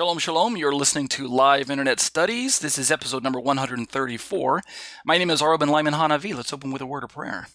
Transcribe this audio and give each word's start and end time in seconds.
Shalom, 0.00 0.18
shalom. 0.18 0.56
You're 0.56 0.74
listening 0.74 1.08
to 1.08 1.28
Live 1.28 1.70
Internet 1.70 2.00
Studies. 2.00 2.60
This 2.60 2.78
is 2.78 2.90
episode 2.90 3.22
number 3.22 3.38
134. 3.38 4.62
My 5.04 5.18
name 5.18 5.28
is 5.28 5.42
Arben 5.42 5.68
Lyman 5.68 5.92
Hanavi. 5.92 6.34
Let's 6.34 6.54
open 6.54 6.72
with 6.72 6.80
a 6.80 6.86
word 6.86 7.04
of 7.04 7.10
prayer. 7.10 7.48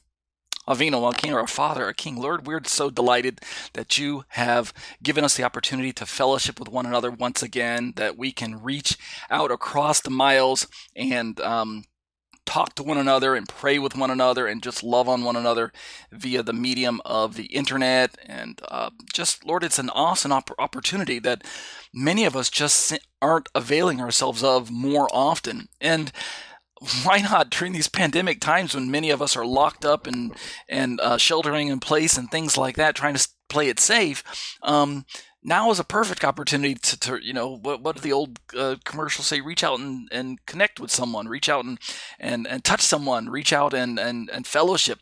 Avinu, 0.68 1.02
our 1.02 1.14
King, 1.14 1.34
our 1.34 1.48
Father, 1.48 1.86
our 1.86 1.94
King, 1.94 2.18
Lord, 2.18 2.46
we're 2.46 2.64
so 2.66 2.92
delighted 2.92 3.42
that 3.74 3.98
you 3.98 4.26
have 4.28 4.72
given 5.02 5.24
us 5.24 5.36
the 5.36 5.44
opportunity 5.44 5.92
to 5.94 6.06
fellowship 6.06 6.60
with 6.60 6.70
one 6.70 6.86
another 6.86 7.10
once 7.10 7.42
again, 7.42 7.94
that 7.96 8.16
we 8.16 8.32
can 8.32 8.62
reach 8.62 8.96
out 9.32 9.50
across 9.50 10.00
the 10.00 10.12
miles 10.12 10.68
and 10.96 11.42
um, 11.42 11.86
talk 12.46 12.76
to 12.76 12.84
one 12.84 12.98
another 12.98 13.36
and 13.36 13.50
pray 13.50 13.80
with 13.80 13.96
one 13.96 14.12
another 14.12 14.48
and 14.48 14.64
just 14.64 14.84
love 14.84 15.10
on 15.10 15.24
one 15.24 15.36
another 15.36 15.72
via 16.12 16.44
the 16.44 16.54
medium 16.54 17.02
of 17.06 17.36
the 17.36 17.46
internet. 17.46 18.18
And 18.26 18.62
uh, 18.70 18.92
just, 19.14 19.46
Lord, 19.46 19.64
it's 19.64 19.80
an 19.80 19.90
awesome 19.90 20.32
op- 20.32 20.52
opportunity 20.60 21.20
that 21.20 21.44
many 21.94 22.26
of 22.26 22.36
us 22.36 22.50
just 22.50 22.98
aren't 23.22 23.50
availing 23.56 24.02
ourselves 24.02 24.44
of 24.44 24.72
more 24.72 25.08
often. 25.12 25.68
And 25.82 26.12
why 27.04 27.20
not 27.22 27.50
during 27.50 27.74
these 27.74 27.88
pandemic 27.88 28.42
times 28.42 28.76
when 28.76 28.92
many 28.92 29.10
of 29.10 29.22
us 29.22 29.36
are 29.36 29.46
locked 29.46 29.86
up 29.86 30.06
and 30.06 30.34
and 30.68 31.00
uh, 31.00 31.18
sheltering 31.18 31.70
in 31.70 31.80
place 31.80 32.18
and 32.18 32.30
things 32.30 32.58
like 32.58 32.76
that, 32.76 32.96
trying 32.96 33.16
to 33.16 33.28
play 33.50 33.70
it 33.70 33.80
safe? 33.80 34.24
Um, 34.62 35.06
now 35.46 35.70
is 35.70 35.80
a 35.80 35.84
perfect 35.84 36.26
opportunity 36.26 36.74
to, 36.74 37.00
to 37.00 37.20
you 37.24 37.32
know 37.32 37.56
what 37.58 37.82
what 37.82 37.96
do 37.96 38.02
the 38.02 38.12
old 38.12 38.40
uh, 38.58 38.76
commercials 38.84 39.28
say 39.28 39.40
reach 39.40 39.64
out 39.64 39.80
and, 39.80 40.10
and 40.12 40.46
connect 40.46 40.80
with 40.80 40.92
someone 40.92 41.28
reach 41.28 41.48
out 41.48 41.64
and, 41.64 41.80
and 42.20 42.48
and 42.48 42.64
touch 42.64 42.82
someone 42.82 43.30
reach 43.30 43.54
out 43.54 43.74
and 43.74 44.00
and, 44.00 44.30
and 44.32 44.48
fellowship 44.48 45.00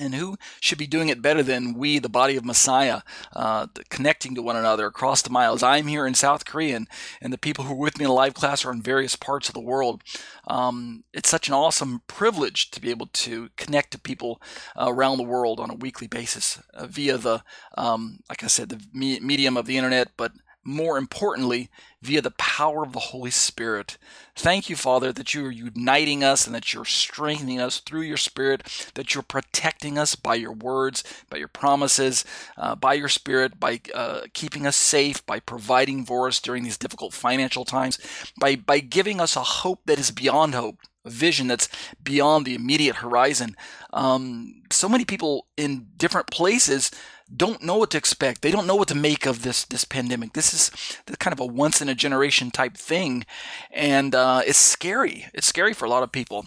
and 0.00 0.14
who 0.14 0.36
should 0.60 0.78
be 0.78 0.86
doing 0.86 1.08
it 1.08 1.20
better 1.20 1.42
than 1.42 1.74
we, 1.74 1.98
the 1.98 2.08
body 2.08 2.36
of 2.36 2.44
Messiah, 2.44 3.02
uh, 3.34 3.66
connecting 3.90 4.34
to 4.34 4.42
one 4.42 4.56
another 4.56 4.86
across 4.86 5.20
the 5.20 5.30
miles? 5.30 5.62
I'm 5.62 5.86
here 5.86 6.06
in 6.06 6.14
South 6.14 6.46
Korea, 6.46 6.76
and, 6.76 6.88
and 7.20 7.32
the 7.32 7.38
people 7.38 7.64
who 7.64 7.74
are 7.74 7.76
with 7.76 7.98
me 7.98 8.06
in 8.06 8.10
a 8.10 8.14
live 8.14 8.32
class 8.32 8.64
are 8.64 8.72
in 8.72 8.80
various 8.80 9.16
parts 9.16 9.48
of 9.48 9.54
the 9.54 9.60
world. 9.60 10.02
Um, 10.46 11.04
it's 11.12 11.28
such 11.28 11.48
an 11.48 11.54
awesome 11.54 12.02
privilege 12.06 12.70
to 12.70 12.80
be 12.80 12.90
able 12.90 13.06
to 13.06 13.50
connect 13.56 13.90
to 13.92 14.00
people 14.00 14.40
uh, 14.76 14.86
around 14.88 15.18
the 15.18 15.24
world 15.24 15.60
on 15.60 15.70
a 15.70 15.74
weekly 15.74 16.06
basis 16.06 16.60
uh, 16.72 16.86
via 16.86 17.18
the, 17.18 17.42
um, 17.76 18.20
like 18.28 18.42
I 18.42 18.46
said, 18.46 18.70
the 18.70 18.80
me- 18.92 19.20
medium 19.20 19.56
of 19.56 19.66
the 19.66 19.76
internet, 19.76 20.08
but 20.16 20.32
more 20.64 20.98
importantly, 20.98 21.68
via 22.00 22.20
the 22.20 22.30
power 22.32 22.82
of 22.82 22.92
the 22.92 22.98
Holy 22.98 23.30
Spirit. 23.30 23.96
Thank 24.34 24.68
you, 24.70 24.76
Father, 24.76 25.12
that 25.12 25.34
you 25.34 25.46
are 25.46 25.50
uniting 25.50 26.24
us 26.24 26.46
and 26.46 26.54
that 26.54 26.72
you're 26.72 26.84
strengthening 26.84 27.60
us 27.60 27.80
through 27.80 28.02
your 28.02 28.16
Spirit, 28.16 28.90
that 28.94 29.14
you're 29.14 29.22
protecting 29.22 29.98
us 29.98 30.14
by 30.14 30.34
your 30.34 30.52
words, 30.52 31.04
by 31.30 31.36
your 31.36 31.48
promises, 31.48 32.24
uh, 32.56 32.74
by 32.74 32.94
your 32.94 33.08
Spirit, 33.08 33.58
by 33.58 33.80
uh, 33.94 34.22
keeping 34.32 34.66
us 34.66 34.76
safe, 34.76 35.24
by 35.26 35.40
providing 35.40 36.04
for 36.04 36.28
us 36.28 36.40
during 36.40 36.64
these 36.64 36.78
difficult 36.78 37.12
financial 37.12 37.64
times, 37.64 37.98
by, 38.38 38.56
by 38.56 38.80
giving 38.80 39.20
us 39.20 39.36
a 39.36 39.42
hope 39.42 39.80
that 39.86 39.98
is 39.98 40.10
beyond 40.10 40.54
hope 40.54 40.78
a 41.04 41.10
vision 41.10 41.48
that's 41.48 41.68
beyond 42.02 42.46
the 42.46 42.54
immediate 42.54 42.96
horizon. 42.96 43.56
Um, 43.92 44.62
so 44.70 44.88
many 44.88 45.04
people 45.04 45.46
in 45.56 45.88
different 45.96 46.28
places 46.28 46.90
don't 47.34 47.62
know 47.62 47.76
what 47.76 47.90
to 47.90 47.98
expect. 47.98 48.42
They 48.42 48.50
don't 48.50 48.66
know 48.66 48.76
what 48.76 48.88
to 48.88 48.94
make 48.94 49.26
of 49.26 49.42
this 49.42 49.64
this 49.64 49.84
pandemic. 49.84 50.32
This 50.32 50.52
is 50.52 50.70
kind 51.18 51.32
of 51.32 51.40
a 51.40 51.46
once 51.46 51.80
in 51.80 51.88
a 51.88 51.94
generation 51.94 52.50
type 52.50 52.76
thing, 52.76 53.24
and 53.70 54.14
uh, 54.14 54.42
it's 54.46 54.58
scary. 54.58 55.26
It's 55.32 55.46
scary 55.46 55.72
for 55.72 55.84
a 55.84 55.90
lot 55.90 56.02
of 56.02 56.12
people. 56.12 56.46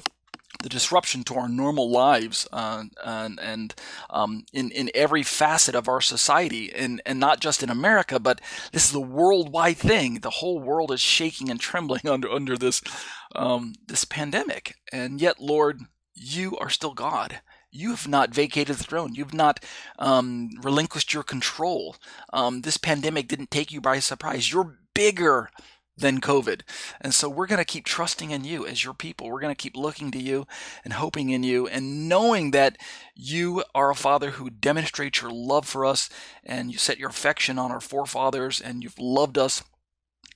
The 0.64 0.70
disruption 0.70 1.24
to 1.26 1.36
our 1.36 1.50
normal 1.50 1.92
lives 1.92 2.48
uh, 2.52 2.86
and, 3.04 3.40
and 3.40 3.76
um, 4.10 4.46
in 4.54 4.72
in 4.72 4.90
every 4.96 5.22
facet 5.24 5.76
of 5.76 5.88
our 5.88 6.02
society, 6.02 6.74
and 6.74 7.02
and 7.06 7.20
not 7.20 7.40
just 7.40 7.64
in 7.64 7.70
America, 7.70 8.20
but 8.20 8.40
this 8.72 8.90
is 8.90 8.96
a 8.96 9.00
worldwide 9.00 9.78
thing. 9.78 10.20
The 10.22 10.30
whole 10.30 10.60
world 10.60 10.92
is 10.92 11.02
shaking 11.02 11.50
and 11.50 11.60
trembling 11.60 12.02
under 12.08 12.32
under 12.32 12.58
this 12.58 12.82
um, 13.36 13.74
this 13.88 14.06
pandemic, 14.06 14.76
and 14.92 15.20
yet, 15.20 15.40
Lord, 15.40 15.82
you 16.14 16.58
are 16.58 16.70
still 16.70 16.94
God 16.94 17.42
you 17.76 17.92
have 17.92 18.08
not 18.08 18.34
vacated 18.34 18.78
the 18.78 18.84
throne. 18.84 19.16
You've 19.16 19.34
not 19.34 19.64
um, 20.00 20.50
relinquished 20.62 21.14
your 21.14 21.24
control. 21.24 21.96
Um, 22.32 22.62
this 22.62 22.78
pandemic 22.78 23.28
didn't 23.28 23.52
take 23.52 23.72
you 23.72 23.82
by 23.82 24.00
surprise. 24.00 24.52
You're 24.52 24.78
bigger 24.94 25.50
than 25.98 26.20
COVID. 26.20 26.62
And 27.00 27.14
so 27.14 27.30
we're 27.30 27.48
going 27.48 27.60
to 27.60 27.66
keep 27.66 27.86
trusting 27.86 28.32
in 28.32 28.44
you 28.44 28.66
as 28.66 28.84
your 28.84 28.94
people. 28.94 29.30
We're 29.30 29.40
going 29.40 29.56
to 29.56 29.62
keep 29.62 29.78
looking 29.78 30.12
to 30.12 30.22
you 30.22 30.46
and 30.84 30.94
hoping 30.94 31.30
in 31.30 31.44
you 31.44 31.68
and 31.68 32.10
knowing 32.10 32.52
that 32.52 32.78
you 33.16 33.64
are 33.74 33.92
a 33.92 33.96
father 33.96 34.32
who 34.32 34.50
demonstrates 34.50 35.22
your 35.22 35.32
love 35.32 35.66
for 35.66 35.86
us 35.86 36.10
and 36.44 36.72
you 36.72 36.78
set 36.78 37.00
your 37.00 37.10
affection 37.10 37.58
on 37.58 37.72
our 37.72 37.80
forefathers 37.80 38.60
and 38.60 38.84
you've 38.84 39.00
loved 39.00 39.38
us 39.38 39.64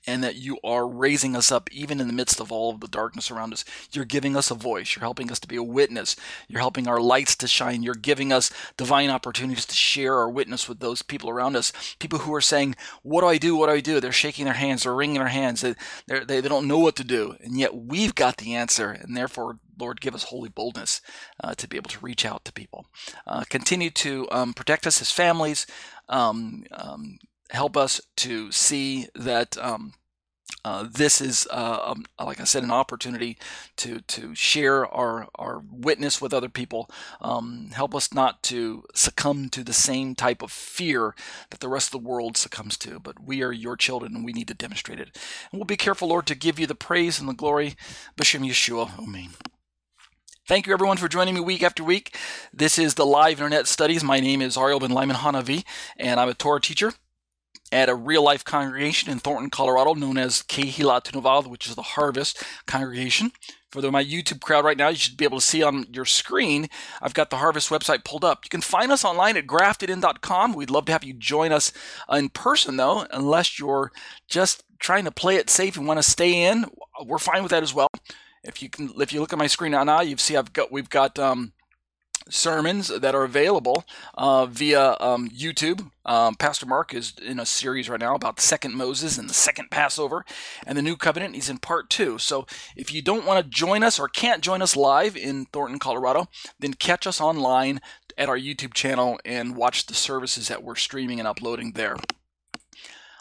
and 0.08 0.24
that 0.24 0.36
you 0.36 0.58
are 0.64 0.88
raising 0.88 1.36
us 1.36 1.52
up 1.52 1.72
even 1.72 2.00
in 2.00 2.08
the 2.08 2.14
midst 2.14 2.40
of 2.40 2.52
all 2.52 2.72
of 2.72 2.80
the 2.80 2.88
darkness 2.88 3.30
around 3.30 3.54
us. 3.54 3.66
You're 3.92 4.06
giving 4.06 4.36
us 4.36 4.50
a 4.50 4.56
voice. 4.56 4.96
You're 4.96 5.02
helping 5.02 5.32
us 5.32 5.40
to 5.40 5.48
be 5.48 5.56
a 5.56 5.64
witness. 5.64 6.16
You're 6.48 6.62
helping 6.62 6.88
our 6.88 7.00
lights 7.00 7.36
to 7.38 7.48
shine. 7.48 7.84
You're 7.84 7.96
giving 7.96 8.32
us 8.32 8.52
divine 8.78 9.10
opportunities 9.10 9.66
to 9.66 9.76
share 9.76 10.16
our 10.16 10.30
witness 10.30 10.68
with 10.68 10.80
those 10.80 11.02
people 11.02 11.30
around 11.30 11.56
us. 11.56 11.72
People 12.00 12.20
who 12.20 12.34
are 12.34 12.42
saying, 12.42 12.76
What 13.04 13.22
do 13.22 13.28
I 13.28 13.38
do? 13.38 13.56
What 13.56 13.68
do 13.68 13.74
I 13.74 13.82
do? 13.82 14.00
They're 14.00 14.12
shaking 14.12 14.46
their 14.46 14.54
hands, 14.54 14.84
they're 14.84 14.96
wringing 14.96 15.20
their 15.20 15.28
hands, 15.28 15.62
they, 15.62 15.76
they, 16.08 16.42
they 16.42 16.42
don't 16.42 16.68
know 16.68 16.80
what 16.80 16.96
to 16.98 17.04
do. 17.04 17.36
And 17.42 17.58
yet 17.60 17.76
we've 17.76 18.16
got 18.16 18.38
the 18.38 18.56
answer. 18.56 18.90
And 18.90 19.16
therefore, 19.16 19.60
Lord, 19.80 20.02
give 20.02 20.16
us 20.16 20.24
holy 20.24 20.50
boldness 20.50 21.02
uh, 21.44 21.56
to 21.56 21.68
be 21.68 21.78
able 21.78 21.90
to 21.92 22.06
reach 22.06 22.26
out 22.26 22.46
to 22.46 22.54
people. 22.54 22.86
Uh, 23.26 23.44
continue 23.50 23.90
to 23.92 24.28
um, 24.32 24.54
protect 24.54 24.86
us 24.86 25.02
as 25.02 25.12
families. 25.12 25.66
Um, 26.10 26.66
um, 26.72 27.20
help 27.50 27.76
us 27.76 28.02
to 28.18 28.52
see 28.52 29.08
that 29.16 29.58
um, 29.58 29.94
uh, 30.66 30.86
this 30.92 31.22
is, 31.22 31.48
uh, 31.52 31.80
um, 31.84 32.06
like 32.20 32.40
I 32.40 32.44
said, 32.44 32.64
an 32.64 32.72
opportunity 32.72 33.38
to 33.78 34.02
to 34.02 34.36
share 34.36 34.86
our 34.88 35.28
our 35.36 35.64
witness 35.72 36.22
with 36.22 36.34
other 36.34 36.50
people. 36.50 36.90
Um, 37.22 37.70
help 37.74 37.96
us 37.96 38.14
not 38.14 38.44
to 38.44 38.84
succumb 38.94 39.50
to 39.50 39.64
the 39.64 39.74
same 39.74 40.16
type 40.16 40.42
of 40.42 40.52
fear 40.52 41.16
that 41.50 41.60
the 41.62 41.70
rest 41.70 41.88
of 41.88 42.02
the 42.02 42.08
world 42.08 42.36
succumbs 42.36 42.78
to. 42.80 43.00
But 43.00 43.24
we 43.24 43.42
are 43.42 43.54
your 43.54 43.78
children, 43.78 44.16
and 44.16 44.26
we 44.26 44.34
need 44.34 44.50
to 44.50 44.54
demonstrate 44.54 45.00
it. 45.00 45.18
And 45.52 45.60
we'll 45.60 45.66
be 45.66 45.78
careful, 45.78 46.10
Lord, 46.10 46.28
to 46.28 46.36
give 46.36 46.60
you 46.60 46.68
the 46.68 46.76
praise 46.76 47.20
and 47.20 47.30
the 47.30 47.34
glory. 47.34 47.76
B'Shem 48.18 48.46
Yeshua, 48.46 49.00
Amen. 49.00 49.30
Thank 50.46 50.66
you, 50.66 50.74
everyone, 50.74 50.98
for 50.98 51.08
joining 51.08 51.36
me 51.36 51.42
week 51.42 51.62
after 51.64 51.84
week. 51.84 52.18
This 52.52 52.80
is 52.80 52.96
the 52.96 53.06
Live 53.06 53.40
Internet 53.40 53.68
Studies. 53.68 54.04
My 54.04 54.20
name 54.20 54.42
is 54.42 54.58
Ariel 54.58 54.80
Ben 54.80 54.90
Lyman 54.90 55.18
Hanavi, 55.18 55.64
and 55.96 56.20
I'm 56.20 56.28
a 56.28 56.34
Torah 56.34 56.60
teacher 56.60 56.94
at 57.72 57.90
a 57.90 57.96
real 57.96 58.24
life 58.24 58.44
congregation 58.44 59.12
in 59.12 59.20
Thornton, 59.20 59.50
Colorado, 59.50 59.94
known 59.94 60.18
as 60.18 60.44
Kehilat 60.44 61.12
Nuval, 61.12 61.48
which 61.48 61.68
is 61.68 61.76
the 61.76 61.82
Harvest 61.82 62.44
congregation. 62.66 63.32
For 63.72 63.92
my 63.92 64.04
YouTube 64.04 64.42
crowd 64.42 64.66
right 64.66 64.78
now, 64.78 64.88
you 64.90 64.96
should 64.96 65.16
be 65.16 65.26
able 65.26 65.40
to 65.40 65.46
see 65.46 65.62
on 65.62 65.86
your 65.92 66.06
screen, 66.06 66.70
I've 67.04 67.14
got 67.14 67.30
the 67.30 67.38
Harvest 67.38 67.70
website 67.70 68.04
pulled 68.04 68.26
up. 68.26 68.44
You 68.44 68.50
can 68.50 68.62
find 68.62 68.92
us 68.92 69.06
online 69.06 69.38
at 69.38 69.46
graftedin.com. 69.46 70.54
We'd 70.54 70.72
love 70.72 70.86
to 70.86 70.92
have 70.92 71.04
you 71.04 71.14
join 71.14 71.52
us 71.52 71.72
in 72.12 72.30
person, 72.30 72.78
though, 72.78 73.06
unless 73.12 73.60
you're 73.60 73.92
just 74.28 74.64
trying 74.80 75.04
to 75.06 75.12
play 75.12 75.36
it 75.36 75.52
safe 75.52 75.78
and 75.78 75.86
want 75.86 76.00
to 76.00 76.04
stay 76.04 76.46
in. 76.46 76.66
We're 77.06 77.20
fine 77.20 77.44
with 77.44 77.52
that 77.52 77.62
as 77.62 77.74
well. 77.74 77.90
if 78.44 78.64
you 78.64 78.70
can, 78.70 78.92
if 78.98 79.14
you 79.14 79.20
look 79.20 79.34
at 79.34 79.40
my 79.40 79.48
screen 79.48 79.74
now, 79.74 80.02
you 80.02 80.18
see 80.18 80.36
I've 80.36 80.52
got 80.52 80.72
we've 80.72 80.90
got 80.90 81.20
um, 81.20 81.54
sermons 82.30 82.88
that 82.88 83.16
are 83.16 83.24
available 83.24 83.86
uh, 84.16 84.46
via 84.46 84.96
um, 85.00 85.30
YouTube. 85.30 85.90
Um, 86.06 86.36
Pastor 86.36 86.66
Mark 86.66 86.94
is 86.94 87.14
in 87.22 87.40
a 87.40 87.46
series 87.46 87.90
right 87.90 88.00
now 88.00 88.16
about 88.16 88.36
the 88.38 88.42
second 88.42 88.76
Moses 88.76 89.18
and 89.18 89.30
the 89.30 89.34
second 89.34 89.70
Passover 89.72 90.26
and 90.66 90.78
the 90.78 90.82
New 90.82 90.96
Covenant. 90.96 91.36
He's 91.36 91.50
in 91.50 91.58
part 91.58 91.90
two. 91.90 92.18
So 92.18 92.46
if 92.76 92.94
you 92.94 93.02
don't 93.02 93.26
want 93.26 93.44
to 93.44 93.50
join 93.50 93.84
us 93.84 94.00
or 94.00 94.08
can't 94.08 94.42
join 94.42 94.62
us 94.62 94.76
live 94.76 95.16
in 95.16 95.46
Thornton, 95.46 95.80
Colorado, 95.80 96.28
then 96.60 96.74
catch 96.74 97.06
us 97.06 97.20
online 97.22 97.82
at 98.18 98.30
our 98.30 98.38
YouTube 98.38 98.74
channel 98.74 99.20
and 99.24 99.56
watch 99.56 99.86
the 99.86 99.94
services 99.94 100.48
that 100.48 100.64
we're 100.64 100.76
streaming 100.76 101.20
and 101.20 101.28
uploading 101.28 101.74
there. 101.74 101.96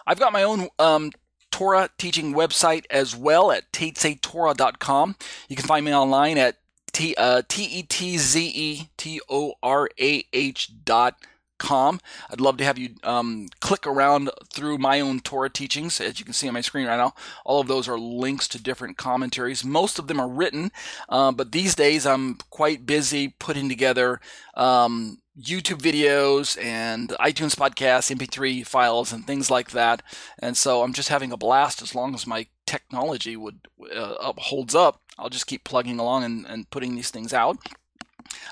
I've 0.07 0.19
got 0.19 0.33
my 0.33 0.43
own 0.43 0.69
um, 0.79 1.13
Torah 1.51 1.91
teaching 1.99 2.35
website 2.35 2.85
as 2.91 3.15
well 3.15 3.51
at 3.51 3.71
tetzetorah.com. 3.73 5.17
You 5.49 5.57
can 5.57 5.67
find 5.67 5.85
me 5.85 5.95
online 5.95 6.39
at 6.39 6.57
T 6.99 7.15
uh, 7.17 7.43
T 7.47 7.63
E 7.63 7.83
T 7.85 8.19
Z 8.19 8.53
E 8.53 8.89
T 8.97 9.21
O 9.29 9.55
R 9.63 9.89
A 10.01 10.25
H 10.33 10.85
dot 10.85 11.15
com. 11.57 12.01
I'd 12.29 12.41
love 12.41 12.57
to 12.57 12.65
have 12.65 12.77
you 12.77 12.97
um, 13.05 13.47
click 13.61 13.87
around 13.87 14.33
through 14.53 14.79
my 14.79 14.99
own 14.99 15.21
Torah 15.21 15.49
teachings. 15.49 16.01
As 16.01 16.19
you 16.19 16.25
can 16.25 16.35
see 16.35 16.49
on 16.49 16.55
my 16.55 16.61
screen 16.61 16.89
right 16.89 16.97
now, 16.97 17.15
all 17.45 17.61
of 17.61 17.69
those 17.69 17.87
are 17.87 18.01
links 18.01 18.49
to 18.49 18.61
different 18.61 18.97
commentaries. 18.97 19.65
Most 19.65 20.01
of 20.01 20.09
them 20.09 20.19
are 20.19 20.29
written, 20.29 20.73
uh, 21.09 21.31
but 21.31 21.53
these 21.53 21.77
days 21.77 22.05
I'm 22.05 22.35
quite 22.51 22.85
busy 22.85 23.29
putting 23.29 23.69
together 23.69 24.21
um, 24.55 25.19
YouTube 25.41 25.81
videos 25.81 26.61
and 26.61 27.11
iTunes 27.21 27.55
podcasts, 27.55 28.13
MP3 28.13 28.67
files, 28.67 29.13
and 29.13 29.25
things 29.25 29.53
like 29.53 29.71
that. 29.71 30.03
And 30.41 30.57
so 30.57 30.83
I'm 30.83 30.93
just 30.93 31.11
having 31.11 31.31
a 31.31 31.37
blast 31.37 31.81
as 31.81 31.95
long 31.95 32.13
as 32.17 32.27
my 32.27 32.49
technology 32.69 33.35
would 33.35 33.61
uh, 33.95 34.33
holds 34.37 34.75
up. 34.75 35.01
I'll 35.19 35.31
just 35.31 35.47
keep 35.47 35.65
plugging 35.65 35.99
along 35.99 36.25
and, 36.25 36.47
and 36.47 36.69
putting 36.71 36.95
these 36.95 37.11
things 37.11 37.33
out. 37.33 37.57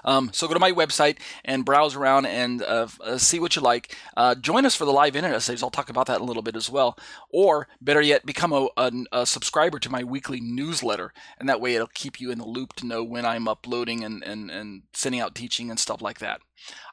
Um, 0.05 0.31
so 0.33 0.47
go 0.47 0.55
to 0.55 0.61
my 0.61 0.73
website 0.73 1.19
and 1.45 1.65
browse 1.65 1.97
around 1.97 2.27
and 2.27 2.63
uh, 2.63 2.89
uh, 3.01 3.19
see 3.19 3.39
what 3.39 3.57
you 3.57 3.63
like. 3.63 3.97
Uh, 4.17 4.35
join 4.35 4.67
us 4.67 4.75
for 4.75 4.85
the 4.85 4.93
live 4.93 5.17
internet 5.17 5.37
essays. 5.37 5.63
I'll 5.63 5.71
talk 5.71 5.91
about 5.91 6.07
that 6.07 6.17
in 6.17 6.23
a 6.23 6.27
little 6.27 6.43
bit 6.43 6.57
as 6.57 6.71
well. 6.71 6.99
Or 7.31 7.69
better 7.81 8.01
yet, 8.01 8.27
become 8.27 8.53
a, 8.53 8.69
a, 8.77 8.93
a, 9.13 9.27
subscriber 9.27 9.79
to 9.79 9.91
my 9.91 10.05
weekly 10.05 10.41
newsletter, 10.41 11.13
and 11.39 11.49
that 11.49 11.61
way 11.61 11.75
it'll 11.75 11.89
keep 11.89 12.21
you 12.21 12.31
in 12.31 12.39
the 12.39 12.47
loop 12.47 12.75
to 12.75 12.87
know 12.87 13.03
when 13.03 13.27
I'm 13.27 13.49
uploading 13.49 14.05
and, 14.05 14.23
and, 14.23 14.51
and 14.51 14.83
sending 14.93 15.21
out 15.21 15.35
teaching 15.35 15.71
and 15.71 15.79
stuff 15.79 16.01
like 16.01 16.19
that. 16.21 16.41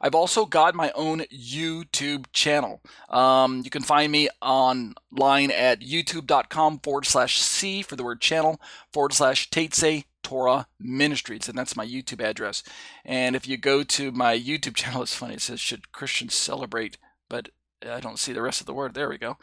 I've 0.01 0.15
also 0.15 0.45
got 0.45 0.75
my 0.75 0.91
own 0.93 1.21
YouTube 1.33 2.25
channel. 2.33 2.81
Um, 3.09 3.61
you 3.63 3.69
can 3.69 3.83
find 3.83 4.11
me 4.11 4.29
online 4.41 5.51
at 5.51 5.81
youtube.com 5.81 6.79
forward 6.79 7.05
slash 7.05 7.39
C 7.39 7.81
for 7.81 7.95
the 7.95 8.03
word 8.03 8.21
channel 8.21 8.59
forward 8.91 9.13
slash 9.13 9.49
Tetze 9.49 10.05
Torah 10.23 10.67
Ministries, 10.79 11.47
and 11.47 11.57
that's 11.57 11.75
my 11.75 11.85
YouTube 11.85 12.23
address. 12.23 12.63
And 13.05 13.35
if 13.35 13.47
you 13.47 13.57
go 13.57 13.83
to 13.83 14.11
my 14.11 14.37
YouTube 14.37 14.75
channel, 14.75 15.03
it's 15.03 15.15
funny, 15.15 15.35
it 15.35 15.41
says, 15.41 15.59
Should 15.59 15.91
Christians 15.91 16.33
celebrate? 16.35 16.97
But 17.29 17.49
I 17.87 17.99
don't 17.99 18.19
see 18.19 18.33
the 18.33 18.41
rest 18.41 18.61
of 18.61 18.67
the 18.67 18.73
word. 18.73 18.93
There 18.93 19.09
we 19.09 19.17
go. 19.17 19.37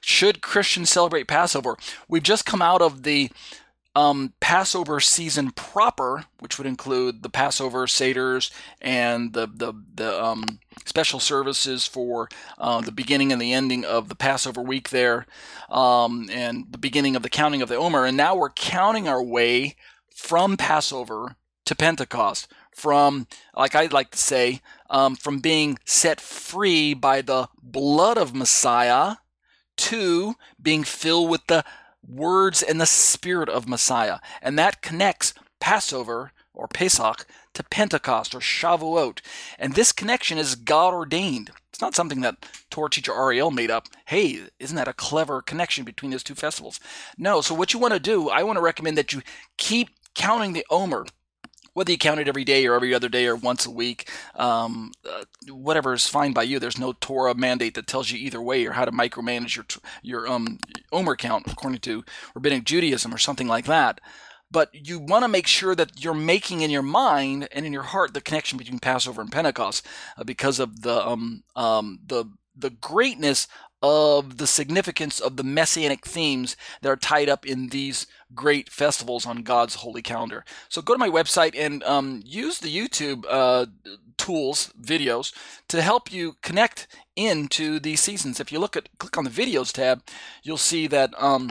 Should 0.00 0.42
Christians 0.42 0.90
celebrate 0.90 1.28
Passover? 1.28 1.76
We've 2.08 2.22
just 2.22 2.46
come 2.46 2.62
out 2.62 2.82
of 2.82 3.02
the 3.02 3.30
um, 3.96 4.34
Passover 4.40 5.00
season 5.00 5.52
proper, 5.52 6.26
which 6.38 6.58
would 6.58 6.66
include 6.66 7.22
the 7.22 7.30
Passover 7.30 7.86
seders 7.86 8.52
and 8.80 9.32
the 9.32 9.46
the, 9.46 9.72
the 9.94 10.22
um, 10.22 10.60
special 10.84 11.18
services 11.18 11.86
for 11.86 12.28
uh, 12.58 12.82
the 12.82 12.92
beginning 12.92 13.32
and 13.32 13.40
the 13.40 13.54
ending 13.54 13.86
of 13.86 14.10
the 14.10 14.14
Passover 14.14 14.60
week 14.60 14.90
there, 14.90 15.26
um, 15.70 16.28
and 16.30 16.66
the 16.70 16.78
beginning 16.78 17.16
of 17.16 17.22
the 17.22 17.30
counting 17.30 17.62
of 17.62 17.70
the 17.70 17.76
Omer. 17.76 18.04
And 18.04 18.18
now 18.18 18.36
we're 18.36 18.50
counting 18.50 19.08
our 19.08 19.22
way 19.22 19.76
from 20.16 20.56
Passover 20.56 21.36
to 21.66 21.74
Pentecost, 21.74 22.48
from, 22.74 23.26
like 23.54 23.74
I 23.74 23.86
like 23.86 24.10
to 24.12 24.18
say, 24.18 24.62
um, 24.88 25.14
from 25.14 25.40
being 25.40 25.78
set 25.84 26.20
free 26.20 26.94
by 26.94 27.20
the 27.20 27.48
blood 27.62 28.16
of 28.16 28.34
Messiah 28.34 29.16
to 29.76 30.34
being 30.60 30.84
filled 30.84 31.28
with 31.28 31.46
the 31.48 31.64
words 32.06 32.62
and 32.62 32.80
the 32.80 32.86
spirit 32.86 33.50
of 33.50 33.68
Messiah. 33.68 34.18
And 34.40 34.58
that 34.58 34.80
connects 34.80 35.34
Passover 35.60 36.32
or 36.54 36.66
Pesach 36.66 37.26
to 37.52 37.62
Pentecost 37.62 38.34
or 38.34 38.40
Shavuot. 38.40 39.20
And 39.58 39.74
this 39.74 39.92
connection 39.92 40.38
is 40.38 40.54
God 40.54 40.94
ordained. 40.94 41.50
It's 41.70 41.80
not 41.82 41.94
something 41.94 42.22
that 42.22 42.46
Torah 42.70 42.88
teacher 42.88 43.12
Ariel 43.12 43.50
made 43.50 43.70
up. 43.70 43.88
Hey, 44.06 44.40
isn't 44.58 44.76
that 44.76 44.88
a 44.88 44.94
clever 44.94 45.42
connection 45.42 45.84
between 45.84 46.10
those 46.10 46.22
two 46.22 46.34
festivals? 46.34 46.80
No. 47.18 47.42
So 47.42 47.54
what 47.54 47.74
you 47.74 47.80
want 47.80 47.92
to 47.92 48.00
do, 48.00 48.30
I 48.30 48.44
want 48.44 48.56
to 48.56 48.62
recommend 48.62 48.96
that 48.96 49.12
you 49.12 49.20
keep 49.58 49.90
counting 50.16 50.54
the 50.54 50.66
Omer, 50.70 51.06
whether 51.74 51.92
you 51.92 51.98
count 51.98 52.18
it 52.18 52.26
every 52.26 52.44
day 52.44 52.66
or 52.66 52.74
every 52.74 52.94
other 52.94 53.08
day 53.08 53.26
or 53.26 53.36
once 53.36 53.66
a 53.66 53.70
week, 53.70 54.10
um, 54.34 54.92
uh, 55.08 55.24
whatever 55.50 55.92
is 55.92 56.08
fine 56.08 56.32
by 56.32 56.42
you. 56.42 56.58
There's 56.58 56.78
no 56.78 56.94
Torah 56.94 57.34
mandate 57.34 57.74
that 57.74 57.86
tells 57.86 58.10
you 58.10 58.18
either 58.18 58.40
way 58.40 58.64
or 58.66 58.72
how 58.72 58.86
to 58.86 58.92
micromanage 58.92 59.54
your 59.54 59.66
your 60.02 60.28
um, 60.28 60.58
Omer 60.90 61.16
count 61.16 61.46
according 61.46 61.80
to 61.80 62.02
rabbinic 62.34 62.64
Judaism 62.64 63.14
or 63.14 63.18
something 63.18 63.46
like 63.46 63.66
that. 63.66 64.00
But 64.50 64.70
you 64.72 64.98
want 64.98 65.24
to 65.24 65.28
make 65.28 65.46
sure 65.46 65.74
that 65.74 66.02
you're 66.02 66.14
making 66.14 66.62
in 66.62 66.70
your 66.70 66.82
mind 66.82 67.48
and 67.52 67.66
in 67.66 67.72
your 67.72 67.82
heart 67.82 68.14
the 68.14 68.20
connection 68.20 68.56
between 68.56 68.78
Passover 68.78 69.20
and 69.20 69.30
Pentecost 69.30 69.84
uh, 70.16 70.24
because 70.24 70.58
of 70.58 70.82
the 70.82 71.06
um, 71.06 71.42
um, 71.54 71.98
the 72.06 72.24
the 72.56 72.70
greatness 72.70 73.48
of 73.82 74.38
the 74.38 74.46
significance 74.46 75.20
of 75.20 75.36
the 75.36 75.44
messianic 75.44 76.04
themes 76.04 76.56
that 76.80 76.88
are 76.88 76.96
tied 76.96 77.28
up 77.28 77.46
in 77.46 77.68
these 77.68 78.06
great 78.34 78.70
festivals 78.70 79.26
on 79.26 79.42
God's 79.42 79.76
holy 79.76 80.02
calendar. 80.02 80.44
So 80.68 80.82
go 80.82 80.94
to 80.94 80.98
my 80.98 81.10
website 81.10 81.54
and 81.56 81.82
um, 81.84 82.22
use 82.24 82.58
the 82.58 82.74
YouTube 82.74 83.24
uh, 83.28 83.66
tools, 84.16 84.72
videos, 84.80 85.32
to 85.68 85.82
help 85.82 86.12
you 86.12 86.36
connect 86.42 86.88
into 87.14 87.78
these 87.78 88.00
seasons. 88.00 88.40
If 88.40 88.50
you 88.50 88.58
look 88.58 88.76
at 88.76 88.88
click 88.98 89.16
on 89.16 89.24
the 89.24 89.30
videos 89.30 89.72
tab, 89.72 90.02
you'll 90.42 90.56
see 90.56 90.86
that 90.88 91.12
um, 91.22 91.50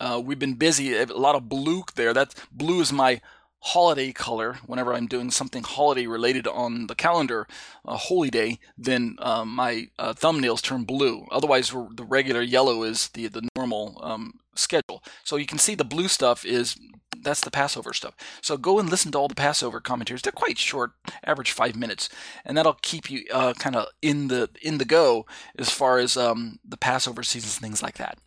uh, 0.00 0.20
we've 0.22 0.38
been 0.38 0.54
busy. 0.54 0.96
A 0.96 1.06
lot 1.06 1.36
of 1.36 1.48
blue 1.48 1.84
there. 1.94 2.12
That 2.12 2.34
blue 2.52 2.80
is 2.80 2.92
my 2.92 3.20
holiday 3.66 4.12
color 4.12 4.58
whenever 4.66 4.94
I'm 4.94 5.06
doing 5.06 5.30
something 5.30 5.64
holiday 5.64 6.06
related 6.06 6.46
on 6.46 6.86
the 6.86 6.94
calendar, 6.94 7.48
a 7.84 7.96
holy 7.96 8.30
day, 8.30 8.60
then 8.78 9.16
um, 9.18 9.54
my 9.54 9.88
uh, 9.98 10.12
thumbnails 10.12 10.62
turn 10.62 10.84
blue. 10.84 11.26
Otherwise, 11.32 11.70
the 11.70 12.04
regular 12.04 12.42
yellow 12.42 12.84
is 12.84 13.08
the 13.08 13.26
the 13.26 13.48
normal 13.56 13.98
um, 14.02 14.38
schedule. 14.54 15.02
So 15.24 15.36
you 15.36 15.46
can 15.46 15.58
see 15.58 15.74
the 15.74 15.84
blue 15.84 16.08
stuff 16.08 16.44
is 16.44 16.76
that's 17.22 17.40
the 17.40 17.50
Passover 17.50 17.92
stuff. 17.92 18.14
So 18.40 18.56
go 18.56 18.78
and 18.78 18.88
listen 18.88 19.10
to 19.12 19.18
all 19.18 19.28
the 19.28 19.34
Passover 19.34 19.80
commentaries. 19.80 20.22
They're 20.22 20.32
quite 20.32 20.58
short, 20.58 20.92
average 21.24 21.50
five 21.50 21.74
minutes, 21.74 22.08
and 22.44 22.56
that'll 22.56 22.78
keep 22.82 23.10
you 23.10 23.24
uh, 23.32 23.54
kind 23.54 23.74
of 23.74 23.88
in 24.00 24.28
the 24.28 24.48
in 24.62 24.78
the 24.78 24.84
go 24.84 25.26
as 25.58 25.70
far 25.70 25.98
as 25.98 26.16
um, 26.16 26.60
the 26.64 26.76
Passover 26.76 27.24
seasons, 27.24 27.58
things 27.58 27.82
like 27.82 27.96
that. 27.98 28.18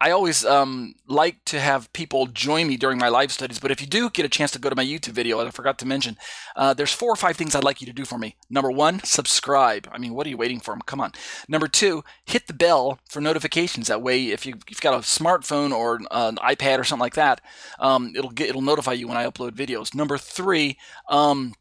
I 0.00 0.12
always 0.12 0.44
um, 0.44 0.94
like 1.08 1.44
to 1.46 1.58
have 1.58 1.92
people 1.92 2.26
join 2.26 2.68
me 2.68 2.76
during 2.76 2.98
my 2.98 3.08
live 3.08 3.32
studies, 3.32 3.58
but 3.58 3.72
if 3.72 3.80
you 3.80 3.86
do 3.86 4.10
get 4.10 4.24
a 4.24 4.28
chance 4.28 4.52
to 4.52 4.60
go 4.60 4.70
to 4.70 4.76
my 4.76 4.84
YouTube 4.84 5.12
video, 5.12 5.40
I 5.44 5.50
forgot 5.50 5.76
to 5.80 5.86
mention, 5.86 6.16
uh, 6.54 6.72
there's 6.72 6.92
four 6.92 7.10
or 7.10 7.16
five 7.16 7.36
things 7.36 7.56
I'd 7.56 7.64
like 7.64 7.80
you 7.80 7.86
to 7.88 7.92
do 7.92 8.04
for 8.04 8.16
me. 8.16 8.36
Number 8.48 8.70
one, 8.70 9.00
subscribe. 9.04 9.88
I 9.90 9.98
mean, 9.98 10.14
what 10.14 10.26
are 10.26 10.30
you 10.30 10.36
waiting 10.36 10.60
for? 10.60 10.78
Come 10.86 11.00
on. 11.00 11.12
Number 11.48 11.66
two, 11.66 12.04
hit 12.26 12.46
the 12.46 12.52
bell 12.52 13.00
for 13.08 13.20
notifications. 13.20 13.88
That 13.88 14.02
way, 14.02 14.28
if 14.28 14.46
you, 14.46 14.54
have 14.54 14.80
got 14.80 14.94
a 14.94 14.98
smartphone 14.98 15.72
or 15.72 15.96
an 16.12 16.36
iPad 16.36 16.78
or 16.78 16.84
something 16.84 17.02
like 17.02 17.14
that, 17.14 17.40
um, 17.80 18.12
it'll 18.14 18.30
get 18.30 18.48
it'll 18.48 18.62
notify 18.62 18.92
you 18.92 19.08
when 19.08 19.16
I 19.16 19.26
upload 19.26 19.52
videos. 19.52 19.94
Number 19.96 20.16
three, 20.16 20.78
um, 21.08 21.54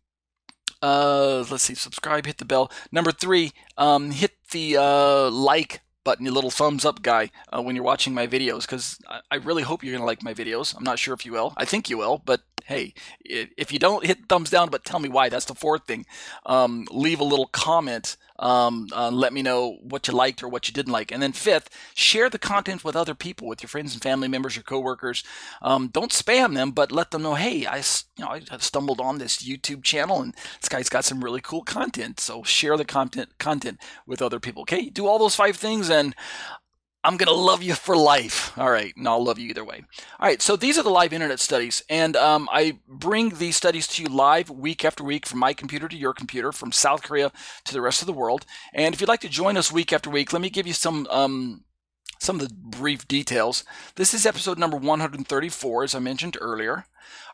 uh, 0.83 1.43
let's 1.49 1.63
see, 1.63 1.73
subscribe, 1.73 2.27
hit 2.27 2.37
the 2.37 2.45
bell. 2.45 2.71
Number 2.91 3.11
three, 3.11 3.51
um, 3.77 4.11
hit 4.11 4.33
the 4.51 4.77
uh, 4.77 5.31
like 5.31 5.81
button, 6.07 6.25
your 6.25 6.33
little 6.33 6.49
thumbs 6.49 6.85
up 6.85 7.01
guy, 7.01 7.31
uh, 7.51 7.61
when 7.61 7.75
you're 7.75 7.83
watching 7.83 8.13
my 8.13 8.27
videos, 8.27 8.61
because 8.61 8.97
I, 9.09 9.19
I, 9.29 9.35
really 9.35 9.63
hope 9.63 9.83
you're 9.83 9.91
going 9.91 10.01
to 10.01 10.05
like 10.05 10.23
my 10.23 10.33
videos. 10.33 10.73
I'm 10.73 10.85
not 10.85 10.99
sure 10.99 11.13
if 11.13 11.25
you 11.25 11.33
will. 11.33 11.53
I 11.57 11.65
think 11.65 11.89
you 11.89 11.97
will, 11.97 12.21
but 12.23 12.39
hey, 12.63 12.93
if 13.25 13.73
you 13.73 13.77
don't 13.77 14.05
hit 14.05 14.29
thumbs 14.29 14.49
down, 14.49 14.69
but 14.69 14.85
tell 14.85 14.99
me 14.99 15.09
why. 15.09 15.27
That's 15.27 15.43
the 15.43 15.53
fourth 15.53 15.85
thing. 15.85 16.05
Um, 16.45 16.85
leave 16.91 17.19
a 17.19 17.25
little 17.25 17.47
comment. 17.47 18.15
Um, 18.39 18.87
uh, 18.95 19.09
let 19.11 19.33
me 19.33 19.41
know 19.41 19.77
what 19.81 20.07
you 20.07 20.13
liked 20.13 20.43
or 20.43 20.47
what 20.47 20.67
you 20.67 20.73
didn't 20.73 20.93
like. 20.93 21.11
And 21.11 21.21
then 21.21 21.31
fifth, 21.31 21.69
share 21.95 22.29
the 22.29 22.39
content 22.39 22.83
with 22.83 22.95
other 22.95 23.15
people, 23.15 23.47
with 23.47 23.61
your 23.63 23.69
friends 23.69 23.93
and 23.93 24.01
family 24.01 24.27
members, 24.27 24.55
your 24.55 24.63
coworkers. 24.63 25.23
Um, 25.61 25.87
don't 25.87 26.11
spam 26.11 26.53
them, 26.53 26.71
but 26.71 26.91
let 26.91 27.11
them 27.11 27.23
know, 27.23 27.35
hey, 27.35 27.65
I, 27.65 27.77
you 27.77 28.25
know, 28.25 28.29
I 28.29 28.57
stumbled 28.57 29.01
on 29.01 29.17
this 29.17 29.37
YouTube 29.37 29.83
channel 29.83 30.21
and 30.21 30.33
this 30.61 30.69
guy's 30.69 30.89
got 30.89 31.05
some 31.05 31.23
really 31.23 31.41
cool 31.41 31.63
content. 31.63 32.19
So 32.19 32.43
share 32.43 32.77
the 32.77 32.85
content 32.85 33.37
content 33.37 33.79
with 34.05 34.21
other 34.21 34.39
people. 34.39 34.61
Okay, 34.63 34.89
do 34.89 35.07
all 35.07 35.19
those 35.19 35.35
five 35.35 35.57
things, 35.57 35.89
and 35.89 36.15
I'm 37.03 37.15
going 37.15 37.27
to 37.27 37.33
love 37.33 37.63
you 37.63 37.73
for 37.73 37.95
life. 37.95 38.57
All 38.57 38.69
right, 38.69 38.93
and 38.97 39.07
I'll 39.07 39.23
love 39.23 39.39
you 39.39 39.49
either 39.49 39.63
way. 39.63 39.83
All 40.19 40.27
right, 40.27 40.41
so 40.41 40.55
these 40.55 40.77
are 40.77 40.83
the 40.83 40.89
live 40.89 41.13
internet 41.13 41.39
studies, 41.39 41.83
and 41.89 42.15
um, 42.15 42.49
I 42.51 42.79
bring 42.87 43.29
these 43.29 43.55
studies 43.55 43.87
to 43.87 44.03
you 44.03 44.09
live 44.09 44.49
week 44.49 44.83
after 44.83 45.03
week 45.03 45.25
from 45.25 45.39
my 45.39 45.53
computer 45.53 45.87
to 45.87 45.95
your 45.95 46.13
computer, 46.13 46.51
from 46.51 46.71
South 46.71 47.03
Korea 47.03 47.31
to 47.65 47.73
the 47.73 47.81
rest 47.81 48.01
of 48.01 48.07
the 48.07 48.13
world. 48.13 48.45
And 48.73 48.93
if 48.93 48.99
you'd 48.99 49.07
like 49.07 49.21
to 49.21 49.29
join 49.29 49.57
us 49.57 49.71
week 49.71 49.93
after 49.93 50.09
week, 50.09 50.33
let 50.33 50.41
me 50.41 50.49
give 50.49 50.67
you 50.67 50.73
some 50.73 51.07
um, 51.09 51.63
some 52.19 52.39
of 52.39 52.47
the 52.47 52.53
brief 52.53 53.07
details. 53.07 53.63
This 53.95 54.13
is 54.13 54.25
episode 54.25 54.57
number 54.57 54.77
134, 54.77 55.83
as 55.83 55.95
I 55.95 55.99
mentioned 55.99 56.37
earlier. 56.39 56.85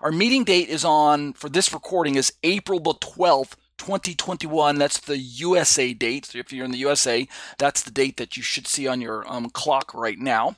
Our 0.01 0.11
meeting 0.11 0.43
date 0.43 0.69
is 0.69 0.83
on, 0.83 1.33
for 1.33 1.49
this 1.49 1.73
recording, 1.73 2.15
is 2.15 2.33
April 2.43 2.79
the 2.79 2.93
12th, 2.95 3.53
2021. 3.83 4.77
That's 4.77 4.97
the 4.97 5.17
USA 5.17 5.93
date. 5.93 6.27
So 6.27 6.39
if 6.39 6.53
you're 6.53 6.63
in 6.63 6.71
the 6.71 6.77
USA, 6.77 7.27
that's 7.57 7.81
the 7.81 7.91
date 7.91 8.15
that 8.15 8.37
you 8.37 8.43
should 8.43 8.65
see 8.65 8.87
on 8.87 9.01
your 9.01 9.29
um, 9.29 9.49
clock 9.49 9.93
right 9.93 10.17
now. 10.17 10.55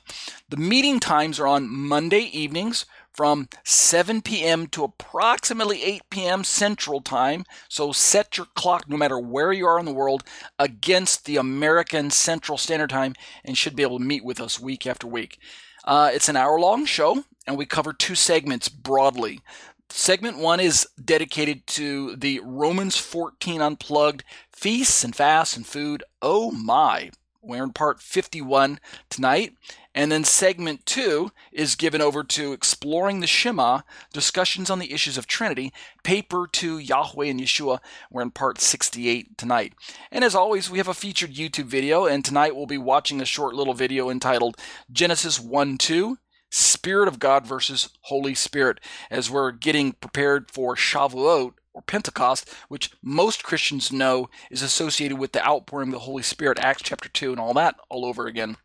The 0.48 0.56
meeting 0.56 1.00
times 1.00 1.40
are 1.40 1.48
on 1.48 1.68
Monday 1.68 2.20
evenings 2.20 2.86
from 3.12 3.48
7 3.64 4.22
p.m. 4.22 4.68
to 4.68 4.84
approximately 4.84 5.82
8 5.82 6.02
p.m. 6.08 6.44
Central 6.44 7.00
Time. 7.00 7.44
So 7.68 7.90
set 7.90 8.36
your 8.36 8.46
clock, 8.54 8.88
no 8.88 8.96
matter 8.96 9.18
where 9.18 9.52
you 9.52 9.66
are 9.66 9.80
in 9.80 9.86
the 9.86 9.92
world, 9.92 10.22
against 10.56 11.24
the 11.24 11.36
American 11.36 12.10
Central 12.12 12.58
Standard 12.58 12.90
Time 12.90 13.14
and 13.44 13.58
should 13.58 13.74
be 13.74 13.82
able 13.82 13.98
to 13.98 14.04
meet 14.04 14.24
with 14.24 14.40
us 14.40 14.60
week 14.60 14.86
after 14.86 15.08
week. 15.08 15.38
Uh, 15.84 16.10
it's 16.12 16.28
an 16.28 16.36
hour 16.36 16.60
long 16.60 16.84
show, 16.84 17.24
and 17.44 17.58
we 17.58 17.66
cover 17.66 17.92
two 17.92 18.14
segments 18.14 18.68
broadly. 18.68 19.40
Segment 19.88 20.38
one 20.38 20.60
is 20.60 20.86
dedicated 21.02 21.66
to 21.68 22.16
the 22.16 22.40
Romans 22.44 22.96
14 22.96 23.60
Unplugged 23.60 24.24
Feasts 24.52 25.04
and 25.04 25.14
Fasts 25.14 25.56
and 25.56 25.66
Food. 25.66 26.02
Oh 26.20 26.50
my! 26.50 27.10
We're 27.40 27.62
in 27.62 27.72
part 27.72 28.00
51 28.02 28.80
tonight. 29.08 29.54
And 29.94 30.12
then 30.12 30.24
segment 30.24 30.84
two 30.84 31.30
is 31.52 31.74
given 31.74 32.02
over 32.02 32.22
to 32.22 32.52
exploring 32.52 33.20
the 33.20 33.26
Shema, 33.26 33.80
discussions 34.12 34.68
on 34.68 34.78
the 34.78 34.92
issues 34.92 35.16
of 35.16 35.26
Trinity, 35.26 35.72
paper 36.04 36.46
to 36.52 36.78
Yahweh 36.78 37.26
and 37.26 37.40
Yeshua. 37.40 37.78
We're 38.10 38.20
in 38.20 38.30
part 38.30 38.60
68 38.60 39.38
tonight. 39.38 39.72
And 40.10 40.22
as 40.22 40.34
always, 40.34 40.68
we 40.68 40.76
have 40.76 40.88
a 40.88 40.92
featured 40.92 41.32
YouTube 41.32 41.64
video, 41.64 42.04
and 42.04 42.22
tonight 42.22 42.54
we'll 42.54 42.66
be 42.66 42.76
watching 42.76 43.22
a 43.22 43.24
short 43.24 43.54
little 43.54 43.72
video 43.72 44.10
entitled 44.10 44.58
Genesis 44.92 45.40
1 45.40 45.78
2. 45.78 46.18
Spirit 46.56 47.06
of 47.06 47.18
God 47.18 47.46
versus 47.46 47.90
Holy 48.02 48.34
Spirit, 48.34 48.80
as 49.10 49.30
we're 49.30 49.52
getting 49.52 49.92
prepared 49.92 50.50
for 50.50 50.74
Shavuot 50.74 51.52
or 51.74 51.82
Pentecost, 51.82 52.50
which 52.68 52.92
most 53.02 53.44
Christians 53.44 53.92
know 53.92 54.30
is 54.50 54.62
associated 54.62 55.18
with 55.18 55.32
the 55.32 55.46
outpouring 55.46 55.88
of 55.88 55.92
the 55.92 55.98
Holy 56.00 56.22
Spirit, 56.22 56.58
Acts 56.58 56.80
chapter 56.82 57.10
2, 57.10 57.32
and 57.32 57.38
all 57.38 57.52
that 57.52 57.76
all 57.90 58.06
over 58.06 58.26
again. 58.26 58.56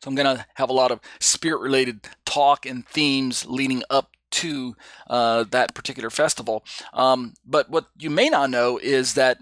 So 0.00 0.06
I'm 0.06 0.14
going 0.14 0.36
to 0.36 0.46
have 0.54 0.70
a 0.70 0.72
lot 0.74 0.92
of 0.92 1.00
spirit 1.18 1.60
related 1.60 2.06
talk 2.24 2.64
and 2.64 2.86
themes 2.86 3.44
leading 3.46 3.82
up 3.90 4.12
to 4.30 4.76
uh, 5.10 5.42
that 5.50 5.74
particular 5.74 6.10
festival. 6.10 6.64
Um, 6.92 7.34
but 7.44 7.68
what 7.68 7.86
you 7.98 8.10
may 8.10 8.28
not 8.28 8.50
know 8.50 8.78
is 8.78 9.14
that 9.14 9.38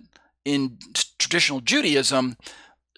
in 0.47 0.79
traditional 1.19 1.61
Judaism, 1.61 2.39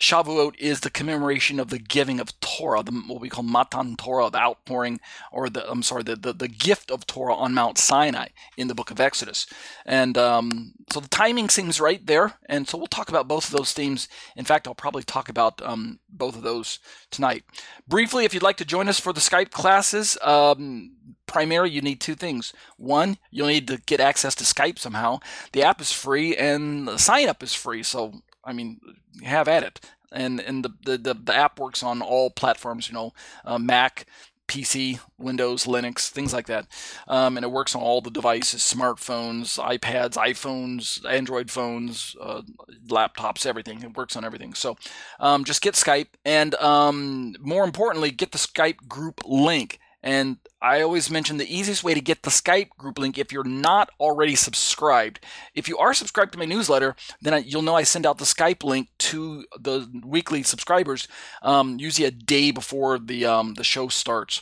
Shavuot 0.00 0.56
is 0.58 0.80
the 0.80 0.90
commemoration 0.90 1.58
of 1.58 1.68
the 1.68 1.78
giving 1.78 2.20
of 2.20 2.38
Torah, 2.40 2.82
the, 2.82 2.92
what 2.92 3.20
we 3.20 3.28
call 3.28 3.42
Matan 3.42 3.96
Torah, 3.96 4.30
the 4.30 4.38
outpouring, 4.38 5.00
or 5.32 5.48
the 5.48 5.68
I'm 5.68 5.82
sorry, 5.82 6.02
the, 6.02 6.16
the, 6.16 6.32
the 6.32 6.48
gift 6.48 6.90
of 6.90 7.06
Torah 7.06 7.34
on 7.34 7.54
Mount 7.54 7.78
Sinai 7.78 8.28
in 8.56 8.68
the 8.68 8.74
book 8.74 8.90
of 8.90 9.00
Exodus. 9.00 9.46
And 9.84 10.16
um, 10.16 10.72
so 10.92 11.00
the 11.00 11.08
timing 11.08 11.48
seems 11.48 11.80
right 11.80 12.04
there. 12.06 12.34
And 12.46 12.68
so 12.68 12.78
we'll 12.78 12.86
talk 12.86 13.08
about 13.08 13.28
both 13.28 13.46
of 13.46 13.56
those 13.56 13.72
themes. 13.72 14.08
In 14.36 14.44
fact, 14.44 14.66
I'll 14.66 14.74
probably 14.74 15.02
talk 15.02 15.28
about 15.28 15.60
um, 15.62 15.98
both 16.08 16.36
of 16.36 16.42
those 16.42 16.78
tonight. 17.10 17.44
Briefly, 17.86 18.24
if 18.24 18.34
you'd 18.34 18.42
like 18.42 18.56
to 18.58 18.64
join 18.64 18.88
us 18.88 19.00
for 19.00 19.12
the 19.12 19.20
Skype 19.20 19.50
classes, 19.50 20.16
um, 20.22 20.92
primarily 21.26 21.70
you 21.70 21.80
need 21.80 22.00
two 22.00 22.14
things. 22.14 22.52
One, 22.76 23.18
you'll 23.30 23.48
need 23.48 23.68
to 23.68 23.78
get 23.78 24.00
access 24.00 24.34
to 24.36 24.44
Skype 24.44 24.78
somehow. 24.78 25.20
The 25.52 25.62
app 25.62 25.80
is 25.80 25.92
free 25.92 26.36
and 26.36 26.86
the 26.86 26.98
sign 26.98 27.28
up 27.28 27.42
is 27.42 27.54
free. 27.54 27.82
So 27.82 28.22
I 28.44 28.52
mean, 28.52 28.80
have 29.22 29.48
at 29.48 29.62
it. 29.62 29.80
And 30.10 30.40
and 30.40 30.64
the 30.64 30.70
the, 30.84 30.98
the, 30.98 31.14
the 31.14 31.34
app 31.34 31.58
works 31.58 31.82
on 31.82 32.00
all 32.00 32.30
platforms. 32.30 32.88
You 32.88 32.94
know, 32.94 33.12
uh, 33.44 33.58
Mac, 33.58 34.06
PC, 34.48 34.98
Windows, 35.18 35.64
Linux, 35.66 36.08
things 36.08 36.32
like 36.32 36.46
that. 36.46 36.66
Um, 37.06 37.36
and 37.36 37.44
it 37.44 37.52
works 37.52 37.74
on 37.74 37.82
all 37.82 38.00
the 38.00 38.10
devices 38.10 38.62
smartphones, 38.62 39.58
iPads, 39.58 40.14
iPhones, 40.14 41.04
Android 41.08 41.50
phones, 41.50 42.16
uh, 42.20 42.42
laptops, 42.88 43.46
everything. 43.46 43.82
It 43.82 43.96
works 43.96 44.16
on 44.16 44.24
everything. 44.24 44.54
So 44.54 44.76
um, 45.20 45.44
just 45.44 45.62
get 45.62 45.74
Skype. 45.74 46.08
And 46.24 46.54
um, 46.56 47.36
more 47.40 47.64
importantly, 47.64 48.10
get 48.10 48.32
the 48.32 48.38
Skype 48.38 48.88
group 48.88 49.20
link. 49.26 49.78
And 50.02 50.38
I 50.62 50.80
always 50.80 51.10
mention 51.10 51.38
the 51.38 51.54
easiest 51.54 51.82
way 51.82 51.92
to 51.92 52.00
get 52.00 52.22
the 52.22 52.30
Skype 52.30 52.70
group 52.78 52.98
link 52.98 53.18
if 53.18 53.32
you're 53.32 53.44
not 53.44 53.90
already 53.98 54.36
subscribed. 54.36 55.20
If 55.54 55.68
you 55.68 55.76
are 55.78 55.92
subscribed 55.92 56.32
to 56.32 56.38
my 56.38 56.44
newsletter, 56.44 56.94
then 57.20 57.34
I, 57.34 57.38
you'll 57.38 57.62
know 57.62 57.74
I 57.74 57.82
send 57.82 58.06
out 58.06 58.18
the 58.18 58.24
Skype 58.24 58.62
link 58.62 58.88
to 58.98 59.44
the 59.58 59.88
weekly 60.04 60.42
subscribers 60.44 61.08
um, 61.42 61.78
usually 61.80 62.06
a 62.06 62.12
day 62.12 62.50
before 62.52 62.98
the 62.98 63.24
um, 63.24 63.54
the 63.54 63.64
show 63.64 63.88
starts. 63.88 64.40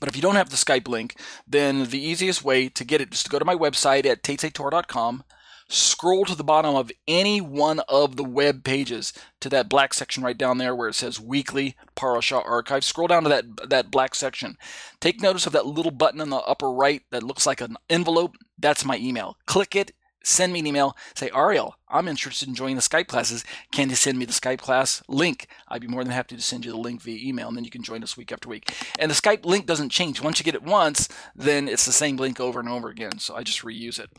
But 0.00 0.08
if 0.08 0.16
you 0.16 0.22
don't 0.22 0.34
have 0.36 0.50
the 0.50 0.56
Skype 0.56 0.88
link, 0.88 1.16
then 1.46 1.84
the 1.84 2.00
easiest 2.00 2.44
way 2.44 2.68
to 2.70 2.84
get 2.84 3.00
it 3.00 3.14
is 3.14 3.22
to 3.22 3.30
go 3.30 3.38
to 3.38 3.44
my 3.44 3.54
website 3.54 4.04
at 4.04 4.22
tetzetorah.com 4.22 5.24
scroll 5.68 6.24
to 6.24 6.34
the 6.34 6.44
bottom 6.44 6.74
of 6.74 6.92
any 7.08 7.40
one 7.40 7.80
of 7.88 8.16
the 8.16 8.24
web 8.24 8.64
pages 8.64 9.12
to 9.40 9.48
that 9.48 9.68
black 9.68 9.94
section 9.94 10.22
right 10.22 10.38
down 10.38 10.58
there 10.58 10.74
where 10.74 10.88
it 10.88 10.94
says 10.94 11.20
weekly 11.20 11.76
parasha 11.94 12.40
archive. 12.42 12.84
Scroll 12.84 13.08
down 13.08 13.24
to 13.24 13.28
that 13.28 13.68
that 13.68 13.90
black 13.90 14.14
section. 14.14 14.56
Take 15.00 15.20
notice 15.20 15.46
of 15.46 15.52
that 15.52 15.66
little 15.66 15.90
button 15.90 16.20
in 16.20 16.30
the 16.30 16.36
upper 16.36 16.70
right 16.70 17.02
that 17.10 17.22
looks 17.22 17.46
like 17.46 17.60
an 17.60 17.76
envelope. 17.90 18.36
That's 18.58 18.84
my 18.84 18.96
email. 18.98 19.36
Click 19.46 19.74
it. 19.74 19.92
Send 20.22 20.52
me 20.52 20.58
an 20.58 20.66
email. 20.66 20.96
Say 21.14 21.30
ariel 21.34 21.76
i'm 21.88 22.08
interested 22.08 22.48
in 22.48 22.54
joining 22.56 22.74
the 22.74 22.82
skype 22.82 23.06
classes. 23.06 23.44
Can 23.70 23.90
you 23.90 23.94
send 23.96 24.18
me 24.18 24.24
the 24.24 24.32
skype 24.32 24.58
class 24.58 25.02
link? 25.06 25.46
I'd 25.68 25.80
be 25.80 25.86
more 25.86 26.02
than 26.02 26.12
happy 26.12 26.34
to 26.34 26.42
send 26.42 26.64
you 26.64 26.72
the 26.72 26.78
link 26.78 27.00
via 27.00 27.16
email 27.24 27.46
and 27.46 27.56
then 27.56 27.62
you 27.62 27.70
can 27.70 27.84
join 27.84 28.02
us 28.02 28.16
week 28.16 28.32
after 28.32 28.48
week. 28.48 28.74
And 28.98 29.08
the 29.08 29.14
skype 29.14 29.44
link 29.44 29.66
doesn't 29.66 29.90
change. 29.90 30.20
Once 30.20 30.40
you 30.40 30.44
get 30.44 30.56
it 30.56 30.64
once 30.64 31.08
then 31.36 31.68
it's 31.68 31.86
the 31.86 31.92
same 31.92 32.16
link 32.16 32.40
over 32.40 32.58
and 32.58 32.68
over 32.68 32.88
again. 32.88 33.18
So 33.18 33.36
i 33.36 33.44
just 33.44 33.62
reuse 33.62 34.00
it 34.00 34.10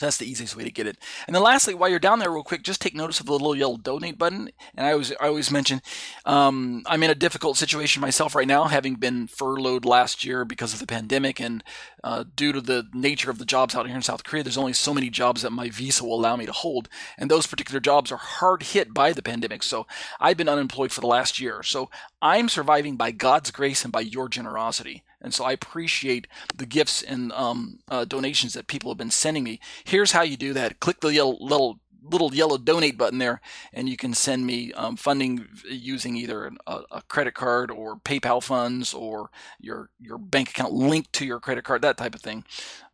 that's 0.00 0.16
the 0.16 0.28
easiest 0.28 0.56
way 0.56 0.64
to 0.64 0.70
get 0.70 0.86
it. 0.86 0.98
And 1.26 1.34
then 1.34 1.42
lastly, 1.42 1.74
while 1.74 1.88
you're 1.88 1.98
down 1.98 2.18
there 2.18 2.32
real 2.32 2.42
quick, 2.42 2.62
just 2.62 2.80
take 2.80 2.94
notice 2.94 3.20
of 3.20 3.26
the 3.26 3.32
little 3.32 3.54
yellow 3.54 3.76
donate 3.76 4.18
button. 4.18 4.50
And 4.74 4.86
I 4.86 4.92
always, 4.92 5.12
I 5.12 5.28
always 5.28 5.50
mention, 5.50 5.80
um, 6.24 6.82
I'm 6.86 7.02
in 7.02 7.10
a 7.10 7.14
difficult 7.14 7.56
situation 7.56 8.00
myself 8.00 8.34
right 8.34 8.48
now, 8.48 8.64
having 8.64 8.94
been 8.96 9.26
furloughed 9.26 9.84
last 9.84 10.24
year 10.24 10.44
because 10.44 10.72
of 10.72 10.80
the 10.80 10.86
pandemic. 10.86 11.40
And 11.40 11.62
uh, 12.02 12.24
due 12.34 12.52
to 12.52 12.60
the 12.60 12.88
nature 12.92 13.30
of 13.30 13.38
the 13.38 13.44
jobs 13.44 13.74
out 13.74 13.86
here 13.86 13.96
in 13.96 14.02
South 14.02 14.24
Korea, 14.24 14.42
there's 14.42 14.58
only 14.58 14.72
so 14.72 14.94
many 14.94 15.10
jobs 15.10 15.42
that 15.42 15.52
my 15.52 15.68
visa 15.68 16.04
will 16.04 16.18
allow 16.18 16.36
me 16.36 16.46
to 16.46 16.52
hold. 16.52 16.88
And 17.18 17.30
those 17.30 17.46
particular 17.46 17.80
jobs 17.80 18.10
are 18.10 18.16
hard 18.16 18.62
hit 18.62 18.92
by 18.94 19.12
the 19.12 19.22
pandemic. 19.22 19.62
So 19.62 19.86
I've 20.18 20.36
been 20.36 20.48
unemployed 20.48 20.92
for 20.92 21.00
the 21.00 21.06
last 21.06 21.38
year. 21.38 21.62
So 21.62 21.90
I'm 22.22 22.48
surviving 22.48 22.96
by 22.96 23.10
God's 23.10 23.50
grace 23.50 23.84
and 23.84 23.92
by 23.92 24.00
your 24.00 24.28
generosity. 24.28 25.04
And 25.20 25.34
so 25.34 25.44
I 25.44 25.52
appreciate 25.52 26.26
the 26.54 26.66
gifts 26.66 27.02
and 27.02 27.32
um, 27.32 27.80
uh, 27.88 28.04
donations 28.04 28.54
that 28.54 28.66
people 28.66 28.90
have 28.90 28.98
been 28.98 29.10
sending 29.10 29.44
me. 29.44 29.60
Here's 29.84 30.12
how 30.12 30.22
you 30.22 30.36
do 30.36 30.52
that. 30.54 30.80
Click 30.80 31.00
the 31.00 31.12
yellow, 31.12 31.36
little 31.40 31.80
little 32.02 32.34
yellow 32.34 32.58
donate 32.58 32.96
button 32.96 33.18
there, 33.18 33.40
and 33.72 33.88
you 33.88 33.96
can 33.96 34.14
send 34.14 34.46
me 34.46 34.72
um, 34.72 34.96
funding 34.96 35.46
using 35.68 36.16
either 36.16 36.50
a, 36.66 36.80
a, 36.90 37.02
credit 37.02 37.34
card 37.34 37.70
or 37.70 37.96
PayPal 37.96 38.42
funds 38.42 38.94
or 38.94 39.30
your 39.60 39.90
your 40.00 40.18
bank 40.18 40.50
account 40.50 40.72
linked 40.72 41.12
to 41.14 41.26
your 41.26 41.40
credit 41.40 41.64
card, 41.64 41.82
that 41.82 41.96
type 41.96 42.14
of 42.14 42.20
thing. 42.20 42.44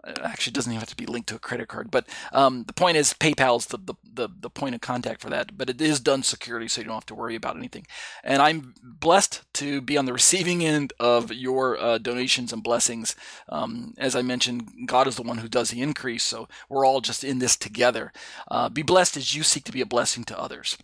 It 0.07 0.19
actually 0.23 0.53
doesn't 0.53 0.73
even 0.73 0.81
have 0.81 0.89
to 0.89 0.97
be 0.97 1.07
linked 1.07 1.29
to 1.31 1.37
a 1.37 1.41
credit 1.41 1.69
card, 1.69 1.91
but 1.91 2.07
um, 2.33 2.65
the 2.65 2.73
point 2.73 2.97
is 2.97 3.13
PayPal's 3.13 3.67
the, 3.67 3.79
the, 3.79 3.95
the 4.13 4.29
the 4.41 4.51
point 4.51 4.75
of 4.75 4.81
contact 4.81 5.21
for 5.21 5.31
that. 5.31 5.57
But 5.59 5.69
it 5.69 5.81
is 5.81 6.01
done 6.01 6.23
securely, 6.23 6.69
so 6.69 6.81
you 6.81 6.87
don't 6.87 6.95
have 6.95 7.07
to 7.07 7.15
worry 7.15 7.35
about 7.35 7.57
anything. 7.57 7.87
And 8.23 8.41
I'm 8.41 8.75
blessed 8.83 9.43
to 9.55 9.81
be 9.81 9.97
on 9.97 10.07
the 10.07 10.13
receiving 10.13 10.65
end 10.65 10.93
of 11.01 11.33
your 11.33 11.79
uh, 11.79 11.99
donations 11.99 12.53
and 12.53 12.63
blessings. 12.63 13.17
Um, 13.49 13.95
as 13.99 14.15
I 14.15 14.23
mentioned, 14.23 14.87
God 14.87 15.07
is 15.07 15.17
the 15.17 15.23
one 15.23 15.39
who 15.39 15.49
does 15.49 15.71
the 15.71 15.83
increase, 15.83 16.23
so 16.23 16.49
we're 16.69 16.87
all 16.87 17.01
just 17.01 17.25
in 17.25 17.39
this 17.39 17.57
together. 17.57 18.13
Uh, 18.49 18.69
be 18.69 18.83
blessed 18.83 19.17
as 19.17 19.35
you 19.35 19.43
seek 19.43 19.65
to 19.65 19.73
be 19.73 19.81
a 19.81 19.87
blessing 19.87 20.25
to 20.25 20.39
others. 20.39 20.77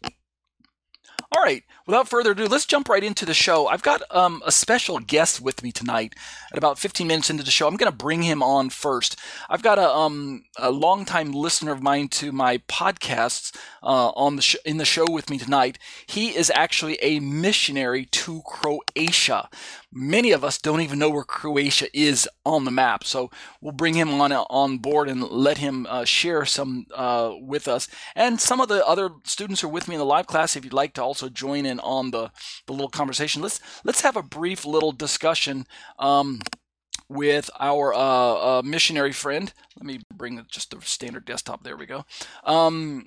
All 1.30 1.42
right, 1.42 1.62
without 1.86 2.08
further 2.08 2.32
ado, 2.32 2.46
let's 2.46 2.66
jump 2.66 2.88
right 2.88 3.04
into 3.04 3.24
the 3.24 3.34
show. 3.34 3.66
I've 3.68 3.82
got 3.82 4.02
um, 4.10 4.42
a 4.44 4.52
special 4.52 4.98
guest 4.98 5.40
with 5.40 5.62
me 5.62 5.70
tonight. 5.70 6.14
At 6.50 6.58
about 6.58 6.78
15 6.78 7.06
minutes 7.06 7.30
into 7.30 7.42
the 7.42 7.50
show, 7.50 7.68
I'm 7.68 7.76
going 7.76 7.90
to 7.90 7.96
bring 7.96 8.22
him 8.22 8.42
on 8.42 8.70
first. 8.70 9.18
I've 9.48 9.62
got 9.62 9.78
a, 9.78 9.88
um, 9.88 10.44
a 10.58 10.70
longtime 10.70 11.32
listener 11.32 11.72
of 11.72 11.82
mine 11.82 12.08
to 12.08 12.32
my 12.32 12.58
podcasts 12.58 13.54
uh, 13.82 14.10
on 14.10 14.36
the 14.36 14.42
sh- 14.42 14.56
in 14.64 14.78
the 14.78 14.84
show 14.84 15.10
with 15.10 15.30
me 15.30 15.38
tonight. 15.38 15.78
He 16.06 16.30
is 16.36 16.50
actually 16.54 16.98
a 17.02 17.20
missionary 17.20 18.06
to 18.06 18.42
Croatia. 18.42 19.48
Many 19.92 20.32
of 20.32 20.42
us 20.42 20.58
don't 20.58 20.80
even 20.80 20.98
know 20.98 21.10
where 21.10 21.24
Croatia 21.24 21.86
is 21.92 22.28
on 22.46 22.64
the 22.64 22.70
map, 22.70 23.04
so 23.04 23.30
we'll 23.60 23.72
bring 23.72 23.94
him 23.94 24.20
on 24.20 24.32
on 24.32 24.78
board 24.78 25.08
and 25.08 25.22
let 25.22 25.58
him 25.58 25.86
uh, 25.88 26.04
share 26.04 26.44
some 26.46 26.86
uh, 26.94 27.32
with 27.40 27.68
us. 27.68 27.88
And 28.14 28.40
some 28.40 28.60
of 28.60 28.68
the 28.68 28.86
other 28.86 29.10
students 29.24 29.60
who 29.60 29.68
are 29.68 29.70
with 29.72 29.88
me 29.88 29.96
in 29.96 29.98
the 29.98 30.06
live 30.06 30.26
class, 30.26 30.56
if 30.56 30.64
you'd 30.64 30.72
like 30.72 30.94
to 30.94 31.02
also 31.02 31.28
join 31.28 31.66
in 31.66 31.78
on 31.80 32.10
the, 32.10 32.30
the 32.66 32.72
little 32.72 32.88
conversation, 32.88 33.42
let's 33.42 33.60
let's 33.84 34.00
have 34.00 34.16
a 34.16 34.22
brief 34.22 34.64
little 34.64 34.92
discussion. 34.92 35.66
Um, 35.98 36.40
with 37.08 37.50
our 37.60 37.92
uh, 37.92 37.98
uh, 37.98 38.62
missionary 38.64 39.12
friend. 39.12 39.52
Let 39.76 39.84
me 39.84 40.00
bring 40.14 40.44
just 40.50 40.70
the 40.70 40.80
standard 40.80 41.26
desktop. 41.26 41.62
There 41.62 41.76
we 41.76 41.84
go. 41.84 42.04
Um, 42.44 43.06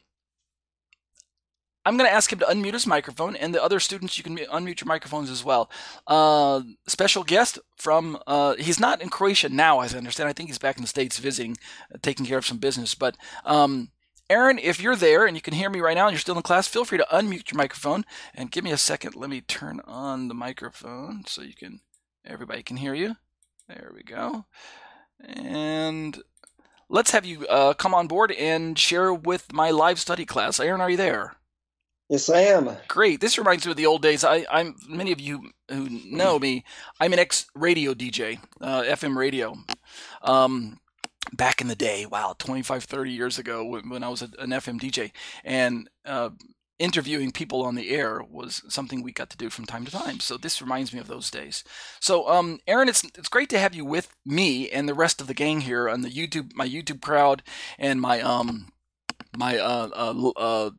I'm 1.86 1.98
going 1.98 2.10
to 2.10 2.14
ask 2.14 2.34
him 2.34 2.40
to 2.40 2.46
unmute 2.46 2.74
his 2.74 2.88
microphone, 2.88 3.36
and 3.36 3.54
the 3.54 3.64
other 3.64 3.80
students, 3.80 4.18
you 4.18 4.24
can 4.24 4.38
unmute 4.38 4.82
your 4.82 4.88
microphones 4.88 5.30
as 5.30 5.46
well. 5.46 5.70
Uh, 6.08 6.62
special 6.88 7.24
guest 7.24 7.60
from, 7.76 8.18
uh, 8.26 8.56
he's 8.56 8.80
not 8.80 9.02
in 9.02 9.10
Croatia 9.10 9.50
now, 9.50 9.82
as 9.82 9.94
I 9.94 10.00
understand. 10.00 10.28
I 10.28 10.34
think 10.34 10.50
he's 10.50 10.58
back 10.58 10.78
in 10.78 10.82
the 10.82 10.88
States 10.88 11.20
visiting, 11.20 11.58
uh, 11.94 11.98
taking 12.02 12.26
care 12.26 12.40
of 12.40 12.46
some 12.46 12.58
business. 12.58 12.96
But 12.96 13.16
um, 13.46 13.92
Aaron, 14.30 14.58
if 14.58 14.82
you're 14.82 14.96
there 14.96 15.28
and 15.28 15.38
you 15.38 15.42
can 15.42 15.54
hear 15.54 15.70
me 15.70 15.80
right 15.80 15.96
now 15.96 16.08
and 16.08 16.14
you're 16.14 16.20
still 16.20 16.36
in 16.36 16.42
class, 16.42 16.68
feel 16.68 16.86
free 16.86 16.98
to 16.98 17.08
unmute 17.12 17.52
your 17.52 17.58
microphone 17.58 18.04
and 18.34 18.52
give 18.52 18.64
me 18.64 18.72
a 18.72 18.78
second. 18.78 19.16
Let 19.16 19.30
me 19.30 19.42
turn 19.42 19.80
on 19.86 20.28
the 20.28 20.34
microphone 20.34 21.24
so 21.28 21.44
you 21.44 21.54
can, 21.54 21.82
everybody 22.26 22.64
can 22.64 22.78
hear 22.78 22.96
you. 22.96 23.16
There 23.68 23.92
we 23.94 24.02
go. 24.02 24.46
And 25.24 26.22
let's 26.90 27.12
have 27.12 27.26
you 27.26 27.46
uh, 27.48 27.74
come 27.74 27.94
on 27.94 28.08
board 28.08 28.32
and 28.32 28.78
share 28.78 29.14
with 29.14 29.54
my 29.54 29.70
live 29.70 30.00
study 30.00 30.26
class. 30.26 30.60
Aaron, 30.60 30.82
are 30.82 30.90
you 30.90 30.98
there? 30.98 31.36
Yes, 32.10 32.30
I 32.30 32.42
am. 32.42 32.70
Great. 32.88 33.20
This 33.20 33.38
reminds 33.38 33.66
me 33.66 33.72
of 33.72 33.78
the 33.78 33.88
old 33.88 34.04
days. 34.04 34.24
I, 34.24 34.46
am 34.52 34.76
many 34.88 35.12
of 35.12 35.20
you 35.20 35.50
who 35.70 35.90
know 36.06 36.38
me. 36.38 36.64
I'm 37.00 37.14
an 37.14 37.20
ex 37.20 37.48
radio 37.56 37.96
DJ, 37.96 38.40
uh, 38.62 38.84
FM 38.84 39.16
radio. 39.16 39.56
Um, 40.22 40.78
back 41.34 41.62
in 41.62 41.68
the 41.68 41.76
day, 41.76 42.06
wow, 42.06 42.36
25, 42.38 42.84
30 42.84 43.12
years 43.12 43.40
ago 43.40 43.66
when, 43.66 43.90
when 43.90 44.04
I 44.04 44.10
was 44.10 44.22
a, 44.22 44.30
an 44.38 44.52
FM 44.52 44.80
DJ, 44.80 45.12
and 45.44 45.90
uh, 46.06 46.30
interviewing 46.78 47.32
people 47.32 47.64
on 47.64 47.74
the 47.74 47.90
air 47.90 48.22
was 48.22 48.62
something 48.70 49.02
we 49.02 49.12
got 49.12 49.32
to 49.32 49.38
do 49.38 49.50
from 49.50 49.66
time 49.66 49.84
to 49.86 49.92
time. 49.92 50.20
So 50.20 50.38
this 50.38 50.62
reminds 50.62 50.94
me 50.94 51.00
of 51.00 51.08
those 51.08 51.32
days. 51.32 51.64
So, 52.00 52.30
um, 52.30 52.60
Aaron, 52.68 52.88
it's 52.88 53.04
it's 53.04 53.30
great 53.30 53.50
to 53.50 53.60
have 53.60 53.74
you 53.74 53.84
with 53.84 54.14
me 54.24 54.70
and 54.70 54.88
the 54.88 54.94
rest 54.94 55.22
of 55.22 55.28
the 55.28 55.34
gang 55.34 55.62
here 55.62 55.90
on 55.90 56.02
the 56.02 56.12
YouTube, 56.12 56.52
my 56.54 56.68
YouTube 56.68 57.02
crowd, 57.02 57.42
and 57.80 58.00
my 58.00 58.22
um, 58.22 58.68
my 59.36 59.58
uh, 59.58 59.90
uh, 59.92 60.30
uh 60.36 60.70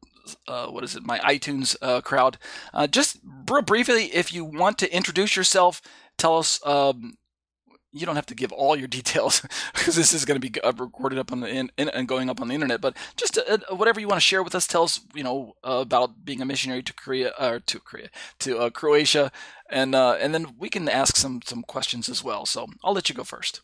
uh, 0.48 0.66
what 0.66 0.84
is 0.84 0.96
it, 0.96 1.04
my 1.04 1.18
iTunes 1.20 1.76
uh, 1.82 2.00
crowd. 2.00 2.38
Uh, 2.72 2.86
just 2.86 3.18
real 3.50 3.62
briefly, 3.62 4.06
if 4.06 4.32
you 4.32 4.44
want 4.44 4.78
to 4.78 4.94
introduce 4.94 5.36
yourself, 5.36 5.82
tell 6.16 6.38
us. 6.38 6.64
Um, 6.66 7.18
you 7.92 8.04
don't 8.04 8.16
have 8.16 8.26
to 8.26 8.34
give 8.34 8.52
all 8.52 8.76
your 8.76 8.88
details 8.98 9.40
because 9.74 9.96
this 9.96 10.12
is 10.12 10.26
going 10.26 10.38
to 10.38 10.50
be 10.50 10.60
uh, 10.60 10.72
recorded 10.76 11.18
up 11.18 11.32
on 11.32 11.40
the 11.40 11.48
in, 11.48 11.70
in, 11.78 11.88
and 11.88 12.06
going 12.06 12.28
up 12.28 12.42
on 12.42 12.48
the 12.48 12.54
internet. 12.54 12.80
But 12.80 12.94
just 13.16 13.38
uh, 13.38 13.58
whatever 13.70 14.00
you 14.00 14.08
want 14.08 14.20
to 14.20 14.26
share 14.26 14.42
with 14.42 14.54
us, 14.54 14.66
tell 14.66 14.82
us, 14.82 15.00
you 15.14 15.24
know, 15.24 15.54
about 15.62 16.24
being 16.24 16.42
a 16.42 16.44
missionary 16.44 16.82
to 16.82 16.92
Korea 16.92 17.32
or 17.40 17.60
to 17.60 17.80
Korea 17.80 18.08
to 18.40 18.70
Croatia, 18.70 19.32
and 19.70 19.94
and 19.94 20.34
then 20.34 20.56
we 20.58 20.68
can 20.68 20.88
ask 20.88 21.16
some 21.16 21.40
some 21.44 21.62
questions 21.62 22.08
as 22.08 22.22
well. 22.22 22.44
So 22.44 22.66
I'll 22.84 22.92
let 22.92 23.08
you 23.08 23.14
go 23.14 23.24
first. 23.24 23.62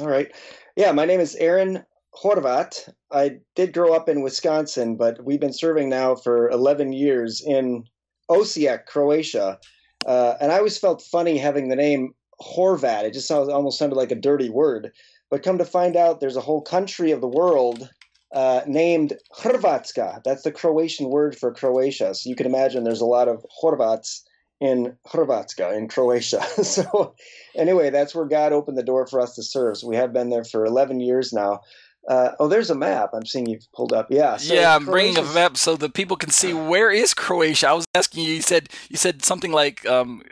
All 0.00 0.08
right. 0.08 0.32
Yeah, 0.74 0.90
my 0.92 1.04
name 1.04 1.20
is 1.20 1.36
Aaron 1.36 1.84
Horvat. 2.22 2.88
I 3.10 3.38
did 3.54 3.72
grow 3.72 3.92
up 3.92 4.08
in 4.08 4.22
Wisconsin, 4.22 4.96
but 4.96 5.24
we've 5.24 5.40
been 5.40 5.52
serving 5.52 5.88
now 5.88 6.14
for 6.14 6.48
11 6.48 6.92
years 6.92 7.42
in 7.44 7.84
Osijek, 8.30 8.86
Croatia. 8.86 9.58
Uh, 10.06 10.34
and 10.40 10.52
I 10.52 10.58
always 10.58 10.78
felt 10.78 11.02
funny 11.02 11.38
having 11.38 11.68
the 11.68 11.76
name 11.76 12.14
Horvat. 12.40 13.04
It 13.04 13.14
just 13.14 13.28
sounds, 13.28 13.48
almost 13.48 13.78
sounded 13.78 13.96
like 13.96 14.12
a 14.12 14.16
dirty 14.16 14.50
word. 14.50 14.92
But 15.30 15.42
come 15.42 15.58
to 15.58 15.64
find 15.64 15.96
out, 15.96 16.20
there's 16.20 16.36
a 16.36 16.40
whole 16.40 16.62
country 16.62 17.10
of 17.10 17.20
the 17.20 17.28
world 17.28 17.88
uh, 18.32 18.62
named 18.66 19.14
Hrvatska. 19.38 20.22
That's 20.24 20.42
the 20.42 20.52
Croatian 20.52 21.08
word 21.08 21.36
for 21.36 21.52
Croatia. 21.52 22.14
So 22.14 22.28
you 22.28 22.36
can 22.36 22.46
imagine 22.46 22.84
there's 22.84 23.00
a 23.00 23.06
lot 23.06 23.28
of 23.28 23.44
Horvats 23.62 24.22
in 24.60 24.96
Hrvatska, 25.06 25.76
in 25.76 25.88
Croatia. 25.88 26.42
so, 26.64 27.14
anyway, 27.56 27.90
that's 27.90 28.14
where 28.14 28.26
God 28.26 28.52
opened 28.52 28.78
the 28.78 28.82
door 28.82 29.06
for 29.06 29.20
us 29.20 29.34
to 29.36 29.42
serve. 29.42 29.78
So 29.78 29.88
we 29.88 29.96
have 29.96 30.12
been 30.12 30.30
there 30.30 30.44
for 30.44 30.64
11 30.64 31.00
years 31.00 31.32
now. 31.32 31.60
Uh, 32.08 32.32
oh, 32.38 32.48
there's 32.48 32.70
a 32.70 32.74
map. 32.74 33.10
I'm 33.14 33.24
seeing 33.24 33.46
you've 33.46 33.70
pulled 33.72 33.92
up. 33.92 34.08
Yeah. 34.10 34.36
So 34.36 34.54
yeah, 34.54 34.74
I'm 34.74 34.84
bringing 34.84 35.16
a 35.16 35.22
map 35.32 35.56
so 35.56 35.76
that 35.76 35.94
people 35.94 36.16
can 36.16 36.30
see 36.30 36.52
where 36.52 36.90
is 36.90 37.14
Croatia. 37.14 37.68
I 37.68 37.72
was 37.72 37.86
asking 37.94 38.24
you. 38.24 38.34
You 38.34 38.42
said 38.42 38.68
you 38.90 38.96
said 38.96 39.24
something 39.24 39.52
like 39.52 39.86
um, 39.86 40.22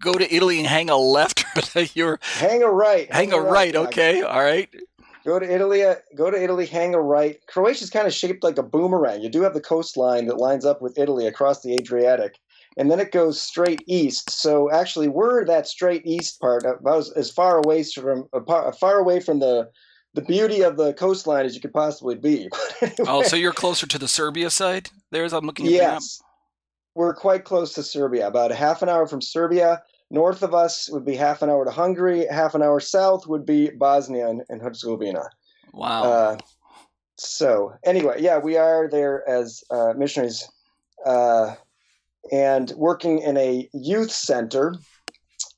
go 0.00 0.14
to 0.14 0.34
Italy 0.34 0.58
and 0.58 0.66
hang 0.66 0.90
a 0.90 0.96
left. 0.96 1.44
You're 1.94 2.18
hang 2.22 2.62
a 2.62 2.70
right. 2.70 3.12
Hang, 3.12 3.30
hang 3.30 3.38
a, 3.38 3.42
right. 3.42 3.74
right. 3.74 3.76
Okay. 3.76 4.22
All 4.22 4.42
right. 4.42 4.68
Go 5.24 5.38
to 5.38 5.48
Italy. 5.48 5.84
Uh, 5.84 5.96
go 6.16 6.30
to 6.30 6.42
Italy. 6.42 6.66
Hang 6.66 6.94
a 6.94 7.00
right. 7.00 7.38
Croatia's 7.46 7.90
kind 7.90 8.06
of 8.06 8.14
shaped 8.14 8.42
like 8.42 8.58
a 8.58 8.62
boomerang. 8.62 9.20
You 9.20 9.28
do 9.28 9.42
have 9.42 9.54
the 9.54 9.60
coastline 9.60 10.26
that 10.26 10.38
lines 10.38 10.64
up 10.64 10.82
with 10.82 10.98
Italy 10.98 11.26
across 11.26 11.62
the 11.62 11.74
Adriatic, 11.74 12.38
and 12.76 12.90
then 12.90 12.98
it 12.98 13.12
goes 13.12 13.40
straight 13.40 13.82
east. 13.86 14.30
So 14.30 14.70
actually, 14.70 15.08
we're 15.08 15.44
that 15.44 15.68
straight 15.68 16.02
east 16.06 16.40
part, 16.40 16.64
about 16.64 16.98
as, 16.98 17.10
as 17.12 17.30
far 17.30 17.58
away 17.58 17.84
from 17.84 18.28
far 18.46 18.98
away 18.98 19.20
from 19.20 19.38
the 19.38 19.70
the 20.14 20.22
beauty 20.22 20.62
of 20.62 20.76
the 20.76 20.92
coastline 20.94 21.46
as 21.46 21.54
you 21.54 21.60
could 21.60 21.72
possibly 21.72 22.16
be. 22.16 22.48
anyway. 22.80 22.96
Oh, 23.06 23.22
so 23.22 23.36
you're 23.36 23.52
closer 23.52 23.86
to 23.86 23.98
the 23.98 24.08
Serbia 24.08 24.50
side? 24.50 24.90
There, 25.10 25.24
as 25.24 25.32
I'm 25.32 25.44
looking 25.44 25.66
at 25.66 25.72
the 25.72 25.78
map. 25.78 25.92
yes. 25.94 26.22
We're 26.94 27.14
quite 27.14 27.44
close 27.44 27.72
to 27.74 27.84
Serbia, 27.84 28.26
about 28.26 28.50
a 28.50 28.56
half 28.56 28.82
an 28.82 28.88
hour 28.88 29.06
from 29.06 29.22
Serbia. 29.22 29.82
North 30.10 30.42
of 30.42 30.54
us 30.54 30.90
would 30.90 31.04
be 31.04 31.14
half 31.14 31.40
an 31.40 31.48
hour 31.48 31.64
to 31.64 31.70
Hungary. 31.70 32.26
Half 32.26 32.56
an 32.56 32.62
hour 32.62 32.80
south 32.80 33.28
would 33.28 33.46
be 33.46 33.70
Bosnia 33.70 34.28
and, 34.28 34.42
and 34.48 34.60
Herzegovina. 34.60 35.22
Wow. 35.72 36.02
Uh, 36.02 36.38
so 37.16 37.74
anyway, 37.84 38.16
yeah, 38.20 38.38
we 38.38 38.56
are 38.56 38.88
there 38.88 39.28
as 39.28 39.62
uh, 39.70 39.92
missionaries 39.96 40.50
uh, 41.06 41.54
and 42.32 42.72
working 42.72 43.20
in 43.20 43.36
a 43.36 43.68
youth 43.72 44.10
center. 44.10 44.74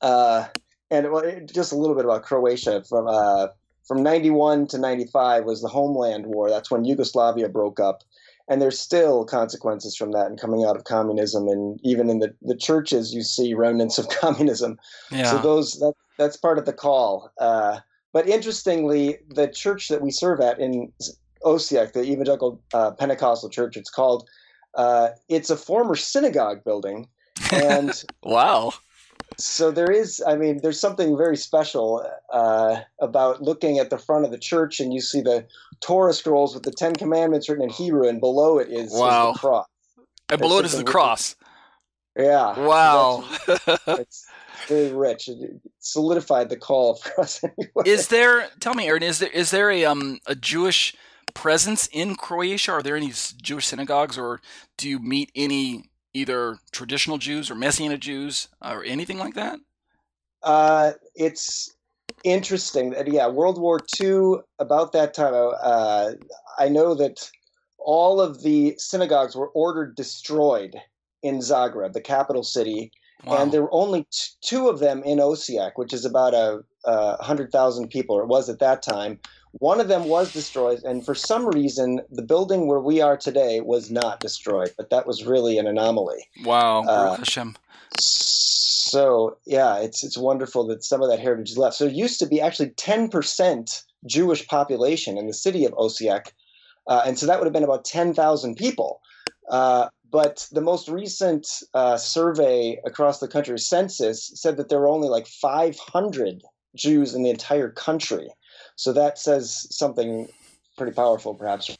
Uh, 0.01 0.47
and 0.91 1.11
well, 1.11 1.23
just 1.51 1.71
a 1.71 1.75
little 1.75 1.95
bit 1.95 2.05
about 2.05 2.21
Croatia 2.23 2.83
from 2.87 3.07
uh, 3.07 3.47
from 3.87 4.01
91 4.01 4.67
to 4.67 4.77
95 4.77 5.45
was 5.45 5.61
the 5.61 5.67
homeland 5.67 6.27
war. 6.27 6.49
That's 6.49 6.71
when 6.71 6.85
Yugoslavia 6.85 7.49
broke 7.49 7.79
up. 7.79 8.03
And 8.49 8.61
there's 8.61 8.79
still 8.79 9.23
consequences 9.23 9.95
from 9.95 10.11
that 10.11 10.27
and 10.27 10.39
coming 10.39 10.65
out 10.65 10.75
of 10.75 10.83
communism. 10.83 11.47
And 11.47 11.79
even 11.83 12.09
in 12.09 12.19
the, 12.19 12.35
the 12.41 12.57
churches, 12.57 13.13
you 13.13 13.23
see 13.23 13.53
remnants 13.53 13.97
of 13.97 14.09
communism. 14.21 14.77
Yeah. 15.11 15.31
So 15.31 15.37
those 15.37 15.73
that, 15.79 15.93
that's 16.17 16.37
part 16.37 16.57
of 16.57 16.65
the 16.65 16.73
call. 16.73 17.31
Uh, 17.39 17.79
but 18.11 18.27
interestingly, 18.27 19.17
the 19.29 19.47
church 19.47 19.87
that 19.87 20.01
we 20.01 20.11
serve 20.11 20.41
at 20.41 20.59
in 20.59 20.91
Osijek, 21.43 21.93
the 21.93 22.03
Evangelical 22.03 22.61
uh, 22.73 22.91
Pentecostal 22.91 23.49
Church, 23.49 23.77
it's 23.77 23.89
called, 23.89 24.29
uh, 24.75 25.09
it's 25.29 25.49
a 25.49 25.57
former 25.57 25.95
synagogue 25.95 26.63
building. 26.63 27.07
And 27.51 28.03
wow 28.23 28.73
so 29.37 29.71
there 29.71 29.91
is 29.91 30.23
i 30.27 30.35
mean 30.35 30.59
there's 30.61 30.79
something 30.79 31.17
very 31.17 31.37
special 31.37 32.05
uh, 32.31 32.77
about 32.99 33.41
looking 33.41 33.79
at 33.79 33.89
the 33.89 33.97
front 33.97 34.25
of 34.25 34.31
the 34.31 34.37
church 34.37 34.79
and 34.79 34.93
you 34.93 35.01
see 35.01 35.21
the 35.21 35.45
torah 35.79 36.13
scrolls 36.13 36.53
with 36.53 36.63
the 36.63 36.71
ten 36.71 36.93
commandments 36.93 37.49
written 37.49 37.63
in 37.63 37.69
hebrew 37.69 38.07
and 38.07 38.19
below 38.19 38.59
it 38.59 38.69
is, 38.69 38.93
wow. 38.93 39.29
Is 39.29 39.35
the 39.35 39.39
cross. 39.39 39.65
And 40.29 40.41
below 40.41 40.59
it 40.59 40.65
is 40.65 40.77
the 40.77 40.83
cross. 40.83 41.35
Yeah. 42.17 42.59
Wow. 42.59 43.25
It's 43.87 44.25
very 44.67 44.93
rich. 44.93 45.27
It 45.27 45.59
solidified 45.79 46.49
the 46.49 46.57
call 46.57 46.95
for 46.95 47.21
us 47.21 47.43
anyway. 47.43 47.83
is 47.85 48.07
there 48.07 48.49
tell 48.59 48.73
me 48.73 48.87
aaron 48.87 49.03
is 49.03 49.19
there 49.19 49.29
is 49.29 49.51
there 49.51 49.69
a 49.71 49.85
um 49.85 50.19
a 50.25 50.35
jewish 50.35 50.95
presence 51.33 51.87
in 51.91 52.15
croatia? 52.15 52.73
Are 52.73 52.83
there 52.83 52.95
any 52.95 53.11
jewish 53.41 53.67
synagogues 53.67 54.17
or 54.17 54.41
do 54.77 54.89
you 54.89 54.99
meet 54.99 55.31
any 55.35 55.85
either 56.13 56.57
traditional 56.71 57.17
Jews 57.17 57.49
or 57.49 57.55
Messianic 57.55 57.99
Jews 57.99 58.47
or 58.61 58.83
anything 58.83 59.17
like 59.17 59.33
that? 59.33 59.59
Uh, 60.43 60.91
it's 61.15 61.73
interesting 62.23 62.91
that 62.91 63.11
yeah, 63.11 63.27
World 63.27 63.59
War 63.59 63.79
II. 63.99 64.35
About 64.59 64.91
that 64.93 65.13
time, 65.13 65.33
uh, 65.33 66.11
I 66.57 66.69
know 66.69 66.95
that 66.95 67.29
all 67.79 68.21
of 68.21 68.43
the 68.43 68.75
synagogues 68.77 69.35
were 69.35 69.49
ordered 69.49 69.95
destroyed 69.95 70.75
in 71.21 71.39
Zagreb, 71.39 71.93
the 71.93 72.01
capital 72.01 72.43
city, 72.43 72.91
wow. 73.25 73.41
and 73.41 73.51
there 73.51 73.61
were 73.61 73.73
only 73.73 74.03
t- 74.03 74.31
two 74.41 74.67
of 74.67 74.79
them 74.79 75.01
in 75.03 75.19
Osijek, 75.19 75.73
which 75.75 75.93
is 75.93 76.05
about 76.05 76.33
a, 76.33 76.63
a 76.85 77.23
hundred 77.23 77.51
thousand 77.51 77.89
people, 77.89 78.15
or 78.15 78.23
it 78.23 78.27
was 78.27 78.49
at 78.49 78.59
that 78.59 78.81
time. 78.81 79.19
One 79.59 79.79
of 79.79 79.87
them 79.87 80.05
was 80.05 80.33
destroyed, 80.33 80.83
and 80.83 81.05
for 81.05 81.13
some 81.13 81.47
reason, 81.47 82.01
the 82.09 82.23
building 82.23 82.67
where 82.67 82.79
we 82.79 83.01
are 83.01 83.15
today 83.15 83.61
was 83.61 83.91
not 83.91 84.19
destroyed. 84.19 84.73
But 84.77 84.89
that 84.89 85.05
was 85.05 85.25
really 85.25 85.57
an 85.59 85.67
anomaly. 85.67 86.27
Wow, 86.43 86.83
uh, 86.83 87.17
Hashem. 87.17 87.55
So 87.99 89.37
yeah, 89.45 89.77
it's 89.77 90.03
it's 90.03 90.17
wonderful 90.17 90.65
that 90.67 90.83
some 90.83 91.01
of 91.01 91.09
that 91.09 91.19
heritage 91.19 91.51
is 91.51 91.57
left. 91.57 91.75
So 91.75 91.85
it 91.85 91.93
used 91.93 92.19
to 92.19 92.25
be 92.25 92.41
actually 92.41 92.71
ten 92.71 93.09
percent 93.09 93.83
Jewish 94.07 94.47
population 94.47 95.17
in 95.17 95.27
the 95.27 95.33
city 95.33 95.65
of 95.65 95.73
Osijek, 95.73 96.31
uh, 96.87 97.03
and 97.05 97.17
so 97.17 97.27
that 97.27 97.39
would 97.39 97.45
have 97.45 97.53
been 97.53 97.63
about 97.63 97.85
ten 97.85 98.13
thousand 98.13 98.55
people. 98.55 99.01
Uh, 99.49 99.89
but 100.13 100.47
the 100.51 100.61
most 100.61 100.89
recent 100.89 101.47
uh, 101.73 101.97
survey 101.97 102.79
across 102.85 103.19
the 103.19 103.27
country, 103.27 103.57
census, 103.57 104.31
said 104.35 104.57
that 104.57 104.69
there 104.69 104.79
were 104.79 104.87
only 104.87 105.09
like 105.09 105.25
500 105.25 106.43
Jews 106.75 107.15
in 107.15 107.23
the 107.23 107.31
entire 107.31 107.69
country. 107.69 108.29
So 108.75 108.93
that 108.93 109.17
says 109.17 109.67
something 109.75 110.27
pretty 110.77 110.93
powerful, 110.93 111.33
perhaps. 111.33 111.75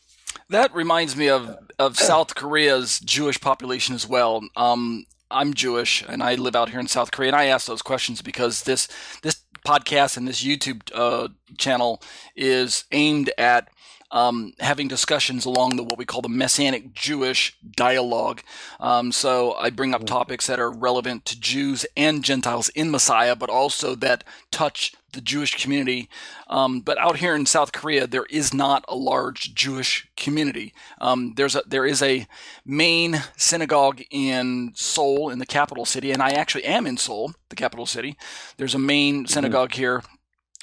That 0.50 0.74
reminds 0.74 1.16
me 1.16 1.30
of, 1.30 1.58
of 1.80 1.98
South 1.98 2.36
Korea's 2.36 3.00
Jewish 3.00 3.40
population 3.40 3.96
as 3.96 4.08
well. 4.08 4.42
Um, 4.56 5.06
I'm 5.32 5.54
Jewish 5.54 6.04
and 6.08 6.22
I 6.22 6.36
live 6.36 6.56
out 6.56 6.70
here 6.70 6.80
in 6.80 6.88
South 6.88 7.12
Korea, 7.12 7.30
and 7.30 7.36
I 7.36 7.46
ask 7.46 7.66
those 7.66 7.82
questions 7.82 8.22
because 8.22 8.64
this 8.64 8.88
this 9.24 9.42
podcast 9.66 10.18
and 10.18 10.28
this 10.28 10.44
YouTube 10.44 10.92
uh, 10.94 11.30
channel 11.58 12.02
is 12.36 12.84
aimed 12.92 13.32
at 13.38 13.70
um, 14.12 14.54
having 14.60 14.88
discussions 14.88 15.46
along 15.46 15.76
the 15.76 15.84
what 15.84 15.98
we 15.98 16.06
call 16.06 16.22
the 16.22 16.30
Messianic 16.30 16.94
Jewish 16.94 17.58
dialogue. 17.76 18.42
Um, 18.80 19.12
so 19.12 19.54
I 19.54 19.72
bring 19.72 19.94
up 19.94 20.02
mm-hmm. 20.02 20.14
topics 20.14 20.46
that 20.48 20.60
are 20.60 20.72
relevant 20.72 21.26
to 21.26 21.40
Jews 21.40 21.86
and 21.98 22.24
Gentiles 22.24 22.70
in 22.70 22.92
Messiah, 22.92 23.36
but 23.36 23.50
also 23.50 23.96
that 23.96 24.24
touch 24.52 24.94
the 25.14 25.22
Jewish 25.22 25.62
community. 25.62 26.10
Um, 26.48 26.82
but 26.82 26.98
out 26.98 27.18
here 27.18 27.36
in 27.36 27.46
South 27.46 27.72
Korea, 27.72 28.06
there 28.06 28.26
is 28.30 28.54
not 28.54 28.84
a 28.88 28.96
large 28.96 29.56
Jewish 29.56 30.08
community. 30.18 30.74
Um, 31.00 31.34
there's 31.36 31.56
a 31.56 31.64
there 31.66 31.86
is 31.86 32.02
a 32.02 32.28
main 32.66 33.24
synagogue 33.38 34.02
in 34.12 34.74
Seoul, 34.76 35.30
in 35.30 35.40
the 35.40 35.46
capital 35.46 35.86
city, 35.86 36.12
and 36.12 36.22
I 36.22 36.32
actually 36.32 36.66
am 36.66 36.86
in 36.86 36.98
Seoul, 36.98 37.34
the 37.50 37.56
capital 37.56 37.86
city. 37.86 38.18
There's 38.58 38.76
a 38.76 38.80
main 38.80 39.20
mm-hmm. 39.20 39.26
synagogue 39.26 39.72
mm-hmm. 39.72 39.82
here 39.82 40.04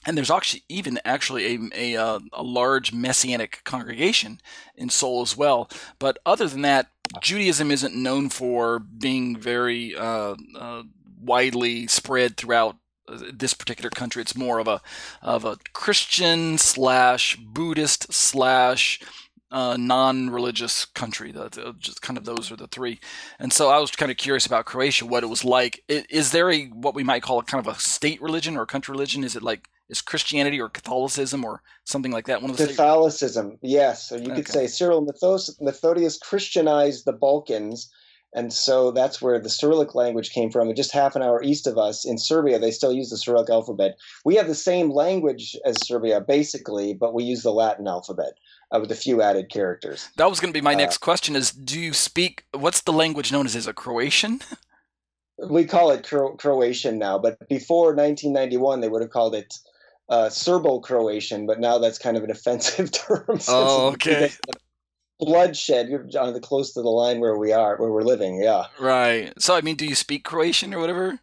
and 0.06 0.16
there's 0.16 0.30
actually 0.30 0.62
even 0.68 0.98
actually 1.04 1.54
a, 1.54 1.58
a, 1.74 1.96
uh, 1.96 2.20
a 2.32 2.42
large 2.42 2.92
messianic 2.92 3.60
congregation 3.64 4.40
in 4.74 4.88
Seoul 4.88 5.22
as 5.22 5.36
well. 5.36 5.68
But 5.98 6.18
other 6.24 6.48
than 6.48 6.62
that, 6.62 6.88
Judaism 7.20 7.70
isn't 7.70 7.94
known 7.94 8.28
for 8.28 8.78
being 8.78 9.36
very 9.36 9.96
uh, 9.96 10.36
uh, 10.56 10.82
widely 11.20 11.86
spread 11.86 12.36
throughout 12.36 12.76
this 13.32 13.54
particular 13.54 13.90
country. 13.90 14.22
It's 14.22 14.36
more 14.36 14.58
of 14.58 14.68
a 14.68 14.80
of 15.22 15.44
a 15.44 15.58
Christian 15.72 16.58
slash 16.58 17.36
Buddhist 17.36 18.12
slash 18.12 19.00
uh, 19.50 19.76
non-religious 19.76 20.84
country. 20.84 21.32
The, 21.32 21.48
the, 21.48 21.74
just 21.78 22.02
kind 22.02 22.16
of 22.16 22.24
those 22.24 22.52
are 22.52 22.56
the 22.56 22.68
three. 22.68 23.00
And 23.38 23.52
so 23.52 23.68
I 23.68 23.78
was 23.78 23.90
kind 23.90 24.10
of 24.10 24.16
curious 24.16 24.46
about 24.46 24.64
Croatia, 24.64 25.06
what 25.06 25.24
it 25.24 25.28
was 25.28 25.44
like. 25.44 25.82
Is 25.88 26.30
there 26.30 26.50
a 26.50 26.66
what 26.66 26.94
we 26.94 27.02
might 27.02 27.22
call 27.22 27.38
a 27.38 27.44
kind 27.44 27.66
of 27.66 27.74
a 27.74 27.78
state 27.78 28.22
religion 28.22 28.56
or 28.56 28.62
a 28.62 28.66
country 28.66 28.92
religion? 28.92 29.24
Is 29.24 29.36
it 29.36 29.42
like 29.42 29.68
is 29.88 30.00
Christianity 30.00 30.60
or 30.60 30.68
Catholicism 30.68 31.44
or 31.44 31.62
something 31.84 32.12
like 32.12 32.26
that? 32.26 32.40
One 32.40 32.50
of 32.50 32.56
the 32.56 32.68
Catholicism, 32.68 33.58
yes. 33.60 34.08
So 34.08 34.16
you 34.16 34.26
okay. 34.26 34.36
could 34.36 34.48
say 34.48 34.66
Cyril 34.68 35.02
Methodius 35.02 36.16
Christianized 36.18 37.04
the 37.04 37.12
Balkans, 37.12 37.90
and 38.32 38.52
so 38.52 38.90
that's 38.90 39.20
where 39.20 39.38
the 39.38 39.50
Cyrillic 39.50 39.94
language 39.94 40.30
came 40.30 40.50
from. 40.50 40.68
And 40.68 40.76
just 40.76 40.92
half 40.92 41.16
an 41.16 41.22
hour 41.22 41.42
east 41.42 41.66
of 41.66 41.78
us 41.78 42.04
in 42.04 42.18
Serbia, 42.18 42.58
they 42.58 42.70
still 42.70 42.92
use 42.92 43.10
the 43.10 43.16
Cyrillic 43.16 43.50
alphabet. 43.50 43.96
We 44.24 44.36
have 44.36 44.46
the 44.46 44.54
same 44.54 44.90
language 44.90 45.56
as 45.64 45.76
Serbia, 45.86 46.20
basically, 46.20 46.94
but 46.94 47.14
we 47.14 47.24
use 47.24 47.42
the 47.42 47.52
Latin 47.52 47.88
alphabet. 47.88 48.34
Uh, 48.72 48.78
with 48.78 48.92
a 48.92 48.94
few 48.94 49.20
added 49.20 49.50
characters. 49.50 50.08
That 50.14 50.30
was 50.30 50.38
going 50.38 50.52
to 50.52 50.56
be 50.56 50.62
my 50.62 50.74
uh, 50.74 50.76
next 50.76 50.98
question: 50.98 51.34
Is 51.34 51.50
do 51.50 51.76
you 51.76 51.92
speak? 51.92 52.44
What's 52.52 52.82
the 52.82 52.92
language 52.92 53.32
known 53.32 53.44
as? 53.44 53.56
Is 53.56 53.66
it 53.66 53.74
Croatian? 53.74 54.42
we 55.48 55.64
call 55.64 55.90
it 55.90 56.06
Cro- 56.06 56.36
Croatian 56.36 56.98
now, 56.98 57.18
but 57.18 57.48
before 57.48 57.94
1991, 57.94 58.80
they 58.80 58.88
would 58.88 59.02
have 59.02 59.10
called 59.10 59.34
it 59.34 59.58
uh, 60.08 60.28
Serbo-Croatian, 60.28 61.46
but 61.46 61.60
now 61.60 61.78
that's 61.78 61.98
kind 61.98 62.16
of 62.16 62.24
an 62.24 62.30
offensive 62.36 62.90
term. 62.92 63.40
oh, 63.48 63.88
okay. 63.88 64.30
Bloodshed. 65.20 65.88
You're 65.88 66.06
on 66.18 66.32
the 66.32 66.40
close 66.40 66.72
to 66.72 66.82
the 66.82 66.88
line 66.88 67.20
where 67.20 67.36
we 67.36 67.52
are, 67.52 67.76
where 67.76 67.90
we're 67.90 68.02
living. 68.02 68.42
Yeah. 68.42 68.64
Right. 68.78 69.32
So, 69.40 69.54
I 69.54 69.60
mean, 69.60 69.76
do 69.76 69.86
you 69.86 69.94
speak 69.94 70.24
Croatian 70.24 70.74
or 70.74 70.80
whatever? 70.80 71.20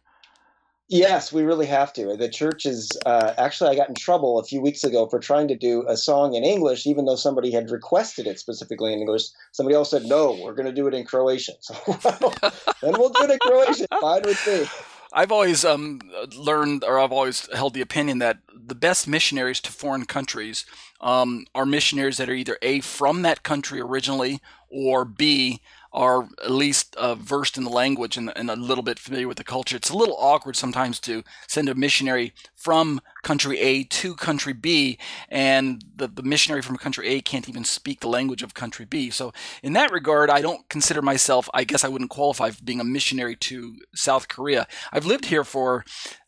Yes, 0.90 1.34
we 1.34 1.42
really 1.42 1.66
have 1.66 1.92
to. 1.94 2.16
The 2.16 2.30
church 2.30 2.64
is 2.64 2.90
uh, 3.04 3.34
actually. 3.36 3.68
I 3.68 3.74
got 3.74 3.90
in 3.90 3.94
trouble 3.94 4.38
a 4.38 4.44
few 4.44 4.62
weeks 4.62 4.84
ago 4.84 5.06
for 5.06 5.18
trying 5.18 5.46
to 5.48 5.54
do 5.54 5.84
a 5.86 5.98
song 5.98 6.34
in 6.34 6.44
English, 6.44 6.86
even 6.86 7.04
though 7.04 7.14
somebody 7.14 7.50
had 7.50 7.70
requested 7.70 8.26
it 8.26 8.38
specifically 8.38 8.94
in 8.94 9.00
English. 9.00 9.24
Somebody 9.52 9.76
else 9.76 9.90
said, 9.90 10.06
"No, 10.06 10.38
we're 10.42 10.54
going 10.54 10.64
to 10.64 10.72
do 10.72 10.86
it 10.86 10.94
in 10.94 11.04
Croatian." 11.04 11.56
So, 11.60 11.74
well, 11.86 12.34
then 12.82 12.94
we'll 12.98 13.10
do 13.10 13.24
it 13.24 13.30
in 13.30 13.38
Croatian. 13.42 13.86
Fine 14.00 14.22
with 14.24 14.46
me. 14.46 14.66
I've 15.12 15.32
always 15.32 15.64
um, 15.64 16.00
learned, 16.36 16.84
or 16.84 16.98
I've 16.98 17.12
always 17.12 17.48
held 17.54 17.74
the 17.74 17.80
opinion 17.80 18.18
that 18.18 18.38
the 18.52 18.74
best 18.74 19.08
missionaries 19.08 19.60
to 19.62 19.72
foreign 19.72 20.04
countries 20.04 20.66
um, 21.00 21.46
are 21.54 21.64
missionaries 21.64 22.18
that 22.18 22.28
are 22.28 22.34
either 22.34 22.58
a 22.60 22.80
from 22.80 23.22
that 23.22 23.42
country 23.42 23.80
originally, 23.80 24.40
or 24.68 25.04
b 25.04 25.60
are 25.92 26.28
at 26.44 26.50
least 26.50 26.94
uh, 26.96 27.14
versed 27.14 27.56
in 27.56 27.64
the 27.64 27.70
language 27.70 28.16
and, 28.16 28.32
and, 28.36 28.50
a 28.50 28.56
little 28.56 28.84
bit 28.84 28.98
familiar 28.98 29.26
with 29.26 29.38
the 29.38 29.44
culture. 29.44 29.76
It's 29.76 29.90
a 29.90 29.96
little 29.96 30.16
awkward 30.18 30.56
sometimes 30.56 31.00
to 31.00 31.22
send 31.46 31.68
a 31.68 31.74
missionary 31.74 32.34
from 32.54 33.00
country 33.22 33.58
A 33.60 33.84
to 33.84 34.14
country 34.14 34.52
B, 34.52 34.98
and 35.28 35.82
the, 35.96 36.08
the 36.08 36.22
missionary 36.22 36.62
from 36.62 36.76
country 36.76 37.08
A 37.08 37.20
can't 37.20 37.48
even 37.48 37.64
speak 37.64 38.00
the 38.00 38.08
language 38.08 38.42
of 38.42 38.54
country 38.54 38.84
B. 38.84 39.10
So, 39.10 39.32
in 39.62 39.72
that 39.74 39.92
regard, 39.92 40.30
I 40.30 40.40
don't 40.40 40.68
consider 40.68 41.02
myself, 41.02 41.48
I 41.54 41.64
guess 41.64 41.84
I 41.84 41.88
wouldn't 41.88 42.10
qualify 42.10 42.50
for 42.50 42.62
being 42.62 42.80
a 42.80 42.84
missionary 42.84 43.36
to 43.36 43.76
South 43.94 44.28
Korea. 44.28 44.66
I've 44.92 45.06
lived 45.06 45.26
here 45.26 45.44
for 45.44 45.84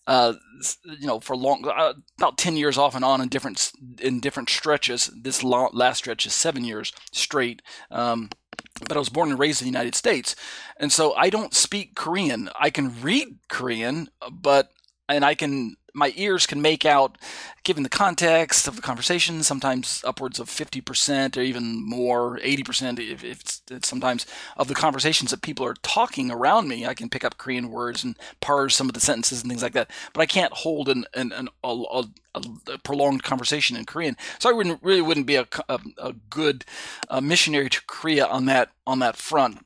uh, 0.07 0.35
you 0.99 1.07
know, 1.07 1.21
for 1.21 1.37
long, 1.37 1.65
uh, 1.69 1.95
about 2.19 2.37
ten 2.37 2.57
years 2.57 2.77
off 2.77 2.97
and 2.97 3.05
on 3.05 3.21
in 3.21 3.29
different 3.29 3.71
in 4.01 4.19
different 4.19 4.51
stretches. 4.51 5.11
This 5.15 5.45
long, 5.45 5.71
last 5.73 5.99
stretch 5.99 6.27
is 6.27 6.35
seven 6.35 6.65
years 6.65 6.93
straight. 7.13 7.63
Um, 7.93 8.31
but 8.81 8.97
I 8.97 8.99
was 8.99 9.09
born 9.09 9.31
and 9.31 9.39
raised 9.39 9.61
in 9.61 9.67
the 9.67 9.73
United 9.73 9.95
States. 9.95 10.35
And 10.77 10.93
so 10.93 11.15
I 11.15 11.31
don't 11.31 11.55
speak 11.55 11.95
Korean. 11.95 12.51
I 12.59 12.71
can 12.71 13.01
read 13.01 13.39
Korean, 13.49 14.09
but 14.31 14.71
and 15.09 15.25
I 15.25 15.35
can 15.35 15.77
my 15.95 16.13
ears 16.17 16.47
can 16.47 16.63
make 16.63 16.85
out, 16.85 17.19
given 17.65 17.83
the 17.83 17.89
context 17.89 18.69
of 18.69 18.77
the 18.77 18.83
conversation, 18.83 19.43
sometimes 19.43 20.03
upwards 20.07 20.39
of 20.39 20.49
50% 20.49 21.37
or 21.37 21.41
even 21.41 21.87
more, 21.89 22.39
80% 22.39 22.99
if, 22.99 23.25
if 23.25 23.41
it's, 23.41 23.41
it's, 23.41 23.60
sometimes 23.83 24.27
of 24.57 24.69
the 24.69 24.75
conversations 24.75 25.31
that 25.31 25.43
people 25.43 25.65
are 25.67 25.75
talking 25.83 26.31
around 26.31 26.69
me. 26.69 26.87
I 26.87 26.95
can 26.95 27.09
pick 27.09 27.25
up 27.25 27.39
Korean 27.39 27.71
words 27.71 28.05
and 28.05 28.17
parse 28.41 28.75
some 28.75 28.89
of 28.89 28.95
the 28.95 29.01
sentences 29.01 29.43
and 29.43 29.51
things 29.51 29.63
like 29.63 29.73
that, 29.73 29.91
but 30.13 30.21
I 30.21 30.27
can't 30.27 30.53
hold 30.53 30.89
an, 30.89 31.05
an, 31.15 31.33
an 31.33 31.49
a, 31.65 31.69
a, 31.69 32.05
a, 32.35 32.79
prolonged 32.79 33.23
conversation 33.23 33.77
in 33.77 33.85
Korean. 33.85 34.17
So 34.39 34.49
I 34.49 34.53
wouldn't, 34.53 34.83
really 34.83 35.03
wouldn't 35.03 35.27
be 35.27 35.37
a, 35.37 35.47
a, 35.69 36.15
good 36.29 36.65
uh, 37.09 37.21
missionary 37.21 37.71
to 37.71 37.83
Korea 37.87 38.27
on 38.27 38.47
that, 38.47 38.71
on 38.87 38.99
that 39.01 39.17
front. 39.17 39.65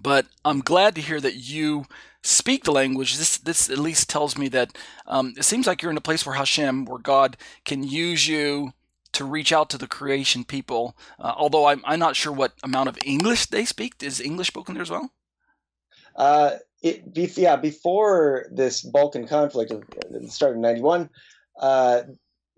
But 0.00 0.26
I'm 0.44 0.60
glad 0.60 0.94
to 0.94 1.00
hear 1.00 1.20
that 1.20 1.36
you 1.36 1.84
speak 2.22 2.64
the 2.64 2.72
language, 2.72 3.18
this 3.18 3.36
this 3.38 3.68
at 3.68 3.78
least 3.78 4.08
tells 4.08 4.38
me 4.38 4.48
that 4.48 4.76
um, 5.06 5.34
it 5.36 5.42
seems 5.42 5.66
like 5.66 5.82
you're 5.82 5.90
in 5.90 5.96
a 5.96 6.02
place 6.02 6.24
where 6.24 6.36
Hashem, 6.36 6.84
where 6.84 6.98
God 6.98 7.36
can 7.64 7.82
use 7.82 8.26
you 8.26 8.72
to 9.12 9.24
reach 9.24 9.52
out 9.52 9.70
to 9.70 9.78
the 9.78 9.86
Croatian 9.86 10.44
people. 10.44 10.96
Uh, 11.18 11.34
although 11.36 11.66
I'm 11.66 11.82
I'm 11.84 11.98
not 11.98 12.16
sure 12.16 12.32
what 12.32 12.52
amount 12.62 12.88
of 12.88 12.98
English 13.04 13.46
they 13.46 13.64
speak. 13.64 14.02
Is 14.02 14.20
English 14.20 14.48
spoken 14.48 14.74
there 14.74 14.82
as 14.82 14.90
well? 14.90 15.10
Uh, 16.16 16.56
it, 16.82 17.38
yeah, 17.38 17.56
before 17.56 18.46
this 18.50 18.82
Balkan 18.82 19.26
conflict 19.26 19.72
started 20.28 20.56
in 20.56 20.62
'91, 20.62 21.08
uh, 21.60 22.02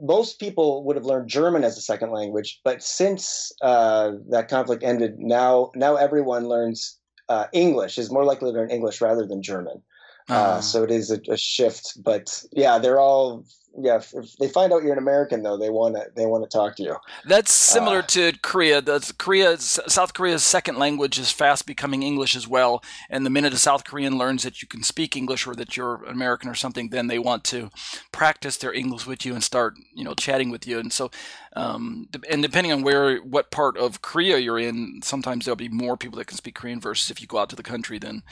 most 0.01 0.41
people 0.41 0.85
would 0.85 0.97
have 0.97 1.05
learned 1.05 1.29
German 1.29 1.65
as 1.65 1.77
a 1.77 1.83
second 1.83 2.11
language. 2.11 2.61
But 2.65 2.83
since 2.83 3.53
uh, 3.63 4.13
that 4.31 4.49
conflict 4.49 4.83
ended, 4.83 5.19
now 5.19 5.71
now 5.75 5.97
everyone 5.97 6.49
learns 6.49 6.99
uh, 7.29 7.47
English 7.53 7.99
is 7.99 8.11
more 8.11 8.25
likely 8.25 8.51
to 8.51 8.59
learn 8.59 8.71
English 8.71 9.01
rather 9.01 9.27
than 9.27 9.43
German. 9.43 9.83
Uh, 10.29 10.33
uh, 10.33 10.61
so 10.61 10.83
it 10.83 10.91
is 10.91 11.11
a, 11.11 11.21
a, 11.29 11.37
shift, 11.37 12.03
but 12.03 12.43
yeah, 12.53 12.79
they're 12.79 12.99
all 12.99 13.45
yeah, 13.77 13.97
if, 13.97 14.15
if, 14.15 14.37
they 14.37 14.49
find 14.49 14.73
out 14.73 14.83
you're 14.83 14.93
an 14.93 14.99
American, 14.99 15.43
though, 15.43 15.57
they 15.57 15.71
want 15.71 15.97
to 15.97 16.07
they 16.15 16.27
want 16.27 16.45
to 16.45 16.51
talk 16.51 16.77
to 16.77 16.83
you. 16.83 16.97
That's 17.25 17.53
similar 17.53 17.99
uh, 17.99 18.07
to 18.09 18.33
Korea. 18.41 18.81
That's 18.81 19.11
Korea, 19.11 19.57
South 19.59 20.15
Korea's 20.15 20.45
second 20.45 20.79
language 20.79 21.19
is 21.19 21.33
fast 21.33 21.67
becoming 21.67 22.03
English 22.03 22.37
as 22.37 22.47
well. 22.47 22.85
And 23.11 23.27
the 23.27 23.31
minute 23.31 23.53
a 23.53 23.59
South 23.59 23.85
Korean 23.85 24.17
learns 24.17 24.45
that 24.45 24.63
you 24.63 24.69
can 24.69 24.85
speak 24.85 25.17
English 25.17 25.47
or 25.47 25.55
that 25.57 25.77
you're 25.77 26.05
American 26.05 26.49
or 26.49 26.55
something, 26.55 26.91
then 26.91 27.09
they 27.09 27.19
want 27.19 27.43
to 27.45 27.71
practice 28.13 28.57
their 28.57 28.73
English 28.73 29.07
with 29.07 29.27
you 29.27 29.35
and 29.35 29.43
start, 29.43 29.75
you 29.93 30.05
know, 30.05 30.15
chatting 30.15 30.51
with 30.51 30.67
you. 30.67 30.79
And 30.79 30.93
so, 30.93 31.11
um, 31.57 32.09
and 32.29 32.43
depending 32.43 32.73
on 32.73 32.83
where, 32.83 33.19
what 33.19 33.51
part 33.51 33.77
of 33.77 34.03
Korea 34.03 34.39
you're 34.39 34.59
in, 34.59 35.01
sometimes 35.03 35.45
there'll 35.45 35.57
be 35.57 35.69
more 35.69 35.97
people 35.97 36.19
that 36.19 36.27
can 36.27 36.37
speak 36.37 36.57
Korean. 36.57 36.81
Versus 36.81 37.11
if 37.11 37.21
you 37.21 37.29
go 37.29 37.39
out 37.39 37.49
to 37.51 37.57
the 37.57 37.63
country, 37.63 37.99
then 37.99 38.23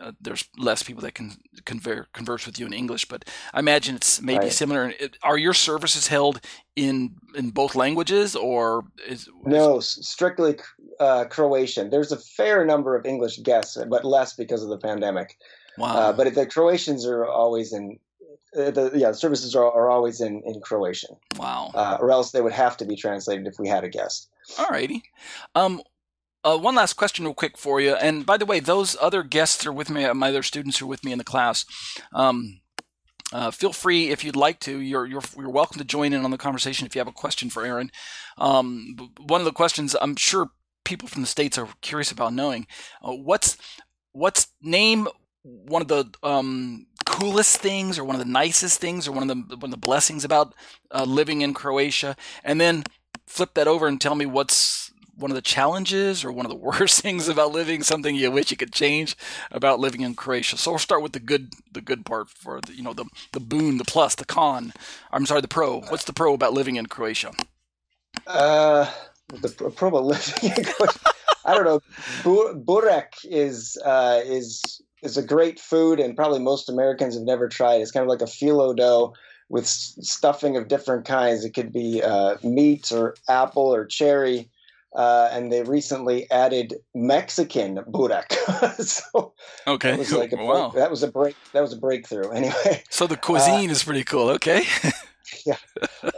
uh, 0.00 0.12
there's 0.20 0.48
less 0.56 0.82
people 0.82 1.02
that 1.02 1.14
can 1.14 1.32
conver- 1.64 2.06
converse 2.14 2.46
with 2.46 2.58
you 2.58 2.66
in 2.66 2.72
English. 2.72 3.06
But 3.06 3.26
I 3.52 3.58
imagine 3.58 3.96
it's 3.96 4.22
maybe 4.22 4.44
right. 4.44 4.52
similar 4.52 4.92
are 5.22 5.36
your 5.36 5.52
services 5.52 6.06
held 6.06 6.40
in 6.74 7.16
in 7.34 7.50
both 7.50 7.74
languages, 7.74 8.34
or 8.34 8.84
is 9.06 9.28
no 9.44 9.80
strictly 9.80 10.58
uh, 10.98 11.26
Croatian? 11.26 11.90
There's 11.90 12.12
a 12.12 12.18
fair 12.18 12.64
number 12.64 12.96
of 12.96 13.04
English 13.04 13.40
guests, 13.40 13.76
but 13.88 14.04
less 14.04 14.34
because 14.34 14.62
of 14.62 14.70
the 14.70 14.78
pandemic. 14.78 15.36
Wow! 15.76 15.96
Uh, 15.96 16.12
but 16.14 16.34
the 16.34 16.46
Croatians 16.46 17.04
are 17.04 17.26
always 17.26 17.74
in. 17.74 17.98
Uh, 18.56 18.70
the 18.70 18.90
yeah, 18.94 19.10
the 19.10 19.16
services 19.16 19.54
are, 19.54 19.70
are 19.70 19.90
always 19.90 20.20
in, 20.20 20.42
in 20.44 20.60
Croatian. 20.60 21.16
Wow! 21.36 21.70
Uh, 21.74 21.98
or 22.00 22.10
else 22.10 22.32
they 22.32 22.40
would 22.40 22.52
have 22.52 22.76
to 22.78 22.84
be 22.84 22.96
translated 22.96 23.46
if 23.46 23.58
we 23.58 23.68
had 23.68 23.84
a 23.84 23.88
guest. 23.88 24.28
Alrighty. 24.56 25.02
Um, 25.54 25.82
uh, 26.42 26.56
one 26.56 26.74
last 26.74 26.94
question, 26.94 27.24
real 27.24 27.34
quick, 27.34 27.58
for 27.58 27.80
you. 27.80 27.94
And 27.94 28.24
by 28.24 28.36
the 28.36 28.46
way, 28.46 28.60
those 28.60 28.96
other 29.00 29.22
guests 29.22 29.66
are 29.66 29.72
with 29.72 29.90
me, 29.90 30.10
my 30.12 30.30
other 30.30 30.42
students 30.42 30.80
are 30.80 30.86
with 30.86 31.04
me 31.04 31.12
in 31.12 31.18
the 31.18 31.24
class. 31.24 31.64
Um, 32.12 32.60
uh, 33.32 33.50
feel 33.50 33.72
free 33.72 34.10
if 34.10 34.24
you'd 34.24 34.36
like 34.36 34.58
to. 34.60 34.80
You're, 34.80 35.06
you're 35.06 35.22
you're 35.36 35.50
welcome 35.50 35.78
to 35.78 35.84
join 35.84 36.12
in 36.12 36.24
on 36.24 36.30
the 36.30 36.38
conversation 36.38 36.86
if 36.86 36.94
you 36.94 37.00
have 37.00 37.08
a 37.08 37.12
question 37.12 37.50
for 37.50 37.64
Aaron. 37.64 37.90
Um, 38.38 38.96
one 39.18 39.40
of 39.40 39.44
the 39.44 39.52
questions 39.52 39.94
I'm 40.00 40.16
sure 40.16 40.50
people 40.84 41.08
from 41.08 41.22
the 41.22 41.28
states 41.28 41.56
are 41.56 41.68
curious 41.80 42.10
about 42.10 42.32
knowing 42.32 42.66
uh, 43.02 43.12
what's 43.12 43.56
what's 44.12 44.48
name 44.62 45.06
one 45.42 45.82
of 45.82 45.88
the 45.88 46.06
um, 46.22 46.86
coolest 47.10 47.58
things 47.58 47.98
or 47.98 48.04
one 48.04 48.14
of 48.14 48.24
the 48.24 48.32
nicest 48.32 48.80
things 48.80 49.08
or 49.08 49.12
one 49.12 49.28
of 49.28 49.48
the 49.48 49.56
one 49.56 49.64
of 49.64 49.70
the 49.72 49.86
blessings 49.88 50.24
about 50.24 50.54
uh, 50.92 51.04
living 51.04 51.42
in 51.42 51.52
Croatia, 51.52 52.16
and 52.44 52.60
then 52.60 52.84
flip 53.26 53.54
that 53.54 53.66
over 53.66 53.88
and 53.88 54.00
tell 54.00 54.14
me 54.14 54.26
what's 54.26 54.92
one 55.16 55.30
of 55.30 55.34
the 55.34 55.42
challenges 55.42 56.24
or 56.24 56.32
one 56.32 56.46
of 56.46 56.50
the 56.50 56.56
worst 56.68 57.00
things 57.00 57.28
about 57.28 57.52
living, 57.52 57.82
something 57.82 58.14
you 58.14 58.30
wish 58.30 58.50
you 58.50 58.56
could 58.56 58.72
change 58.72 59.16
about 59.50 59.80
living 59.80 60.00
in 60.02 60.14
Croatia. 60.14 60.56
So 60.56 60.70
we'll 60.70 60.78
start 60.78 61.02
with 61.02 61.12
the 61.12 61.20
good, 61.20 61.52
the 61.72 61.80
good 61.80 62.06
part 62.06 62.28
for 62.30 62.60
the, 62.60 62.74
you 62.74 62.82
know 62.82 62.94
the 62.94 63.06
the 63.32 63.40
boon, 63.40 63.78
the 63.78 63.84
plus, 63.84 64.14
the 64.14 64.24
con. 64.24 64.72
I'm 65.10 65.26
sorry, 65.26 65.40
the 65.40 65.48
pro. 65.48 65.80
What's 65.80 66.04
the 66.04 66.12
pro 66.12 66.34
about 66.34 66.52
living 66.52 66.76
in 66.76 66.86
Croatia? 66.86 67.32
Uh, 68.26 68.90
the 69.28 69.48
pro 69.48 69.88
about 69.88 70.04
living 70.14 70.52
in 70.56 70.64
Croatia. 70.64 71.00
I 71.44 71.54
don't 71.54 71.64
know. 71.64 71.80
Burek 72.54 73.14
is 73.24 73.78
uh, 73.84 74.20
is 74.24 74.80
is 75.02 75.16
a 75.16 75.22
great 75.22 75.58
food, 75.58 76.00
and 76.00 76.16
probably 76.16 76.38
most 76.38 76.68
Americans 76.68 77.14
have 77.14 77.24
never 77.24 77.48
tried. 77.48 77.80
It's 77.80 77.90
kind 77.90 78.04
of 78.04 78.08
like 78.08 78.22
a 78.22 78.30
phyllo 78.30 78.76
dough 78.76 79.14
with 79.48 79.66
stuffing 79.66 80.56
of 80.56 80.68
different 80.68 81.04
kinds. 81.04 81.44
It 81.44 81.50
could 81.50 81.72
be 81.72 82.02
uh, 82.02 82.36
meat 82.42 82.92
or 82.92 83.14
apple 83.28 83.74
or 83.74 83.84
cherry. 83.84 84.48
Uh, 84.94 85.28
and 85.30 85.52
they 85.52 85.62
recently 85.62 86.28
added 86.32 86.74
Mexican 86.94 87.78
burek. 87.86 88.32
so 88.78 89.34
okay, 89.66 89.90
that 89.90 89.98
was 89.98 90.12
like 90.12 90.32
a 90.32 90.36
wow. 90.36 90.70
that 90.74 90.90
was 90.90 91.04
a 91.04 91.10
break. 91.10 91.36
That 91.52 91.60
was 91.60 91.72
a 91.72 91.76
breakthrough. 91.76 92.30
Anyway, 92.34 92.82
so 92.90 93.06
the 93.06 93.16
cuisine 93.16 93.68
uh, 93.68 93.72
is 93.72 93.84
pretty 93.84 94.02
cool. 94.02 94.30
Okay. 94.30 94.64
yeah. 95.46 95.56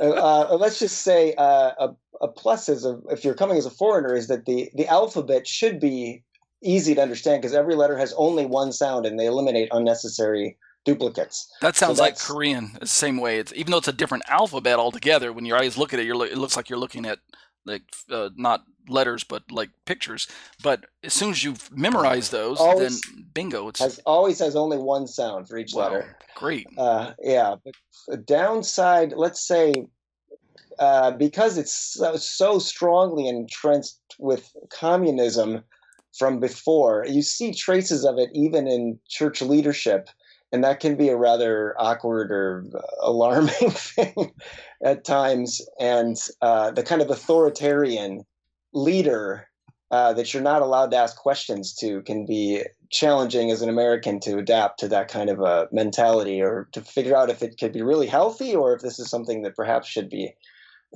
Uh, 0.01 0.57
let's 0.57 0.79
just 0.79 1.03
say 1.03 1.35
uh, 1.37 1.73
a, 1.79 1.95
a 2.23 2.29
plus 2.29 2.71
is 2.71 2.87
a, 2.87 2.99
if 3.11 3.25
you're 3.25 3.35
coming 3.35 3.59
as 3.59 3.67
a 3.67 3.71
foreigner 3.71 4.15
is 4.15 4.29
that 4.29 4.47
the 4.47 4.71
the 4.75 4.87
alphabet 4.87 5.47
should 5.47 5.79
be 5.79 6.23
easy 6.63 6.95
to 6.95 7.03
understand 7.03 7.43
because 7.43 7.55
every 7.55 7.75
letter 7.75 7.99
has 7.99 8.13
only 8.17 8.47
one 8.47 8.73
sound 8.73 9.07
and 9.07 9.19
they 9.19 9.27
eliminate 9.27 9.69
unnecessary 9.73 10.57
duplicates. 10.85 11.51
That 11.61 11.77
sounds 11.77 11.99
so 11.99 12.05
like 12.05 12.19
Korean, 12.19 12.77
the 12.81 12.87
same 12.87 13.19
way. 13.19 13.39
It's 13.39 13.53
even 13.55 13.71
though 13.71 13.79
it's 13.79 13.89
a 13.89 13.93
different 13.93 14.25
alphabet 14.29 14.79
altogether. 14.79 15.33
When 15.33 15.45
your 15.45 15.59
eyes 15.59 15.79
look 15.79 15.93
at 15.93 16.01
it, 16.01 16.07
you're 16.07 16.27
it 16.27 16.39
looks 16.39 16.57
like 16.57 16.69
you're 16.69 16.79
looking 16.79 17.07
at 17.07 17.19
like 17.65 17.83
uh, 18.11 18.31
not 18.37 18.65
letters 18.89 19.25
but 19.25 19.43
like 19.51 19.71
pictures. 19.85 20.29
But 20.63 20.87
as 21.05 21.13
soon 21.13 21.31
as 21.31 21.45
you've 21.45 21.71
memorized 21.77 22.33
those, 22.33 22.59
always 22.59 23.01
then 23.03 23.27
bingo, 23.35 23.69
it's 23.69 23.81
has 23.81 24.01
always 24.01 24.39
has 24.41 24.57
only 24.57 24.79
one 24.79 25.07
sound 25.07 25.49
for 25.49 25.59
each 25.59 25.75
wow, 25.75 25.85
letter. 25.85 26.17
Great. 26.37 26.67
Uh, 26.77 27.13
yeah, 27.23 27.57
but 27.65 28.27
downside, 28.27 29.13
let's 29.17 29.47
say. 29.47 29.73
Uh, 30.79 31.11
because 31.11 31.59
it's 31.59 31.75
so, 31.93 32.17
so 32.17 32.59
strongly 32.59 33.29
entrenched 33.29 33.99
with 34.19 34.51
communism, 34.71 35.63
from 36.17 36.41
before. 36.41 37.07
You 37.09 37.23
see 37.23 37.53
traces 37.53 38.05
of 38.05 38.19
it 38.19 38.31
even 38.35 38.67
in 38.67 38.99
church 39.09 39.43
leadership, 39.43 40.09
and 40.53 40.63
that 40.65 40.81
can 40.81 40.97
be 40.97 41.09
a 41.09 41.17
rather 41.17 41.75
awkward 41.79 42.31
or 42.31 42.65
alarming 43.01 43.71
thing 43.71 44.33
at 44.85 45.05
times. 45.05 45.61
And 45.81 46.17
uh, 46.41 46.71
the 46.73 46.83
kind 46.83 47.03
of 47.03 47.11
authoritarian 47.11 48.25
leader 48.73 49.49
uh, 49.91 50.15
that 50.15 50.33
you're 50.33 50.43
not 50.43 50.63
allowed 50.63 50.91
to 50.91 50.97
ask 50.97 51.17
questions 51.17 51.75
to 51.75 52.01
can 52.03 52.25
be 52.25 52.63
challenging 52.91 53.51
as 53.51 53.61
an 53.61 53.69
American 53.69 54.21
to 54.21 54.39
adapt 54.39 54.81
to 54.81 54.89
that 54.89 55.09
kind 55.09 55.29
of 55.29 55.41
a 55.41 55.69
mentality 55.71 56.41
or 56.41 56.69
to 56.73 56.81
figure 56.81 57.17
out 57.17 57.31
if 57.31 57.43
it 57.43 57.59
could 57.59 57.73
be 57.73 57.83
really 57.83 58.07
healthy 58.07 58.55
or 58.55 58.75
if 58.75 58.81
this 58.81 58.99
is 58.99 59.11
something 59.11 59.43
that 59.43 59.55
perhaps 59.55 59.87
should 59.87 60.09
be 60.09 60.33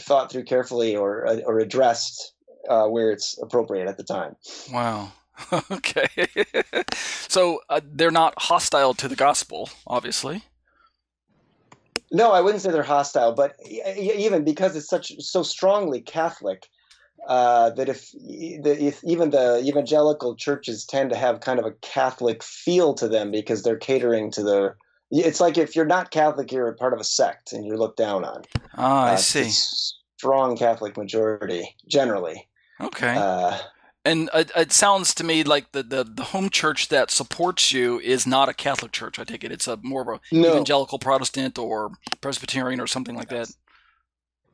thought 0.01 0.31
through 0.31 0.45
carefully 0.45 0.97
or 0.97 1.27
or 1.47 1.59
addressed 1.59 2.33
uh, 2.69 2.87
where 2.87 3.11
it's 3.11 3.39
appropriate 3.43 3.89
at 3.89 3.97
the 3.97 4.05
time. 4.05 4.37
Wow. 4.73 5.13
okay. 5.71 6.09
so 6.95 7.61
uh, 7.69 7.81
they're 7.85 8.11
not 8.11 8.35
hostile 8.39 8.95
to 8.95 9.09
the 9.09 9.17
gospel, 9.17 9.71
obviously. 9.87 10.43
No, 12.13 12.33
I 12.33 12.41
wouldn't 12.41 12.63
say 12.63 12.71
they're 12.71 12.83
hostile, 12.83 13.33
but 13.33 13.57
even 13.67 14.45
because 14.45 14.77
it's 14.77 14.89
such 14.89 15.13
so 15.21 15.43
strongly 15.43 16.01
Catholic, 16.01 16.69
uh, 17.27 17.71
that 17.71 17.89
if, 17.89 18.15
if 18.15 19.03
even 19.03 19.31
the 19.31 19.61
evangelical 19.65 20.37
churches 20.37 20.85
tend 20.85 21.11
to 21.11 21.17
have 21.17 21.41
kind 21.41 21.59
of 21.59 21.65
a 21.65 21.73
Catholic 21.83 22.43
feel 22.43 22.95
to 22.95 23.09
them 23.09 23.31
because 23.31 23.63
they're 23.63 23.77
catering 23.77 24.31
to 24.33 24.43
the. 24.43 24.75
It's 25.11 25.41
like 25.41 25.59
if 25.59 25.75
you're 25.75 25.85
not 25.85 26.11
Catholic, 26.11 26.53
you're 26.53 26.69
a 26.69 26.75
part 26.75 26.93
of 26.93 27.01
a 27.01 27.05
sect 27.05 27.53
and 27.53 27.65
you're 27.65 27.79
looked 27.79 27.97
down 27.97 28.25
on. 28.25 28.43
Ah, 28.77 29.07
I 29.07 29.13
uh, 29.15 29.17
see. 29.17 29.51
Strong 30.19 30.57
Catholic 30.57 30.97
majority 30.97 31.75
generally. 31.89 32.49
Okay. 32.81 33.15
Uh, 33.17 33.59
and 34.05 34.31
it, 34.35 34.51
it, 34.55 34.73
sounds 34.73 35.15
to 35.15 35.25
me 35.25 35.43
like 35.43 35.73
the, 35.73 35.83
the, 35.83 36.05
the, 36.05 36.25
home 36.25 36.49
church 36.49 36.89
that 36.89 37.11
supports 37.11 37.73
you 37.73 37.99
is 38.01 38.27
not 38.27 38.49
a 38.49 38.55
Catholic 38.55 38.93
church. 38.93 39.19
I 39.19 39.25
take 39.25 39.43
it 39.43 39.51
it's 39.51 39.67
a 39.67 39.79
more 39.83 40.03
of 40.03 40.09
a 40.09 40.21
no. 40.35 40.51
evangelical 40.51 40.99
Protestant 40.99 41.59
or 41.59 41.91
Presbyterian 42.21 42.81
or 42.81 42.87
something 42.87 43.17
like 43.17 43.29
that. 43.31 43.51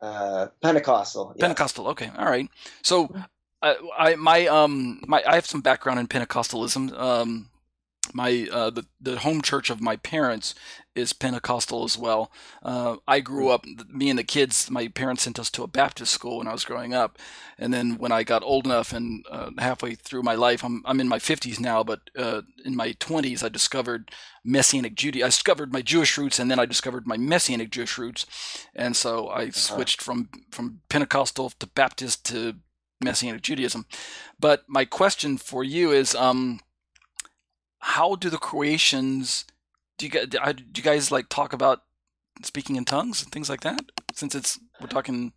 Uh, 0.01 0.47
Pentecostal. 0.63 1.35
Pentecostal. 1.39 1.89
Okay. 1.89 2.11
All 2.17 2.25
right. 2.25 2.49
So, 2.83 3.15
I, 3.63 3.77
I 3.97 4.15
my 4.17 4.47
um 4.47 5.01
my 5.07 5.23
I 5.27 5.37
have 5.37 5.47
some 5.47 5.61
background 5.61 6.01
in 6.01 6.09
Pentecostalism. 6.09 6.99
Um, 6.99 7.49
my 8.15 8.49
uh, 8.53 8.71
the 8.71 8.87
the 9.01 9.19
home 9.19 9.43
church 9.43 9.71
of 9.71 9.81
my 9.81 9.97
parents 9.97 10.55
is 10.95 11.13
Pentecostal 11.13 11.85
as 11.85 11.97
well. 11.97 12.31
Uh, 12.63 12.97
I 13.09 13.21
grew 13.21 13.49
up, 13.49 13.65
me 13.89 14.11
and 14.11 14.19
the 14.19 14.25
kids, 14.25 14.71
my 14.71 14.89
parents 14.89 15.23
sent 15.23 15.39
us 15.39 15.51
to 15.51 15.63
a 15.63 15.67
Baptist 15.67 16.13
school 16.13 16.39
when 16.39 16.47
I 16.47 16.53
was 16.53 16.65
growing 16.65 16.93
up, 16.93 17.19
and 17.59 17.73
then 17.73 17.97
when 17.97 18.13
I 18.13 18.23
got 18.23 18.43
old 18.43 18.67
enough 18.67 18.93
and 18.93 19.25
uh, 19.31 19.51
halfway 19.59 19.95
through 19.95 20.23
my 20.23 20.35
life, 20.35 20.65
I'm 20.65 20.83
I'm 20.85 21.01
in 21.01 21.09
my 21.09 21.19
50s 21.19 21.59
now, 21.59 21.83
but 21.83 22.01
uh, 22.17 22.43
in 22.65 22.77
my 22.77 22.93
20s 22.93 23.43
I 23.43 23.49
discovered 23.49 24.11
Messianic 24.45 24.95
Judaism. 24.95 25.27
I 25.27 25.29
discovered 25.29 25.73
my 25.73 25.83
Jewish 25.83 26.19
roots, 26.19 26.39
and 26.39 26.51
then 26.51 26.59
I 26.59 26.67
discovered 26.67 27.07
my 27.07 27.17
Messianic 27.17 27.71
Jewish 27.71 27.97
roots, 27.97 28.27
and 28.75 28.97
so 28.97 29.29
I 29.29 29.45
uh-huh. 29.45 29.53
switched 29.53 30.03
from 30.03 30.29
from 30.51 30.81
Pentecostal 30.89 31.51
to 31.51 31.67
Baptist 31.67 32.25
to 32.27 32.57
Messianic 33.03 33.43
Judaism. 33.43 33.87
But 34.39 34.65
my 34.69 34.85
question 34.85 35.39
for 35.39 35.65
you 35.65 35.91
is. 35.91 36.15
Um, 36.15 36.61
how 37.83 38.15
do 38.15 38.31
the 38.31 38.39
Croatians 38.39 39.45
do 39.99 40.07
you, 40.07 40.27
do 40.27 40.39
you 40.75 40.83
guys 40.83 41.11
like 41.11 41.29
talk 41.29 41.53
about 41.53 41.83
speaking 42.43 42.77
in 42.77 42.85
tongues 42.85 43.23
and 43.23 43.31
things 43.31 43.51
like 43.51 43.61
that? 43.61 43.85
Since 44.15 44.35
it's 44.35 44.59
we're 44.81 44.87
talking 44.87 45.33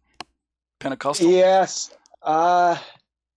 Pentecostal. 0.79 1.29
Yes, 1.29 1.93
uh, 2.23 2.77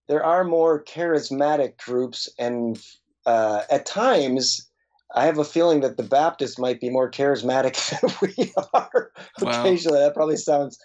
there 0.08 0.22
are 0.22 0.44
more 0.44 0.84
charismatic 0.84 1.78
groups, 1.78 2.28
and 2.38 2.80
uh, 3.26 3.62
at 3.70 3.86
times 3.86 4.68
I 5.14 5.24
have 5.24 5.38
a 5.38 5.44
feeling 5.44 5.80
that 5.80 5.96
the 5.96 6.02
Baptists 6.02 6.58
might 6.58 6.80
be 6.80 6.90
more 6.90 7.10
charismatic 7.10 7.76
than 8.00 8.10
we 8.22 8.52
are. 8.74 9.10
Wow. 9.40 9.60
Occasionally, 9.60 10.00
that 10.00 10.14
probably 10.14 10.36
sounds 10.36 10.78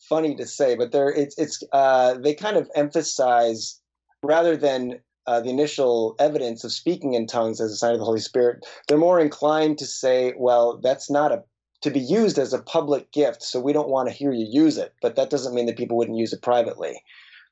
funny 0.00 0.34
to 0.34 0.46
say, 0.46 0.74
but 0.74 0.90
there 0.90 1.10
it's 1.10 1.38
it's 1.38 1.62
uh, 1.72 2.14
they 2.14 2.34
kind 2.34 2.56
of 2.56 2.68
emphasize 2.74 3.80
rather 4.22 4.56
than 4.56 5.00
uh, 5.28 5.40
the 5.40 5.50
initial 5.50 6.16
evidence 6.18 6.64
of 6.64 6.72
speaking 6.72 7.12
in 7.12 7.26
tongues 7.26 7.60
as 7.60 7.70
a 7.70 7.76
sign 7.76 7.92
of 7.92 7.98
the 7.98 8.04
Holy 8.04 8.18
Spirit, 8.18 8.64
they're 8.86 8.96
more 8.96 9.20
inclined 9.20 9.76
to 9.76 9.84
say, 9.84 10.32
well, 10.38 10.78
that's 10.78 11.10
not 11.10 11.30
a 11.30 11.42
to 11.82 11.90
be 11.90 12.00
used 12.00 12.38
as 12.38 12.52
a 12.52 12.62
public 12.62 13.12
gift, 13.12 13.42
so 13.42 13.60
we 13.60 13.74
don't 13.74 13.90
want 13.90 14.08
to 14.08 14.14
hear 14.14 14.32
you 14.32 14.46
use 14.50 14.78
it. 14.78 14.94
But 15.02 15.16
that 15.16 15.30
doesn't 15.30 15.54
mean 15.54 15.66
that 15.66 15.76
people 15.76 15.96
wouldn't 15.98 16.16
use 16.16 16.32
it 16.32 16.42
privately. 16.42 17.04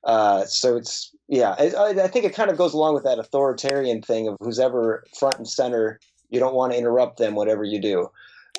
Uh, 0.05 0.47
so 0.47 0.77
it's 0.77 1.15
yeah, 1.29 1.55
I, 1.59 2.03
I 2.05 2.09
think 2.09 2.25
it 2.25 2.35
kind 2.35 2.51
of 2.51 2.57
goes 2.57 2.73
along 2.73 2.95
with 2.95 3.05
that 3.05 3.19
authoritarian 3.19 4.01
thing 4.01 4.27
of 4.27 4.37
who's 4.41 4.59
ever 4.59 5.05
front 5.19 5.37
and 5.37 5.47
center. 5.47 6.01
You 6.31 6.41
don't 6.41 6.55
want 6.55 6.73
to 6.73 6.79
interrupt 6.79 7.19
them, 7.19 7.35
whatever 7.35 7.63
you 7.63 7.81
do. 7.81 8.09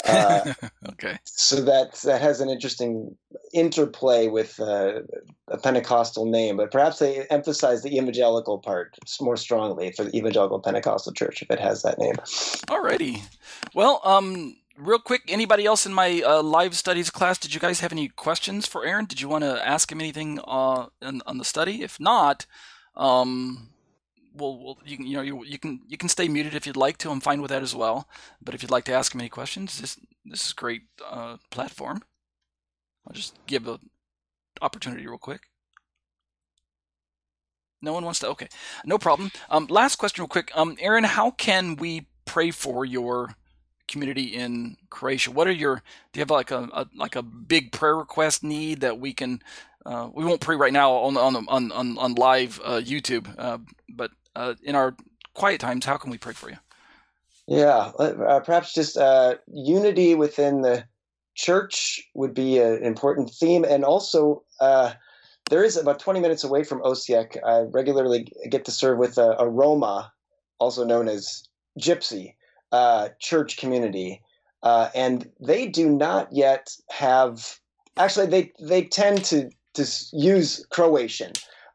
Uh, 0.05 0.53
okay. 0.89 1.17
So 1.23 1.61
that 1.61 1.93
that 2.03 2.21
has 2.21 2.41
an 2.41 2.49
interesting 2.49 3.15
interplay 3.53 4.27
with 4.27 4.59
uh, 4.59 5.01
a 5.47 5.57
Pentecostal 5.57 6.25
name, 6.25 6.57
but 6.57 6.71
perhaps 6.71 6.99
they 6.99 7.25
emphasize 7.27 7.83
the 7.83 7.97
evangelical 7.97 8.59
part 8.59 8.97
more 9.21 9.37
strongly 9.37 9.91
for 9.91 10.03
the 10.03 10.15
evangelical 10.17 10.59
Pentecostal 10.59 11.13
church 11.13 11.41
if 11.41 11.51
it 11.51 11.59
has 11.59 11.81
that 11.83 11.97
name. 11.97 12.15
Alrighty. 12.67 13.21
Well, 13.73 14.01
um, 14.03 14.55
real 14.77 14.99
quick, 14.99 15.23
anybody 15.27 15.65
else 15.65 15.85
in 15.85 15.93
my 15.93 16.21
uh, 16.25 16.41
live 16.41 16.75
studies 16.75 17.09
class? 17.09 17.37
Did 17.37 17.53
you 17.53 17.59
guys 17.59 17.79
have 17.79 17.91
any 17.91 18.09
questions 18.09 18.65
for 18.65 18.85
Aaron? 18.85 19.05
Did 19.05 19.21
you 19.21 19.27
want 19.27 19.43
to 19.43 19.67
ask 19.67 19.91
him 19.91 19.99
anything 19.99 20.39
uh, 20.45 20.87
in, 21.01 21.21
on 21.25 21.37
the 21.37 21.45
study? 21.45 21.83
If 21.83 21.99
not, 21.99 22.45
um, 22.95 23.69
well, 24.37 24.57
well, 24.57 24.77
you 24.85 24.97
can 24.97 25.07
you 25.07 25.15
know 25.15 25.21
you, 25.21 25.43
you 25.45 25.59
can 25.59 25.81
you 25.87 25.97
can 25.97 26.09
stay 26.09 26.27
muted 26.27 26.55
if 26.55 26.65
you'd 26.65 26.77
like 26.77 26.97
to. 26.99 27.09
I'm 27.09 27.19
fine 27.21 27.41
with 27.41 27.49
that 27.49 27.63
as 27.63 27.75
well. 27.75 28.07
But 28.41 28.55
if 28.55 28.61
you'd 28.61 28.71
like 28.71 28.85
to 28.85 28.93
ask 28.93 29.13
him 29.13 29.21
any 29.21 29.29
questions, 29.29 29.79
this 29.79 29.99
this 30.25 30.45
is 30.45 30.51
a 30.51 30.55
great 30.55 30.83
uh, 31.09 31.37
platform. 31.49 32.03
I'll 33.07 33.13
just 33.13 33.35
give 33.47 33.67
a 33.67 33.79
opportunity 34.61 35.07
real 35.07 35.17
quick. 35.17 35.41
No 37.81 37.93
one 37.93 38.03
wants 38.03 38.19
to. 38.19 38.27
Okay, 38.29 38.47
no 38.85 38.97
problem. 38.97 39.31
Um, 39.49 39.67
last 39.69 39.97
question, 39.97 40.23
real 40.23 40.27
quick. 40.27 40.51
Um, 40.55 40.77
Aaron, 40.79 41.03
how 41.03 41.31
can 41.31 41.75
we 41.75 42.07
pray 42.25 42.51
for 42.51 42.85
your 42.85 43.35
community 43.87 44.23
in 44.23 44.77
Croatia? 44.89 45.31
What 45.31 45.47
are 45.47 45.51
your? 45.51 45.75
Do 46.11 46.19
you 46.19 46.21
have 46.21 46.31
like 46.31 46.51
a, 46.51 46.69
a 46.73 46.87
like 46.95 47.15
a 47.15 47.21
big 47.21 47.71
prayer 47.71 47.95
request 47.95 48.43
need 48.43 48.81
that 48.81 48.99
we 48.99 49.13
can? 49.13 49.41
Uh, 49.85 50.09
we 50.13 50.25
won't 50.25 50.41
pray 50.41 50.55
right 50.55 50.73
now 50.73 50.91
on 50.91 51.17
on 51.17 51.47
on 51.47 51.71
on, 51.71 51.97
on 51.97 52.15
live 52.15 52.59
uh, 52.65 52.81
YouTube, 52.83 53.33
uh, 53.37 53.59
but 53.89 54.11
uh, 54.37 54.53
in 54.63 54.75
our 54.75 54.95
quiet 55.33 55.59
times, 55.59 55.85
how 55.85 55.97
can 55.97 56.11
we 56.11 56.17
pray 56.17 56.33
for 56.33 56.49
you? 56.49 56.57
Yeah, 57.47 57.91
uh, 57.97 58.39
perhaps 58.41 58.73
just 58.73 58.97
uh, 58.97 59.35
unity 59.47 60.15
within 60.15 60.61
the 60.61 60.83
church 61.35 62.01
would 62.13 62.33
be 62.33 62.59
an 62.59 62.83
important 62.83 63.31
theme, 63.31 63.63
and 63.63 63.83
also 63.83 64.43
uh, 64.59 64.93
there 65.49 65.63
is 65.63 65.77
about 65.77 65.99
20 65.99 66.19
minutes 66.19 66.43
away 66.43 66.63
from 66.63 66.81
Osijek. 66.81 67.37
I 67.45 67.61
regularly 67.61 68.31
get 68.49 68.65
to 68.65 68.71
serve 68.71 68.97
with 68.97 69.17
a, 69.17 69.35
a 69.39 69.47
Roma, 69.47 70.11
also 70.59 70.83
known 70.83 71.07
as 71.07 71.43
Gypsy, 71.79 72.35
uh, 72.71 73.09
church 73.19 73.57
community, 73.57 74.21
uh, 74.61 74.89
and 74.93 75.29
they 75.39 75.67
do 75.67 75.89
not 75.89 76.27
yet 76.31 76.75
have. 76.89 77.59
Actually, 77.95 78.27
they 78.27 78.51
they 78.59 78.83
tend 78.83 79.23
to 79.25 79.49
to 79.75 79.87
use 80.11 80.65
Croatian, 80.69 81.31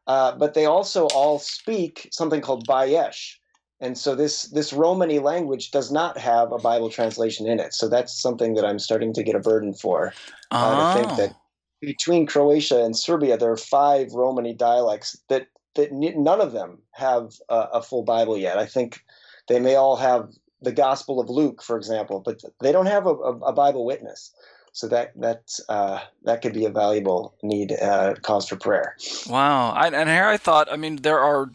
uh, 0.07 0.35
but 0.35 0.53
they 0.53 0.65
also 0.65 1.07
all 1.07 1.39
speak 1.39 2.09
something 2.11 2.41
called 2.41 2.67
Bayash. 2.67 3.35
And 3.79 3.97
so 3.97 4.15
this 4.15 4.43
this 4.43 4.71
Romani 4.71 5.19
language 5.19 5.71
does 5.71 5.91
not 5.91 6.17
have 6.17 6.51
a 6.51 6.57
Bible 6.57 6.89
translation 6.89 7.47
in 7.47 7.59
it. 7.59 7.73
So 7.73 7.89
that's 7.89 8.19
something 8.21 8.53
that 8.53 8.65
I'm 8.65 8.79
starting 8.79 9.13
to 9.13 9.23
get 9.23 9.35
a 9.35 9.39
burden 9.39 9.73
for. 9.73 10.13
Oh. 10.51 10.57
Uh, 10.57 10.93
to 10.93 10.99
think 10.99 11.17
that 11.17 11.35
between 11.81 12.25
Croatia 12.25 12.83
and 12.83 12.95
Serbia, 12.95 13.37
there 13.37 13.51
are 13.51 13.57
five 13.57 14.13
Romani 14.13 14.53
dialects 14.53 15.17
that 15.27 15.47
that 15.75 15.91
none 15.91 16.39
of 16.39 16.53
them 16.53 16.79
have 16.91 17.33
a, 17.49 17.67
a 17.73 17.81
full 17.81 18.03
Bible 18.03 18.37
yet. 18.37 18.57
I 18.57 18.65
think 18.65 19.03
they 19.47 19.59
may 19.59 19.75
all 19.75 19.97
have 19.97 20.29
the 20.61 20.71
Gospel 20.71 21.19
of 21.19 21.29
Luke, 21.29 21.61
for 21.61 21.75
example, 21.75 22.21
but 22.21 22.41
they 22.61 22.71
don't 22.71 22.85
have 22.85 23.05
a, 23.05 23.13
a, 23.13 23.37
a 23.39 23.53
Bible 23.53 23.85
witness. 23.85 24.33
So 24.73 24.87
that 24.87 25.13
that 25.21 25.59
uh, 25.69 25.99
that 26.23 26.41
could 26.41 26.53
be 26.53 26.65
a 26.65 26.69
valuable 26.69 27.35
need 27.43 27.71
uh, 27.71 28.15
cause 28.21 28.49
for 28.49 28.55
prayer. 28.55 28.97
Wow! 29.27 29.71
I, 29.71 29.87
and 29.87 30.09
here 30.09 30.25
I 30.25 30.37
thought, 30.37 30.71
I 30.71 30.77
mean, 30.77 30.97
there 30.97 31.19
are. 31.19 31.49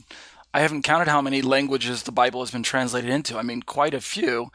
I 0.55 0.61
haven't 0.61 0.83
counted 0.83 1.09
how 1.09 1.21
many 1.21 1.43
languages 1.43 2.05
the 2.05 2.13
Bible 2.13 2.41
has 2.41 2.51
been 2.51 2.63
translated 2.63 3.11
into. 3.11 3.37
I 3.37 3.43
mean, 3.43 3.63
quite 3.63 3.93
a 3.93 4.01
few, 4.01 4.51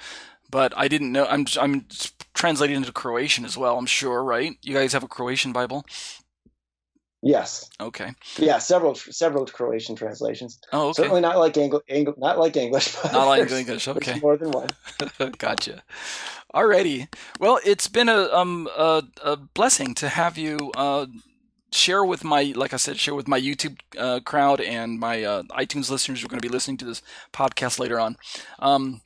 but 0.50 0.74
I 0.78 0.88
didn't 0.88 1.12
know. 1.12 1.26
I'm 1.26 1.46
I'm 1.60 1.86
translated 2.34 2.78
into 2.78 2.94
Croatian 2.94 3.44
as 3.44 3.58
well. 3.58 3.78
I'm 3.78 3.86
sure, 3.86 4.24
right? 4.24 4.58
You 4.62 4.74
guys 4.74 4.94
have 4.94 5.04
a 5.04 5.08
Croatian 5.10 5.52
Bible? 5.52 5.86
Yes. 7.26 7.70
Okay. 7.80 8.12
Yeah, 8.38 8.58
several 8.58 8.96
several 8.96 9.46
Croatian 9.46 9.96
translations. 9.96 10.60
Oh, 10.74 10.90
okay. 10.90 11.04
Certainly 11.04 11.22
not 11.22 11.38
like 11.40 11.56
English. 11.56 11.84
Engl- 11.90 12.18
not 12.18 12.38
like 12.38 12.58
English. 12.58 12.96
But 13.02 13.14
Not 13.14 13.28
like 13.28 13.50
English. 13.50 13.88
Okay. 13.88 14.20
more 14.22 14.36
than 14.36 14.52
one. 14.52 14.70
gotcha. 15.38 15.84
Alrighty. 16.54 17.08
Well, 17.40 17.60
it's 17.66 17.88
been 17.88 18.10
a 18.10 18.28
um 18.34 18.68
a, 18.78 19.04
a 19.24 19.38
blessing 19.38 19.96
to 19.96 20.10
have 20.10 20.38
you 20.38 20.72
uh 20.76 21.06
share 21.72 22.04
with 22.04 22.26
my 22.26 22.54
like 22.58 22.74
I 22.74 22.78
said 22.78 22.98
share 23.00 23.16
with 23.16 23.30
my 23.30 23.40
YouTube 23.40 23.80
uh, 23.98 24.20
crowd 24.20 24.60
and 24.60 25.00
my 25.00 25.24
uh, 25.24 25.44
iTunes 25.52 25.90
listeners 25.90 26.20
who 26.20 26.26
are 26.26 26.30
going 26.30 26.42
to 26.42 26.48
be 26.48 26.54
listening 26.54 26.78
to 26.78 26.86
this 26.86 27.02
podcast 27.32 27.80
later 27.80 28.00
on. 28.02 28.18
Um, 28.60 29.02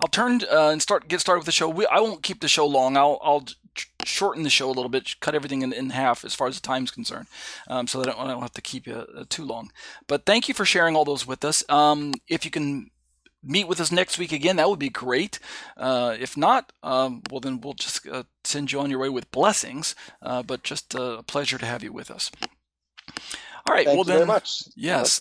I'll 0.00 0.08
turn 0.08 0.42
uh, 0.52 0.68
and 0.68 0.82
start 0.82 1.08
get 1.08 1.20
started 1.20 1.40
with 1.40 1.46
the 1.46 1.52
show. 1.52 1.68
We, 1.70 1.86
I 1.86 2.00
won't 2.00 2.22
keep 2.22 2.40
the 2.40 2.48
show 2.48 2.66
long. 2.66 2.98
I'll 2.98 3.18
I'll 3.22 3.46
shorten 4.04 4.42
the 4.42 4.50
show 4.50 4.68
a 4.68 4.72
little 4.72 4.88
bit, 4.88 5.14
cut 5.20 5.34
everything 5.34 5.62
in, 5.62 5.72
in 5.72 5.90
half 5.90 6.24
as 6.24 6.34
far 6.34 6.48
as 6.48 6.56
the 6.56 6.66
time's 6.66 6.90
concerned, 6.90 7.26
um, 7.68 7.86
so 7.86 8.00
that 8.00 8.08
I 8.08 8.12
don't, 8.12 8.26
I 8.26 8.32
don't 8.32 8.42
have 8.42 8.52
to 8.52 8.62
keep 8.62 8.86
you 8.86 8.94
uh, 8.94 9.24
too 9.28 9.44
long. 9.44 9.70
But 10.06 10.26
thank 10.26 10.48
you 10.48 10.54
for 10.54 10.64
sharing 10.64 10.96
all 10.96 11.04
those 11.04 11.26
with 11.26 11.44
us. 11.44 11.64
Um, 11.68 12.14
if 12.28 12.44
you 12.44 12.50
can 12.50 12.90
meet 13.42 13.68
with 13.68 13.80
us 13.80 13.90
next 13.90 14.18
week 14.18 14.32
again, 14.32 14.56
that 14.56 14.68
would 14.68 14.78
be 14.78 14.90
great. 14.90 15.38
Uh, 15.76 16.16
if 16.18 16.36
not, 16.36 16.72
um, 16.82 17.22
well, 17.30 17.40
then 17.40 17.60
we'll 17.60 17.74
just 17.74 18.06
uh, 18.06 18.24
send 18.44 18.72
you 18.72 18.80
on 18.80 18.90
your 18.90 18.98
way 18.98 19.08
with 19.08 19.30
blessings. 19.30 19.94
Uh, 20.20 20.42
but 20.42 20.62
just 20.62 20.94
uh, 20.94 21.18
a 21.18 21.22
pleasure 21.22 21.58
to 21.58 21.66
have 21.66 21.82
you 21.82 21.92
with 21.92 22.10
us. 22.10 22.30
All 23.66 23.74
right. 23.74 23.86
Thank 23.86 23.96
well, 23.96 23.98
you 23.98 24.04
then, 24.04 24.16
very 24.18 24.26
much. 24.26 24.64
yes. 24.76 25.20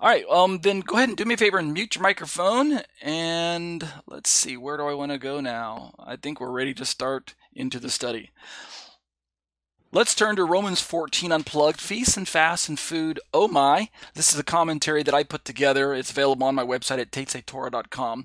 All 0.00 0.08
right. 0.08 0.24
Um, 0.28 0.58
then 0.58 0.80
go 0.80 0.96
ahead 0.96 1.08
and 1.08 1.16
do 1.16 1.24
me 1.24 1.34
a 1.34 1.36
favor 1.36 1.58
and 1.58 1.72
mute 1.72 1.94
your 1.94 2.02
microphone. 2.02 2.80
And 3.00 3.86
let's 4.06 4.30
see, 4.30 4.56
where 4.56 4.76
do 4.76 4.86
I 4.86 4.94
want 4.94 5.12
to 5.12 5.18
go 5.18 5.40
now? 5.40 5.94
I 5.98 6.16
think 6.16 6.40
we're 6.40 6.50
ready 6.50 6.74
to 6.74 6.84
start 6.84 7.34
into 7.54 7.78
the 7.78 7.90
study. 7.90 8.30
Let's 9.94 10.16
turn 10.16 10.34
to 10.36 10.44
Romans 10.44 10.80
14 10.80 11.30
Unplugged 11.30 11.80
Feasts 11.80 12.16
and 12.16 12.28
Fasts 12.28 12.68
and 12.68 12.78
Food. 12.78 13.20
Oh 13.32 13.46
my. 13.46 13.90
This 14.14 14.32
is 14.32 14.38
a 14.40 14.42
commentary 14.42 15.04
that 15.04 15.14
I 15.14 15.22
put 15.22 15.44
together. 15.44 15.94
It's 15.94 16.10
available 16.10 16.48
on 16.48 16.56
my 16.56 16.64
website 16.64 16.98
at 16.98 17.12
tetzetorah.com. 17.12 18.24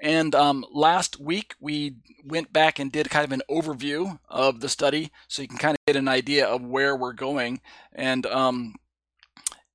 And 0.00 0.34
um, 0.36 0.64
last 0.72 1.18
week 1.18 1.56
we 1.58 1.96
went 2.24 2.52
back 2.52 2.78
and 2.78 2.92
did 2.92 3.10
kind 3.10 3.24
of 3.24 3.32
an 3.32 3.42
overview 3.50 4.20
of 4.28 4.60
the 4.60 4.68
study 4.68 5.10
so 5.26 5.42
you 5.42 5.48
can 5.48 5.58
kind 5.58 5.74
of 5.74 5.84
get 5.86 5.96
an 5.96 6.06
idea 6.06 6.46
of 6.46 6.62
where 6.62 6.94
we're 6.94 7.14
going. 7.14 7.62
And 7.92 8.24
um, 8.26 8.76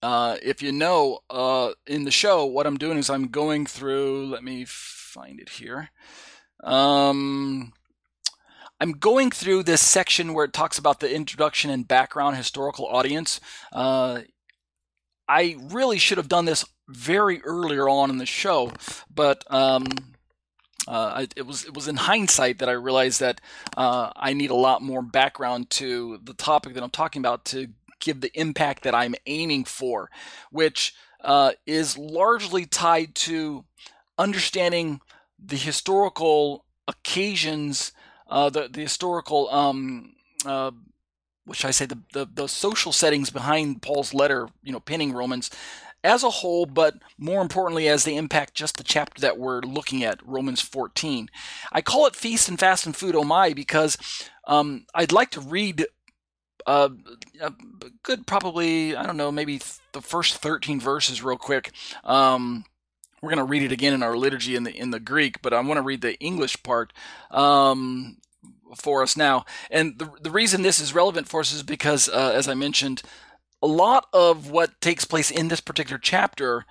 uh, 0.01 0.37
if 0.41 0.61
you 0.61 0.71
know, 0.71 1.19
uh, 1.29 1.71
in 1.85 2.05
the 2.05 2.11
show, 2.11 2.45
what 2.45 2.65
I'm 2.65 2.77
doing 2.77 2.97
is 2.97 3.09
I'm 3.09 3.27
going 3.27 3.65
through, 3.65 4.27
let 4.27 4.45
me 4.45 4.63
find 4.65 5.41
it 5.41 5.49
here. 5.49 5.89
Um, 6.63 7.73
I'm 8.83 8.91
going 8.91 9.31
through 9.31 9.63
this 9.63 9.79
section 9.79 10.33
where 10.33 10.43
it 10.43 10.51
talks 10.51 10.77
about 10.77 10.99
the 10.99 11.09
introduction 11.09 11.71
and 11.71 11.87
background 11.87 12.35
historical 12.35 12.85
audience. 12.85 13.39
Uh, 13.71 14.23
I 15.25 15.55
really 15.69 15.97
should 15.97 16.17
have 16.17 16.27
done 16.27 16.43
this 16.43 16.65
very 16.89 17.41
earlier 17.43 17.87
on 17.87 18.09
in 18.09 18.17
the 18.17 18.25
show, 18.25 18.73
but 19.09 19.45
um, 19.49 19.85
uh, 20.85 21.27
it 21.37 21.47
was 21.47 21.63
it 21.63 21.73
was 21.73 21.87
in 21.87 21.95
hindsight 21.95 22.59
that 22.59 22.67
I 22.67 22.73
realized 22.73 23.21
that 23.21 23.39
uh, 23.77 24.11
I 24.17 24.33
need 24.33 24.49
a 24.49 24.55
lot 24.55 24.81
more 24.81 25.01
background 25.01 25.69
to 25.69 26.19
the 26.21 26.33
topic 26.33 26.73
that 26.73 26.83
I'm 26.83 26.89
talking 26.89 27.21
about 27.21 27.45
to 27.45 27.69
give 28.01 28.19
the 28.19 28.37
impact 28.37 28.83
that 28.83 28.93
I'm 28.93 29.15
aiming 29.25 29.63
for, 29.63 30.09
which 30.51 30.93
uh, 31.23 31.53
is 31.65 31.97
largely 31.97 32.65
tied 32.65 33.15
to 33.15 33.63
understanding 34.17 34.99
the 35.39 35.55
historical 35.55 36.65
occasions, 36.85 37.93
uh, 38.27 38.49
the 38.49 38.67
the 38.67 38.81
historical, 38.81 39.49
um, 39.49 40.13
uh, 40.45 40.71
what 41.45 41.57
should 41.57 41.67
I 41.67 41.71
say, 41.71 41.85
the, 41.85 41.99
the 42.13 42.27
the 42.31 42.47
social 42.47 42.91
settings 42.91 43.29
behind 43.29 43.81
Paul's 43.81 44.13
letter, 44.13 44.47
you 44.63 44.71
know, 44.71 44.79
penning 44.79 45.13
Romans, 45.13 45.49
as 46.03 46.23
a 46.23 46.29
whole, 46.29 46.65
but 46.65 46.95
more 47.17 47.41
importantly, 47.41 47.87
as 47.87 48.03
they 48.03 48.15
impact 48.15 48.55
just 48.55 48.77
the 48.77 48.83
chapter 48.83 49.21
that 49.21 49.37
we're 49.37 49.61
looking 49.61 50.03
at, 50.03 50.19
Romans 50.25 50.59
14. 50.61 51.29
I 51.71 51.81
call 51.81 52.05
it 52.05 52.15
Feast 52.15 52.49
and 52.49 52.59
Fast 52.59 52.85
and 52.85 52.95
Food, 52.95 53.15
oh 53.15 53.23
my, 53.23 53.53
because 53.53 53.97
um, 54.45 54.85
I'd 54.93 55.13
like 55.13 55.31
to 55.31 55.41
read 55.41 55.85
uh, 56.65 56.89
a 57.41 57.53
good, 58.03 58.27
probably, 58.27 58.95
I 58.95 59.05
don't 59.05 59.17
know, 59.17 59.31
maybe 59.31 59.59
th- 59.59 59.79
the 59.93 60.01
first 60.01 60.37
13 60.37 60.79
verses 60.79 61.23
real 61.23 61.37
quick. 61.37 61.71
Um, 62.03 62.65
we're 63.23 63.29
going 63.29 63.37
to 63.37 63.45
read 63.45 63.63
it 63.63 63.71
again 63.71 63.93
in 63.93 64.03
our 64.03 64.17
liturgy 64.17 64.57
in 64.57 64.63
the 64.63 64.75
in 64.75 64.91
the 64.91 64.99
Greek, 64.99 65.41
but 65.41 65.53
I 65.53 65.61
want 65.61 65.77
to 65.77 65.81
read 65.81 66.01
the 66.01 66.19
English 66.19 66.61
part 66.61 66.91
um, 67.31 68.17
for 68.75 69.01
us 69.01 69.15
now. 69.15 69.45
And 69.71 69.97
the 69.97 70.11
the 70.21 70.29
reason 70.29 70.61
this 70.61 70.81
is 70.81 70.93
relevant 70.93 71.29
for 71.29 71.39
us 71.39 71.53
is 71.53 71.63
because, 71.63 72.09
uh, 72.09 72.33
as 72.35 72.49
I 72.49 72.53
mentioned, 72.53 73.01
a 73.61 73.67
lot 73.67 74.07
of 74.11 74.51
what 74.51 74.81
takes 74.81 75.05
place 75.05 75.31
in 75.31 75.47
this 75.47 75.61
particular 75.61 75.97
chapter 75.97 76.65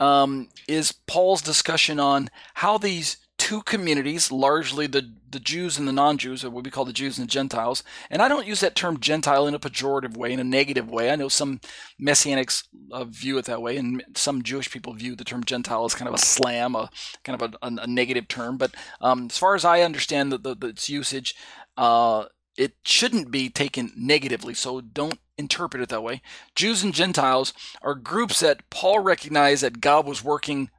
um, 0.00 0.48
is 0.66 0.90
Paul's 0.90 1.40
discussion 1.40 2.00
on 2.00 2.30
how 2.54 2.78
these 2.78 3.18
two 3.42 3.60
communities, 3.62 4.30
largely 4.30 4.86
the, 4.86 5.10
the 5.28 5.40
Jews 5.40 5.76
and 5.76 5.88
the 5.88 5.92
non 5.92 6.16
Jews, 6.16 6.44
or 6.44 6.50
what 6.50 6.62
we 6.62 6.70
call 6.70 6.84
the 6.84 6.92
Jews 6.92 7.18
and 7.18 7.26
the 7.26 7.30
Gentiles, 7.30 7.82
and 8.08 8.22
I 8.22 8.28
don't 8.28 8.46
use 8.46 8.60
that 8.60 8.76
term 8.76 9.00
Gentile 9.00 9.48
in 9.48 9.54
a 9.54 9.58
pejorative 9.58 10.16
way, 10.16 10.32
in 10.32 10.38
a 10.38 10.44
negative 10.44 10.88
way. 10.88 11.10
I 11.10 11.16
know 11.16 11.26
some 11.26 11.60
Messianics 12.00 12.68
uh, 12.92 13.02
view 13.02 13.38
it 13.38 13.46
that 13.46 13.60
way, 13.60 13.78
and 13.78 14.00
some 14.14 14.42
Jewish 14.42 14.70
people 14.70 14.92
view 14.92 15.16
the 15.16 15.24
term 15.24 15.42
Gentile 15.42 15.84
as 15.84 15.96
kind 15.96 16.08
of 16.08 16.14
a 16.14 16.18
slam, 16.18 16.76
a 16.76 16.88
kind 17.24 17.42
of 17.42 17.52
a, 17.52 17.66
a, 17.66 17.82
a 17.82 17.86
negative 17.88 18.28
term. 18.28 18.58
But 18.58 18.76
um, 19.00 19.26
as 19.28 19.38
far 19.38 19.56
as 19.56 19.64
I 19.64 19.80
understand 19.80 20.30
the, 20.30 20.38
the, 20.38 20.54
the, 20.54 20.68
its 20.68 20.88
usage, 20.88 21.34
uh, 21.76 22.26
it 22.56 22.74
shouldn't 22.84 23.32
be 23.32 23.48
taken 23.48 23.90
negatively, 23.96 24.54
so 24.54 24.80
don't 24.80 25.18
interpret 25.36 25.82
it 25.82 25.88
that 25.88 26.04
way. 26.04 26.22
Jews 26.54 26.84
and 26.84 26.94
Gentiles 26.94 27.52
are 27.82 27.96
groups 27.96 28.38
that 28.38 28.70
Paul 28.70 29.00
recognized 29.00 29.64
that 29.64 29.80
God 29.80 30.06
was 30.06 30.22
working 30.22 30.70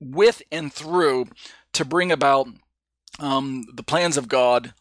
with 0.00 0.42
and 0.50 0.72
through 0.72 1.26
to 1.76 1.84
bring 1.84 2.10
about 2.10 2.48
um, 3.18 3.64
the 3.72 3.82
plans 3.82 4.16
of 4.16 4.28
God 4.28 4.74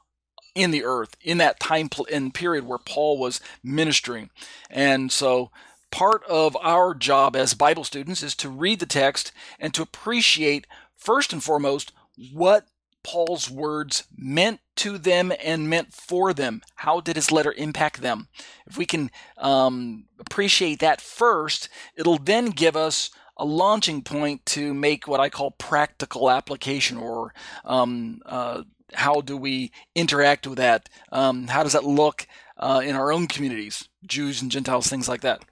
in 0.53 0.71
the 0.71 0.83
earth 0.83 1.15
in 1.21 1.37
that 1.37 1.59
time 1.59 1.89
pl- 1.89 2.07
and 2.11 2.33
period 2.33 2.65
where 2.65 2.77
Paul 2.77 3.17
was 3.17 3.41
ministering. 3.63 4.29
And 4.69 5.11
so 5.11 5.51
part 5.91 6.23
of 6.23 6.57
our 6.61 6.93
job 6.93 7.35
as 7.35 7.53
Bible 7.53 7.83
students 7.83 8.23
is 8.23 8.35
to 8.35 8.49
read 8.49 8.79
the 8.79 8.85
text 8.85 9.31
and 9.59 9.73
to 9.73 9.81
appreciate 9.81 10.67
first 10.95 11.33
and 11.33 11.43
foremost 11.43 11.91
what 12.33 12.67
Paul's 13.03 13.51
words 13.51 14.05
meant 14.17 14.61
to 14.77 14.97
them 14.97 15.31
and 15.43 15.69
meant 15.69 15.93
for 15.93 16.33
them. 16.33 16.61
How 16.77 17.01
did 17.01 17.17
his 17.17 17.31
letter 17.31 17.53
impact 17.53 18.01
them? 18.01 18.29
If 18.65 18.77
we 18.77 18.85
can 18.85 19.11
um, 19.37 20.05
appreciate 20.19 20.79
that 20.79 21.01
first, 21.01 21.69
it'll 21.95 22.17
then 22.17 22.47
give 22.47 22.75
us 22.75 23.11
a 23.37 23.45
launching 23.45 24.01
point 24.01 24.45
to 24.45 24.73
make 24.73 25.07
what 25.07 25.19
I 25.19 25.29
call 25.29 25.51
practical 25.51 26.29
application 26.29 26.97
or 26.97 27.33
um, 27.65 28.21
uh, 28.25 28.63
how 28.93 29.21
do 29.21 29.35
we 29.35 29.71
interact 29.93 30.47
with 30.47 30.57
that? 30.57 30.89
Um, 31.11 31.47
how 31.47 31.63
does 31.63 31.73
that 31.73 31.83
look 31.83 32.27
uh, 32.57 32.81
in 32.83 32.95
our 32.95 33.11
own 33.11 33.27
communities, 33.27 33.89
Jews 34.05 34.41
and 34.41 34.51
Gentiles, 34.51 34.87
things 34.87 35.09
like 35.09 35.21
that? 35.21 35.43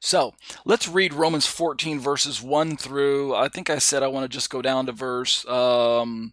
So 0.00 0.34
let's 0.64 0.88
read 0.88 1.14
Romans 1.14 1.46
14, 1.46 2.00
verses 2.00 2.42
1 2.42 2.76
through, 2.76 3.34
I 3.34 3.48
think 3.48 3.70
I 3.70 3.78
said 3.78 4.02
I 4.02 4.08
want 4.08 4.24
to 4.24 4.34
just 4.34 4.50
go 4.50 4.60
down 4.62 4.86
to 4.86 4.92
verse 4.92 5.46
um, 5.46 6.32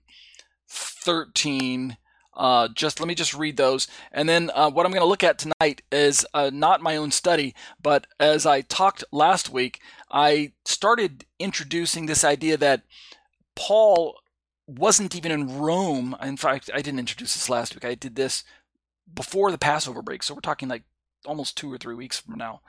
13. 0.70 1.98
Uh, 2.36 2.68
just 2.68 3.00
let 3.00 3.08
me 3.08 3.16
just 3.16 3.34
read 3.34 3.58
those, 3.58 3.88
and 4.12 4.28
then 4.28 4.50
uh, 4.56 4.70
what 4.70 4.86
I'm 4.86 4.92
going 4.92 5.04
to 5.04 5.08
look 5.08 5.24
at 5.24 5.38
tonight 5.38 5.84
is 5.92 6.26
uh, 6.34 6.50
not 6.52 6.82
my 6.82 6.96
own 6.96 7.12
study, 7.12 7.54
but 7.82 8.08
as 8.20 8.46
I 8.46 8.62
talked 8.62 9.04
last 9.12 9.50
week, 9.50 9.80
I 10.12 10.54
started 10.66 11.26
introducing 11.40 12.06
this 12.06 12.24
idea 12.24 12.58
that 12.58 12.84
Paul 13.56 14.20
wasn't 14.66 15.16
even 15.16 15.32
in 15.32 15.60
Rome. 15.60 16.16
In 16.22 16.38
fact, 16.38 16.70
I 16.74 16.82
didn't 16.82 17.00
introduce 17.00 17.34
this 17.34 17.50
last 17.50 17.76
week. 17.76 17.86
I 17.86 17.96
did 17.96 18.16
this 18.16 18.44
before 19.14 19.52
the 19.52 19.58
Passover 19.58 20.02
break, 20.02 20.24
so 20.24 20.34
we're 20.34 20.42
talking 20.42 20.70
like 20.70 20.84
almost 21.26 21.58
two 21.58 21.72
or 21.72 21.78
three 21.78 21.96
weeks 21.96 22.20
from 22.20 22.38
now 22.38 22.62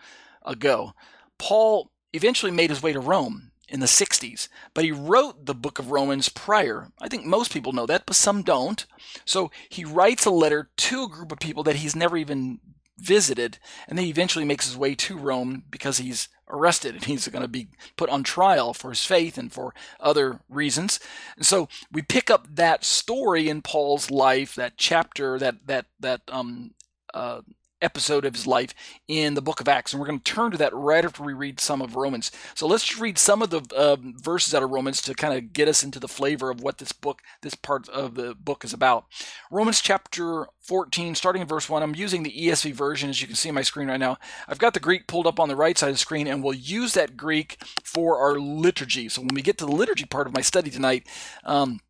ago. 0.44 0.92
Paul 1.38 1.90
eventually 2.12 2.52
made 2.52 2.70
his 2.70 2.82
way 2.82 2.92
to 2.92 3.00
Rome 3.00 3.50
in 3.68 3.80
the 3.80 3.86
60s, 3.86 4.48
but 4.74 4.84
he 4.84 4.92
wrote 4.92 5.46
the 5.46 5.54
book 5.54 5.78
of 5.78 5.90
Romans 5.90 6.28
prior. 6.28 6.88
I 7.00 7.08
think 7.08 7.24
most 7.24 7.52
people 7.52 7.72
know 7.72 7.86
that, 7.86 8.04
but 8.06 8.16
some 8.16 8.42
don't. 8.42 8.84
So 9.24 9.50
he 9.68 9.84
writes 9.84 10.26
a 10.26 10.30
letter 10.30 10.70
to 10.76 11.04
a 11.04 11.08
group 11.08 11.32
of 11.32 11.38
people 11.38 11.62
that 11.64 11.76
he's 11.76 11.96
never 11.96 12.16
even 12.16 12.60
visited, 12.98 13.58
and 13.88 13.98
then 13.98 14.04
he 14.04 14.10
eventually 14.10 14.44
makes 14.44 14.66
his 14.66 14.76
way 14.76 14.94
to 14.94 15.16
Rome 15.16 15.64
because 15.70 15.98
he's 15.98 16.28
arrested 16.48 16.94
and 16.94 17.04
he's 17.04 17.26
going 17.28 17.42
to 17.42 17.48
be 17.48 17.68
put 17.96 18.10
on 18.10 18.22
trial 18.22 18.74
for 18.74 18.90
his 18.90 19.04
faith 19.04 19.38
and 19.38 19.52
for 19.52 19.74
other 19.98 20.40
reasons. 20.48 21.00
And 21.36 21.46
so 21.46 21.68
we 21.90 22.02
pick 22.02 22.30
up 22.30 22.46
that 22.54 22.84
story 22.84 23.48
in 23.48 23.62
Paul's 23.62 24.10
life, 24.10 24.54
that 24.54 24.74
chapter, 24.76 25.38
that 25.38 25.66
that 25.66 25.86
that 26.00 26.20
um, 26.28 26.72
uh, 27.12 27.40
episode 27.85 28.24
of 28.24 28.35
his 28.35 28.47
life 28.47 28.74
in 29.07 29.35
the 29.35 29.43
book 29.43 29.61
of 29.61 29.68
Acts. 29.68 29.93
And 29.93 30.01
we're 30.01 30.07
going 30.07 30.20
to 30.20 30.32
turn 30.32 30.51
to 30.53 30.59
that 30.59 30.74
right 30.74 31.05
after 31.05 31.22
we 31.22 31.32
read 31.32 31.61
some 31.61 31.82
of 31.82 31.95
Romans. 31.95 32.32
So 32.55 32.66
let's 32.66 32.85
just 32.85 33.01
read 33.01 33.18
some 33.18 33.43
of 33.43 33.51
the 33.51 33.62
uh, 33.76 33.97
verses 34.01 34.55
out 34.55 34.62
of 34.62 34.70
Romans 34.70 35.01
to 35.03 35.14
kind 35.14 35.37
of 35.37 35.53
get 35.53 35.68
us 35.68 35.85
into 35.85 36.01
the 36.01 36.09
flavor 36.09 36.51
of 36.51 36.62
what 36.62 36.78
this 36.78 36.93
book, 36.93 37.20
this 37.43 37.55
part 37.55 37.89
of 37.91 38.14
the 38.14 38.35
book 38.35 38.64
is 38.64 38.72
about. 38.72 39.05
Romans 39.51 39.80
chapter 39.80 40.47
14, 40.64 41.14
starting 41.14 41.43
in 41.43 41.49
verse 41.49 41.68
1. 41.68 41.82
I'm 41.82 41.95
using 41.95 42.22
the 42.22 42.32
ESV 42.32 42.72
version, 42.72 43.11
as 43.11 43.20
you 43.20 43.26
can 43.26 43.37
see 43.37 43.51
on 43.51 43.55
my 43.55 43.62
screen 43.62 43.89
right 43.89 44.01
now. 44.01 44.16
I've 44.49 44.59
got 44.59 44.74
the 44.74 44.80
Greek 44.80 45.07
pulled 45.07 45.26
up 45.26 45.39
on 45.39 45.49
the 45.49 45.57
right 45.57 45.76
side 45.76 45.91
of 45.91 45.95
the 45.95 45.99
screen, 45.99 46.26
and 46.26 46.43
we'll 46.43 46.55
use 46.55 46.95
that 46.95 47.16
Greek 47.16 47.59
for 47.82 48.18
our 48.18 48.39
liturgy. 48.39 49.09
So 49.11 49.20
when 49.20 49.35
we 49.35 49.43
get 49.43 49.59
to 49.59 49.66
the 49.66 49.72
liturgy 49.72 50.07
part 50.07 50.26
of 50.26 50.35
my 50.35 50.41
study 50.41 50.70
tonight, 50.70 51.07
um, 51.45 51.80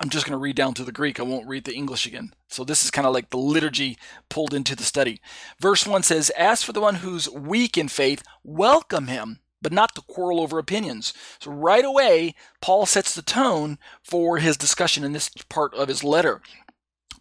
I'm 0.00 0.10
just 0.10 0.24
going 0.24 0.32
to 0.32 0.38
read 0.38 0.54
down 0.54 0.74
to 0.74 0.84
the 0.84 0.92
Greek. 0.92 1.18
I 1.18 1.24
won't 1.24 1.48
read 1.48 1.64
the 1.64 1.74
English 1.74 2.06
again. 2.06 2.32
So 2.48 2.62
this 2.62 2.84
is 2.84 2.90
kind 2.90 3.06
of 3.06 3.12
like 3.12 3.30
the 3.30 3.36
liturgy 3.38 3.98
pulled 4.28 4.54
into 4.54 4.76
the 4.76 4.84
study. 4.84 5.20
Verse 5.60 5.86
1 5.86 6.04
says, 6.04 6.30
As 6.30 6.62
for 6.62 6.72
the 6.72 6.80
one 6.80 6.96
who's 6.96 7.28
weak 7.28 7.76
in 7.76 7.88
faith, 7.88 8.22
welcome 8.44 9.08
him, 9.08 9.40
but 9.60 9.72
not 9.72 9.96
to 9.96 10.02
quarrel 10.02 10.40
over 10.40 10.58
opinions. 10.58 11.12
So 11.40 11.50
right 11.50 11.84
away, 11.84 12.34
Paul 12.60 12.86
sets 12.86 13.12
the 13.14 13.22
tone 13.22 13.78
for 14.04 14.38
his 14.38 14.56
discussion 14.56 15.02
in 15.02 15.12
this 15.12 15.30
part 15.48 15.74
of 15.74 15.88
his 15.88 16.04
letter. 16.04 16.42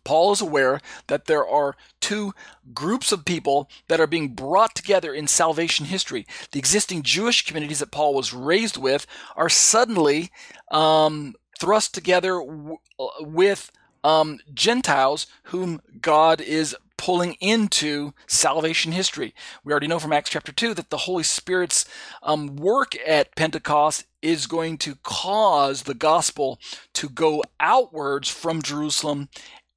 Paul 0.04 0.32
is 0.32 0.40
aware 0.40 0.80
that 1.08 1.26
there 1.26 1.46
are 1.46 1.76
two 2.00 2.34
groups 2.74 3.12
of 3.12 3.26
people 3.26 3.70
that 3.90 4.00
are 4.00 4.08
being 4.08 4.30
brought 4.30 4.74
together 4.74 5.14
in 5.14 5.28
salvation 5.28 5.88
history. 5.88 6.26
The 6.52 6.60
existing 6.60 7.02
Jewish 7.02 7.44
communities 7.46 7.80
that 7.80 7.92
Paul 7.92 8.14
was 8.14 8.34
raised 8.34 8.78
with 8.78 9.06
are 9.36 9.50
suddenly 9.50 10.32
um, 10.72 11.36
thrust 11.60 11.94
together 11.94 12.40
w- 12.40 12.78
uh, 13.00 13.08
with 13.22 13.72
um, 14.04 14.40
Gentiles 14.54 15.28
whom 15.44 15.82
God 16.02 16.42
is 16.42 16.76
pulling 16.98 17.34
into 17.40 18.14
salvation 18.26 18.92
history. 18.92 19.34
We 19.64 19.72
already 19.72 19.88
know 19.88 20.00
from 20.00 20.14
Acts 20.14 20.32
chapter 20.32 20.52
2 20.52 20.74
that 20.74 20.90
the 20.90 20.98
Holy 20.98 21.24
Spirit's 21.24 21.86
um, 22.24 22.56
work 22.56 22.94
at 23.06 23.36
Pentecost 23.36 24.06
is 24.22 24.48
going 24.48 24.78
to 24.80 24.96
cause 25.04 25.84
the 25.84 25.94
gospel 25.94 26.60
to 26.94 27.08
go 27.08 27.44
outwards 27.60 28.30
from 28.30 28.62
Jerusalem 28.62 29.30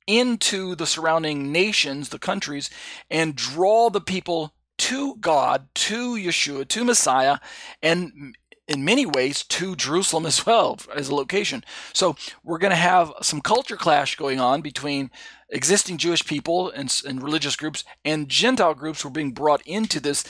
into 0.06 0.74
the 0.74 0.86
surrounding 0.86 1.52
nations, 1.52 2.08
the 2.08 2.18
countries, 2.18 2.70
and 3.10 3.36
draw 3.36 3.90
the 3.90 4.00
people 4.00 4.52
to 4.78 5.16
God, 5.16 5.68
to 5.74 6.14
Yeshua, 6.14 6.66
to 6.68 6.84
Messiah, 6.84 7.38
and 7.82 8.34
in 8.70 8.84
many 8.84 9.04
ways 9.04 9.42
to 9.42 9.74
Jerusalem 9.74 10.24
as 10.24 10.46
well 10.46 10.78
as 10.94 11.08
a 11.08 11.14
location. 11.14 11.64
So 11.92 12.14
we're 12.44 12.58
going 12.58 12.70
to 12.70 12.76
have 12.76 13.12
some 13.20 13.40
culture 13.40 13.76
clash 13.76 14.14
going 14.14 14.38
on 14.38 14.60
between 14.60 15.10
existing 15.50 15.98
Jewish 15.98 16.24
people 16.24 16.70
and, 16.70 16.94
and 17.04 17.20
religious 17.20 17.56
groups 17.56 17.82
and 18.04 18.28
Gentile 18.28 18.74
groups 18.74 19.02
who 19.02 19.08
are 19.08 19.12
being 19.12 19.32
brought 19.32 19.60
into 19.66 19.98
this 19.98 20.24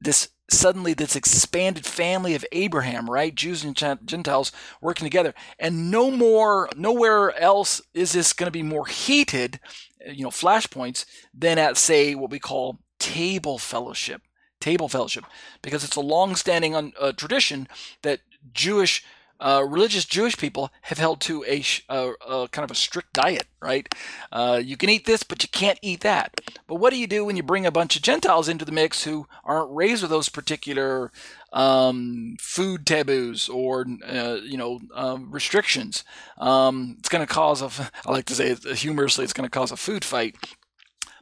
this 0.00 0.28
suddenly 0.50 0.92
this 0.92 1.16
expanded 1.16 1.86
family 1.86 2.34
of 2.34 2.44
Abraham, 2.52 3.08
right? 3.08 3.34
Jews 3.34 3.64
and 3.64 3.74
Gentiles 3.76 4.52
working 4.82 5.06
together. 5.06 5.32
And 5.58 5.90
no 5.90 6.10
more, 6.10 6.68
nowhere 6.76 7.34
else 7.38 7.80
is 7.94 8.12
this 8.12 8.34
going 8.34 8.48
to 8.48 8.50
be 8.50 8.62
more 8.62 8.86
heated, 8.86 9.58
you 10.06 10.24
know, 10.24 10.30
flashpoints 10.30 11.06
than 11.32 11.58
at, 11.58 11.78
say, 11.78 12.14
what 12.14 12.30
we 12.30 12.38
call 12.38 12.80
table 12.98 13.56
fellowship 13.56 14.20
table 14.64 14.88
fellowship 14.88 15.24
because 15.60 15.84
it's 15.84 15.96
a 15.96 16.00
long-standing 16.00 16.74
uh, 16.74 17.12
tradition 17.12 17.68
that 18.02 18.20
Jewish 18.52 19.04
uh, 19.40 19.64
religious 19.68 20.04
Jewish 20.04 20.36
people 20.38 20.70
have 20.82 20.98
held 20.98 21.20
to 21.22 21.44
a, 21.44 21.62
a, 21.88 22.12
a, 22.26 22.48
kind 22.48 22.64
of 22.64 22.70
a 22.70 22.74
strict 22.74 23.12
diet, 23.12 23.46
right? 23.60 23.92
Uh, 24.32 24.60
you 24.64 24.76
can 24.76 24.88
eat 24.88 25.06
this, 25.06 25.22
but 25.22 25.42
you 25.42 25.48
can't 25.48 25.78
eat 25.82 26.00
that. 26.00 26.40
But 26.66 26.76
what 26.76 26.90
do 26.90 26.98
you 26.98 27.06
do 27.06 27.24
when 27.24 27.36
you 27.36 27.42
bring 27.42 27.66
a 27.66 27.72
bunch 27.72 27.96
of 27.96 28.02
Gentiles 28.02 28.48
into 28.48 28.64
the 28.64 28.72
mix 28.72 29.04
who 29.04 29.26
aren't 29.44 29.74
raised 29.74 30.02
with 30.02 30.10
those 30.10 30.28
particular 30.28 31.10
um, 31.52 32.36
food 32.40 32.86
taboos 32.86 33.48
or 33.48 33.86
uh, 34.08 34.38
you 34.44 34.56
know 34.56 34.80
um, 34.94 35.30
restrictions? 35.30 36.04
Um, 36.38 36.96
it's 37.00 37.08
going 37.08 37.26
to 37.26 37.32
cause 37.32 37.60
a, 37.60 37.90
I 38.06 38.12
like 38.12 38.26
to 38.26 38.34
say 38.34 38.54
humorously, 38.74 39.24
it's 39.24 39.34
going 39.34 39.48
to 39.50 39.58
cause 39.58 39.72
a 39.72 39.76
food 39.76 40.04
fight. 40.04 40.36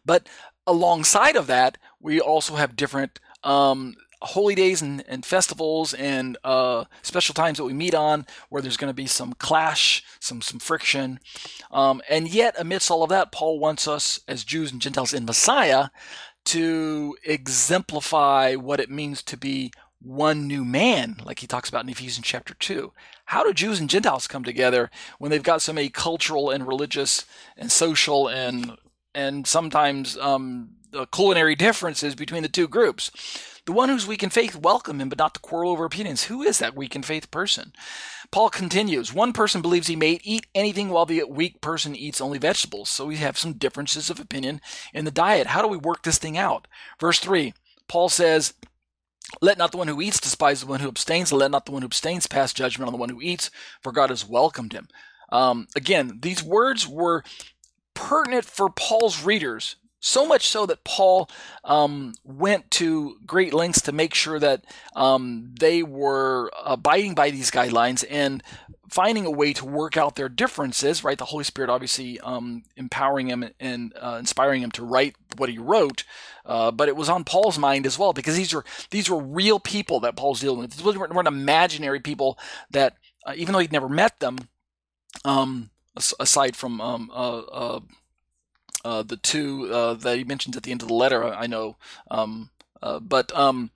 But 0.05 0.29
alongside 0.67 1.37
of 1.37 1.47
that, 1.47 1.79
we 2.01 2.21
also 2.21 2.57
have 2.57 2.77
different 2.77 3.21
um, 3.45 3.97
holy 4.23 4.55
days 4.55 4.83
and, 4.83 5.05
and 5.09 5.27
festivals 5.27 5.95
and 5.95 6.39
uh, 6.45 6.85
special 7.03 7.35
times 7.35 7.59
that 7.59 7.65
we 7.65 7.73
meet 7.73 7.95
on 7.95 8.27
where 8.49 8.63
there's 8.63 8.77
going 8.77 8.91
to 8.91 8.95
be 8.95 9.07
some 9.07 9.33
clash, 9.35 10.05
some 10.21 10.41
some 10.41 10.59
friction. 10.59 11.21
Um, 11.71 12.03
and 12.09 12.29
yet, 12.29 12.55
amidst 12.59 12.91
all 12.91 13.03
of 13.03 13.11
that, 13.11 13.33
Paul 13.33 13.59
wants 13.59 13.87
us 13.89 14.21
as 14.29 14.45
Jews 14.45 14.73
and 14.73 14.81
Gentiles 14.81 15.13
in 15.13 15.25
Messiah 15.25 15.89
to 16.45 17.17
exemplify 17.25 18.55
what 18.55 18.81
it 18.81 18.91
means 18.91 19.23
to 19.23 19.37
be 19.37 19.73
one 20.01 20.49
new 20.49 20.65
man, 20.65 21.17
like 21.25 21.39
he 21.39 21.47
talks 21.47 21.69
about 21.69 21.85
in 21.85 21.91
Ephesians 21.91 22.27
chapter 22.27 22.55
2. 22.55 22.93
How 23.27 23.45
do 23.45 23.53
Jews 23.53 23.79
and 23.79 23.89
Gentiles 23.89 24.27
come 24.27 24.43
together 24.43 24.91
when 25.19 25.31
they've 25.31 25.43
got 25.43 25.63
so 25.63 25.73
many 25.73 25.89
cultural 25.89 26.51
and 26.51 26.67
religious 26.67 27.25
and 27.57 27.71
social 27.71 28.29
and 28.29 28.77
and 29.15 29.47
sometimes 29.47 30.17
um, 30.19 30.71
the 30.93 31.07
culinary 31.07 31.55
differences 31.55 32.15
between 32.15 32.43
the 32.43 32.49
two 32.49 32.69
groups. 32.69 33.11
The 33.65 33.73
one 33.73 33.89
who's 33.89 34.07
weak 34.07 34.23
in 34.23 34.31
faith, 34.31 34.57
welcome 34.57 35.01
him, 35.01 35.09
but 35.09 35.19
not 35.19 35.35
to 35.35 35.41
quarrel 35.41 35.71
over 35.71 35.85
opinions. 35.85 36.25
Who 36.25 36.43
is 36.43 36.59
that 36.59 36.77
weak 36.77 36.97
in 36.97 37.03
faith 37.03 37.31
person? 37.31 37.73
Paul 38.31 38.51
continues 38.51 39.13
One 39.13 39.33
person 39.33 39.63
believes 39.63 39.87
he 39.87 39.97
may 39.97 40.21
eat 40.25 40.47
anything 40.55 40.89
while 40.89 41.07
the 41.07 41.25
weak 41.25 41.61
person 41.61 41.95
eats 41.95 42.21
only 42.21 42.39
vegetables. 42.39 42.89
So 42.89 43.07
we 43.07 43.17
have 43.17 43.39
some 43.39 43.55
differences 43.55 44.11
of 44.11 44.19
opinion 44.19 44.61
in 44.93 45.05
the 45.05 45.11
diet. 45.11 45.49
How 45.49 45.63
do 45.63 45.69
we 45.69 45.77
work 45.77 46.03
this 46.03 46.19
thing 46.19 46.37
out? 46.37 46.67
Verse 47.01 47.19
3 47.19 47.55
Paul 47.89 48.09
says, 48.09 48.55
let 49.41 49.59
not 49.59 49.71
the 49.71 49.79
one 49.79 49.89
who 49.89 50.01
eats 50.01 50.21
despise 50.21 50.61
the 50.61 50.67
one 50.67 50.81
who 50.81 50.89
abstains, 50.89 51.31
and 51.31 51.39
let 51.39 51.51
not 51.51 51.65
the 51.65 51.73
one 51.73 51.83
who 51.83 51.87
abstains 51.87 52.27
pass 52.27 52.53
judgment 52.53 52.89
on 52.89 52.93
the 52.93 52.99
one 52.99 53.09
who 53.09 53.23
eats, 53.23 53.51
for 53.81 53.93
God 53.93 54.11
has 54.11 54.29
welcomed 54.29 54.73
him. 54.73 54.89
Um, 55.31 55.69
again, 55.75 56.19
these 56.21 56.43
words 56.43 56.87
were 56.87 57.23
pertinent 57.95 58.45
for 58.45 58.69
Paul's 58.69 59.23
readers 59.23 59.77
so 60.03 60.27
much 60.27 60.49
so 60.49 60.67
that 60.67 60.83
Paul 60.83 61.31
um, 61.63 62.15
went 62.25 62.71
to 62.73 63.19
great 63.25 63.55
lengths 63.55 63.81
to 63.83 63.93
make 63.93 64.15
sure 64.15 64.41
that 64.41 64.65
um, 64.97 65.55
they 65.61 65.85
were 65.85 66.51
abiding 66.65 67.15
by 67.15 67.31
these 67.31 67.53
guidelines 67.53 68.05
and 68.11 68.43
finding 68.91 69.25
a 69.25 69.31
way 69.31 69.53
to 69.53 69.65
work 69.65 69.97
out 69.97 70.17
their 70.17 70.29
differences, 70.29 71.05
right? 71.05 71.17
The 71.17 71.27
Holy 71.27 71.45
Spirit 71.45 71.71
obviously 71.71 72.19
um, 72.21 72.65
empowering 72.77 73.29
him 73.29 73.49
and 73.61 73.95
uh, 73.99 74.17
inspiring 74.19 74.63
him 74.63 74.73
to 74.73 74.85
write 74.85 75.15
what 75.37 75.49
he 75.49 75.57
wrote, 75.57 76.03
uh, 76.45 76.73
but 76.73 76.89
it 76.89 76.97
was 76.97 77.09
on 77.09 77.23
Paul's 77.23 77.59
mind 77.59 77.87
as 77.87 77.97
well 77.97 78.13
because 78.13 78.35
these 78.37 78.53
were 78.53 78.65
these 78.91 79.09
were 79.09 79.23
real 79.23 79.61
people 79.61 80.01
that 80.01 80.17
Paul's 80.17 80.41
dealing 80.41 80.59
with. 80.59 80.73
These 80.73 80.85
weren't, 80.85 81.15
weren't 81.15 81.29
imaginary 81.29 82.01
people 82.01 82.39
that, 82.73 82.97
uh, 83.25 83.35
even 83.37 83.53
though 83.53 83.61
he'd 83.61 83.73
never 83.73 83.89
met 83.89 84.19
them, 84.19 84.37
um, 85.25 85.71
aside 86.19 86.57
from 86.57 86.81
um, 86.81 87.09
uh, 88.85 89.03
the 89.03 89.17
two 89.17 89.69
uh, 89.73 89.95
that 89.95 90.19
he 90.19 90.25
mentions 90.25 90.57
at 90.57 90.63
the 90.63 90.71
end 90.71 90.83
of 90.83 90.89
the 90.89 90.95
letter, 90.95 91.25
I 91.25 91.47
know. 91.47 91.77
Um, 92.11 92.51
uh, 92.83 92.99
but 92.99 93.35
um, 93.37 93.71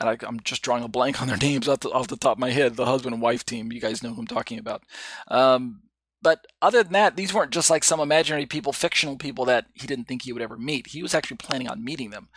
I, 0.00 0.16
am 0.22 0.40
just 0.42 0.62
drawing 0.62 0.82
a 0.82 0.88
blank 0.88 1.20
on 1.20 1.28
their 1.28 1.36
names 1.42 1.68
off 1.68 1.80
the, 1.80 1.90
off 1.90 2.08
the, 2.08 2.16
top 2.16 2.32
of 2.32 2.38
my 2.38 2.50
head. 2.50 2.76
The 2.76 2.86
husband 2.86 3.14
and 3.14 3.22
wife 3.22 3.44
team. 3.44 3.72
You 3.72 3.80
guys 3.80 4.02
know 4.02 4.12
who 4.12 4.20
I'm 4.20 4.26
talking 4.26 4.58
about. 4.58 4.82
Um, 5.28 5.82
but 6.22 6.46
other 6.60 6.82
than 6.82 6.92
that, 6.92 7.16
these 7.16 7.32
weren't 7.32 7.52
just 7.52 7.70
like 7.70 7.82
some 7.82 8.00
imaginary 8.00 8.46
people, 8.46 8.72
fictional 8.72 9.16
people 9.16 9.46
that 9.46 9.66
he 9.74 9.86
didn't 9.86 10.04
think 10.04 10.22
he 10.22 10.32
would 10.32 10.42
ever 10.42 10.58
meet. 10.58 10.88
He 10.88 11.02
was 11.02 11.14
actually 11.14 11.38
planning 11.38 11.68
on 11.68 11.84
meeting 11.84 12.10
them. 12.10 12.28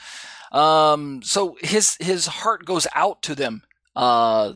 Um, 0.51 1.21
so 1.23 1.57
his 1.61 1.97
his 1.99 2.27
heart 2.27 2.65
goes 2.65 2.87
out 2.95 3.21
to 3.23 3.35
them 3.35 3.63
uh, 3.95 4.53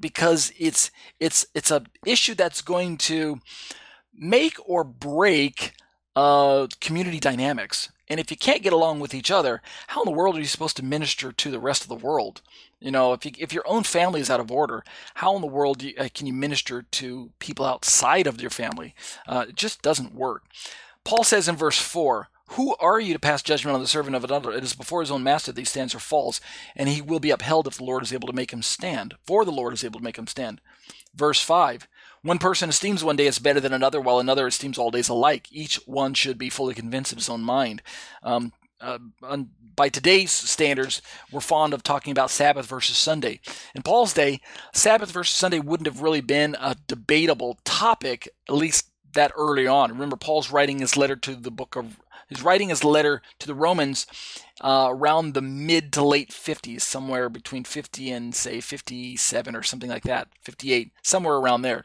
because 0.00 0.52
it's 0.58 0.90
it's 1.20 1.44
it's 1.54 1.70
a 1.70 1.84
issue 2.06 2.34
that's 2.34 2.62
going 2.62 2.96
to 2.98 3.40
make 4.14 4.56
or 4.64 4.84
break 4.84 5.72
uh, 6.16 6.66
community 6.80 7.20
dynamics. 7.20 7.90
And 8.08 8.20
if 8.20 8.30
you 8.30 8.36
can't 8.36 8.62
get 8.62 8.72
along 8.72 9.00
with 9.00 9.14
each 9.14 9.30
other, 9.30 9.62
how 9.88 10.02
in 10.02 10.04
the 10.04 10.16
world 10.16 10.36
are 10.36 10.40
you 10.40 10.46
supposed 10.46 10.76
to 10.76 10.84
minister 10.84 11.32
to 11.32 11.50
the 11.50 11.58
rest 11.58 11.82
of 11.82 11.88
the 11.88 11.94
world? 11.94 12.42
You 12.78 12.90
know, 12.90 13.12
if 13.12 13.24
you, 13.24 13.32
if 13.38 13.52
your 13.52 13.66
own 13.66 13.84
family 13.84 14.20
is 14.20 14.28
out 14.28 14.40
of 14.40 14.50
order, 14.50 14.84
how 15.14 15.34
in 15.34 15.40
the 15.40 15.46
world 15.46 15.82
you, 15.82 15.94
uh, 15.98 16.08
can 16.14 16.26
you 16.26 16.32
minister 16.32 16.82
to 16.82 17.30
people 17.38 17.64
outside 17.64 18.26
of 18.26 18.40
your 18.40 18.50
family? 18.50 18.94
Uh, 19.26 19.46
it 19.48 19.56
just 19.56 19.80
doesn't 19.80 20.14
work. 20.14 20.44
Paul 21.04 21.24
says 21.24 21.48
in 21.48 21.56
verse 21.56 21.78
4, 21.78 22.28
who 22.48 22.76
are 22.80 23.00
you 23.00 23.14
to 23.14 23.18
pass 23.18 23.42
judgment 23.42 23.74
on 23.74 23.80
the 23.80 23.86
servant 23.86 24.14
of 24.14 24.24
another? 24.24 24.52
It 24.52 24.62
is 24.62 24.74
before 24.74 25.00
his 25.00 25.10
own 25.10 25.22
master 25.22 25.52
that 25.52 25.60
he 25.60 25.64
stands 25.64 25.94
or 25.94 25.98
falls, 25.98 26.38
and 26.76 26.86
he 26.86 27.00
will 27.00 27.18
be 27.18 27.30
upheld 27.30 27.66
if 27.66 27.78
the 27.78 27.84
Lord 27.84 28.02
is 28.02 28.12
able 28.12 28.28
to 28.28 28.34
make 28.34 28.52
him 28.52 28.60
stand. 28.60 29.14
For 29.24 29.46
the 29.46 29.50
Lord 29.50 29.72
is 29.72 29.84
able 29.84 30.00
to 30.00 30.04
make 30.04 30.18
him 30.18 30.26
stand. 30.26 30.60
Verse 31.14 31.42
5 31.42 31.88
One 32.22 32.38
person 32.38 32.68
esteems 32.68 33.02
one 33.02 33.16
day 33.16 33.26
as 33.26 33.40
better 33.40 33.58
than 33.58 33.72
another, 33.72 34.00
while 34.00 34.20
another 34.20 34.46
esteems 34.46 34.78
all 34.78 34.92
days 34.92 35.08
alike. 35.08 35.48
Each 35.50 35.76
one 35.86 36.14
should 36.14 36.38
be 36.38 36.50
fully 36.50 36.74
convinced 36.74 37.12
of 37.12 37.18
his 37.18 37.28
own 37.28 37.42
mind. 37.42 37.82
Um, 38.22 38.52
uh, 38.80 38.98
by 39.74 39.88
today's 39.88 40.30
standards, 40.30 41.02
we're 41.30 41.40
fond 41.40 41.74
of 41.74 41.82
talking 41.82 42.12
about 42.12 42.30
Sabbath 42.30 42.66
versus 42.66 42.96
Sunday. 42.96 43.40
In 43.74 43.82
Paul's 43.82 44.12
day, 44.12 44.40
Sabbath 44.72 45.10
versus 45.10 45.34
Sunday 45.34 45.60
wouldn't 45.60 45.86
have 45.86 46.02
really 46.02 46.20
been 46.20 46.56
a 46.60 46.76
debatable 46.86 47.58
topic, 47.64 48.28
at 48.48 48.54
least 48.54 48.90
that 49.14 49.32
early 49.36 49.66
on. 49.66 49.90
Remember, 49.90 50.16
Paul's 50.16 50.50
writing 50.50 50.78
his 50.78 50.96
letter 50.96 51.16
to 51.16 51.34
the 51.34 51.50
book 51.50 51.76
of 51.76 51.98
He's 52.34 52.44
writing 52.44 52.68
his 52.70 52.84
letter 52.84 53.22
to 53.38 53.46
the 53.46 53.54
Romans 53.54 54.06
uh, 54.60 54.88
around 54.90 55.34
the 55.34 55.42
mid 55.42 55.92
to 55.94 56.04
late 56.04 56.30
50s, 56.30 56.80
somewhere 56.82 57.28
between 57.28 57.64
50 57.64 58.10
and 58.10 58.34
say 58.34 58.60
57 58.60 59.56
or 59.56 59.62
something 59.62 59.90
like 59.90 60.04
that, 60.04 60.28
58, 60.40 60.92
somewhere 61.02 61.36
around 61.36 61.62
there. 61.62 61.84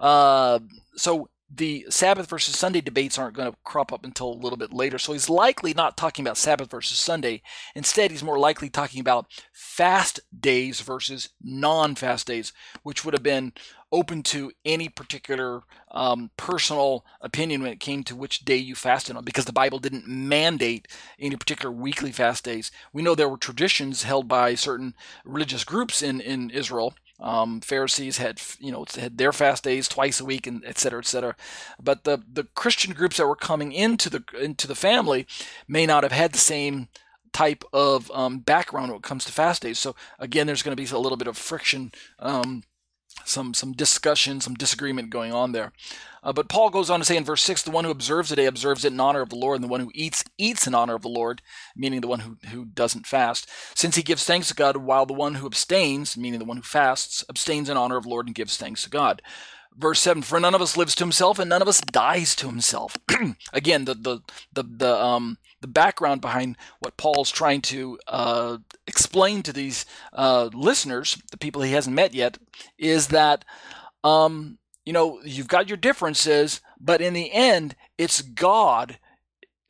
Uh, 0.00 0.60
so 0.94 1.28
the 1.50 1.86
Sabbath 1.88 2.28
versus 2.28 2.58
Sunday 2.58 2.82
debates 2.82 3.18
aren't 3.18 3.34
going 3.34 3.50
to 3.50 3.58
crop 3.64 3.92
up 3.92 4.04
until 4.04 4.30
a 4.30 4.34
little 4.34 4.58
bit 4.58 4.72
later. 4.72 4.98
So 4.98 5.12
he's 5.14 5.30
likely 5.30 5.72
not 5.72 5.96
talking 5.96 6.22
about 6.24 6.36
Sabbath 6.36 6.70
versus 6.70 6.98
Sunday. 6.98 7.42
Instead, 7.74 8.10
he's 8.10 8.22
more 8.22 8.38
likely 8.38 8.68
talking 8.68 9.00
about 9.00 9.26
fast 9.52 10.20
days 10.38 10.82
versus 10.82 11.30
non 11.42 11.94
fast 11.94 12.26
days, 12.26 12.52
which 12.82 13.04
would 13.04 13.14
have 13.14 13.22
been 13.22 13.52
open 13.90 14.22
to 14.22 14.52
any 14.64 14.88
particular 14.88 15.62
um, 15.90 16.30
personal 16.36 17.04
opinion 17.20 17.62
when 17.62 17.72
it 17.72 17.80
came 17.80 18.02
to 18.04 18.16
which 18.16 18.44
day 18.44 18.56
you 18.56 18.74
fasted 18.74 19.16
on, 19.16 19.24
because 19.24 19.46
the 19.46 19.52
Bible 19.52 19.78
didn't 19.78 20.06
mandate 20.06 20.88
any 21.18 21.36
particular 21.36 21.72
weekly 21.72 22.12
fast 22.12 22.44
days. 22.44 22.70
We 22.92 23.02
know 23.02 23.14
there 23.14 23.28
were 23.28 23.38
traditions 23.38 24.02
held 24.02 24.28
by 24.28 24.54
certain 24.54 24.94
religious 25.24 25.64
groups 25.64 26.02
in, 26.02 26.20
in 26.20 26.50
Israel 26.50 26.94
um, 27.20 27.60
Pharisees 27.60 28.18
had, 28.18 28.40
you 28.60 28.70
know, 28.70 28.84
had 28.94 29.18
their 29.18 29.32
fast 29.32 29.64
days 29.64 29.88
twice 29.88 30.20
a 30.20 30.24
week, 30.24 30.46
and 30.46 30.64
et 30.64 30.78
cetera, 30.78 31.00
et 31.00 31.06
cetera. 31.06 31.34
But 31.82 32.04
the 32.04 32.22
the 32.32 32.44
Christian 32.44 32.94
groups 32.94 33.16
that 33.16 33.26
were 33.26 33.36
coming 33.36 33.72
into 33.72 34.08
the 34.08 34.22
into 34.40 34.66
the 34.66 34.74
family 34.74 35.26
may 35.66 35.86
not 35.86 36.04
have 36.04 36.12
had 36.12 36.32
the 36.32 36.38
same 36.38 36.88
type 37.32 37.64
of 37.72 38.10
um, 38.12 38.38
background 38.38 38.90
when 38.90 38.98
it 38.98 39.02
comes 39.02 39.24
to 39.24 39.32
fast 39.32 39.62
days. 39.62 39.78
So 39.78 39.94
again, 40.18 40.46
there's 40.46 40.62
going 40.62 40.76
to 40.76 40.82
be 40.82 40.88
a 40.88 40.98
little 40.98 41.18
bit 41.18 41.28
of 41.28 41.36
friction 41.36 41.92
um, 42.20 42.62
some 43.28 43.54
some 43.54 43.72
discussion, 43.72 44.40
some 44.40 44.54
disagreement 44.54 45.10
going 45.10 45.32
on 45.32 45.52
there. 45.52 45.72
Uh, 46.22 46.32
but 46.32 46.48
Paul 46.48 46.70
goes 46.70 46.90
on 46.90 46.98
to 46.98 47.06
say 47.06 47.16
in 47.16 47.24
verse 47.24 47.42
6 47.42 47.62
the 47.62 47.70
one 47.70 47.84
who 47.84 47.90
observes 47.90 48.32
a 48.32 48.36
day 48.36 48.46
observes 48.46 48.84
it 48.84 48.92
in 48.92 49.00
honor 49.00 49.20
of 49.20 49.28
the 49.28 49.36
Lord, 49.36 49.56
and 49.56 49.64
the 49.64 49.68
one 49.68 49.80
who 49.80 49.92
eats, 49.94 50.24
eats 50.36 50.66
in 50.66 50.74
honor 50.74 50.94
of 50.94 51.02
the 51.02 51.08
Lord, 51.08 51.42
meaning 51.76 52.00
the 52.00 52.08
one 52.08 52.20
who, 52.20 52.36
who 52.48 52.64
doesn't 52.64 53.06
fast, 53.06 53.48
since 53.74 53.96
he 53.96 54.02
gives 54.02 54.24
thanks 54.24 54.48
to 54.48 54.54
God, 54.54 54.76
while 54.78 55.06
the 55.06 55.12
one 55.12 55.36
who 55.36 55.46
abstains, 55.46 56.16
meaning 56.16 56.38
the 56.38 56.44
one 56.44 56.56
who 56.56 56.62
fasts, 56.62 57.24
abstains 57.28 57.70
in 57.70 57.76
honor 57.76 57.96
of 57.96 58.02
the 58.02 58.10
Lord 58.10 58.26
and 58.26 58.34
gives 58.34 58.56
thanks 58.56 58.82
to 58.82 58.90
God. 58.90 59.22
Verse 59.78 60.00
7 60.00 60.22
For 60.22 60.40
none 60.40 60.54
of 60.54 60.60
us 60.60 60.76
lives 60.76 60.94
to 60.96 61.04
himself, 61.04 61.38
and 61.38 61.48
none 61.48 61.62
of 61.62 61.68
us 61.68 61.80
dies 61.80 62.34
to 62.36 62.48
himself. 62.48 62.96
Again, 63.52 63.84
the, 63.84 63.94
the, 63.94 64.20
the, 64.52 64.64
the, 64.64 64.96
um, 64.96 65.38
the 65.60 65.68
background 65.68 66.20
behind 66.20 66.56
what 66.80 66.96
Paul's 66.96 67.30
trying 67.30 67.62
to 67.62 67.98
uh, 68.08 68.58
explain 68.86 69.42
to 69.44 69.52
these 69.52 69.86
uh, 70.12 70.50
listeners, 70.52 71.22
the 71.30 71.38
people 71.38 71.62
he 71.62 71.72
hasn't 71.72 71.96
met 71.96 72.12
yet, 72.12 72.38
is 72.76 73.08
that 73.08 73.44
um, 74.04 74.58
you 74.84 74.92
know 74.92 75.20
you've 75.24 75.48
got 75.48 75.68
your 75.68 75.76
differences, 75.76 76.60
but 76.80 77.00
in 77.00 77.14
the 77.14 77.32
end, 77.32 77.76
it's 77.96 78.22
God 78.22 78.98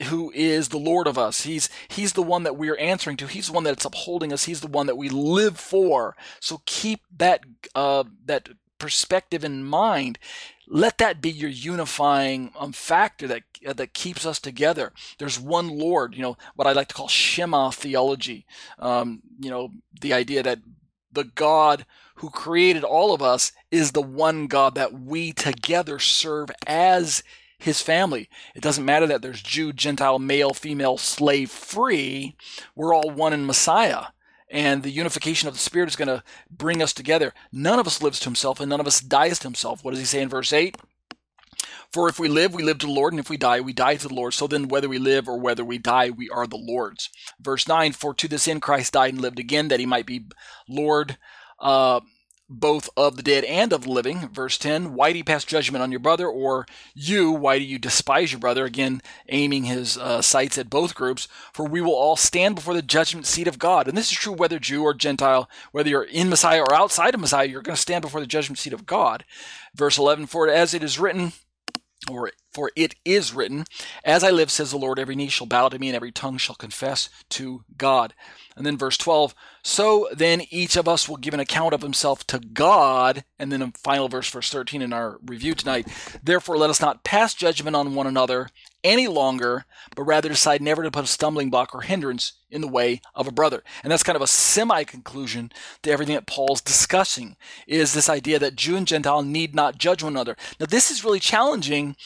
who 0.04 0.30
is 0.32 0.68
the 0.68 0.78
Lord 0.78 1.06
of 1.06 1.18
us. 1.18 1.42
He's 1.42 1.68
He's 1.88 2.12
the 2.12 2.22
one 2.22 2.44
that 2.44 2.56
we 2.56 2.68
are 2.68 2.76
answering 2.76 3.16
to. 3.18 3.26
He's 3.26 3.48
the 3.48 3.52
one 3.52 3.64
that's 3.64 3.84
upholding 3.84 4.32
us. 4.32 4.44
He's 4.44 4.60
the 4.60 4.68
one 4.68 4.86
that 4.86 4.96
we 4.96 5.08
live 5.08 5.58
for. 5.58 6.16
So 6.40 6.62
keep 6.66 7.00
that 7.16 7.40
uh, 7.74 8.04
that 8.26 8.48
perspective 8.78 9.44
in 9.44 9.64
mind 9.64 10.18
let 10.70 10.98
that 10.98 11.20
be 11.20 11.30
your 11.30 11.50
unifying 11.50 12.52
um, 12.58 12.72
factor 12.72 13.26
that 13.26 13.42
uh, 13.66 13.72
that 13.72 13.94
keeps 13.94 14.26
us 14.26 14.38
together. 14.38 14.92
There's 15.18 15.40
one 15.40 15.68
Lord, 15.68 16.14
you 16.14 16.22
know, 16.22 16.36
what 16.54 16.66
I 16.66 16.72
like 16.72 16.88
to 16.88 16.94
call 16.94 17.08
Shema 17.08 17.70
theology. 17.70 18.46
Um, 18.78 19.22
you 19.40 19.50
know, 19.50 19.70
the 20.00 20.12
idea 20.12 20.42
that 20.42 20.60
the 21.10 21.24
God 21.24 21.86
who 22.16 22.30
created 22.30 22.84
all 22.84 23.14
of 23.14 23.22
us 23.22 23.52
is 23.70 23.92
the 23.92 24.02
one 24.02 24.46
God 24.46 24.74
that 24.74 24.92
we 24.92 25.32
together 25.32 25.98
serve 25.98 26.50
as 26.66 27.22
his 27.58 27.80
family. 27.80 28.28
It 28.54 28.62
doesn't 28.62 28.84
matter 28.84 29.06
that 29.06 29.22
there's 29.22 29.42
Jew, 29.42 29.72
Gentile, 29.72 30.18
male, 30.18 30.52
female, 30.52 30.98
slave, 30.98 31.50
free. 31.50 32.36
We're 32.76 32.94
all 32.94 33.10
one 33.10 33.32
in 33.32 33.46
Messiah 33.46 34.06
and 34.50 34.82
the 34.82 34.90
unification 34.90 35.48
of 35.48 35.54
the 35.54 35.60
Spirit 35.60 35.88
is 35.88 35.96
going 35.96 36.08
to 36.08 36.22
bring 36.50 36.82
us 36.82 36.92
together. 36.92 37.34
None 37.52 37.78
of 37.78 37.86
us 37.86 38.02
lives 38.02 38.20
to 38.20 38.26
himself, 38.26 38.60
and 38.60 38.70
none 38.70 38.80
of 38.80 38.86
us 38.86 39.00
dies 39.00 39.38
to 39.40 39.48
himself. 39.48 39.84
What 39.84 39.92
does 39.92 40.00
he 40.00 40.06
say 40.06 40.22
in 40.22 40.28
verse 40.28 40.52
8? 40.52 40.76
For 41.90 42.08
if 42.08 42.18
we 42.18 42.28
live, 42.28 42.52
we 42.52 42.62
live 42.62 42.78
to 42.78 42.86
the 42.86 42.92
Lord, 42.92 43.12
and 43.12 43.20
if 43.20 43.30
we 43.30 43.38
die, 43.38 43.60
we 43.60 43.72
die 43.72 43.96
to 43.96 44.08
the 44.08 44.14
Lord. 44.14 44.34
So 44.34 44.46
then, 44.46 44.68
whether 44.68 44.88
we 44.88 44.98
live 44.98 45.28
or 45.28 45.38
whether 45.38 45.64
we 45.64 45.78
die, 45.78 46.10
we 46.10 46.28
are 46.28 46.46
the 46.46 46.58
Lord's. 46.58 47.08
Verse 47.40 47.66
9 47.66 47.92
For 47.92 48.12
to 48.14 48.28
this 48.28 48.46
end 48.46 48.62
Christ 48.62 48.92
died 48.92 49.14
and 49.14 49.22
lived 49.22 49.38
again, 49.38 49.68
that 49.68 49.80
he 49.80 49.86
might 49.86 50.06
be 50.06 50.26
Lord. 50.68 51.16
Uh, 51.58 52.00
both 52.48 52.88
of 52.96 53.16
the 53.16 53.22
dead 53.22 53.44
and 53.44 53.72
of 53.72 53.82
the 53.82 53.90
living. 53.90 54.28
Verse 54.28 54.56
10 54.58 54.94
Why 54.94 55.12
do 55.12 55.18
you 55.18 55.24
pass 55.24 55.44
judgment 55.44 55.82
on 55.82 55.90
your 55.90 56.00
brother? 56.00 56.26
Or 56.26 56.66
you, 56.94 57.30
why 57.30 57.58
do 57.58 57.64
you 57.64 57.78
despise 57.78 58.32
your 58.32 58.40
brother? 58.40 58.64
Again, 58.64 59.02
aiming 59.28 59.64
his 59.64 59.98
uh, 59.98 60.22
sights 60.22 60.56
at 60.58 60.70
both 60.70 60.94
groups. 60.94 61.28
For 61.52 61.66
we 61.66 61.80
will 61.80 61.94
all 61.94 62.16
stand 62.16 62.54
before 62.54 62.74
the 62.74 62.82
judgment 62.82 63.26
seat 63.26 63.48
of 63.48 63.58
God. 63.58 63.88
And 63.88 63.96
this 63.96 64.10
is 64.10 64.18
true 64.18 64.32
whether 64.32 64.58
Jew 64.58 64.82
or 64.82 64.94
Gentile, 64.94 65.48
whether 65.72 65.90
you're 65.90 66.02
in 66.02 66.28
Messiah 66.28 66.62
or 66.62 66.74
outside 66.74 67.14
of 67.14 67.20
Messiah, 67.20 67.46
you're 67.46 67.62
going 67.62 67.76
to 67.76 67.80
stand 67.80 68.02
before 68.02 68.20
the 68.20 68.26
judgment 68.26 68.58
seat 68.58 68.72
of 68.72 68.86
God. 68.86 69.24
Verse 69.74 69.98
11 69.98 70.26
For 70.26 70.48
as 70.48 70.74
it 70.74 70.82
is 70.82 70.98
written, 70.98 71.32
or 72.10 72.32
for 72.52 72.70
it 72.76 72.94
is 73.04 73.34
written, 73.34 73.64
As 74.04 74.24
I 74.24 74.30
live, 74.30 74.50
says 74.50 74.70
the 74.70 74.78
Lord, 74.78 74.98
every 74.98 75.16
knee 75.16 75.28
shall 75.28 75.46
bow 75.46 75.68
to 75.68 75.78
me, 75.78 75.88
and 75.88 75.96
every 75.96 76.12
tongue 76.12 76.38
shall 76.38 76.54
confess 76.54 77.08
to 77.30 77.64
God. 77.76 78.14
And 78.56 78.66
then 78.66 78.76
verse 78.76 78.96
12, 78.96 79.34
so 79.62 80.08
then 80.12 80.42
each 80.50 80.76
of 80.76 80.88
us 80.88 81.08
will 81.08 81.16
give 81.16 81.34
an 81.34 81.40
account 81.40 81.74
of 81.74 81.82
himself 81.82 82.26
to 82.28 82.40
God. 82.40 83.24
And 83.38 83.52
then 83.52 83.62
a 83.62 83.72
final 83.76 84.08
verse, 84.08 84.28
verse 84.30 84.50
13 84.50 84.82
in 84.82 84.92
our 84.92 85.18
review 85.24 85.54
tonight. 85.54 85.86
Therefore, 86.22 86.56
let 86.56 86.70
us 86.70 86.80
not 86.80 87.04
pass 87.04 87.34
judgment 87.34 87.76
on 87.76 87.94
one 87.94 88.06
another 88.06 88.48
any 88.84 89.08
longer, 89.08 89.64
but 89.94 90.04
rather 90.04 90.28
decide 90.28 90.62
never 90.62 90.82
to 90.82 90.90
put 90.90 91.04
a 91.04 91.08
stumbling 91.08 91.50
block 91.50 91.74
or 91.74 91.82
hindrance 91.82 92.34
in 92.50 92.60
the 92.60 92.68
way 92.68 93.00
of 93.14 93.26
a 93.26 93.32
brother. 93.32 93.62
And 93.82 93.90
that's 93.90 94.02
kind 94.02 94.16
of 94.16 94.22
a 94.22 94.26
semi 94.26 94.84
conclusion 94.84 95.52
to 95.82 95.90
everything 95.90 96.14
that 96.14 96.26
Paul's 96.26 96.60
discussing 96.60 97.36
is 97.66 97.92
this 97.92 98.08
idea 98.08 98.38
that 98.38 98.56
Jew 98.56 98.76
and 98.76 98.86
Gentile 98.86 99.22
need 99.22 99.54
not 99.54 99.78
judge 99.78 100.02
one 100.02 100.12
another. 100.14 100.36
Now, 100.58 100.66
this 100.66 100.90
is 100.90 101.04
really 101.04 101.20
challenging 101.20 101.96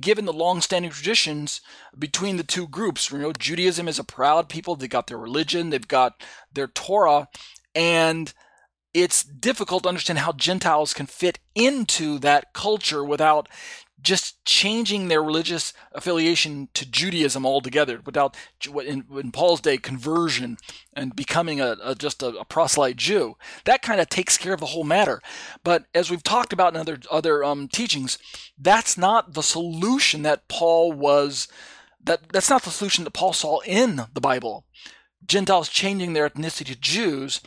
given 0.00 0.24
the 0.24 0.32
long-standing 0.32 0.90
traditions 0.90 1.60
between 1.98 2.36
the 2.36 2.44
two 2.44 2.68
groups. 2.68 3.10
You 3.10 3.18
know, 3.18 3.32
Judaism 3.32 3.88
is 3.88 3.98
a 3.98 4.04
proud 4.04 4.48
people. 4.48 4.76
They've 4.76 4.88
got 4.88 5.06
their 5.06 5.18
religion, 5.18 5.70
they've 5.70 5.86
got 5.86 6.22
their 6.52 6.68
Torah, 6.68 7.28
and 7.74 8.32
it's 8.94 9.22
difficult 9.22 9.84
to 9.84 9.88
understand 9.88 10.18
how 10.20 10.32
Gentiles 10.32 10.94
can 10.94 11.06
fit 11.06 11.38
into 11.54 12.18
that 12.20 12.52
culture 12.52 13.04
without 13.04 13.48
just 14.00 14.44
changing 14.44 15.08
their 15.08 15.22
religious 15.22 15.72
affiliation 15.92 16.68
to 16.74 16.88
Judaism 16.88 17.44
altogether, 17.44 18.00
without 18.04 18.36
in, 18.64 19.04
in 19.10 19.32
Paul's 19.32 19.60
day 19.60 19.76
conversion 19.76 20.56
and 20.94 21.16
becoming 21.16 21.60
a, 21.60 21.76
a 21.82 21.94
just 21.94 22.22
a, 22.22 22.28
a, 22.28 22.44
proselyte 22.44 22.96
Jew. 22.96 23.36
That 23.64 23.82
kind 23.82 24.00
of 24.00 24.08
takes 24.08 24.36
care 24.36 24.54
of 24.54 24.60
the 24.60 24.66
whole 24.66 24.84
matter. 24.84 25.20
But 25.64 25.86
as 25.94 26.10
we've 26.10 26.22
talked 26.22 26.52
about 26.52 26.74
in 26.74 26.80
other 26.80 26.98
other 27.10 27.42
um, 27.42 27.68
teachings, 27.68 28.18
that's 28.58 28.96
not 28.96 29.34
the 29.34 29.42
solution 29.42 30.22
that 30.22 30.48
Paul 30.48 30.92
was. 30.92 31.48
That 32.02 32.28
that's 32.32 32.50
not 32.50 32.62
the 32.62 32.70
solution 32.70 33.04
that 33.04 33.12
Paul 33.12 33.32
saw 33.32 33.60
in 33.60 34.02
the 34.12 34.20
Bible. 34.20 34.64
Gentiles 35.26 35.68
changing 35.68 36.12
their 36.12 36.28
ethnicity 36.28 36.66
to 36.66 36.76
Jews 36.76 37.40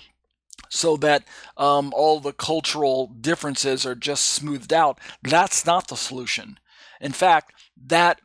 so 0.71 0.95
that 0.97 1.23
um, 1.57 1.93
all 1.95 2.19
the 2.19 2.31
cultural 2.31 3.07
differences 3.19 3.85
are 3.85 3.93
just 3.93 4.25
smoothed 4.25 4.73
out. 4.73 4.99
That's 5.21 5.65
not 5.65 5.89
the 5.89 5.97
solution. 5.97 6.57
In 7.01 7.11
fact, 7.11 7.53
that 7.87 8.21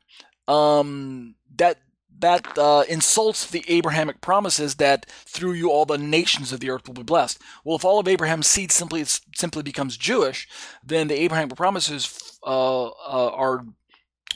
um, 0.46 1.34
that 1.56 1.78
that 2.18 2.56
uh, 2.56 2.84
insults 2.88 3.44
the 3.50 3.64
Abrahamic 3.68 4.20
promises 4.20 4.76
that 4.76 5.04
through 5.26 5.52
you 5.52 5.70
all 5.70 5.84
the 5.84 5.98
nations 5.98 6.52
of 6.52 6.60
the 6.60 6.70
earth 6.70 6.86
will 6.86 6.94
be 6.94 7.02
blessed. 7.02 7.38
Well, 7.64 7.76
if 7.76 7.84
all 7.84 7.98
of 7.98 8.08
Abraham's 8.08 8.46
seed 8.46 8.70
simply 8.72 9.04
simply 9.34 9.62
becomes 9.62 9.96
Jewish, 9.96 10.48
then 10.84 11.08
the 11.08 11.20
Abrahamic 11.20 11.56
promises 11.56 12.38
uh, 12.46 12.86
uh, 12.86 13.30
are 13.34 13.66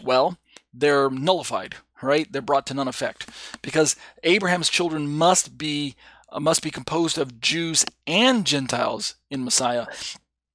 well 0.02 0.36
they're 0.72 1.10
nullified, 1.10 1.76
right? 2.02 2.30
They're 2.30 2.42
brought 2.42 2.66
to 2.66 2.74
none 2.74 2.88
effect 2.88 3.28
because 3.62 3.96
Abraham's 4.22 4.68
children 4.68 5.08
must 5.08 5.58
be 5.58 5.96
Uh, 6.30 6.40
must 6.40 6.62
be 6.62 6.70
composed 6.70 7.18
of 7.18 7.40
Jews 7.40 7.84
and 8.06 8.44
Gentiles 8.46 9.16
in 9.30 9.44
Messiah, 9.44 9.86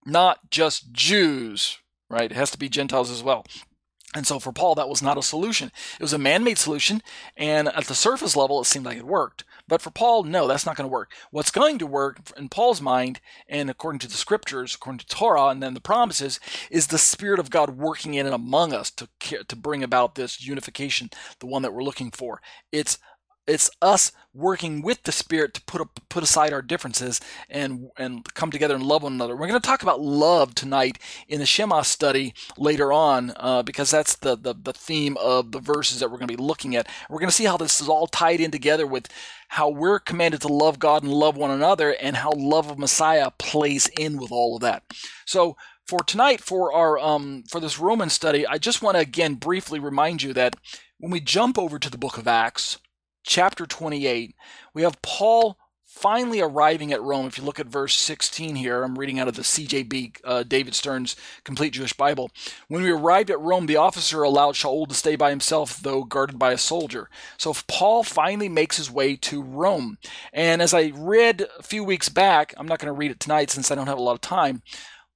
not 0.06 0.50
just 0.50 0.92
Jews, 0.92 1.80
right? 2.10 2.32
It 2.32 2.36
has 2.36 2.52
to 2.52 2.58
be 2.58 2.70
Gentiles 2.70 3.12
as 3.12 3.22
well. 3.22 3.46
And 4.16 4.26
so 4.26 4.40
for 4.40 4.54
Paul, 4.54 4.76
that 4.76 4.88
was 4.88 5.02
not 5.02 5.18
a 5.18 5.22
solution. 5.22 5.72
It 6.00 6.02
was 6.02 6.14
a 6.14 6.18
man 6.18 6.46
made 6.46 6.58
solution, 6.58 7.02
and 7.36 7.68
at 7.68 7.86
the 7.86 7.96
surface 7.96 8.38
level, 8.38 8.62
it 8.62 8.66
seemed 8.66 8.86
like 8.86 8.98
it 8.98 9.06
worked. 9.06 9.44
But 9.68 9.82
for 9.82 9.90
Paul, 9.90 10.24
no, 10.24 10.48
that's 10.48 10.66
not 10.66 10.78
going 10.78 10.88
to 10.88 10.94
work. 10.94 11.12
What's 11.32 11.52
going 11.52 11.80
to 11.80 11.88
work 11.88 12.20
in 12.38 12.48
Paul's 12.48 12.82
mind, 12.82 13.20
and 13.50 13.70
according 13.70 14.00
to 14.00 14.08
the 14.08 14.14
scriptures, 14.14 14.76
according 14.76 15.00
to 15.00 15.08
Torah, 15.08 15.48
and 15.48 15.62
then 15.62 15.74
the 15.74 15.82
promises, 15.82 16.40
is 16.72 16.88
the 16.88 16.98
Spirit 16.98 17.40
of 17.40 17.50
God 17.50 17.72
working 17.72 18.14
in 18.14 18.26
and 18.26 18.36
among 18.36 18.72
us 18.72 18.90
to, 18.92 19.10
to 19.44 19.56
bring 19.56 19.84
about 19.84 20.16
this 20.16 20.46
unification, 20.46 21.10
the 21.40 21.48
one 21.48 21.64
that 21.64 21.74
we're 21.74 21.84
looking 21.84 22.12
for. 22.12 22.42
It's 22.72 22.98
it's 23.48 23.70
us 23.82 24.12
working 24.34 24.82
with 24.82 25.04
the 25.04 25.12
spirit 25.12 25.54
to 25.54 25.62
put 25.64 25.88
put 26.10 26.24
aside 26.24 26.52
our 26.52 26.62
differences 26.62 27.22
and 27.50 27.90
and 27.98 28.34
come 28.34 28.52
together 28.52 28.76
and 28.76 28.84
love 28.84 29.04
one 29.04 29.14
another. 29.14 29.36
We're 29.36 29.48
going 29.48 29.60
to 29.60 29.68
talk 29.68 29.84
about 29.84 30.02
love 30.02 30.56
tonight 30.56 31.00
in 31.28 31.40
the 31.40 31.46
Shema 31.46 31.84
study 31.84 32.34
later 32.58 32.92
on 32.92 33.34
uh, 33.38 33.64
because 33.64 33.92
that's 33.92 34.16
the, 34.16 34.36
the 34.36 34.54
the 34.54 34.74
theme 34.74 35.18
of 35.18 35.52
the 35.52 35.60
verses 35.60 36.00
that 36.00 36.10
we're 36.10 36.18
going 36.18 36.28
to 36.28 36.38
be 36.38 36.44
looking 36.44 36.76
at. 36.76 36.88
We're 37.10 37.20
going 37.20 37.30
to 37.30 37.36
see 37.36 37.46
how 37.46 37.58
this 37.58 37.80
is 37.80 37.88
all 37.88 38.08
tied 38.08 38.40
in 38.40 38.52
together 38.52 38.88
with 38.88 39.08
how 39.50 39.70
we're 39.70 40.00
commanded 40.00 40.42
to 40.42 40.48
love 40.48 40.80
God 40.80 41.04
and 41.04 41.14
love 41.14 41.38
one 41.38 41.52
another 41.52 41.92
and 42.02 42.18
how 42.18 42.32
love 42.36 42.70
of 42.70 42.80
Messiah 42.80 43.32
plays 43.38 43.88
in 44.00 44.18
with 44.18 44.32
all 44.32 44.56
of 44.56 44.62
that. 44.62 44.84
So 45.26 45.56
for 45.86 46.00
tonight 46.00 46.42
for 46.42 46.74
our 46.74 46.98
um 47.00 47.44
for 47.50 47.60
this 47.60 47.80
Roman 47.80 48.10
study, 48.10 48.46
I 48.46 48.58
just 48.58 48.82
want 48.82 48.96
to 48.96 49.02
again 49.02 49.36
briefly 49.36 49.80
remind 49.80 50.24
you 50.24 50.34
that 50.34 50.56
when 50.98 51.12
we 51.12 51.20
jump 51.20 51.60
over 51.60 51.78
to 51.78 51.90
the 51.90 51.98
book 51.98 52.18
of 52.18 52.28
Acts, 52.28 52.80
chapter 53.26 53.66
28, 53.66 54.36
we 54.74 54.84
have 54.84 55.02
Paul 55.02 55.58
finally 55.96 56.42
arriving 56.42 56.92
at 56.92 57.02
Rome. 57.02 57.26
If 57.26 57.38
you 57.38 57.44
look 57.44 57.60
at 57.60 57.68
verse 57.68 57.98
16 57.98 58.56
here, 58.56 58.84
I'm 58.84 59.00
reading 59.00 59.18
out 59.18 59.30
of 59.30 59.36
the 59.36 59.44
CJB, 59.44 60.18
uh, 60.26 60.44
David 60.44 60.76
Stern's 60.76 61.16
Complete 61.46 61.74
Jewish 61.74 61.94
Bible. 61.94 62.32
When 62.68 62.84
we 62.84 62.92
arrived 62.92 63.32
at 63.32 63.40
Rome, 63.40 63.66
the 63.66 63.78
officer 63.78 64.22
allowed 64.22 64.56
Shaul 64.56 64.88
to 64.88 64.94
stay 64.94 65.16
by 65.16 65.30
himself, 65.30 65.82
though 65.82 66.04
guarded 66.04 66.38
by 66.38 66.52
a 66.52 66.58
soldier. 66.58 67.10
So 67.38 67.54
Paul 67.68 68.04
finally 68.04 68.50
makes 68.50 68.76
his 68.78 68.92
way 68.92 69.16
to 69.18 69.42
Rome. 69.42 69.98
And 70.34 70.62
as 70.62 70.74
I 70.74 70.92
read 70.94 71.48
a 71.58 71.64
few 71.64 71.84
weeks 71.84 72.10
back, 72.10 72.54
I'm 72.58 72.68
not 72.68 72.80
going 72.80 72.94
to 72.94 72.98
read 72.98 73.12
it 73.12 73.20
tonight 73.22 73.50
since 73.50 73.72
I 73.72 73.76
don't 73.76 73.88
have 73.88 73.98
a 73.98 74.04
lot 74.04 74.14
of 74.14 74.22
time. 74.22 74.64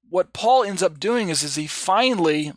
What 0.09 0.33
Paul 0.33 0.63
ends 0.63 0.81
up 0.81 0.99
doing 0.99 1.29
is, 1.29 1.43
is 1.43 1.55
he 1.55 1.67
finally 1.67 2.53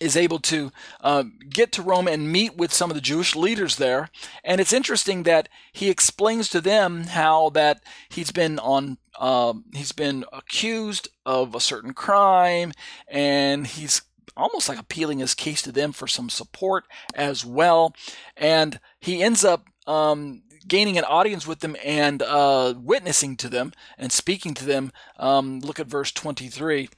is 0.00 0.16
able 0.16 0.38
to 0.38 0.70
uh, 1.00 1.24
get 1.48 1.72
to 1.72 1.82
Rome 1.82 2.08
and 2.08 2.30
meet 2.30 2.56
with 2.56 2.72
some 2.72 2.90
of 2.90 2.94
the 2.94 3.00
Jewish 3.00 3.34
leaders 3.34 3.76
there. 3.76 4.10
And 4.44 4.60
it's 4.60 4.72
interesting 4.72 5.22
that 5.22 5.48
he 5.72 5.90
explains 5.90 6.48
to 6.50 6.60
them 6.60 7.04
how 7.04 7.50
that 7.50 7.82
he's 8.08 8.32
been 8.32 8.58
on 8.58 8.98
um, 9.18 9.64
he's 9.72 9.92
been 9.92 10.26
accused 10.30 11.08
of 11.24 11.54
a 11.54 11.60
certain 11.60 11.94
crime, 11.94 12.72
and 13.08 13.66
he's 13.66 14.02
almost 14.36 14.68
like 14.68 14.78
appealing 14.78 15.20
his 15.20 15.34
case 15.34 15.62
to 15.62 15.72
them 15.72 15.92
for 15.92 16.06
some 16.06 16.28
support 16.28 16.84
as 17.14 17.44
well. 17.44 17.94
And 18.36 18.78
he 19.00 19.22
ends 19.22 19.44
up 19.44 19.66
um, 19.86 20.42
gaining 20.68 20.98
an 20.98 21.04
audience 21.04 21.46
with 21.46 21.60
them 21.60 21.76
and 21.84 22.22
uh, 22.22 22.74
witnessing 22.76 23.36
to 23.36 23.48
them 23.48 23.72
and 23.96 24.12
speaking 24.12 24.54
to 24.54 24.64
them. 24.64 24.92
Um, 25.18 25.60
look 25.60 25.80
at 25.80 25.86
verse 25.86 26.12
23. 26.12 26.88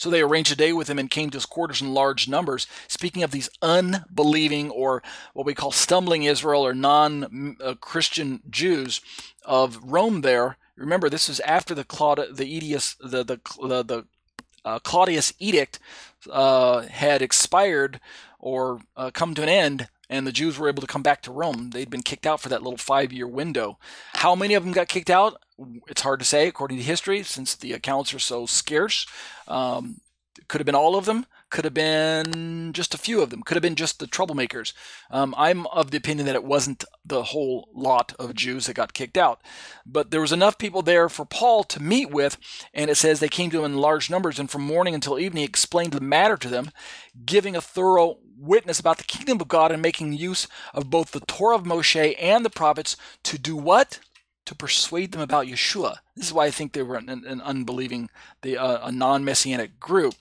So 0.00 0.08
they 0.08 0.22
arranged 0.22 0.50
a 0.50 0.56
day 0.56 0.72
with 0.72 0.88
him 0.88 0.98
and 0.98 1.10
came 1.10 1.28
to 1.28 1.36
his 1.36 1.44
quarters 1.44 1.82
in 1.82 1.92
large 1.92 2.26
numbers. 2.26 2.66
Speaking 2.88 3.22
of 3.22 3.32
these 3.32 3.50
unbelieving 3.60 4.70
or 4.70 5.02
what 5.34 5.44
we 5.44 5.52
call 5.52 5.72
stumbling 5.72 6.22
Israel 6.22 6.66
or 6.66 6.72
non 6.72 7.56
Christian 7.82 8.40
Jews 8.48 9.02
of 9.44 9.78
Rome 9.82 10.22
there, 10.22 10.56
remember 10.74 11.10
this 11.10 11.28
is 11.28 11.38
after 11.40 11.74
the 11.74 11.84
Claud- 11.84 12.34
the 12.34 12.46
Edius, 12.46 12.96
the, 12.98 13.22
the, 13.22 13.40
the, 13.60 13.82
the 13.82 14.06
uh, 14.64 14.78
Claudius 14.78 15.34
edict 15.38 15.78
uh, 16.30 16.80
had 16.80 17.20
expired 17.20 18.00
or 18.38 18.80
uh, 18.96 19.10
come 19.12 19.34
to 19.34 19.42
an 19.42 19.50
end 19.50 19.88
and 20.10 20.26
the 20.26 20.32
Jews 20.32 20.58
were 20.58 20.68
able 20.68 20.82
to 20.82 20.86
come 20.86 21.02
back 21.02 21.22
to 21.22 21.32
Rome. 21.32 21.70
They'd 21.70 21.88
been 21.88 22.02
kicked 22.02 22.26
out 22.26 22.40
for 22.40 22.50
that 22.50 22.62
little 22.62 22.76
five 22.76 23.12
year 23.12 23.28
window. 23.28 23.78
How 24.14 24.34
many 24.34 24.54
of 24.54 24.64
them 24.64 24.72
got 24.72 24.88
kicked 24.88 25.08
out? 25.08 25.40
It's 25.88 26.02
hard 26.02 26.18
to 26.18 26.26
say 26.26 26.48
according 26.48 26.78
to 26.78 26.84
history 26.84 27.22
since 27.22 27.54
the 27.54 27.72
accounts 27.72 28.12
are 28.12 28.18
so 28.18 28.44
scarce. 28.44 29.06
Um, 29.46 30.00
could 30.48 30.60
have 30.60 30.66
been 30.66 30.74
all 30.74 30.96
of 30.96 31.04
them, 31.04 31.26
could 31.48 31.64
have 31.64 31.74
been 31.74 32.72
just 32.72 32.94
a 32.94 32.98
few 32.98 33.20
of 33.20 33.30
them, 33.30 33.42
could 33.42 33.54
have 33.54 33.62
been 33.62 33.76
just 33.76 34.00
the 34.00 34.06
troublemakers. 34.06 34.72
Um, 35.10 35.32
I'm 35.36 35.66
of 35.68 35.90
the 35.90 35.96
opinion 35.96 36.26
that 36.26 36.34
it 36.34 36.44
wasn't 36.44 36.84
the 37.04 37.24
whole 37.24 37.68
lot 37.72 38.14
of 38.18 38.34
Jews 38.34 38.66
that 38.66 38.74
got 38.74 38.94
kicked 38.94 39.16
out. 39.16 39.40
But 39.86 40.10
there 40.10 40.20
was 40.20 40.32
enough 40.32 40.58
people 40.58 40.82
there 40.82 41.08
for 41.08 41.24
Paul 41.24 41.62
to 41.64 41.82
meet 41.82 42.10
with, 42.10 42.36
and 42.74 42.90
it 42.90 42.96
says 42.96 43.20
they 43.20 43.28
came 43.28 43.50
to 43.50 43.60
him 43.60 43.72
in 43.72 43.78
large 43.78 44.10
numbers, 44.10 44.38
and 44.40 44.50
from 44.50 44.62
morning 44.62 44.94
until 44.94 45.18
evening 45.18 45.42
he 45.42 45.48
explained 45.48 45.92
the 45.92 46.00
matter 46.00 46.36
to 46.36 46.48
them, 46.48 46.70
giving 47.24 47.54
a 47.54 47.60
thorough 47.60 48.18
witness 48.40 48.80
about 48.80 48.98
the 48.98 49.04
kingdom 49.04 49.40
of 49.40 49.48
God 49.48 49.70
and 49.70 49.82
making 49.82 50.12
use 50.14 50.48
of 50.74 50.90
both 50.90 51.10
the 51.10 51.20
Torah 51.20 51.56
of 51.56 51.64
Moshe 51.64 52.16
and 52.18 52.44
the 52.44 52.50
prophets 52.50 52.96
to 53.24 53.38
do 53.38 53.56
what? 53.56 54.00
To 54.46 54.54
persuade 54.54 55.12
them 55.12 55.20
about 55.20 55.46
Yeshua. 55.46 55.98
This 56.16 56.26
is 56.26 56.32
why 56.32 56.46
I 56.46 56.50
think 56.50 56.72
they 56.72 56.82
were 56.82 56.96
an, 56.96 57.08
an 57.08 57.40
unbelieving, 57.40 58.08
the, 58.42 58.56
uh, 58.56 58.88
a 58.88 58.90
non 58.90 59.24
messianic 59.24 59.78
group. 59.78 60.14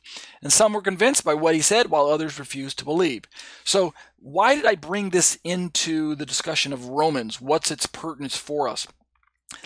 And 0.44 0.54
some 0.54 0.74
were 0.74 0.82
convinced 0.82 1.24
by 1.24 1.34
what 1.34 1.56
he 1.56 1.62
said, 1.62 1.90
while 1.90 2.06
others 2.06 2.38
refused 2.38 2.78
to 2.80 2.86
believe. 2.86 3.24
So, 3.64 3.94
why 4.18 4.56
did 4.56 4.66
I 4.66 4.76
bring 4.76 5.10
this 5.10 5.40
into 5.44 6.14
the 6.16 6.26
discussion 6.26 6.74
of 6.74 6.90
Romans? 6.90 7.42
What's 7.42 7.72
its 7.72 7.88
pertinence 7.88 8.38
for 8.38 8.68
us? 8.68 8.86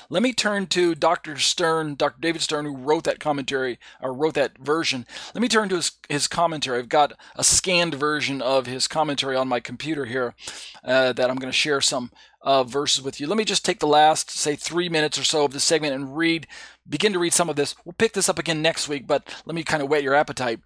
Let 0.09 0.23
me 0.23 0.33
turn 0.33 0.67
to 0.67 0.95
Dr. 0.95 1.37
Stern, 1.37 1.95
Dr. 1.95 2.19
David 2.19 2.41
Stern, 2.41 2.65
who 2.65 2.75
wrote 2.75 3.03
that 3.03 3.19
commentary 3.19 3.79
or 4.01 4.13
wrote 4.13 4.35
that 4.35 4.57
version. 4.57 5.05
Let 5.33 5.41
me 5.41 5.47
turn 5.47 5.69
to 5.69 5.75
his, 5.75 5.91
his 6.07 6.27
commentary. 6.27 6.79
I've 6.79 6.89
got 6.89 7.13
a 7.35 7.43
scanned 7.43 7.95
version 7.95 8.41
of 8.41 8.65
his 8.65 8.87
commentary 8.87 9.35
on 9.35 9.47
my 9.47 9.59
computer 9.59 10.05
here 10.05 10.35
uh, 10.83 11.13
that 11.13 11.29
I'm 11.29 11.37
going 11.37 11.51
to 11.51 11.57
share 11.57 11.81
some 11.81 12.11
uh, 12.41 12.63
verses 12.63 13.01
with 13.01 13.19
you. 13.19 13.27
Let 13.27 13.37
me 13.37 13.45
just 13.45 13.65
take 13.65 13.79
the 13.79 13.87
last, 13.87 14.29
say, 14.29 14.55
three 14.55 14.89
minutes 14.89 15.17
or 15.17 15.23
so 15.23 15.45
of 15.45 15.53
this 15.53 15.63
segment 15.63 15.95
and 15.95 16.15
read, 16.15 16.47
begin 16.87 17.13
to 17.13 17.19
read 17.19 17.33
some 17.33 17.49
of 17.49 17.55
this. 17.55 17.75
We'll 17.83 17.93
pick 17.93 18.13
this 18.13 18.29
up 18.29 18.39
again 18.39 18.61
next 18.61 18.87
week, 18.87 19.07
but 19.07 19.27
let 19.45 19.55
me 19.55 19.63
kind 19.63 19.81
of 19.81 19.89
whet 19.89 20.03
your 20.03 20.15
appetite. 20.15 20.59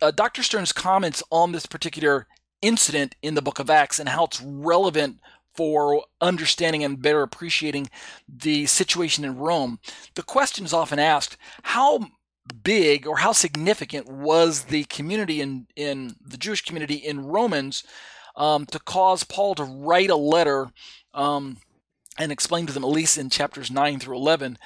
Uh, 0.00 0.10
Dr. 0.10 0.42
Stern's 0.42 0.72
comments 0.72 1.22
on 1.30 1.52
this 1.52 1.66
particular 1.66 2.26
incident 2.60 3.16
in 3.22 3.34
the 3.34 3.42
book 3.42 3.58
of 3.58 3.68
Acts 3.68 3.98
and 3.98 4.08
how 4.08 4.24
it's 4.24 4.40
relevant 4.40 5.18
for 5.54 6.04
understanding 6.20 6.82
and 6.82 7.02
better 7.02 7.22
appreciating 7.22 7.90
the 8.28 8.66
situation 8.66 9.24
in 9.24 9.36
Rome. 9.36 9.78
The 10.14 10.22
question 10.22 10.64
is 10.64 10.72
often 10.72 10.98
asked 10.98 11.36
how 11.62 12.06
big 12.64 13.06
or 13.06 13.18
how 13.18 13.32
significant 13.32 14.08
was 14.08 14.64
the 14.64 14.84
community 14.84 15.40
in, 15.40 15.66
in 15.76 16.16
the 16.24 16.36
Jewish 16.36 16.64
community 16.64 16.96
in 16.96 17.26
Romans 17.26 17.84
um, 18.36 18.66
to 18.66 18.78
cause 18.78 19.24
Paul 19.24 19.54
to 19.56 19.64
write 19.64 20.10
a 20.10 20.16
letter 20.16 20.70
um, 21.14 21.58
and 22.18 22.32
explain 22.32 22.66
to 22.66 22.72
them, 22.72 22.84
at 22.84 22.90
least 22.90 23.18
in 23.18 23.30
chapters 23.30 23.70
9 23.70 24.00
through 24.00 24.16
11, 24.16 24.58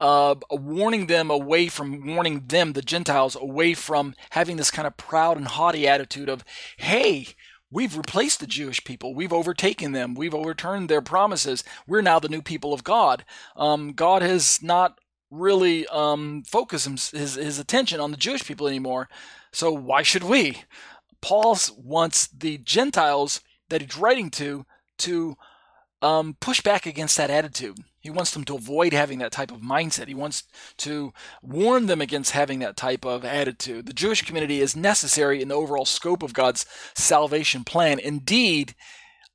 uh, 0.00 0.34
warning 0.50 1.06
them 1.06 1.30
away 1.30 1.68
from 1.68 2.06
warning 2.06 2.44
them, 2.48 2.72
the 2.72 2.82
Gentiles, 2.82 3.36
away 3.36 3.74
from 3.74 4.14
having 4.30 4.56
this 4.56 4.70
kind 4.70 4.86
of 4.86 4.96
proud 4.96 5.36
and 5.36 5.46
haughty 5.46 5.86
attitude 5.86 6.28
of, 6.28 6.44
hey, 6.78 7.28
We've 7.72 7.96
replaced 7.96 8.40
the 8.40 8.46
Jewish 8.46 8.84
people. 8.84 9.14
We've 9.14 9.32
overtaken 9.32 9.92
them. 9.92 10.14
We've 10.14 10.34
overturned 10.34 10.90
their 10.90 11.00
promises. 11.00 11.64
We're 11.86 12.02
now 12.02 12.18
the 12.18 12.28
new 12.28 12.42
people 12.42 12.74
of 12.74 12.84
God. 12.84 13.24
Um, 13.56 13.94
God 13.94 14.20
has 14.20 14.62
not 14.62 14.98
really 15.30 15.86
um, 15.86 16.42
focused 16.46 17.12
his, 17.12 17.34
his 17.34 17.58
attention 17.58 17.98
on 17.98 18.10
the 18.10 18.18
Jewish 18.18 18.44
people 18.44 18.68
anymore. 18.68 19.08
So 19.52 19.72
why 19.72 20.02
should 20.02 20.22
we? 20.22 20.58
Paul 21.22 21.56
wants 21.78 22.26
the 22.26 22.58
Gentiles 22.58 23.40
that 23.70 23.80
he's 23.80 23.96
writing 23.96 24.28
to 24.32 24.66
to 24.98 25.36
um, 26.02 26.36
push 26.40 26.60
back 26.60 26.84
against 26.84 27.16
that 27.16 27.30
attitude. 27.30 27.78
He 28.02 28.10
wants 28.10 28.32
them 28.32 28.44
to 28.44 28.56
avoid 28.56 28.92
having 28.92 29.20
that 29.20 29.30
type 29.30 29.52
of 29.52 29.60
mindset. 29.60 30.08
He 30.08 30.14
wants 30.14 30.42
to 30.78 31.12
warn 31.40 31.86
them 31.86 32.00
against 32.00 32.32
having 32.32 32.58
that 32.58 32.76
type 32.76 33.04
of 33.04 33.24
attitude. 33.24 33.86
The 33.86 33.92
Jewish 33.92 34.22
community 34.22 34.60
is 34.60 34.74
necessary 34.74 35.40
in 35.40 35.48
the 35.48 35.54
overall 35.54 35.84
scope 35.84 36.22
of 36.24 36.34
God's 36.34 36.66
salvation 36.94 37.62
plan. 37.62 38.00
Indeed, 38.00 38.74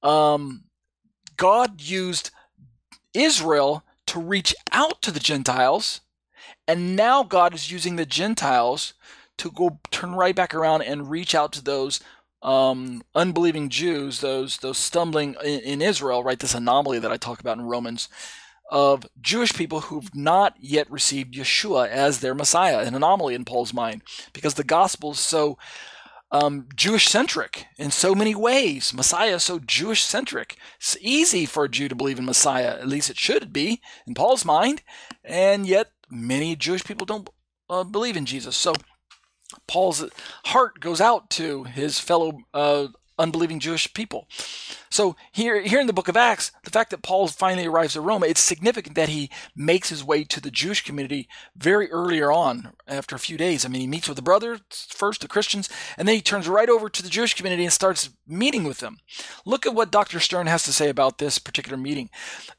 um, 0.04 0.66
God 1.38 1.82
used 1.82 2.32
Israel 3.14 3.84
to 4.08 4.20
reach 4.20 4.54
out 4.74 5.02
to 5.02 5.12
the 5.12 5.20
Gentiles, 5.22 6.02
and 6.68 6.98
now 6.98 7.24
God 7.24 7.54
is 7.54 7.72
using 7.72 7.96
the 7.96 8.06
Gentiles 8.06 8.94
to 9.38 9.50
go 9.50 9.80
turn 9.92 10.14
right 10.14 10.36
back 10.36 10.54
around 10.54 10.82
and 10.82 11.10
reach 11.10 11.34
out 11.34 11.54
to 11.54 11.64
those 11.64 12.02
um, 12.42 13.02
unbelieving 13.16 13.70
Jews, 13.70 14.20
those 14.20 14.58
those 14.58 14.78
stumbling 14.78 15.36
in, 15.44 15.60
in, 15.62 15.82
Israel, 15.82 16.24
right? 16.24 16.40
This 16.40 16.54
anomaly 16.54 17.00
that 17.00 17.12
I 17.12 17.18
talk 17.18 17.40
about 17.40 17.58
in 17.58 17.66
Romans 17.66 18.10
of 18.70 19.08
Jewish 19.22 19.54
people 19.54 19.82
who've 19.82 20.14
not 20.16 20.56
yet 20.60 20.90
received 20.92 21.34
Yeshua 21.34 21.88
as 21.88 22.20
their 22.20 22.36
Messiah, 22.36 22.80
an 22.80 22.96
anomaly 22.96 23.36
in 23.36 23.46
Paul's 23.46 23.74
mind, 23.74 24.02
because 24.34 24.56
the 24.56 24.64
gospel 24.64 25.12
is 25.12 25.20
so 25.20 25.58
um, 26.32 26.68
Jewish 26.76 27.08
centric 27.08 27.66
in 27.78 27.92
so 27.92 28.14
many 28.14 28.36
ways. 28.36 28.94
Messiah 28.94 29.36
is 29.36 29.44
so 29.44 29.60
Jewish 29.60 30.04
centric. 30.04 30.58
It's 30.78 30.98
easy 31.00 31.46
for 31.46 31.64
a 31.64 31.70
Jew 31.70 31.88
to 31.88 31.96
believe 31.96 32.20
in 32.20 32.26
Messiah, 32.26 32.78
at 32.80 32.88
least 32.88 33.10
it 33.10 33.18
should 33.18 33.54
be 33.54 33.82
in 34.06 34.14
Paul's 34.14 34.44
mind, 34.44 34.82
and 35.24 35.66
yet 35.66 35.92
many 36.10 36.56
Jewish 36.56 36.84
people 36.84 37.06
don't 37.06 37.30
uh, 37.70 37.84
believe 37.84 38.18
in 38.18 38.26
Jesus. 38.26 38.56
So 38.56 38.74
Paul's 39.68 40.04
heart 40.46 40.80
goes 40.80 41.00
out 41.00 41.30
to 41.32 41.64
his 41.64 42.00
fellow 42.00 42.40
uh, 42.54 42.88
unbelieving 43.18 43.60
Jewish 43.60 43.94
people. 43.94 44.28
So 44.90 45.16
here, 45.32 45.62
here 45.62 45.80
in 45.80 45.88
the 45.88 45.94
book 45.94 46.08
of 46.08 46.18
Acts, 46.18 46.52
the 46.64 46.72
fact 46.72 46.92
that 46.92 47.02
Paul 47.02 47.28
finally 47.28 47.68
arrives 47.68 47.96
at 47.96 48.04
Rome, 48.04 48.24
it's 48.24 48.42
significant 48.42 48.96
that 48.96 49.10
he 49.10 49.30
makes 49.56 49.90
his 49.90 50.04
way 50.04 50.24
to 50.24 50.40
the 50.40 50.52
Jewish 50.52 50.84
community 50.84 51.28
very 51.56 51.92
earlier 51.92 52.32
on, 52.32 52.74
after 52.88 53.16
a 53.16 53.20
few 53.20 53.38
days. 53.38 53.66
I 53.66 53.70
mean, 53.70 53.82
he 53.82 53.88
meets 53.88 54.08
with 54.08 54.16
the 54.16 54.22
brothers 54.22 54.62
first, 54.90 55.22
the 55.22 55.28
Christians, 55.28 55.70
and 55.98 56.08
then 56.08 56.16
he 56.16 56.22
turns 56.22 56.48
right 56.48 56.70
over 56.70 56.90
to 56.90 57.04
the 57.04 57.10
Jewish 57.10 57.34
community 57.34 57.64
and 57.64 57.74
starts 57.74 58.10
meeting 58.28 58.64
with 58.64 58.80
them. 58.80 59.00
Look 59.46 59.66
at 59.66 59.76
what 59.76 59.92
Dr. 59.92 60.20
Stern 60.20 60.48
has 60.48 60.64
to 60.64 60.74
say 60.74 60.90
about 60.90 61.18
this 61.18 61.38
particular 61.38 61.78
meeting. 61.78 62.10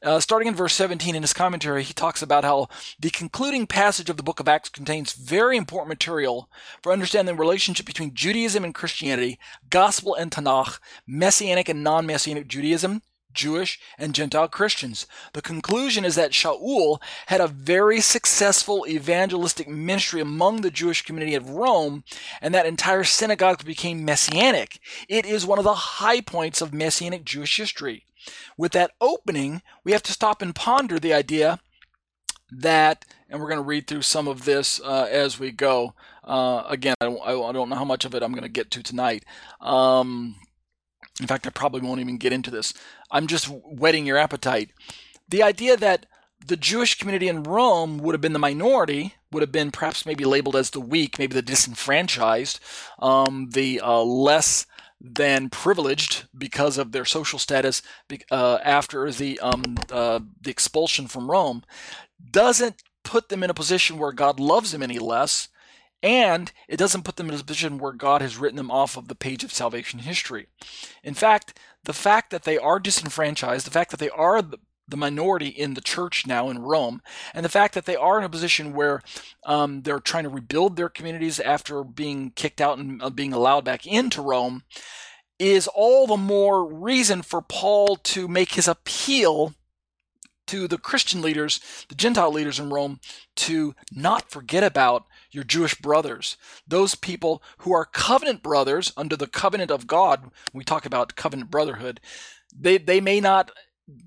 Uh, 0.03 0.19
starting 0.19 0.47
in 0.47 0.55
verse 0.55 0.73
17 0.73 1.15
in 1.15 1.23
his 1.23 1.33
commentary, 1.33 1.83
he 1.83 1.93
talks 1.93 2.21
about 2.21 2.43
how 2.43 2.69
the 2.99 3.09
concluding 3.09 3.67
passage 3.67 4.09
of 4.09 4.17
the 4.17 4.23
book 4.23 4.39
of 4.39 4.47
Acts 4.47 4.69
contains 4.69 5.13
very 5.13 5.57
important 5.57 5.89
material 5.89 6.49
for 6.81 6.91
understanding 6.91 7.35
the 7.35 7.39
relationship 7.39 7.85
between 7.85 8.13
Judaism 8.13 8.63
and 8.63 8.75
Christianity, 8.75 9.39
gospel 9.69 10.15
and 10.15 10.31
Tanakh, 10.31 10.48
messianic 11.07 11.69
and 11.69 11.83
non 11.83 12.05
messianic 12.05 12.47
Judaism, 12.47 13.01
Jewish 13.33 13.79
and 13.97 14.15
Gentile 14.15 14.47
Christians. 14.47 15.05
The 15.33 15.41
conclusion 15.41 16.03
is 16.03 16.15
that 16.15 16.31
Shaul 16.31 17.01
had 17.27 17.41
a 17.41 17.47
very 17.47 18.01
successful 18.01 18.85
evangelistic 18.87 19.67
ministry 19.67 20.21
among 20.21 20.61
the 20.61 20.71
Jewish 20.71 21.03
community 21.03 21.35
of 21.35 21.49
Rome, 21.49 22.03
and 22.41 22.53
that 22.53 22.65
entire 22.65 23.03
synagogue 23.03 23.63
became 23.63 24.05
messianic. 24.05 24.79
It 25.07 25.25
is 25.25 25.45
one 25.45 25.59
of 25.59 25.65
the 25.65 25.73
high 25.73 26.21
points 26.21 26.61
of 26.61 26.73
messianic 26.73 27.23
Jewish 27.23 27.57
history. 27.57 28.05
With 28.57 28.73
that 28.73 28.91
opening, 28.99 29.61
we 29.83 29.91
have 29.93 30.03
to 30.03 30.11
stop 30.11 30.41
and 30.41 30.53
ponder 30.53 30.99
the 30.99 31.13
idea 31.13 31.59
that, 32.51 33.05
and 33.29 33.39
we're 33.39 33.47
going 33.47 33.61
to 33.61 33.63
read 33.63 33.87
through 33.87 34.01
some 34.01 34.27
of 34.27 34.45
this 34.45 34.81
uh, 34.81 35.07
as 35.09 35.39
we 35.39 35.51
go. 35.51 35.93
Uh, 36.29 36.63
again, 36.69 36.93
I 37.01 37.05
don't, 37.05 37.19
I 37.25 37.51
don't, 37.51 37.69
know 37.69 37.75
how 37.75 37.83
much 37.83 38.05
of 38.05 38.13
it 38.13 38.21
I'm 38.21 38.31
going 38.31 38.43
to 38.43 38.49
get 38.49 38.69
to 38.71 38.83
tonight. 38.83 39.25
Um, 39.59 40.35
in 41.19 41.25
fact, 41.25 41.47
I 41.47 41.49
probably 41.49 41.81
won't 41.81 41.99
even 42.01 42.19
get 42.19 42.31
into 42.31 42.51
this. 42.51 42.71
I'm 43.09 43.25
just 43.25 43.47
whetting 43.47 44.05
your 44.05 44.17
appetite. 44.17 44.69
The 45.27 45.41
idea 45.41 45.75
that 45.77 46.05
the 46.45 46.55
Jewish 46.55 46.99
community 46.99 47.27
in 47.27 47.41
Rome 47.43 47.97
would 47.97 48.13
have 48.13 48.21
been 48.21 48.33
the 48.33 48.39
minority, 48.39 49.15
would 49.31 49.41
have 49.41 49.51
been 49.51 49.71
perhaps 49.71 50.05
maybe 50.05 50.23
labeled 50.23 50.55
as 50.55 50.69
the 50.69 50.79
weak, 50.79 51.17
maybe 51.17 51.33
the 51.33 51.41
disenfranchised, 51.41 52.59
um, 52.99 53.49
the 53.53 53.81
uh, 53.81 54.01
less 54.01 54.67
than 55.01 55.49
privileged 55.49 56.25
because 56.37 56.77
of 56.77 56.91
their 56.91 57.05
social 57.05 57.39
status 57.39 57.81
uh, 58.29 58.59
after 58.63 59.11
the 59.11 59.39
um, 59.39 59.77
uh, 59.91 60.19
the 60.41 60.51
expulsion 60.51 61.07
from 61.07 61.31
Rome, 61.31 61.63
doesn't 62.31 62.83
put 63.03 63.29
them 63.29 63.43
in 63.43 63.49
a 63.49 63.55
position 63.55 63.97
where 63.97 64.11
God 64.11 64.39
loves 64.39 64.71
them 64.71 64.83
any 64.83 64.99
less, 64.99 65.47
and 66.01 66.51
it 66.67 66.77
doesn't 66.77 67.03
put 67.03 67.17
them 67.17 67.29
in 67.29 67.35
a 67.35 67.43
position 67.43 67.77
where 67.77 67.91
God 67.91 68.21
has 68.21 68.37
written 68.37 68.57
them 68.57 68.71
off 68.71 68.97
of 68.97 69.07
the 69.07 69.15
page 69.15 69.43
of 69.43 69.53
salvation 69.53 69.99
history. 69.99 70.47
In 71.03 71.13
fact, 71.13 71.59
the 71.83 71.93
fact 71.93 72.31
that 72.31 72.43
they 72.43 72.57
are 72.57 72.79
disenfranchised, 72.79 73.65
the 73.65 73.71
fact 73.71 73.91
that 73.91 73.99
they 73.99 74.09
are 74.09 74.41
the, 74.41 74.59
the 74.87 74.97
minority 74.97 75.47
in 75.47 75.73
the 75.73 75.81
church 75.81 76.25
now 76.25 76.49
in 76.49 76.59
Rome, 76.59 77.01
and 77.33 77.43
the 77.43 77.49
fact 77.49 77.73
that 77.73 77.85
they 77.85 77.95
are 77.95 78.17
in 78.17 78.23
a 78.23 78.29
position 78.29 78.73
where 78.73 79.01
um, 79.45 79.81
they're 79.81 79.99
trying 79.99 80.23
to 80.23 80.29
rebuild 80.29 80.75
their 80.75 80.89
communities 80.89 81.39
after 81.39 81.83
being 81.83 82.31
kicked 82.31 82.61
out 82.61 82.77
and 82.77 83.01
uh, 83.01 83.09
being 83.09 83.33
allowed 83.33 83.65
back 83.65 83.85
into 83.85 84.21
Rome, 84.21 84.63
is 85.37 85.67
all 85.67 86.07
the 86.07 86.17
more 86.17 86.65
reason 86.65 87.21
for 87.21 87.41
Paul 87.41 87.95
to 87.95 88.27
make 88.27 88.53
his 88.53 88.67
appeal 88.67 89.53
to 90.47 90.67
the 90.67 90.79
Christian 90.79 91.21
leaders, 91.21 91.61
the 91.89 91.95
Gentile 91.95 92.31
leaders 92.31 92.59
in 92.59 92.69
Rome, 92.69 92.99
to 93.35 93.75
not 93.93 94.31
forget 94.31 94.63
about 94.63 95.05
your 95.31 95.43
Jewish 95.43 95.75
brothers, 95.75 96.37
those 96.67 96.95
people 96.95 97.43
who 97.59 97.73
are 97.73 97.85
covenant 97.85 98.41
brothers 98.41 98.91
under 98.97 99.15
the 99.15 99.27
covenant 99.27 99.71
of 99.71 99.87
God. 99.87 100.31
We 100.53 100.63
talk 100.63 100.85
about 100.85 101.15
covenant 101.15 101.51
brotherhood. 101.51 101.99
They 102.57 102.77
they 102.77 103.01
may 103.01 103.19
not 103.19 103.51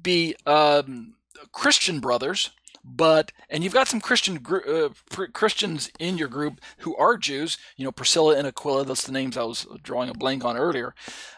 be 0.03 0.37
um, 0.47 1.15
Christian 1.53 2.01
brothers, 2.01 2.51
but 2.85 3.33
and 3.49 3.63
you've 3.63 3.73
got 3.73 3.89
some 3.89 4.01
Christian 4.01 4.45
uh, 4.47 4.89
Christians 5.33 5.91
in 5.99 6.19
your 6.19 6.29
group 6.29 6.61
who 6.79 6.97
are 6.97 7.17
Jews. 7.17 7.59
You 7.77 7.85
know, 7.85 7.93
Priscilla 7.93 8.37
and 8.37 8.47
Aquila. 8.47 8.85
That's 8.85 9.05
the 9.07 9.13
names 9.13 9.37
I 9.37 9.45
was 9.45 9.67
drawing 9.83 10.11
a 10.11 10.15
blank 10.15 10.45
on 10.45 10.57
earlier. 10.57 10.95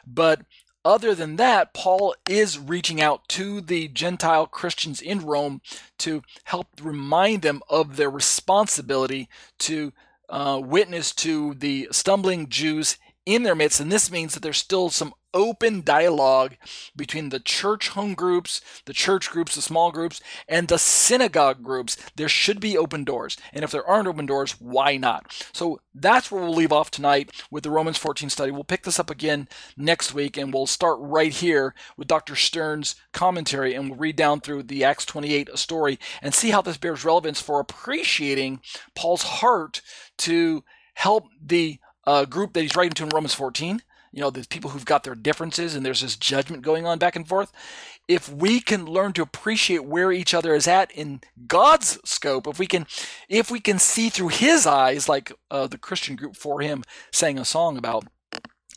But 0.06 0.40
other 0.84 1.14
than 1.14 1.36
that, 1.36 1.72
Paul 1.72 2.14
is 2.28 2.58
reaching 2.58 3.00
out 3.00 3.26
to 3.28 3.60
the 3.60 3.88
Gentile 3.88 4.46
Christians 4.46 5.00
in 5.00 5.24
Rome 5.24 5.62
to 5.98 6.22
help 6.44 6.66
remind 6.82 7.42
them 7.42 7.62
of 7.70 7.96
their 7.96 8.10
responsibility 8.10 9.28
to 9.60 9.92
uh, 10.28 10.60
witness 10.62 11.12
to 11.14 11.54
the 11.54 11.88
stumbling 11.90 12.48
Jews 12.48 12.98
in 13.26 13.42
their 13.42 13.54
midst. 13.54 13.80
And 13.80 13.90
this 13.90 14.10
means 14.10 14.34
that 14.34 14.40
there's 14.40 14.58
still 14.58 14.90
some 14.90 15.14
open 15.34 15.82
dialogue 15.82 16.56
between 16.94 17.28
the 17.28 17.40
church 17.40 17.88
home 17.88 18.14
groups, 18.14 18.60
the 18.86 18.92
church 18.92 19.30
groups, 19.30 19.54
the 19.56 19.62
small 19.62 19.90
groups, 19.90 20.22
and 20.48 20.68
the 20.68 20.78
synagogue 20.78 21.62
groups. 21.62 21.96
There 22.14 22.28
should 22.28 22.60
be 22.60 22.78
open 22.78 23.02
doors. 23.04 23.36
And 23.52 23.64
if 23.64 23.72
there 23.72 23.86
aren't 23.86 24.06
open 24.06 24.26
doors, 24.26 24.52
why 24.60 24.96
not? 24.96 25.46
So 25.52 25.80
that's 25.94 26.30
where 26.30 26.42
we'll 26.42 26.54
leave 26.54 26.72
off 26.72 26.90
tonight 26.90 27.30
with 27.50 27.64
the 27.64 27.70
Romans 27.70 27.98
14 27.98 28.30
study. 28.30 28.52
We'll 28.52 28.64
pick 28.64 28.84
this 28.84 29.00
up 29.00 29.10
again 29.10 29.48
next 29.76 30.14
week 30.14 30.36
and 30.36 30.54
we'll 30.54 30.66
start 30.66 30.98
right 31.00 31.32
here 31.32 31.74
with 31.96 32.08
Dr. 32.08 32.36
Stern's 32.36 32.94
commentary 33.12 33.74
and 33.74 33.90
we'll 33.90 33.98
read 33.98 34.16
down 34.16 34.40
through 34.40 34.62
the 34.62 34.84
Acts 34.84 35.04
28 35.04 35.58
story 35.58 35.98
and 36.22 36.32
see 36.32 36.50
how 36.50 36.62
this 36.62 36.76
bears 36.76 37.04
relevance 37.04 37.40
for 37.40 37.58
appreciating 37.58 38.60
Paul's 38.94 39.22
heart 39.22 39.82
to 40.18 40.62
help 40.94 41.26
the 41.44 41.78
uh, 42.06 42.24
group 42.24 42.52
that 42.52 42.62
he's 42.62 42.76
writing 42.76 42.92
to 42.92 43.04
in 43.04 43.08
Romans 43.10 43.34
14 43.34 43.82
you 44.14 44.20
know, 44.20 44.30
the 44.30 44.46
people 44.48 44.70
who've 44.70 44.84
got 44.84 45.02
their 45.02 45.16
differences 45.16 45.74
and 45.74 45.84
there's 45.84 46.00
this 46.00 46.14
judgment 46.16 46.62
going 46.62 46.86
on 46.86 47.00
back 47.00 47.16
and 47.16 47.26
forth. 47.26 47.50
If 48.06 48.32
we 48.32 48.60
can 48.60 48.86
learn 48.86 49.12
to 49.14 49.22
appreciate 49.22 49.84
where 49.84 50.12
each 50.12 50.32
other 50.34 50.54
is 50.54 50.68
at 50.68 50.92
in 50.92 51.20
God's 51.48 51.98
scope, 52.04 52.46
if 52.46 52.58
we 52.58 52.68
can, 52.68 52.86
if 53.28 53.50
we 53.50 53.58
can 53.58 53.80
see 53.80 54.10
through 54.10 54.28
His 54.28 54.66
eyes, 54.66 55.08
like 55.08 55.32
uh, 55.50 55.66
the 55.66 55.78
Christian 55.78 56.14
group 56.14 56.34
4Him 56.34 56.84
sang 57.12 57.40
a 57.40 57.44
song 57.44 57.76
about, 57.76 58.04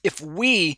if 0.03 0.19
we 0.19 0.75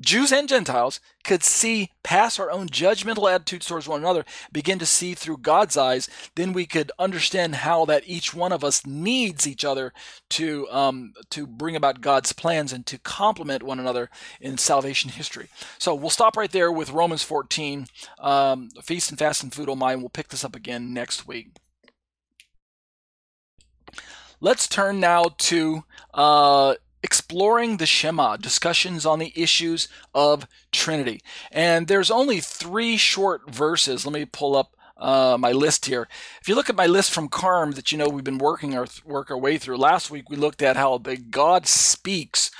Jews 0.00 0.32
and 0.32 0.48
Gentiles 0.48 1.00
could 1.22 1.44
see 1.44 1.92
past 2.02 2.40
our 2.40 2.50
own 2.50 2.68
judgmental 2.68 3.32
attitudes 3.32 3.66
towards 3.66 3.86
one 3.86 4.00
another, 4.00 4.24
begin 4.52 4.78
to 4.80 4.86
see 4.86 5.14
through 5.14 5.38
God's 5.38 5.76
eyes, 5.76 6.08
then 6.34 6.52
we 6.52 6.66
could 6.66 6.90
understand 6.98 7.56
how 7.56 7.84
that 7.84 8.02
each 8.06 8.34
one 8.34 8.52
of 8.52 8.64
us 8.64 8.84
needs 8.84 9.46
each 9.46 9.64
other 9.64 9.92
to 10.30 10.68
um, 10.70 11.12
to 11.30 11.46
bring 11.46 11.76
about 11.76 12.00
God's 12.00 12.32
plans 12.32 12.72
and 12.72 12.84
to 12.86 12.98
complement 12.98 13.62
one 13.62 13.78
another 13.78 14.10
in 14.40 14.58
salvation 14.58 15.10
history. 15.10 15.48
So 15.78 15.94
we'll 15.94 16.10
stop 16.10 16.36
right 16.36 16.50
there 16.50 16.72
with 16.72 16.90
Romans 16.90 17.22
14, 17.22 17.86
um, 18.18 18.70
feast 18.82 19.10
and 19.10 19.18
fast 19.18 19.42
and 19.44 19.54
food 19.54 19.68
on 19.68 19.78
mine. 19.78 20.00
We'll 20.00 20.08
pick 20.08 20.28
this 20.28 20.44
up 20.44 20.56
again 20.56 20.92
next 20.92 21.26
week. 21.28 21.50
Let's 24.40 24.68
turn 24.68 25.00
now 25.00 25.26
to 25.38 25.84
uh, 26.12 26.74
exploring 27.04 27.76
the 27.76 27.86
Shema, 27.86 28.38
discussions 28.38 29.04
on 29.04 29.18
the 29.18 29.30
issues 29.36 29.88
of 30.14 30.48
Trinity. 30.72 31.20
And 31.52 31.86
there's 31.86 32.10
only 32.10 32.40
three 32.40 32.96
short 32.96 33.48
verses. 33.52 34.06
Let 34.06 34.14
me 34.14 34.24
pull 34.24 34.56
up 34.56 34.74
uh, 34.96 35.36
my 35.38 35.52
list 35.52 35.84
here. 35.84 36.08
If 36.40 36.48
you 36.48 36.54
look 36.54 36.70
at 36.70 36.76
my 36.76 36.86
list 36.86 37.10
from 37.10 37.28
Carm 37.28 37.72
that 37.72 37.92
you 37.92 37.98
know 37.98 38.08
we've 38.08 38.24
been 38.24 38.38
working 38.38 38.74
our 38.74 38.86
work 39.04 39.30
our 39.30 39.36
way 39.36 39.58
through. 39.58 39.76
Last 39.76 40.10
week 40.10 40.30
we 40.30 40.36
looked 40.36 40.62
at 40.62 40.76
how 40.76 40.96
the 40.96 41.18
God 41.18 41.66
speaks, 41.66 42.50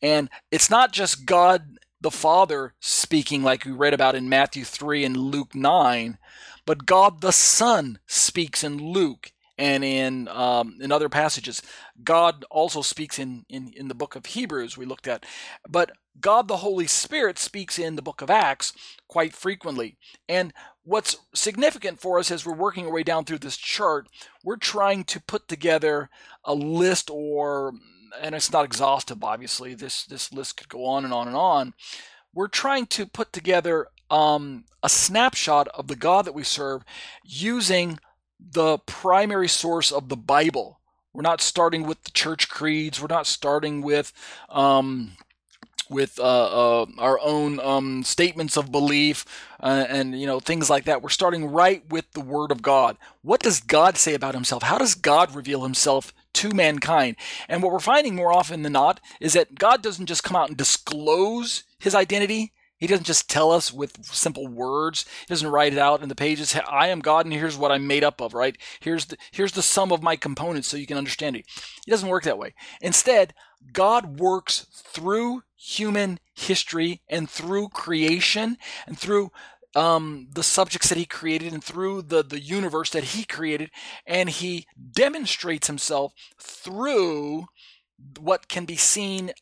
and 0.00 0.30
it's 0.52 0.70
not 0.70 0.92
just 0.92 1.26
God 1.26 1.78
the 2.00 2.12
Father 2.12 2.74
speaking 2.78 3.42
like 3.42 3.64
we 3.64 3.72
read 3.72 3.92
about 3.92 4.14
in 4.14 4.28
Matthew 4.28 4.62
3 4.62 5.04
and 5.04 5.16
Luke 5.16 5.54
9, 5.54 6.16
but 6.64 6.86
God 6.86 7.22
the 7.22 7.32
Son 7.32 7.98
speaks 8.06 8.62
in 8.62 8.78
Luke 8.78 9.32
and 9.60 9.84
in 9.84 10.26
um, 10.28 10.78
in 10.80 10.90
other 10.90 11.10
passages. 11.10 11.62
God 12.02 12.44
also 12.50 12.80
speaks 12.80 13.18
in, 13.18 13.44
in 13.48 13.72
in 13.76 13.88
the 13.88 13.94
book 13.94 14.16
of 14.16 14.26
Hebrews 14.26 14.76
we 14.76 14.86
looked 14.86 15.06
at, 15.06 15.26
but 15.68 15.92
God 16.18 16.48
the 16.48 16.58
Holy 16.58 16.86
Spirit 16.86 17.38
speaks 17.38 17.78
in 17.78 17.94
the 17.94 18.02
book 18.02 18.22
of 18.22 18.30
Acts 18.30 18.72
quite 19.06 19.34
frequently. 19.34 19.96
And 20.28 20.54
what's 20.82 21.18
significant 21.34 22.00
for 22.00 22.18
us 22.18 22.30
as 22.30 22.44
we're 22.44 22.54
working 22.54 22.86
our 22.86 22.92
way 22.92 23.02
down 23.02 23.24
through 23.24 23.38
this 23.38 23.58
chart, 23.58 24.08
we're 24.42 24.56
trying 24.56 25.04
to 25.04 25.20
put 25.20 25.46
together 25.46 26.08
a 26.44 26.54
list 26.54 27.10
or 27.12 27.74
and 28.20 28.34
it's 28.34 28.50
not 28.50 28.64
exhaustive 28.64 29.22
obviously. 29.22 29.74
This 29.74 30.04
this 30.06 30.32
list 30.32 30.56
could 30.56 30.70
go 30.70 30.86
on 30.86 31.04
and 31.04 31.12
on 31.12 31.28
and 31.28 31.36
on. 31.36 31.74
We're 32.32 32.48
trying 32.48 32.86
to 32.86 33.06
put 33.06 33.32
together 33.32 33.88
um, 34.10 34.64
a 34.82 34.88
snapshot 34.88 35.68
of 35.68 35.86
the 35.88 35.96
God 35.96 36.24
that 36.24 36.34
we 36.34 36.44
serve 36.44 36.82
using 37.24 37.98
the 38.52 38.78
primary 38.78 39.48
source 39.48 39.92
of 39.92 40.08
the 40.08 40.16
Bible, 40.16 40.80
We're 41.12 41.22
not 41.22 41.40
starting 41.40 41.84
with 41.84 42.02
the 42.04 42.12
church 42.12 42.48
creeds. 42.48 43.00
We're 43.00 43.08
not 43.08 43.26
starting 43.26 43.82
with 43.82 44.12
um, 44.48 45.16
with 45.88 46.20
uh, 46.20 46.82
uh, 46.82 46.86
our 46.98 47.18
own 47.20 47.58
um, 47.60 48.04
statements 48.04 48.56
of 48.56 48.70
belief 48.70 49.24
uh, 49.60 49.86
and 49.88 50.18
you 50.18 50.26
know 50.26 50.38
things 50.40 50.70
like 50.70 50.84
that. 50.84 51.02
We're 51.02 51.08
starting 51.08 51.50
right 51.50 51.82
with 51.90 52.10
the 52.12 52.20
Word 52.20 52.52
of 52.52 52.62
God. 52.62 52.96
What 53.22 53.40
does 53.42 53.60
God 53.60 53.96
say 53.98 54.14
about 54.14 54.34
Himself? 54.34 54.62
How 54.62 54.78
does 54.78 54.94
God 54.94 55.34
reveal 55.34 55.62
Himself 55.64 56.14
to 56.34 56.50
mankind? 56.50 57.16
And 57.48 57.62
what 57.62 57.72
we're 57.72 57.80
finding 57.80 58.14
more 58.14 58.32
often 58.32 58.62
than 58.62 58.72
not 58.72 59.00
is 59.20 59.32
that 59.32 59.56
God 59.56 59.82
doesn't 59.82 60.06
just 60.06 60.22
come 60.24 60.36
out 60.36 60.48
and 60.48 60.56
disclose 60.56 61.64
His 61.80 61.94
identity. 61.94 62.52
He 62.80 62.86
doesn't 62.86 63.04
just 63.06 63.30
tell 63.30 63.52
us 63.52 63.72
with 63.72 64.04
simple 64.04 64.48
words. 64.48 65.04
He 65.20 65.26
doesn't 65.26 65.48
write 65.48 65.74
it 65.74 65.78
out 65.78 66.02
in 66.02 66.08
the 66.08 66.14
pages. 66.14 66.58
I 66.68 66.88
am 66.88 67.00
God, 67.00 67.26
and 67.26 67.32
here's 67.32 67.56
what 67.56 67.70
I'm 67.70 67.86
made 67.86 68.02
up 68.02 68.20
of. 68.20 68.34
Right? 68.34 68.56
Here's 68.80 69.04
the 69.04 69.16
here's 69.30 69.52
the 69.52 69.62
sum 69.62 69.92
of 69.92 70.02
my 70.02 70.16
components, 70.16 70.66
so 70.66 70.76
you 70.76 70.86
can 70.86 70.98
understand 70.98 71.36
it. 71.36 71.46
It 71.86 71.90
doesn't 71.90 72.08
work 72.08 72.24
that 72.24 72.38
way. 72.38 72.54
Instead, 72.80 73.34
God 73.72 74.18
works 74.18 74.66
through 74.72 75.42
human 75.56 76.18
history 76.34 77.02
and 77.08 77.28
through 77.28 77.68
creation 77.68 78.56
and 78.86 78.98
through 78.98 79.30
um, 79.74 80.28
the 80.32 80.42
subjects 80.42 80.88
that 80.88 80.98
he 80.98 81.04
created 81.04 81.52
and 81.52 81.62
through 81.62 82.02
the, 82.02 82.22
the 82.22 82.40
universe 82.40 82.90
that 82.90 83.04
he 83.04 83.24
created. 83.24 83.70
And 84.06 84.30
he 84.30 84.66
demonstrates 84.92 85.66
himself 85.66 86.12
through 86.38 87.46
what 88.18 88.48
can 88.48 88.64
be 88.64 88.76
seen 88.76 89.32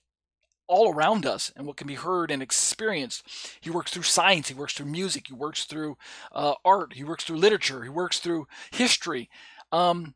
all 0.68 0.94
around 0.94 1.26
us 1.26 1.50
and 1.56 1.66
what 1.66 1.76
can 1.76 1.86
be 1.86 1.94
heard 1.94 2.30
and 2.30 2.42
experienced. 2.42 3.26
He 3.60 3.70
works 3.70 3.90
through 3.90 4.04
science, 4.04 4.48
he 4.48 4.54
works 4.54 4.74
through 4.74 4.86
music, 4.86 5.28
he 5.28 5.34
works 5.34 5.64
through 5.64 5.96
uh, 6.32 6.54
art, 6.64 6.92
he 6.94 7.04
works 7.04 7.24
through 7.24 7.38
literature, 7.38 7.82
he 7.82 7.88
works 7.88 8.20
through 8.20 8.46
history. 8.70 9.28
Um, 9.72 10.14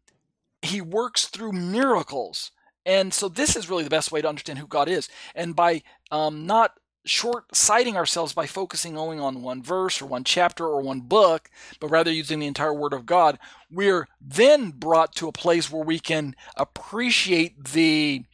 he 0.62 0.80
works 0.80 1.26
through 1.26 1.53
miracles. 1.53 2.53
And 2.86 3.12
so 3.12 3.28
this 3.28 3.57
is 3.57 3.68
really 3.68 3.84
the 3.84 3.90
best 3.90 4.12
way 4.12 4.22
to 4.22 4.28
understand 4.28 4.59
who 4.59 4.66
God 4.66 4.88
is. 4.88 5.09
And 5.34 5.55
by 5.55 5.82
um, 6.11 6.46
not 6.46 6.72
short 7.05 7.55
sighting 7.55 7.96
ourselves 7.96 8.32
by 8.32 8.46
focusing 8.46 8.96
only 8.96 9.18
on 9.18 9.42
one 9.42 9.62
verse 9.62 10.00
or 10.00 10.07
one 10.07 10.24
chapter 10.24 10.66
or 10.66 10.80
one 10.80 11.00
book, 11.00 11.50
but 11.80 11.88
rather 11.88 12.12
using 12.12 12.38
the 12.38 12.46
entire 12.46 12.74
Word 12.74 12.92
of 12.92 13.07
God, 13.07 13.38
we're 13.70 14.09
then 14.20 14.70
brought 14.70 15.14
to 15.16 15.28
a 15.28 15.32
place 15.32 15.70
where 15.70 15.84
we 15.84 15.98
can 15.98 16.36
appreciate 16.57 17.64
the 17.64 18.24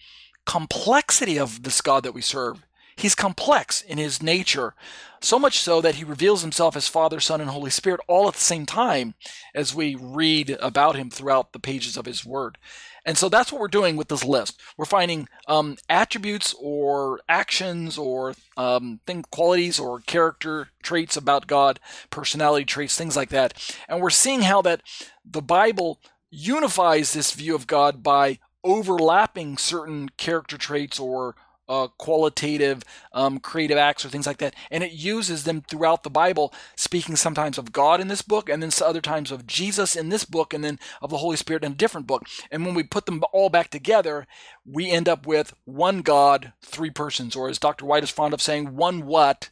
complexity 0.48 1.38
of 1.38 1.62
this 1.62 1.82
God 1.82 2.02
that 2.04 2.14
we 2.14 2.22
serve. 2.22 2.64
He's 2.96 3.14
complex 3.14 3.82
in 3.82 3.98
his 3.98 4.22
nature, 4.22 4.74
so 5.20 5.38
much 5.38 5.58
so 5.58 5.82
that 5.82 5.96
he 5.96 6.04
reveals 6.04 6.40
himself 6.40 6.74
as 6.74 6.88
Father, 6.88 7.20
Son, 7.20 7.42
and 7.42 7.50
Holy 7.50 7.70
Spirit 7.70 8.00
all 8.08 8.26
at 8.28 8.34
the 8.34 8.40
same 8.40 8.64
time 8.64 9.14
as 9.54 9.74
we 9.74 9.94
read 9.94 10.56
about 10.58 10.96
him 10.96 11.10
throughout 11.10 11.52
the 11.52 11.58
pages 11.60 11.98
of 11.98 12.06
his 12.06 12.24
Word. 12.24 12.56
And 13.04 13.18
so 13.18 13.28
that's 13.28 13.52
what 13.52 13.60
we're 13.60 13.68
doing 13.68 13.94
with 13.96 14.08
this 14.08 14.24
list. 14.24 14.58
We're 14.78 14.86
finding 14.86 15.28
um, 15.46 15.76
attributes 15.88 16.54
or 16.58 17.20
actions 17.28 17.98
or 17.98 18.34
um, 18.56 19.00
thing, 19.06 19.26
qualities 19.30 19.78
or 19.78 20.00
character 20.00 20.70
traits 20.82 21.14
about 21.14 21.46
God, 21.46 21.78
personality 22.08 22.64
traits, 22.64 22.96
things 22.96 23.16
like 23.16 23.28
that. 23.28 23.52
And 23.86 24.00
we're 24.00 24.08
seeing 24.08 24.40
how 24.40 24.62
that 24.62 24.80
the 25.24 25.42
Bible 25.42 26.00
unifies 26.30 27.12
this 27.12 27.32
view 27.32 27.54
of 27.54 27.66
God 27.66 28.02
by 28.02 28.38
overlapping 28.64 29.56
certain 29.56 30.08
character 30.10 30.58
traits 30.58 30.98
or 30.98 31.34
uh, 31.68 31.86
qualitative 31.98 32.82
um, 33.12 33.38
creative 33.38 33.76
acts 33.76 34.04
or 34.04 34.08
things 34.08 34.26
like 34.26 34.38
that 34.38 34.54
and 34.70 34.82
it 34.82 34.92
uses 34.92 35.44
them 35.44 35.60
throughout 35.60 36.02
the 36.02 36.10
bible 36.10 36.52
speaking 36.76 37.14
sometimes 37.14 37.58
of 37.58 37.72
god 37.72 38.00
in 38.00 38.08
this 38.08 38.22
book 38.22 38.48
and 38.48 38.62
then 38.62 38.70
other 38.82 39.02
times 39.02 39.30
of 39.30 39.46
jesus 39.46 39.94
in 39.94 40.08
this 40.08 40.24
book 40.24 40.54
and 40.54 40.64
then 40.64 40.78
of 41.02 41.10
the 41.10 41.18
holy 41.18 41.36
spirit 41.36 41.62
in 41.62 41.72
a 41.72 41.74
different 41.74 42.06
book 42.06 42.22
and 42.50 42.64
when 42.64 42.74
we 42.74 42.82
put 42.82 43.04
them 43.04 43.22
all 43.32 43.50
back 43.50 43.68
together 43.68 44.26
we 44.64 44.90
end 44.90 45.08
up 45.08 45.26
with 45.26 45.52
one 45.66 46.00
god 46.00 46.54
three 46.62 46.90
persons 46.90 47.36
or 47.36 47.50
as 47.50 47.58
dr 47.58 47.84
white 47.84 48.02
is 48.02 48.10
fond 48.10 48.32
of 48.32 48.40
saying 48.40 48.74
one 48.74 49.04
what 49.04 49.50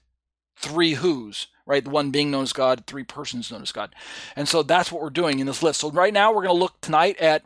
three 0.57 0.95
who's 0.95 1.49
right? 1.67 1.85
The 1.85 1.91
one 1.91 2.13
being 2.13 2.31
known 2.31 2.45
as 2.45 2.53
God, 2.53 2.85
three 2.87 3.03
persons 3.03 3.51
known 3.51 3.63
as 3.63 3.73
God. 3.73 3.93
And 4.37 4.49
so 4.49 4.63
that's 4.63 4.93
what 4.93 5.03
we're 5.03 5.11
doing 5.11 5.41
in 5.41 5.47
this 5.47 5.65
list. 5.65 5.81
So 5.81 5.91
right 5.91 6.13
now 6.13 6.33
we're 6.33 6.45
going 6.45 6.55
to 6.55 6.61
look 6.61 6.81
tonight 6.81 7.19
at 7.19 7.43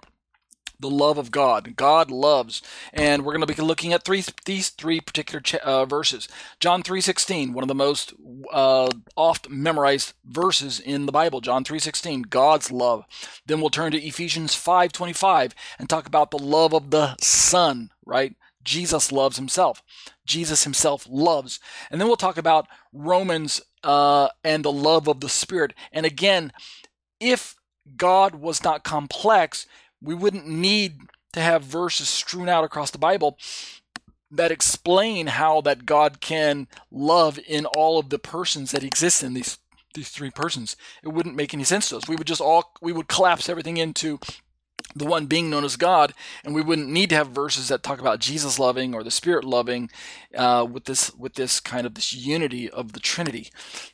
the 0.80 0.90
love 0.90 1.18
of 1.18 1.30
God. 1.30 1.76
God 1.76 2.10
loves, 2.10 2.62
and 2.92 3.24
we're 3.24 3.34
going 3.34 3.46
to 3.46 3.54
be 3.54 3.62
looking 3.62 3.92
at 3.92 4.04
three 4.04 4.24
these 4.44 4.70
three 4.70 5.00
particular 5.00 5.40
ch- 5.40 5.56
uh, 5.56 5.84
verses. 5.84 6.28
John 6.58 6.82
three 6.82 7.00
sixteen, 7.00 7.52
one 7.52 7.62
of 7.62 7.68
the 7.68 7.74
most 7.74 8.14
uh, 8.52 8.90
oft 9.16 9.48
memorized 9.50 10.14
verses 10.24 10.80
in 10.80 11.06
the 11.06 11.12
Bible. 11.12 11.40
John 11.40 11.64
three 11.64 11.78
sixteen, 11.78 12.22
God's 12.22 12.72
love. 12.72 13.04
Then 13.46 13.60
we'll 13.60 13.70
turn 13.70 13.92
to 13.92 14.02
Ephesians 14.02 14.54
five 14.54 14.92
twenty 14.92 15.12
five 15.12 15.54
and 15.78 15.88
talk 15.88 16.06
about 16.06 16.30
the 16.30 16.38
love 16.38 16.74
of 16.74 16.90
the 16.90 17.16
Son. 17.20 17.90
Right, 18.04 18.34
Jesus 18.64 19.12
loves 19.12 19.36
Himself. 19.36 19.82
Jesus 20.26 20.64
Himself 20.64 21.06
loves, 21.10 21.60
and 21.90 22.00
then 22.00 22.08
we'll 22.08 22.16
talk 22.16 22.38
about 22.38 22.66
Romans 22.92 23.60
uh, 23.84 24.28
and 24.42 24.64
the 24.64 24.72
love 24.72 25.08
of 25.08 25.20
the 25.20 25.28
Spirit. 25.28 25.74
And 25.92 26.06
again, 26.06 26.52
if 27.18 27.54
God 27.96 28.36
was 28.36 28.62
not 28.62 28.84
complex, 28.84 29.66
we 30.02 30.14
wouldn't 30.14 30.46
need 30.46 31.00
to 31.32 31.40
have 31.40 31.62
verses 31.62 32.08
strewn 32.08 32.48
out 32.48 32.64
across 32.64 32.90
the 32.90 32.98
Bible 32.98 33.38
that 34.30 34.52
explain 34.52 35.26
how 35.28 35.60
that 35.60 35.86
God 35.86 36.20
can 36.20 36.68
love 36.90 37.38
in 37.46 37.66
all 37.66 37.98
of 37.98 38.10
the 38.10 38.18
persons 38.18 38.70
that 38.72 38.84
exist 38.84 39.22
in 39.22 39.34
these 39.34 39.58
these 39.94 40.10
three 40.10 40.30
persons. 40.30 40.76
It 41.02 41.08
wouldn't 41.08 41.34
make 41.34 41.52
any 41.52 41.64
sense 41.64 41.88
to 41.88 41.96
us. 41.96 42.08
We 42.08 42.14
would 42.14 42.26
just 42.26 42.40
all 42.40 42.72
we 42.80 42.92
would 42.92 43.08
collapse 43.08 43.48
everything 43.48 43.76
into 43.76 44.20
the 44.94 45.04
one 45.04 45.26
being 45.26 45.50
known 45.50 45.64
as 45.64 45.76
God, 45.76 46.14
and 46.44 46.54
we 46.54 46.62
wouldn't 46.62 46.88
need 46.88 47.10
to 47.10 47.16
have 47.16 47.28
verses 47.28 47.68
that 47.68 47.82
talk 47.82 48.00
about 48.00 48.18
Jesus 48.18 48.58
loving 48.58 48.94
or 48.94 49.02
the 49.02 49.10
Spirit 49.10 49.44
loving 49.44 49.90
uh, 50.36 50.66
with 50.70 50.84
this 50.84 51.12
with 51.14 51.34
this 51.34 51.60
kind 51.60 51.86
of 51.86 51.94
this 51.94 52.12
unity 52.12 52.70
of 52.70 52.92
the 52.92 53.00
Trinity. 53.00 53.50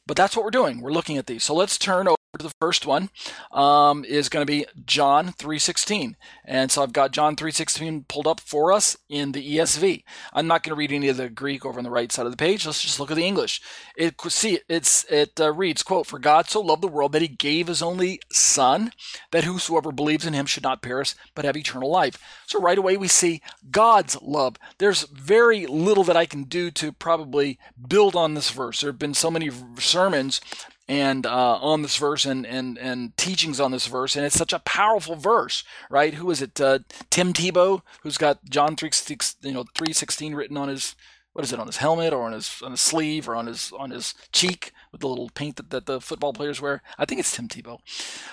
But 0.07 0.17
that's 0.17 0.37
what 0.37 0.45
we're 0.45 0.51
doing. 0.51 0.81
We're 0.81 0.93
looking 0.93 1.17
at 1.17 1.27
these. 1.27 1.45
So 1.45 1.55
let's 1.55 1.79
turn 1.79 2.09
over 2.09 2.16
the 2.43 2.55
first 2.61 2.87
one 2.87 3.11
um, 3.53 4.05
is 4.05 4.29
going 4.29 4.47
to 4.47 4.51
be 4.51 4.67
John 4.85 5.33
3:16, 5.33 6.15
and 6.45 6.71
so 6.71 6.83
I've 6.83 6.93
got 6.93 7.13
John 7.13 7.37
3:16 7.37 8.09
pulled 8.09 8.27
up 8.27 8.41
for 8.41 8.73
us 8.73 8.97
in 9.09 9.33
the 9.33 9.57
ESV. 9.57 10.05
I'm 10.33 10.47
not 10.47 10.63
going 10.63 10.71
to 10.71 10.79
read 10.79 10.93
any 10.93 11.09
of 11.09 11.17
the 11.17 11.29
Greek 11.29 11.65
over 11.65 11.79
on 11.79 11.85
the 11.85 11.91
right 11.91 12.11
side 12.11 12.27
of 12.27 12.33
the 12.33 12.37
page. 12.37 12.67
Let's 12.67 12.83
just 12.83 13.01
look 13.01 13.11
at 13.11 13.17
the 13.17 13.27
English. 13.27 13.61
It 13.97 14.21
see 14.29 14.61
it's 14.69 15.05
it 15.11 15.41
uh, 15.41 15.53
reads 15.53 15.83
quote 15.83 16.07
For 16.07 16.19
God 16.19 16.49
so 16.49 16.61
loved 16.61 16.83
the 16.83 16.89
world 16.89 17.13
that 17.13 17.23
He 17.23 17.29
gave 17.29 17.69
His 17.69 17.83
only 17.83 18.21
Son, 18.31 18.93
that 19.31 19.45
whosoever 19.45 19.93
believes 19.93 20.27
in 20.27 20.35
Him 20.35 20.47
should 20.47 20.63
not 20.63 20.83
perish 20.83 21.15
but 21.35 21.45
have 21.45 21.57
eternal 21.57 21.91
life. 21.91 22.19
So 22.47 22.61
right 22.61 22.79
away 22.79 22.97
we 22.97 23.09
see 23.09 23.43
God's 23.71 24.21
love. 24.23 24.57
There's 24.79 25.03
very 25.05 25.67
little 25.67 26.05
that 26.05 26.17
I 26.17 26.27
can 26.27 26.45
do 26.45 26.71
to 26.73 26.93
probably 26.93 27.59
build 27.89 28.17
on 28.17 28.35
this 28.35 28.51
verse. 28.51 28.81
There 28.81 28.91
have 28.91 28.99
been 28.99 29.15
so 29.15 29.31
many 29.31 29.51
sermons 29.79 30.41
and 30.89 31.27
uh, 31.27 31.59
on 31.61 31.83
this 31.83 31.97
verse 31.97 32.25
and, 32.25 32.47
and 32.47 32.79
and 32.79 33.17
teachings 33.17 33.61
on 33.61 33.73
this 33.73 33.87
verse, 33.87 34.17
and 34.17 34.25
it's 34.25 34.39
such 34.39 34.53
a 34.53 34.61
powerful 34.61 35.17
verse, 35.17 35.65
right? 35.91 36.15
Who 36.15 36.31
is 36.31 36.41
it? 36.43 36.61
Uh, 36.61 36.81
Tim 37.11 37.33
Tebow, 37.33 37.83
who's 38.03 38.19
got 38.19 38.45
John 38.49 38.77
three 38.77 38.93
six, 38.93 39.37
you 39.43 39.53
know 39.53 39.65
three 39.75 39.93
sixteen 39.93 40.35
written 40.35 40.57
on 40.57 40.69
his 40.69 40.95
what 41.33 41.45
is 41.45 41.53
it 41.53 41.61
on 41.61 41.67
his 41.67 41.79
helmet 41.79 42.13
or 42.13 42.23
on 42.23 42.33
his 42.33 42.63
on 42.63 42.71
his 42.71 42.81
sleeve 42.81 43.29
or 43.29 43.35
on 43.35 43.47
his 43.47 43.73
on 43.79 43.91
his 43.91 44.15
cheek 44.33 44.73
with 44.97 45.03
the 45.03 45.09
little 45.09 45.31
paint 45.31 45.57
that, 45.57 45.71
that 45.71 45.87
the 45.87 46.01
football 46.01 46.33
players 46.33 46.61
wear. 46.61 46.83
I 46.99 47.05
think 47.05 47.21
it's 47.21 47.35
Tim 47.35 47.49
Tebow, 47.49 47.79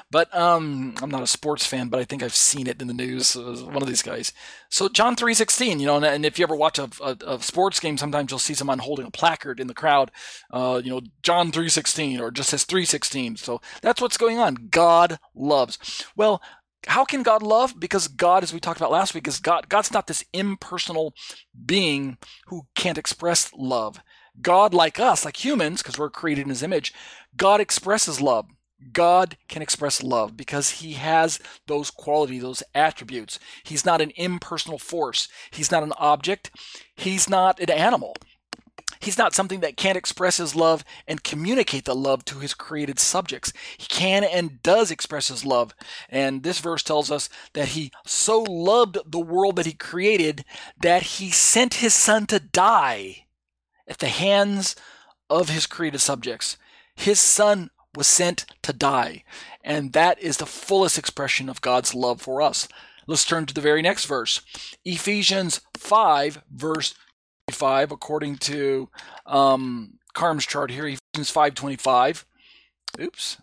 but 0.10 0.34
um, 0.36 0.96
I'm 1.02 1.10
not 1.10 1.22
a 1.22 1.28
sports 1.28 1.66
fan, 1.66 1.90
but 1.90 2.00
I 2.00 2.06
think 2.06 2.24
I've 2.24 2.34
seen 2.34 2.68
it 2.68 2.82
in 2.82 2.88
the 2.88 2.94
news. 2.94 3.36
one 3.36 3.82
of 3.82 3.88
these 3.88 4.02
guys. 4.02 4.32
So 4.70 4.88
John 4.88 5.16
three 5.16 5.34
sixteen, 5.34 5.80
you 5.80 5.86
know, 5.86 5.98
and, 5.98 6.06
and, 6.06 6.26
if 6.26 6.40
you 6.40 6.44
ever 6.44 6.56
watch 6.56 6.80
a, 6.80 6.90
a, 7.02 7.18
a, 7.28 7.42
sports 7.42 7.80
game, 7.80 7.98
sometimes 7.98 8.32
you'll 8.32 8.40
see 8.40 8.54
someone 8.54 8.80
holding 8.80 9.06
a 9.06 9.12
placard 9.12 9.60
in 9.60 9.68
the 9.68 9.74
crowd. 9.74 10.12
Uh, 10.52 10.82
you 10.84 10.92
know, 10.92 11.02
John 11.22 11.52
three 11.52 11.70
sixteen, 11.70 12.20
or 12.20 12.32
just 12.32 12.50
says 12.50 12.64
three 12.64 12.86
sixteen. 12.86 13.36
So 13.36 13.62
that's 13.82 14.02
what's 14.02 14.18
going 14.18 14.40
on. 14.40 14.70
God 14.70 15.20
loves. 15.36 16.06
Well, 16.16 16.42
how 16.88 17.06
can 17.06 17.24
God 17.24 17.42
love? 17.42 17.80
Because 17.80 18.08
God, 18.08 18.44
as 18.44 18.54
we 18.54 18.60
talked 18.60 18.80
about 18.80 18.92
last 18.92 19.14
week, 19.14 19.28
is 19.28 19.40
God. 19.40 19.70
God's 19.70 19.92
not 19.92 20.08
this 20.08 20.24
impersonal 20.34 21.14
being 21.66 22.18
who 22.48 22.68
can't 22.76 22.98
express 22.98 23.52
love. 23.54 24.02
God, 24.42 24.74
like 24.74 25.00
us, 25.00 25.26
like 25.26 25.44
humans, 25.44 25.82
because 25.82 25.98
we're 25.98 26.10
created 26.10 26.44
in 26.44 26.50
His 26.50 26.64
image, 26.64 26.94
God 27.38 27.62
expresses 27.62 28.22
love. 28.22 28.48
God 28.92 29.38
can 29.48 29.62
express 29.62 30.04
love 30.04 30.36
because 30.36 30.72
He 30.72 30.94
has 30.94 31.40
those 31.68 31.90
qualities, 31.90 32.42
those 32.42 32.64
attributes. 32.76 33.40
He's 33.64 33.86
not 33.86 34.02
an 34.02 34.12
impersonal 34.16 34.80
force. 34.80 35.28
He's 35.52 35.72
not 35.72 35.84
an 35.84 35.94
object. 35.98 36.52
He's 36.96 37.30
not 37.30 37.60
an 37.60 37.70
animal. 37.70 38.16
He's 39.04 39.18
not 39.18 39.36
something 39.36 39.60
that 39.60 39.76
can't 39.76 39.98
express 39.98 40.38
his 40.38 40.56
love 40.56 40.86
and 41.08 41.24
communicate 41.24 41.84
the 41.84 41.96
love 41.96 42.24
to 42.26 42.40
his 42.40 42.54
created 42.54 43.00
subjects. 43.00 43.52
He 43.78 43.86
can 43.88 44.24
and 44.24 44.64
does 44.64 44.92
express 44.92 45.28
his 45.28 45.46
love. 45.46 45.76
And 46.10 46.44
this 46.44 46.60
verse 46.60 46.84
tells 46.84 47.12
us 47.12 47.28
that 47.52 47.70
he 47.70 47.92
so 48.06 48.44
loved 48.44 48.98
the 49.06 49.20
world 49.20 49.58
that 49.58 49.66
he 49.66 49.74
created 49.74 50.46
that 50.82 51.04
he 51.04 51.32
sent 51.32 51.76
his 51.76 51.94
son 51.94 52.28
to 52.28 52.40
die 52.40 53.23
at 53.88 54.00
the 54.00 54.08
hands 54.08 54.76
of 55.30 55.50
his 55.50 55.66
created 55.66 56.00
subjects. 56.00 56.58
His 56.96 57.20
son 57.20 57.70
was 57.96 58.08
sent 58.08 58.46
to 58.64 58.74
die. 58.74 59.24
And 59.64 59.94
that 59.94 60.20
is 60.20 60.38
the 60.38 60.46
fullest 60.46 60.98
expression 60.98 61.50
of 61.50 61.62
God's 61.62 61.94
love 61.94 62.22
for 62.22 62.42
us. 62.42 62.68
Let's 63.08 63.26
turn 63.26 63.46
to 63.46 63.54
the 63.54 63.62
very 63.62 63.82
next 63.82 64.06
verse. 64.06 64.42
Ephesians 64.86 65.62
5, 65.78 66.44
verse 66.52 66.96
5, 67.52 67.92
according 67.92 68.38
to 68.38 68.90
um, 69.26 70.00
Carm's 70.14 70.46
chart 70.46 70.72
here, 70.72 70.88
Ephesians 70.88 71.32
5.25. 71.32 72.24
Oops, 73.02 73.38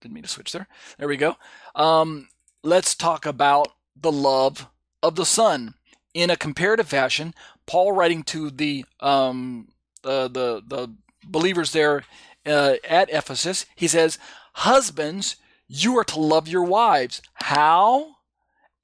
didn't 0.00 0.14
mean 0.14 0.22
to 0.22 0.28
switch 0.28 0.52
there. 0.52 0.68
There 0.98 1.08
we 1.08 1.16
go. 1.16 1.36
Um, 1.74 2.28
let's 2.62 2.94
talk 2.94 3.26
about 3.26 3.68
the 3.96 4.12
love 4.12 4.68
of 5.02 5.16
the 5.16 5.26
Son. 5.26 5.74
In 6.14 6.28
a 6.28 6.36
comparative 6.36 6.88
fashion, 6.88 7.34
Paul 7.72 7.92
writing 7.92 8.22
to 8.24 8.50
the 8.50 8.84
um, 9.00 9.68
the 10.02 10.28
the 10.28 10.94
believers 11.24 11.72
there 11.72 12.04
uh, 12.44 12.74
at 12.86 13.08
Ephesus, 13.08 13.64
he 13.74 13.88
says, 13.88 14.18
"Husbands, 14.52 15.36
you 15.68 15.96
are 15.96 16.04
to 16.04 16.20
love 16.20 16.46
your 16.46 16.64
wives. 16.64 17.22
How? 17.32 18.16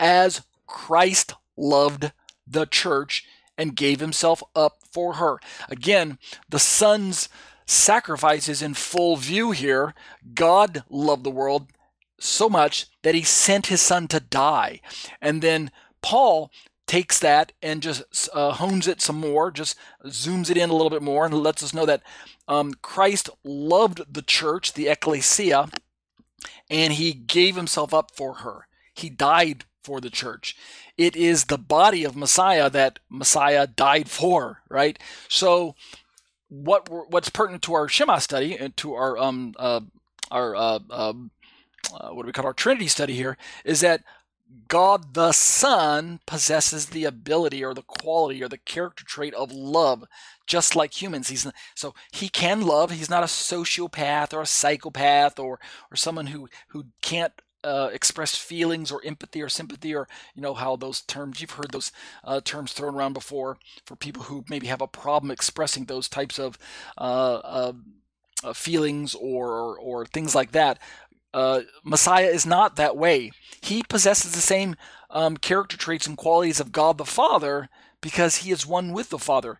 As 0.01 0.41
Christ 0.67 1.35
loved 1.55 2.13
the 2.47 2.65
church 2.65 3.27
and 3.59 3.77
gave 3.77 4.01
himself 4.01 4.43
up 4.57 4.79
for 4.91 5.15
her." 5.15 5.37
Again, 5.69 6.19
the 6.49 6.59
Son's 6.59 7.29
sacrifice 7.67 8.49
is 8.49 8.63
in 8.63 8.73
full 8.73 9.19
view 9.19 9.51
here. 9.51 9.95
God 10.33 10.83
loved 10.89 11.25
the 11.25 11.31
world 11.31 11.67
so 12.19 12.49
much 12.49 12.87
that 13.03 13.15
he 13.15 13.23
sent 13.23 13.67
his 13.67 13.83
son 13.83 14.09
to 14.09 14.19
die. 14.19 14.81
And 15.21 15.43
then 15.43 15.73
Paul 16.01 16.51
takes 16.89 17.21
that 17.21 17.53
and 17.63 17.83
just 17.83 18.29
uh, 18.33 18.53
hones 18.53 18.89
it 18.89 19.01
some 19.01 19.21
more, 19.21 19.53
just 19.53 19.77
zooms 20.07 20.51
it 20.51 20.57
in 20.57 20.71
a 20.71 20.73
little 20.73 20.91
bit 20.91 21.03
more, 21.03 21.25
and 21.25 21.35
lets 21.35 21.63
us 21.63 21.75
know 21.75 21.87
that 21.87 22.03
um, 22.49 22.75
Christ 22.83 23.31
loved 23.45 24.03
the 24.13 24.23
church, 24.23 24.73
the 24.73 24.89
ecclesia, 24.89 25.69
and 26.69 26.95
he 26.95 27.13
gave 27.13 27.55
himself 27.55 27.95
up 27.95 28.11
for 28.17 28.35
her. 28.35 28.67
He 28.95 29.11
died 29.11 29.65
for 29.83 30.01
the 30.01 30.11
church. 30.11 30.57
It 30.97 31.15
is 31.15 31.45
the 31.45 31.59
body 31.59 32.05
of 32.05 32.17
Messiah 32.17 32.69
that 32.71 32.99
Messiah 33.09 33.67
died 33.67 34.11
for, 34.11 34.63
right? 34.69 34.99
So, 35.29 35.77
what 36.49 36.89
what's 37.11 37.29
pertinent 37.29 37.63
to 37.65 37.75
our 37.75 37.89
Shema 37.89 38.19
study 38.19 38.57
and 38.57 38.77
to 38.79 38.95
our 38.95 39.19
um 39.19 39.55
uh, 39.59 39.81
our 40.31 40.57
uh, 40.57 40.79
um, 40.91 41.31
uh, 41.95 42.09
what 42.09 42.23
do 42.23 42.27
we 42.27 42.33
call 42.33 42.47
our 42.47 42.53
Trinity 42.53 42.89
study 42.89 43.15
here 43.15 43.37
is 43.65 43.81
that 43.81 44.03
God 44.69 45.15
the 45.15 45.33
Son 45.33 46.21
possesses 46.27 46.87
the 46.87 47.05
ability 47.05 47.65
or 47.65 47.75
the 47.75 47.83
quality 47.83 48.43
or 48.43 48.49
the 48.49 48.59
character 48.59 49.05
trait 49.05 49.35
of 49.35 49.53
love, 49.53 50.05
just 50.47 50.75
like 50.77 51.01
humans. 51.01 51.29
He's 51.29 51.47
so 51.75 51.95
he 52.13 52.29
can 52.29 52.63
love. 52.63 52.91
He's 52.91 53.11
not 53.11 53.23
a 53.23 53.27
sociopath 53.27 54.33
or 54.33 54.43
a 54.43 54.47
psychopath 54.47 55.39
or 55.39 55.59
or 55.91 55.97
someone 55.97 56.29
who 56.29 56.49
who 56.69 56.87
can't 57.03 57.33
uh, 57.65 57.91
express 57.93 58.37
feelings 58.37 58.91
or 58.93 59.03
empathy 59.05 59.43
or 59.43 59.49
sympathy 59.49 59.95
or 59.95 60.07
you 60.35 60.41
know 60.41 60.55
how 60.55 60.77
those 60.77 61.01
terms 61.03 61.41
you've 61.41 61.51
heard 61.53 61.73
those 61.73 61.91
uh, 62.25 62.41
terms 62.41 62.73
thrown 62.73 62.95
around 62.95 63.15
before 63.15 63.59
for 63.85 63.97
people 63.97 64.23
who 64.25 64.45
maybe 64.49 64.69
have 64.69 64.81
a 64.81 64.87
problem 64.87 65.31
expressing 65.31 65.85
those 65.87 66.09
types 66.09 66.39
of 66.39 66.57
uh, 68.45 68.53
feelings 68.55 69.15
or, 69.15 69.49
or, 69.51 69.79
or 69.79 70.07
things 70.07 70.35
like 70.35 70.53
that 70.53 70.79
uh, 71.35 71.63
Messiah 71.85 72.27
is 72.27 72.47
not 72.47 72.77
that 72.77 72.97
way. 72.97 73.31
He 73.61 73.83
possesses 73.83 74.33
the 74.33 74.41
same 74.41 74.77
um, 75.11 75.37
character 75.37 75.77
traits 75.77 76.07
and 76.07 76.17
qualities 76.17 76.61
of 76.61 76.73
God 76.73 76.99
the 76.99 77.05
Father 77.05 77.69
because 78.01 78.37
he 78.37 78.51
is 78.51 78.67
one 78.67 78.93
with 78.93 79.11
the 79.11 79.19
Father. 79.19 79.59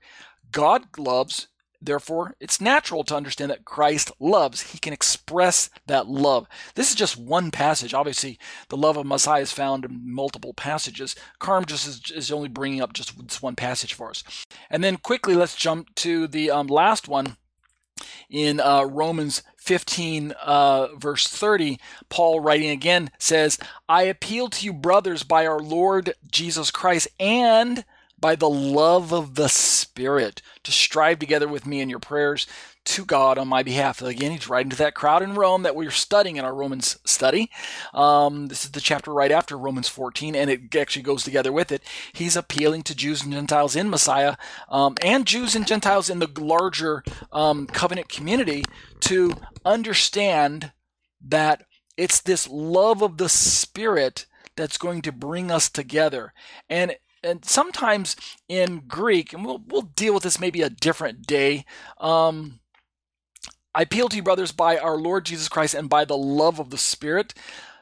God 0.53 0.85
loves, 0.97 1.49
therefore, 1.81 2.35
it's 2.41 2.61
natural 2.61 3.05
to 3.05 3.17
understand 3.17 3.51
that 3.51 3.65
Christ 3.65 4.13
loves. 4.19 4.73
He 4.73 4.79
can 4.79 4.93
express 4.93 5.69
that 5.87 6.07
love. 6.07 6.47
This 6.75 6.91
is 6.91 6.97
just 6.97 7.19
one 7.19 7.51
passage. 7.51 7.93
Obviously, 7.93 8.39
the 8.69 8.77
love 8.77 8.97
of 8.97 9.07
Messiah 9.07 9.43
is 9.43 9.53
found 9.53 9.85
in 9.85 10.01
multiple 10.15 10.55
passages. 10.55 11.15
Carm 11.39 11.65
just 11.65 11.87
is, 11.87 12.11
is 12.11 12.33
only 12.33 12.49
bringing 12.49 12.81
up 12.81 12.93
just 12.93 13.19
this 13.27 13.43
one 13.43 13.57
passage 13.57 13.95
for 13.95 14.11
us. 14.11 14.25
And 14.71 14.83
then 14.83 14.97
quickly, 14.97 15.35
let's 15.35 15.57
jump 15.57 15.95
to 15.97 16.27
the 16.27 16.51
um, 16.51 16.69
last 16.69 17.09
one 17.09 17.37
in 18.31 18.61
uh, 18.61 18.85
Romans 18.85 19.43
15, 19.57 20.33
uh, 20.43 20.89
verse 20.97 21.29
30, 21.29 21.79
Paul 22.09 22.41
writing 22.41 22.71
again 22.71 23.11
says, 23.19 23.59
I 23.89 24.03
appeal 24.05 24.49
to 24.49 24.65
you, 24.65 24.73
brothers, 24.73 25.23
by 25.23 25.47
our 25.47 25.61
Lord 25.61 26.15
Jesus 26.31 26.71
Christ 26.71 27.09
and 27.21 27.85
by 28.21 28.35
the 28.35 28.49
love 28.49 29.13
of 29.13 29.35
the 29.35 29.49
Spirit, 29.49 30.43
to 30.65 30.73
strive 30.73 31.19
together 31.19 31.47
with 31.47 31.67
me 31.67 31.81
in 31.81 31.89
your 31.91 32.01
prayers 32.01 32.47
to 32.89 33.05
God 33.05 33.37
on 33.37 33.49
my 33.49 33.63
behalf. 33.63 34.01
Again, 34.01 34.33
he's 34.33 34.49
writing 34.49 34.71
to 34.71 34.77
that 34.77 34.95
crowd 34.95 35.23
in 35.23 35.35
Rome 35.35 35.63
that 35.63 35.77
we 35.77 35.87
are 35.87 35.91
studying 35.91 36.37
in 36.37 36.45
our 36.45 36.55
Romans 36.55 36.99
study. 37.05 37.51
Um, 37.93 38.47
this 38.49 38.65
is 38.65 38.71
the 38.71 38.81
chapter 38.81 39.13
right 39.13 39.31
after 39.31 39.59
Romans 39.59 39.89
14, 39.89 40.35
and 40.35 40.51
it 40.51 40.75
actually 40.75 41.03
goes 41.03 41.23
together 41.23 41.53
with 41.53 41.71
it. 41.71 41.83
He's 42.15 42.35
appealing 42.35 42.85
to 42.85 42.95
Jews 42.95 43.23
and 43.23 43.33
Gentiles 43.33 43.77
in 43.77 43.91
Messiah 43.91 44.37
um, 44.71 44.97
and 45.03 45.27
Jews 45.27 45.55
and 45.55 45.67
Gentiles 45.67 46.09
in 46.09 46.19
the 46.19 46.31
larger 46.39 47.05
um, 47.31 47.67
covenant 47.67 48.09
community 48.09 48.65
to 49.01 49.35
understand 49.67 50.73
that 51.21 51.65
it's 51.99 52.21
this 52.21 52.49
love 52.49 53.03
of 53.03 53.19
the 53.19 53.29
Spirit 53.29 54.25
that's 54.57 54.79
going 54.79 55.03
to 55.03 55.13
bring 55.13 55.51
us 55.51 55.69
together. 55.69 56.33
And 56.71 56.97
and 57.23 57.45
sometimes 57.45 58.17
in 58.49 58.83
Greek, 58.87 59.33
and 59.33 59.45
we'll 59.45 59.63
we'll 59.67 59.83
deal 59.83 60.15
with 60.15 60.23
this 60.23 60.41
maybe 60.41 60.63
a 60.63 60.71
different 60.71 61.27
day. 61.27 61.67
Um, 61.99 62.61
I 63.75 63.83
appeal 63.83 64.09
to 64.09 64.17
you, 64.17 64.23
brothers, 64.23 64.53
by 64.53 64.79
our 64.79 64.97
Lord 64.97 65.27
Jesus 65.27 65.49
Christ 65.49 65.75
and 65.75 65.89
by 65.89 66.05
the 66.05 66.17
love 66.17 66.59
of 66.59 66.71
the 66.71 66.79
Spirit. 66.79 67.35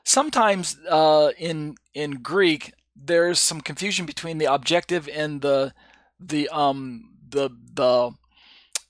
Sometimes 0.05 0.76
uh, 0.89 1.30
in 1.39 1.76
in 1.95 2.22
Greek, 2.22 2.72
there's 2.95 3.39
some 3.39 3.61
confusion 3.61 4.07
between 4.07 4.39
the 4.39 4.53
objective 4.53 5.09
and 5.12 5.43
the 5.43 5.72
the 6.18 6.49
um 6.49 7.11
the 7.28 7.51
the 7.74 8.12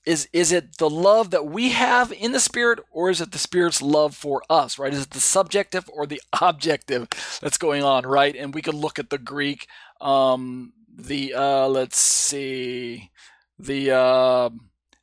is 0.05 0.29
is 0.31 0.51
it 0.53 0.77
the 0.77 0.89
love 0.89 1.31
that 1.31 1.45
we 1.45 1.69
have 1.71 2.13
in 2.13 2.31
the 2.31 2.39
spirit 2.39 2.79
or 2.91 3.09
is 3.09 3.19
it 3.19 3.31
the 3.33 3.37
spirit's 3.37 3.81
love 3.81 4.15
for 4.15 4.41
us 4.49 4.79
right 4.79 4.93
is 4.93 5.03
it 5.03 5.09
the 5.09 5.19
subjective 5.19 5.89
or 5.91 6.07
the 6.07 6.21
objective 6.41 7.07
that's 7.41 7.57
going 7.57 7.83
on 7.83 8.05
right 8.05 8.35
and 8.35 8.53
we 8.53 8.61
could 8.61 8.73
look 8.73 8.97
at 8.97 9.09
the 9.09 9.17
greek 9.17 9.67
um 9.99 10.71
the 10.89 11.33
uh 11.33 11.67
let's 11.67 11.97
see 11.97 13.11
the 13.59 13.91
uh 13.91 14.49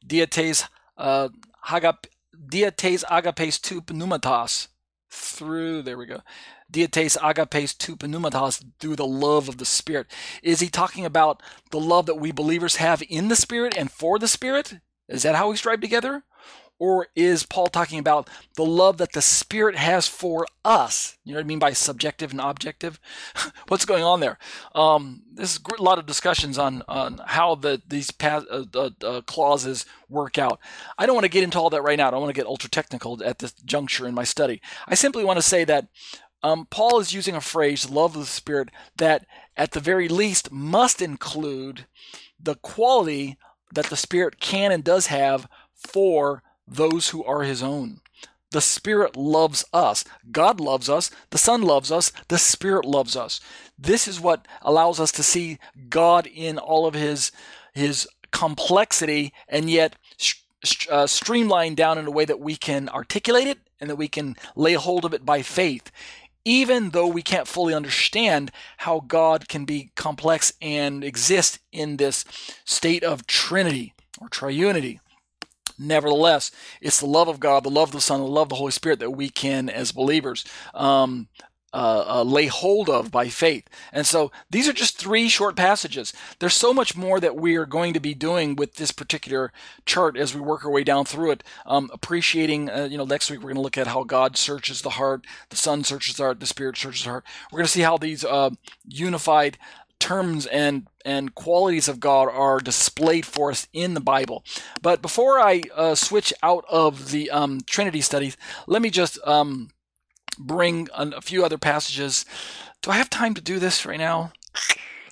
dietes 0.06 0.64
uh 0.96 1.28
dietes 1.70 3.04
agapes 3.04 3.60
tu 3.60 3.80
pneumatos 3.80 4.68
through 5.10 5.82
there 5.82 5.96
we 5.96 6.06
go. 6.06 6.20
Dietes 6.70 7.16
agapes 7.16 7.76
tu 7.76 7.96
pneumatos 7.96 8.64
through 8.78 8.96
the 8.96 9.06
love 9.06 9.48
of 9.48 9.58
the 9.58 9.64
spirit. 9.64 10.06
Is 10.42 10.60
he 10.60 10.68
talking 10.68 11.04
about 11.04 11.42
the 11.70 11.80
love 11.80 12.06
that 12.06 12.16
we 12.16 12.32
believers 12.32 12.76
have 12.76 13.02
in 13.08 13.28
the 13.28 13.36
spirit 13.36 13.76
and 13.76 13.90
for 13.90 14.18
the 14.18 14.28
spirit? 14.28 14.74
Is 15.08 15.22
that 15.22 15.36
how 15.36 15.50
we 15.50 15.56
strive 15.56 15.80
together 15.80 16.24
or 16.84 17.06
is 17.16 17.46
Paul 17.46 17.68
talking 17.68 17.98
about 17.98 18.28
the 18.56 18.64
love 18.64 18.98
that 18.98 19.12
the 19.12 19.22
Spirit 19.22 19.74
has 19.74 20.06
for 20.06 20.46
us? 20.66 21.16
You 21.24 21.32
know 21.32 21.38
what 21.38 21.44
I 21.44 21.46
mean 21.46 21.58
by 21.58 21.72
subjective 21.72 22.30
and 22.30 22.42
objective? 22.42 23.00
What's 23.68 23.86
going 23.86 24.04
on 24.04 24.20
there? 24.20 24.36
Um, 24.74 25.22
there's 25.32 25.58
a 25.78 25.82
lot 25.82 25.98
of 25.98 26.04
discussions 26.04 26.58
on, 26.58 26.82
on 26.86 27.22
how 27.24 27.54
the, 27.54 27.80
these 27.88 28.10
pa- 28.10 28.44
uh, 28.50 28.90
uh, 29.02 29.22
clauses 29.22 29.86
work 30.10 30.36
out. 30.36 30.60
I 30.98 31.06
don't 31.06 31.14
want 31.14 31.24
to 31.24 31.30
get 31.30 31.42
into 31.42 31.58
all 31.58 31.70
that 31.70 31.80
right 31.80 31.96
now. 31.96 32.08
I 32.08 32.10
don't 32.10 32.20
want 32.20 32.34
to 32.34 32.38
get 32.38 32.46
ultra 32.46 32.68
technical 32.68 33.24
at 33.24 33.38
this 33.38 33.52
juncture 33.52 34.06
in 34.06 34.12
my 34.12 34.24
study. 34.24 34.60
I 34.86 34.94
simply 34.94 35.24
want 35.24 35.38
to 35.38 35.42
say 35.42 35.64
that 35.64 35.88
um, 36.42 36.66
Paul 36.68 37.00
is 37.00 37.14
using 37.14 37.34
a 37.34 37.40
phrase, 37.40 37.88
love 37.88 38.14
of 38.14 38.20
the 38.20 38.26
Spirit, 38.26 38.68
that 38.98 39.24
at 39.56 39.70
the 39.70 39.80
very 39.80 40.06
least 40.06 40.52
must 40.52 41.00
include 41.00 41.86
the 42.38 42.56
quality 42.56 43.38
that 43.72 43.86
the 43.86 43.96
Spirit 43.96 44.38
can 44.38 44.70
and 44.70 44.84
does 44.84 45.06
have 45.06 45.48
for 45.74 46.42
those 46.66 47.10
who 47.10 47.24
are 47.24 47.42
his 47.42 47.62
own. 47.62 48.00
The 48.50 48.60
Spirit 48.60 49.16
loves 49.16 49.64
us. 49.72 50.04
God 50.30 50.60
loves 50.60 50.88
us. 50.88 51.10
The 51.30 51.38
Son 51.38 51.62
loves 51.62 51.90
us. 51.90 52.12
The 52.28 52.38
Spirit 52.38 52.84
loves 52.84 53.16
us. 53.16 53.40
This 53.76 54.06
is 54.06 54.20
what 54.20 54.46
allows 54.62 55.00
us 55.00 55.10
to 55.12 55.24
see 55.24 55.58
God 55.88 56.28
in 56.28 56.58
all 56.58 56.86
of 56.86 56.94
his, 56.94 57.32
his 57.72 58.06
complexity 58.30 59.32
and 59.48 59.68
yet 59.68 59.96
uh, 60.90 61.06
streamlined 61.06 61.76
down 61.76 61.98
in 61.98 62.06
a 62.06 62.12
way 62.12 62.24
that 62.24 62.40
we 62.40 62.54
can 62.54 62.88
articulate 62.88 63.48
it 63.48 63.58
and 63.80 63.90
that 63.90 63.96
we 63.96 64.08
can 64.08 64.36
lay 64.54 64.74
hold 64.74 65.04
of 65.04 65.12
it 65.12 65.26
by 65.26 65.42
faith. 65.42 65.90
Even 66.44 66.90
though 66.90 67.08
we 67.08 67.22
can't 67.22 67.48
fully 67.48 67.74
understand 67.74 68.52
how 68.78 69.00
God 69.00 69.48
can 69.48 69.64
be 69.64 69.90
complex 69.96 70.52
and 70.60 71.02
exist 71.02 71.58
in 71.72 71.96
this 71.96 72.24
state 72.64 73.02
of 73.02 73.26
Trinity 73.26 73.94
or 74.20 74.28
triunity. 74.28 75.00
Nevertheless, 75.78 76.50
it's 76.80 77.00
the 77.00 77.06
love 77.06 77.28
of 77.28 77.40
God, 77.40 77.64
the 77.64 77.70
love 77.70 77.88
of 77.88 77.94
the 77.94 78.00
Son, 78.00 78.20
the 78.20 78.26
love 78.26 78.46
of 78.46 78.50
the 78.50 78.54
Holy 78.56 78.72
Spirit 78.72 79.00
that 79.00 79.10
we 79.10 79.28
can, 79.28 79.68
as 79.68 79.92
believers, 79.92 80.44
um, 80.72 81.28
uh, 81.74 82.04
uh, 82.06 82.22
lay 82.22 82.46
hold 82.46 82.88
of 82.88 83.10
by 83.10 83.28
faith. 83.28 83.68
And 83.92 84.06
so 84.06 84.30
these 84.48 84.68
are 84.68 84.72
just 84.72 84.96
three 84.96 85.28
short 85.28 85.56
passages. 85.56 86.12
There's 86.38 86.54
so 86.54 86.72
much 86.72 86.96
more 86.96 87.18
that 87.18 87.34
we 87.34 87.56
are 87.56 87.66
going 87.66 87.92
to 87.94 88.00
be 88.00 88.14
doing 88.14 88.54
with 88.54 88.76
this 88.76 88.92
particular 88.92 89.52
chart 89.84 90.16
as 90.16 90.32
we 90.32 90.40
work 90.40 90.64
our 90.64 90.70
way 90.70 90.84
down 90.84 91.04
through 91.04 91.32
it. 91.32 91.42
Um, 91.66 91.90
appreciating, 91.92 92.70
uh, 92.70 92.84
you 92.88 92.96
know, 92.96 93.04
next 93.04 93.28
week 93.28 93.40
we're 93.40 93.48
going 93.48 93.56
to 93.56 93.62
look 93.62 93.76
at 93.76 93.88
how 93.88 94.04
God 94.04 94.36
searches 94.36 94.82
the 94.82 94.90
heart, 94.90 95.26
the 95.48 95.56
Son 95.56 95.82
searches 95.82 96.14
the 96.14 96.22
heart, 96.22 96.38
the 96.38 96.46
Spirit 96.46 96.76
searches 96.76 97.02
the 97.02 97.10
heart. 97.10 97.24
We're 97.50 97.58
going 97.58 97.66
to 97.66 97.72
see 97.72 97.80
how 97.80 97.98
these 97.98 98.24
uh, 98.24 98.50
unified 98.86 99.58
terms 99.98 100.46
and 100.46 100.88
and 101.04 101.34
qualities 101.34 101.88
of 101.88 102.00
God 102.00 102.28
are 102.28 102.60
displayed 102.60 103.26
for 103.26 103.50
us 103.50 103.66
in 103.72 103.94
the 103.94 104.00
Bible. 104.00 104.44
But 104.82 105.02
before 105.02 105.38
I 105.38 105.62
uh, 105.74 105.94
switch 105.94 106.32
out 106.42 106.64
of 106.68 107.10
the 107.10 107.30
um, 107.30 107.60
Trinity 107.66 108.00
studies, 108.00 108.36
let 108.66 108.80
me 108.80 108.90
just 108.90 109.18
um, 109.26 109.70
bring 110.38 110.88
a 110.94 111.20
few 111.20 111.44
other 111.44 111.58
passages. 111.58 112.24
Do 112.82 112.90
I 112.90 112.96
have 112.96 113.10
time 113.10 113.34
to 113.34 113.40
do 113.40 113.58
this 113.58 113.84
right 113.84 113.98
now? 113.98 114.32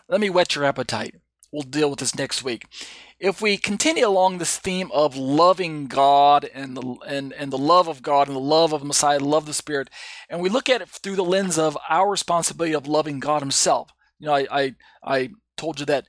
Let 0.08 0.20
me 0.20 0.30
whet 0.30 0.54
your 0.54 0.64
appetite. 0.64 1.14
We'll 1.52 1.62
deal 1.62 1.90
with 1.90 1.98
this 1.98 2.14
next 2.14 2.42
week. 2.42 2.66
If 3.20 3.42
we 3.42 3.58
continue 3.58 4.06
along 4.06 4.38
this 4.38 4.58
theme 4.58 4.90
of 4.92 5.16
loving 5.16 5.86
God 5.86 6.48
and 6.52 6.76
the 6.76 6.96
and, 7.06 7.32
and 7.34 7.52
the 7.52 7.58
love 7.58 7.86
of 7.86 8.02
God 8.02 8.26
and 8.26 8.34
the 8.34 8.40
love 8.40 8.72
of 8.72 8.82
Messiah, 8.82 9.18
the 9.18 9.26
love 9.26 9.42
of 9.42 9.48
the 9.48 9.54
Spirit, 9.54 9.90
and 10.30 10.40
we 10.40 10.48
look 10.48 10.70
at 10.70 10.80
it 10.80 10.88
through 10.88 11.16
the 11.16 11.24
lens 11.24 11.58
of 11.58 11.76
our 11.90 12.10
responsibility 12.10 12.74
of 12.74 12.86
loving 12.86 13.20
God 13.20 13.42
Himself. 13.42 13.92
You 14.22 14.28
know, 14.28 14.34
I 14.34 14.46
I, 14.50 14.74
I 15.04 15.30
told 15.56 15.80
you 15.80 15.86
that 15.86 16.06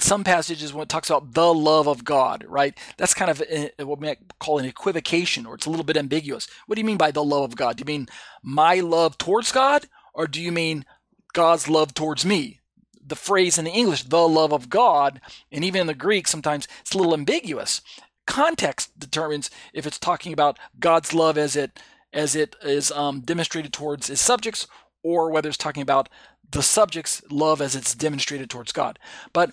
some 0.00 0.24
passages 0.24 0.72
when 0.72 0.82
it 0.82 0.88
talks 0.88 1.10
about 1.10 1.34
the 1.34 1.52
love 1.52 1.86
of 1.86 2.02
God, 2.02 2.46
right? 2.48 2.76
That's 2.96 3.14
kind 3.14 3.30
of 3.30 3.42
a, 3.42 3.70
what 3.84 4.00
we 4.00 4.16
call 4.40 4.58
an 4.58 4.64
equivocation, 4.64 5.44
or 5.44 5.54
it's 5.54 5.66
a 5.66 5.70
little 5.70 5.84
bit 5.84 5.98
ambiguous. 5.98 6.48
What 6.66 6.76
do 6.76 6.80
you 6.80 6.86
mean 6.86 6.96
by 6.96 7.10
the 7.10 7.22
love 7.22 7.44
of 7.44 7.56
God? 7.56 7.76
Do 7.76 7.82
you 7.82 7.86
mean 7.86 8.08
my 8.42 8.76
love 8.80 9.18
towards 9.18 9.52
God, 9.52 9.86
or 10.14 10.26
do 10.26 10.40
you 10.40 10.50
mean 10.50 10.86
God's 11.34 11.68
love 11.68 11.92
towards 11.92 12.24
me? 12.24 12.58
The 13.06 13.16
phrase 13.16 13.58
in 13.58 13.66
the 13.66 13.70
English, 13.70 14.04
the 14.04 14.26
love 14.26 14.52
of 14.52 14.70
God, 14.70 15.20
and 15.52 15.62
even 15.62 15.82
in 15.82 15.86
the 15.88 15.94
Greek, 15.94 16.26
sometimes 16.26 16.66
it's 16.80 16.94
a 16.94 16.98
little 16.98 17.14
ambiguous. 17.14 17.82
Context 18.26 18.98
determines 18.98 19.50
if 19.74 19.86
it's 19.86 19.98
talking 19.98 20.32
about 20.32 20.58
God's 20.80 21.12
love 21.12 21.36
as 21.36 21.54
it 21.54 21.78
as 22.14 22.34
it 22.34 22.56
is 22.62 22.90
um, 22.92 23.20
demonstrated 23.20 23.72
towards 23.74 24.06
his 24.06 24.20
subjects, 24.20 24.66
or 25.02 25.30
whether 25.30 25.48
it's 25.48 25.58
talking 25.58 25.82
about 25.82 26.08
the 26.52 26.62
subject's 26.62 27.22
love 27.30 27.60
as 27.60 27.74
it's 27.74 27.94
demonstrated 27.94 28.48
towards 28.48 28.72
God. 28.72 28.98
But 29.32 29.52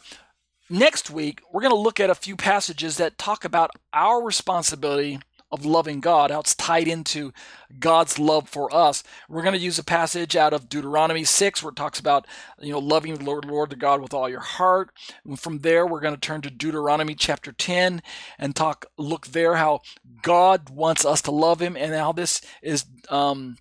Next 0.71 1.09
week, 1.09 1.41
we're 1.51 1.61
going 1.61 1.73
to 1.73 1.79
look 1.79 1.99
at 1.99 2.11
a 2.11 2.15
few 2.15 2.35
passages 2.35 2.97
that 2.97 3.17
talk 3.17 3.43
about 3.43 3.71
our 3.91 4.23
responsibility 4.23 5.17
of 5.51 5.65
loving 5.65 5.99
God, 5.99 6.29
how 6.29 6.41
it's 6.41 6.53
tied 6.53 6.87
into 6.87 7.33
God's 7.79 8.19
love 8.19 8.47
for 8.47 8.73
us. 8.73 9.03
We're 9.27 9.41
going 9.41 9.55
to 9.55 9.59
use 9.59 9.79
a 9.79 9.83
passage 9.83 10.35
out 10.35 10.53
of 10.53 10.69
Deuteronomy 10.69 11.23
6 11.23 11.63
where 11.63 11.71
it 11.71 11.75
talks 11.75 11.99
about, 11.99 12.27
you 12.59 12.71
know, 12.71 12.77
loving 12.77 13.15
the 13.15 13.23
Lord, 13.23 13.45
Lord 13.45 13.71
the 13.71 13.75
God 13.75 13.99
with 13.99 14.13
all 14.13 14.29
your 14.29 14.41
heart. 14.41 14.91
And 15.25 15.39
from 15.39 15.59
there, 15.59 15.87
we're 15.87 16.01
going 16.01 16.13
to 16.13 16.19
turn 16.19 16.41
to 16.41 16.51
Deuteronomy 16.51 17.15
chapter 17.15 17.51
10 17.51 18.03
and 18.37 18.55
talk, 18.55 18.85
look 18.95 19.27
there 19.27 19.55
how 19.55 19.81
God 20.21 20.69
wants 20.69 21.03
us 21.03 21.23
to 21.23 21.31
love 21.31 21.59
him 21.59 21.75
and 21.75 21.95
how 21.95 22.11
this 22.11 22.41
is, 22.61 22.85
um, 23.09 23.57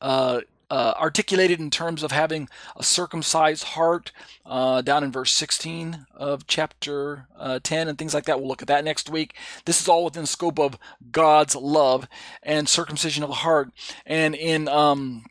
uh, 0.00 0.42
uh, 0.70 0.94
articulated 0.98 1.60
in 1.60 1.70
terms 1.70 2.02
of 2.02 2.12
having 2.12 2.48
a 2.76 2.82
circumcised 2.82 3.64
heart 3.64 4.12
uh, 4.44 4.82
down 4.82 5.02
in 5.02 5.10
verse 5.10 5.32
16 5.32 6.06
of 6.14 6.46
chapter 6.46 7.26
uh, 7.38 7.58
10 7.62 7.88
and 7.88 7.96
things 7.98 8.14
like 8.14 8.24
that. 8.24 8.38
We'll 8.38 8.48
look 8.48 8.62
at 8.62 8.68
that 8.68 8.84
next 8.84 9.08
week. 9.08 9.34
This 9.64 9.80
is 9.80 9.88
all 9.88 10.04
within 10.04 10.26
scope 10.26 10.58
of 10.58 10.78
God's 11.10 11.56
love 11.56 12.06
and 12.42 12.68
circumcision 12.68 13.22
of 13.22 13.30
the 13.30 13.36
heart. 13.36 13.70
And 14.04 14.34
in 14.34 14.68
um, 14.68 15.24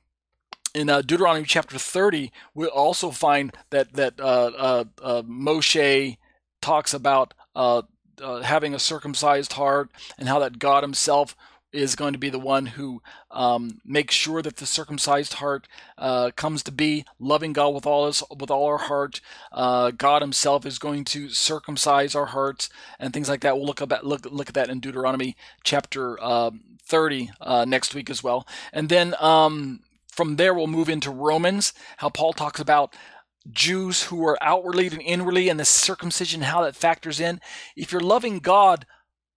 in 0.74 0.90
uh, 0.90 1.02
Deuteronomy 1.02 1.46
chapter 1.46 1.78
30, 1.78 2.32
we'll 2.54 2.70
also 2.70 3.12
find 3.12 3.56
that 3.70 3.94
that 3.94 4.20
uh, 4.20 4.86
uh, 5.02 5.22
Moshe 5.24 6.18
talks 6.62 6.94
about 6.94 7.34
having 8.44 8.74
a 8.74 8.80
circumcised 8.80 9.54
heart 9.54 9.90
and 10.18 10.28
how 10.28 10.40
that 10.40 10.60
God 10.60 10.84
Himself 10.84 11.36
is 11.78 11.96
going 11.96 12.14
to 12.14 12.20
be 12.20 12.30
the 12.30 12.40
one 12.40 12.66
who 12.66 13.02
um, 13.32 13.80
makes 13.86 14.16
sure 14.16 14.42
that 14.42 14.58
the 14.58 14.66
circumcised 14.66 15.34
heart 15.34 15.68
uh, 15.98 16.32
comes 16.36 16.64
to 16.64 16.72
be 16.72 17.06
loving 17.20 17.54
God 17.54 17.70
with 17.74 17.86
all 17.86 18.08
his, 18.08 18.24
with 18.38 18.50
all 18.50 18.66
our 18.66 18.78
heart. 18.78 19.22
Uh, 19.52 19.92
God 19.92 20.22
Himself 20.22 20.66
is 20.66 20.80
going 20.80 21.06
to 21.06 21.30
circumcise 21.30 22.16
our 22.16 22.28
hearts 22.28 22.70
and 23.00 23.14
things 23.14 23.30
like 23.30 23.42
that. 23.42 23.56
We'll 23.56 23.66
look 23.66 23.82
about 23.82 24.06
look 24.06 24.26
look 24.26 24.50
at 24.50 24.56
that 24.56 24.70
in 24.70 24.80
Deuteronomy 24.80 25.36
chapter 25.64 26.22
uh, 26.22 26.52
30 26.84 27.30
uh, 27.40 27.66
next 27.66 27.94
week 27.94 28.10
as 28.10 28.24
well, 28.24 28.48
and 28.74 28.90
then 28.90 29.14
um, 29.20 29.82
from 30.12 30.38
there 30.38 30.54
we'll 30.54 30.68
move 30.68 30.90
into 30.90 31.12
Romans. 31.12 31.74
How 31.98 32.10
Paul 32.10 32.34
talks 32.34 32.60
about 32.60 32.96
Jews 33.52 34.04
who 34.04 34.26
are 34.26 34.38
outwardly 34.42 34.88
and 34.88 35.02
inwardly, 35.02 35.50
and 35.50 35.60
the 35.60 35.66
circumcision, 35.66 36.42
how 36.42 36.64
that 36.64 36.76
factors 36.76 37.20
in. 37.20 37.40
If 37.76 37.92
you're 37.92 38.02
loving 38.02 38.40
God 38.40 38.86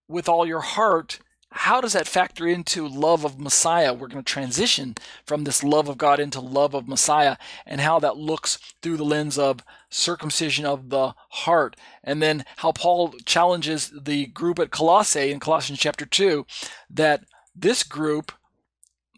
with 0.08 0.28
all 0.28 0.46
your 0.46 0.60
heart, 0.60 1.20
how 1.52 1.80
does 1.80 1.94
that 1.94 2.06
factor 2.06 2.46
into 2.46 2.86
love 2.86 3.24
of 3.24 3.40
Messiah? 3.40 3.92
We're 3.92 4.06
going 4.06 4.22
to 4.22 4.32
transition 4.32 4.94
from 5.24 5.44
this 5.44 5.64
love 5.64 5.88
of 5.88 5.98
God 5.98 6.20
into 6.20 6.40
love 6.40 6.74
of 6.74 6.86
Messiah 6.86 7.36
and 7.66 7.80
how 7.80 7.98
that 8.00 8.16
looks 8.16 8.58
through 8.80 8.96
the 8.96 9.04
lens 9.04 9.36
of 9.36 9.64
circumcision 9.88 10.64
of 10.64 10.90
the 10.90 11.14
heart. 11.30 11.74
And 12.04 12.22
then 12.22 12.44
how 12.58 12.70
Paul 12.70 13.14
challenges 13.24 13.90
the 13.90 14.26
group 14.26 14.60
at 14.60 14.70
Colossae 14.70 15.32
in 15.32 15.40
Colossians 15.40 15.80
chapter 15.80 16.06
2 16.06 16.46
that 16.88 17.24
this 17.54 17.82
group, 17.82 18.30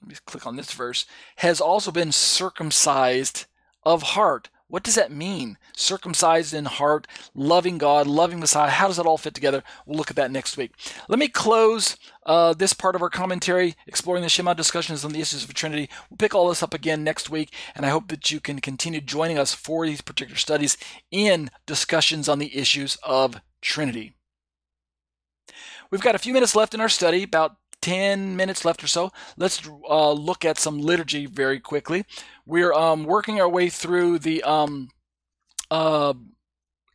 let 0.01 0.09
me 0.09 0.15
click 0.25 0.47
on 0.47 0.57
this 0.57 0.73
verse, 0.73 1.05
has 1.37 1.61
also 1.61 1.91
been 1.91 2.13
circumcised 2.13 3.45
of 3.85 4.03
heart. 4.03 4.49
What 4.73 4.85
does 4.85 4.95
that 4.95 5.13
mean? 5.13 5.59
Circumcised 5.77 6.55
in 6.55 6.65
heart, 6.65 7.07
loving 7.35 7.77
God, 7.77 8.07
loving 8.07 8.41
Messiah. 8.41 8.71
How 8.71 8.87
does 8.87 8.97
that 8.97 9.05
all 9.05 9.19
fit 9.19 9.35
together? 9.35 9.63
We'll 9.85 9.99
look 9.99 10.09
at 10.09 10.17
that 10.17 10.31
next 10.31 10.57
week. 10.57 10.71
Let 11.11 11.19
me 11.19 11.29
close 11.29 11.99
uh, 12.25 12.55
this 12.55 12.73
part 12.73 12.95
of 12.95 13.03
our 13.03 13.11
commentary, 13.11 13.75
exploring 13.87 14.23
the 14.23 14.31
Shema 14.31 14.55
discussions 14.55 15.05
on 15.05 15.13
the 15.13 15.21
issues 15.21 15.45
of 15.45 15.53
Trinity. 15.53 15.91
We'll 16.09 16.17
pick 16.17 16.35
all 16.35 16.49
this 16.49 16.63
up 16.63 16.73
again 16.73 17.05
next 17.05 17.29
week, 17.29 17.53
and 17.75 17.85
I 17.85 17.91
hope 17.91 18.09
that 18.09 18.31
you 18.31 18.41
can 18.41 18.61
continue 18.61 19.03
joining 19.03 19.37
us 19.37 19.53
for 19.53 19.87
these 19.87 20.01
particular 20.01 20.39
studies 20.39 20.79
in 21.11 21.51
discussions 21.67 22.27
on 22.27 22.39
the 22.39 22.57
issues 22.57 22.97
of 23.03 23.43
Trinity. 23.61 24.15
We've 25.91 26.01
got 26.01 26.15
a 26.15 26.19
few 26.19 26.33
minutes 26.33 26.57
left 26.57 26.73
in 26.73 26.81
our 26.81 26.89
study, 26.89 27.25
about 27.25 27.57
10 27.83 28.37
minutes 28.37 28.65
left 28.65 28.83
or 28.83 28.87
so. 28.87 29.13
Let's 29.37 29.69
uh, 29.89 30.13
look 30.13 30.45
at 30.45 30.59
some 30.59 30.81
liturgy 30.81 31.27
very 31.27 31.61
quickly. 31.61 32.05
We're 32.47 32.73
um, 32.73 33.05
working 33.05 33.41
our 33.41 33.49
way 33.49 33.69
through 33.69 34.21
the 34.21 34.43
um, 34.45 34.89
uh, 35.71 36.15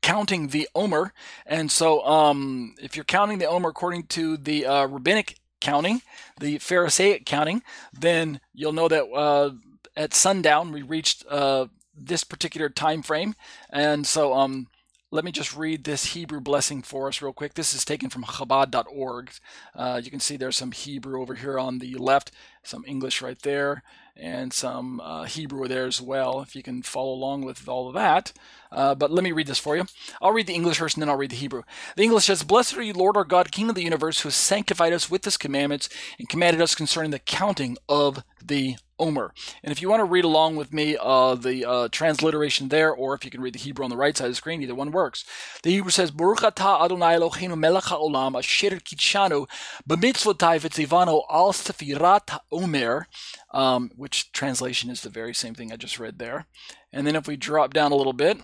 counting 0.01 0.47
the 0.47 0.67
Omer, 0.73 1.13
and 1.45 1.69
so 1.69 2.03
um, 2.05 2.75
if 2.81 2.95
you're 2.95 3.05
counting 3.05 3.37
the 3.37 3.47
Omer 3.47 3.69
according 3.69 4.03
to 4.07 4.37
the 4.37 4.65
uh, 4.65 4.87
rabbinic 4.87 5.37
counting, 5.59 6.01
the 6.39 6.57
Pharisaic 6.59 7.25
counting, 7.25 7.61
then 7.93 8.39
you'll 8.53 8.73
know 8.73 8.87
that 8.87 9.03
uh, 9.03 9.51
at 9.95 10.13
sundown 10.13 10.71
we 10.71 10.81
reached 10.81 11.25
uh, 11.29 11.67
this 11.95 12.23
particular 12.23 12.69
time 12.69 13.01
frame, 13.01 13.35
and 13.71 14.07
so 14.07 14.33
um, 14.33 14.67
let 15.09 15.23
me 15.23 15.31
just 15.31 15.55
read 15.55 15.85
this 15.85 16.07
Hebrew 16.07 16.41
blessing 16.41 16.81
for 16.81 17.07
us 17.07 17.21
real 17.21 17.31
quick. 17.31 17.53
This 17.53 17.73
is 17.73 17.85
taken 17.85 18.09
from 18.09 18.23
Chabad.org. 18.23 19.31
Uh, 19.73 20.01
you 20.03 20.11
can 20.11 20.19
see 20.19 20.35
there's 20.35 20.57
some 20.57 20.73
Hebrew 20.73 21.21
over 21.21 21.35
here 21.35 21.57
on 21.57 21.79
the 21.79 21.95
left, 21.95 22.31
some 22.61 22.83
English 22.85 23.21
right 23.21 23.41
there, 23.41 23.83
and 24.17 24.51
some 24.51 24.99
uh, 24.99 25.23
Hebrew 25.23 25.67
there 25.69 25.85
as 25.85 26.01
well, 26.01 26.41
if 26.41 26.57
you 26.57 26.63
can 26.63 26.81
follow 26.81 27.13
along 27.13 27.45
with 27.45 27.69
all 27.69 27.87
of 27.87 27.93
that. 27.93 28.33
Uh, 28.69 28.95
but 28.95 29.09
let 29.09 29.23
me 29.23 29.31
read 29.31 29.47
this 29.47 29.59
for 29.59 29.77
you. 29.77 29.85
I'll 30.21 30.33
read 30.33 30.47
the 30.47 30.55
English 30.55 30.79
first 30.79 30.97
and 30.97 31.01
then 31.01 31.09
I'll 31.09 31.15
read 31.17 31.31
the 31.31 31.37
Hebrew. 31.37 31.63
The 31.95 32.03
English 32.03 32.25
says, 32.25 32.43
Blessed 32.43 32.75
are 32.75 32.81
you, 32.81 32.93
Lord 32.93 33.15
our 33.15 33.23
God, 33.23 33.51
King 33.51 33.69
of 33.69 33.75
the 33.75 33.83
universe, 33.83 34.21
who 34.21 34.27
has 34.27 34.35
sanctified 34.35 34.91
us 34.91 35.09
with 35.09 35.23
his 35.23 35.37
commandments 35.37 35.87
and 36.19 36.27
commanded 36.27 36.61
us 36.61 36.75
concerning 36.75 37.11
the 37.11 37.19
counting 37.19 37.77
of 37.87 38.23
the 38.43 38.75
Omer. 38.99 39.33
And 39.63 39.71
if 39.71 39.81
you 39.81 39.89
want 39.89 40.01
to 40.01 40.05
read 40.05 40.25
along 40.25 40.55
with 40.55 40.73
me, 40.73 40.97
uh, 40.99 41.35
the 41.35 41.65
uh, 41.65 41.87
transliteration 41.89 42.69
there, 42.69 42.91
or 42.91 43.13
if 43.13 43.23
you 43.23 43.31
can 43.31 43.41
read 43.41 43.53
the 43.53 43.59
Hebrew 43.59 43.83
on 43.83 43.89
the 43.89 43.97
right 43.97 44.15
side 44.15 44.25
of 44.25 44.31
the 44.31 44.35
screen, 44.35 44.61
either 44.61 44.75
one 44.75 44.91
works. 44.91 45.25
The 45.63 45.71
Hebrew 45.71 45.91
says, 45.91 46.11
Baruch 46.11 46.43
Adonai 46.43 47.15
Eloheinu 47.15 47.57
melech 47.57 47.85
haolam 47.85 48.37
asher 48.37 48.77
kitshanu 48.77 49.47
b'mitzvotai 49.87 50.59
v'tzivanu 50.59 51.23
al 51.29 51.53
sefirat 51.53 52.39
Omer, 52.51 53.07
um, 53.51 53.91
which 53.95 54.31
translation 54.31 54.89
is 54.89 55.01
the 55.01 55.09
very 55.09 55.33
same 55.33 55.53
thing 55.53 55.71
I 55.71 55.75
just 55.75 55.99
read 55.99 56.19
there. 56.19 56.47
And 56.91 57.05
then 57.05 57.15
if 57.15 57.27
we 57.27 57.37
drop 57.37 57.73
down 57.73 57.91
a 57.91 57.95
little 57.95 58.13
bit, 58.13 58.37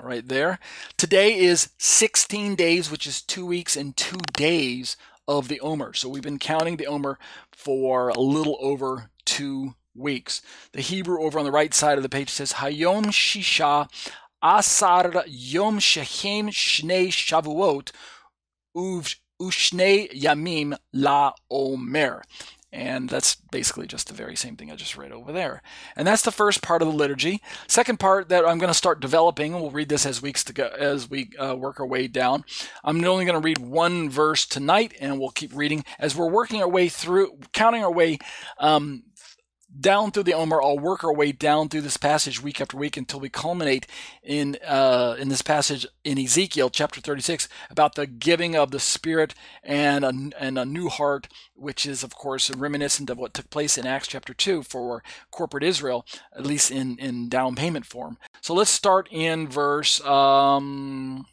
right 0.00 0.26
there, 0.28 0.58
today 0.96 1.36
is 1.36 1.70
16 1.78 2.54
days, 2.54 2.90
which 2.90 3.06
is 3.06 3.20
two 3.20 3.44
weeks 3.44 3.76
and 3.76 3.96
two 3.96 4.20
days 4.32 4.96
of 5.26 5.48
the 5.48 5.60
Omer. 5.60 5.92
So 5.92 6.08
we've 6.08 6.22
been 6.22 6.38
counting 6.38 6.76
the 6.76 6.86
Omer 6.86 7.18
for 7.52 8.08
a 8.08 8.18
little 8.18 8.56
over 8.60 9.10
two 9.38 9.74
weeks. 9.94 10.42
The 10.72 10.80
Hebrew 10.80 11.22
over 11.22 11.38
on 11.38 11.44
the 11.44 11.52
right 11.52 11.72
side 11.72 11.96
of 11.96 12.02
the 12.02 12.08
page 12.08 12.28
says 12.30 12.54
Hayom 12.54 13.06
Shisha 13.06 13.88
Asar 14.42 15.24
Yom 15.28 15.78
Shehem 15.78 16.48
Shnei 16.48 17.08
Shavuot 17.08 17.92
Uv 18.76 19.16
Ushne 19.40 20.10
Yamim 20.12 20.76
La 20.92 21.32
Omer. 21.50 22.22
And 22.70 23.08
that's 23.08 23.34
basically 23.34 23.86
just 23.86 24.08
the 24.08 24.14
very 24.14 24.36
same 24.36 24.56
thing 24.56 24.70
I 24.70 24.76
just 24.76 24.96
read 24.96 25.10
over 25.10 25.32
there. 25.32 25.62
And 25.96 26.06
that's 26.06 26.22
the 26.22 26.30
first 26.30 26.62
part 26.62 26.82
of 26.82 26.88
the 26.88 26.94
liturgy. 26.94 27.40
Second 27.66 27.98
part 27.98 28.28
that 28.28 28.44
I'm 28.44 28.58
going 28.58 28.68
to 28.68 28.74
start 28.74 29.00
developing, 29.00 29.54
we'll 29.54 29.70
read 29.70 29.88
this 29.88 30.04
as 30.04 30.20
weeks 30.20 30.44
to 30.44 30.52
go, 30.52 30.66
as 30.78 31.08
we 31.08 31.30
uh, 31.38 31.56
work 31.56 31.80
our 31.80 31.86
way 31.86 32.08
down. 32.08 32.44
I'm 32.84 33.02
only 33.04 33.24
going 33.24 33.40
to 33.40 33.44
read 33.44 33.58
one 33.58 34.10
verse 34.10 34.44
tonight, 34.44 34.92
and 35.00 35.18
we'll 35.18 35.30
keep 35.30 35.54
reading 35.54 35.82
as 35.98 36.14
we're 36.14 36.28
working 36.28 36.60
our 36.60 36.68
way 36.68 36.90
through, 36.90 37.38
counting 37.54 37.82
our 37.82 37.92
way 37.92 38.18
um, 38.58 39.04
down 39.80 40.10
through 40.10 40.24
the 40.24 40.34
Omer. 40.34 40.62
I'll 40.62 40.78
work 40.78 41.04
our 41.04 41.12
way 41.12 41.32
down 41.32 41.68
through 41.68 41.82
this 41.82 41.96
passage 41.96 42.42
week 42.42 42.60
after 42.60 42.76
week 42.76 42.96
until 42.96 43.20
we 43.20 43.28
culminate 43.28 43.86
in 44.22 44.56
uh, 44.66 45.16
in 45.18 45.28
this 45.28 45.42
passage 45.42 45.86
in 46.04 46.18
Ezekiel 46.18 46.70
chapter 46.70 47.00
36 47.00 47.48
about 47.70 47.94
the 47.94 48.06
giving 48.06 48.56
of 48.56 48.70
the 48.70 48.80
Spirit 48.80 49.34
and 49.62 50.04
a, 50.04 50.30
and 50.38 50.58
a 50.58 50.64
new 50.64 50.88
heart, 50.88 51.28
which 51.54 51.86
is 51.86 52.02
of 52.02 52.14
course 52.14 52.50
reminiscent 52.50 53.10
of 53.10 53.18
what 53.18 53.34
took 53.34 53.50
place 53.50 53.76
in 53.76 53.86
Acts 53.86 54.08
chapter 54.08 54.34
2 54.34 54.62
for 54.62 55.02
corporate 55.30 55.64
Israel, 55.64 56.06
at 56.34 56.46
least 56.46 56.70
in 56.70 56.98
in 56.98 57.28
down 57.28 57.54
payment 57.54 57.86
form. 57.86 58.18
So 58.40 58.54
let's 58.54 58.70
start 58.70 59.08
in 59.10 59.48
verse. 59.48 60.00
Um, 60.04 61.26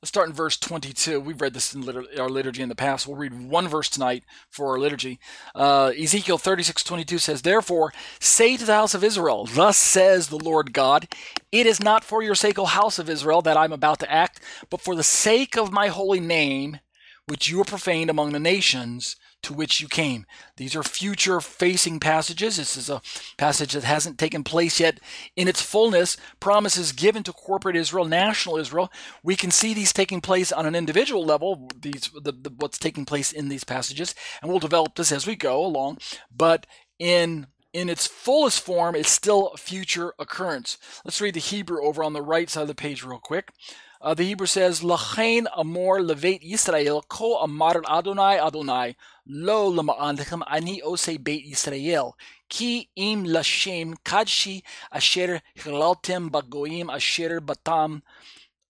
Let's 0.00 0.10
start 0.10 0.28
in 0.28 0.34
verse 0.34 0.56
22. 0.56 1.18
We've 1.18 1.40
read 1.40 1.54
this 1.54 1.74
in 1.74 1.82
our 2.20 2.28
liturgy 2.28 2.62
in 2.62 2.68
the 2.68 2.76
past. 2.76 3.08
We'll 3.08 3.16
read 3.16 3.50
one 3.50 3.66
verse 3.66 3.88
tonight 3.88 4.22
for 4.48 4.68
our 4.68 4.78
liturgy. 4.78 5.18
Uh, 5.56 5.90
Ezekiel 6.00 6.38
36 6.38 6.84
22 6.84 7.18
says, 7.18 7.42
Therefore, 7.42 7.92
say 8.20 8.56
to 8.56 8.64
the 8.64 8.74
house 8.74 8.94
of 8.94 9.02
Israel, 9.02 9.44
Thus 9.46 9.76
says 9.76 10.28
the 10.28 10.38
Lord 10.38 10.72
God, 10.72 11.08
It 11.50 11.66
is 11.66 11.82
not 11.82 12.04
for 12.04 12.22
your 12.22 12.36
sake, 12.36 12.60
O 12.60 12.64
house 12.64 13.00
of 13.00 13.10
Israel, 13.10 13.42
that 13.42 13.56
I'm 13.56 13.72
about 13.72 13.98
to 13.98 14.12
act, 14.12 14.40
but 14.70 14.80
for 14.80 14.94
the 14.94 15.02
sake 15.02 15.56
of 15.56 15.72
my 15.72 15.88
holy 15.88 16.20
name, 16.20 16.78
which 17.26 17.48
you 17.48 17.58
have 17.58 17.66
profaned 17.66 18.08
among 18.08 18.30
the 18.30 18.38
nations 18.38 19.16
to 19.42 19.52
which 19.52 19.80
you 19.80 19.88
came. 19.88 20.26
These 20.56 20.74
are 20.74 20.82
future 20.82 21.40
facing 21.40 22.00
passages. 22.00 22.56
This 22.56 22.76
is 22.76 22.90
a 22.90 23.02
passage 23.36 23.72
that 23.72 23.84
hasn't 23.84 24.18
taken 24.18 24.44
place 24.44 24.80
yet 24.80 25.00
in 25.36 25.48
its 25.48 25.62
fullness. 25.62 26.16
Promises 26.40 26.92
given 26.92 27.22
to 27.22 27.32
corporate 27.32 27.76
Israel, 27.76 28.04
national 28.04 28.56
Israel. 28.56 28.90
We 29.22 29.36
can 29.36 29.50
see 29.50 29.74
these 29.74 29.92
taking 29.92 30.20
place 30.20 30.50
on 30.50 30.66
an 30.66 30.74
individual 30.74 31.24
level, 31.24 31.70
these 31.80 32.10
the, 32.14 32.32
the, 32.32 32.52
what's 32.56 32.78
taking 32.78 33.04
place 33.04 33.32
in 33.32 33.48
these 33.48 33.64
passages, 33.64 34.14
and 34.42 34.50
we'll 34.50 34.60
develop 34.60 34.94
this 34.94 35.12
as 35.12 35.26
we 35.26 35.36
go 35.36 35.64
along. 35.64 35.98
But 36.34 36.66
in 36.98 37.46
in 37.72 37.88
its 37.88 38.06
fullest 38.06 38.60
form, 38.60 38.94
it's 38.94 39.10
still 39.10 39.48
a 39.48 39.56
future 39.56 40.14
occurrence. 40.18 40.78
Let's 41.04 41.20
read 41.20 41.34
the 41.34 41.40
Hebrew 41.40 41.84
over 41.84 42.02
on 42.02 42.12
the 42.12 42.22
right 42.22 42.48
side 42.48 42.62
of 42.62 42.68
the 42.68 42.74
page 42.74 43.04
real 43.04 43.18
quick. 43.18 43.50
Uh, 44.00 44.14
the 44.14 44.24
Hebrew 44.24 44.46
says, 44.46 44.80
Lachain 44.82 45.46
amor 45.56 45.98
levet 45.98 46.48
Yisrael 46.48 47.06
ko 47.08 47.38
amar 47.38 47.82
Adonai 47.88 48.38
Adonai 48.38 48.94
lo 49.26 49.72
lema'alechem 49.72 50.42
ani 50.48 50.80
ose 50.82 51.18
beit 51.18 51.44
Yisrael 51.44 52.12
ki 52.48 52.90
im 52.94 53.24
lashem 53.24 53.96
kadshi 54.04 54.62
asher 54.92 55.42
hilaltem 55.56 56.30
bagoim 56.30 56.94
asher 56.94 57.40
batam 57.40 58.02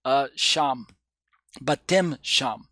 uh, 0.05 0.29
sham 0.35 0.87
batem 1.63 2.19
sham. 2.23 2.67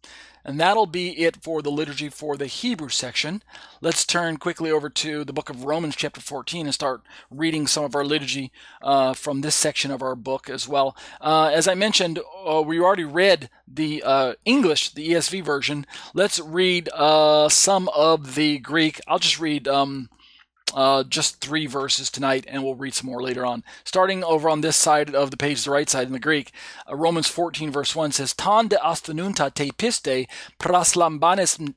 And 0.46 0.60
that'll 0.60 0.86
be 0.86 1.24
it 1.24 1.42
for 1.42 1.60
the 1.60 1.72
liturgy 1.72 2.08
for 2.08 2.36
the 2.36 2.46
Hebrew 2.46 2.88
section. 2.88 3.42
Let's 3.80 4.06
turn 4.06 4.36
quickly 4.36 4.70
over 4.70 4.88
to 4.88 5.24
the 5.24 5.32
book 5.32 5.50
of 5.50 5.64
Romans, 5.64 5.96
chapter 5.96 6.20
14, 6.20 6.66
and 6.66 6.72
start 6.72 7.02
reading 7.32 7.66
some 7.66 7.82
of 7.82 7.96
our 7.96 8.04
liturgy 8.04 8.52
uh, 8.80 9.12
from 9.14 9.40
this 9.40 9.56
section 9.56 9.90
of 9.90 10.02
our 10.02 10.14
book 10.14 10.48
as 10.48 10.68
well. 10.68 10.96
Uh, 11.20 11.50
as 11.52 11.66
I 11.66 11.74
mentioned, 11.74 12.20
uh, 12.48 12.62
we 12.64 12.78
already 12.78 13.02
read 13.02 13.50
the 13.66 14.04
uh, 14.04 14.34
English, 14.44 14.90
the 14.94 15.10
ESV 15.10 15.44
version. 15.44 15.84
Let's 16.14 16.38
read 16.38 16.90
uh, 16.94 17.48
some 17.48 17.88
of 17.88 18.36
the 18.36 18.60
Greek. 18.60 19.00
I'll 19.08 19.18
just 19.18 19.40
read. 19.40 19.66
Um, 19.66 20.10
uh, 20.74 21.04
just 21.04 21.40
three 21.40 21.66
verses 21.66 22.10
tonight, 22.10 22.44
and 22.48 22.62
we'll 22.62 22.74
read 22.74 22.94
some 22.94 23.08
more 23.08 23.22
later 23.22 23.46
on. 23.46 23.62
Starting 23.84 24.24
over 24.24 24.48
on 24.48 24.60
this 24.60 24.76
side 24.76 25.14
of 25.14 25.30
the 25.30 25.36
page, 25.36 25.64
the 25.64 25.70
right 25.70 25.88
side 25.88 26.06
in 26.06 26.12
the 26.12 26.18
Greek, 26.18 26.52
uh, 26.90 26.94
Romans 26.94 27.28
14, 27.28 27.70
verse 27.70 27.94
1 27.94 28.12
says, 28.12 28.34
Tan 28.34 28.68
de 28.68 28.76
astenunta 28.76 29.52
te 29.52 29.70
piste 29.70 30.26
praslambanes 30.58 31.74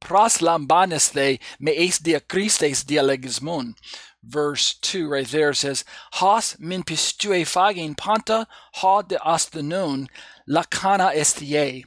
praslambanes 0.00 1.12
the 1.12 1.38
me 1.58 1.72
eis 1.72 1.98
dia 1.98 2.20
Christes 2.20 2.84
dialegismon. 2.84 3.74
Verse 4.22 4.74
2 4.74 5.08
right 5.08 5.26
there 5.28 5.52
says, 5.52 5.84
Has 6.12 6.56
min 6.58 6.82
pistue 6.82 7.42
fagin 7.42 7.96
panta 7.96 8.46
ha 8.74 9.02
de 9.02 9.16
astenun 9.16 10.06
lacana 10.48 11.14
estie. 11.14 11.84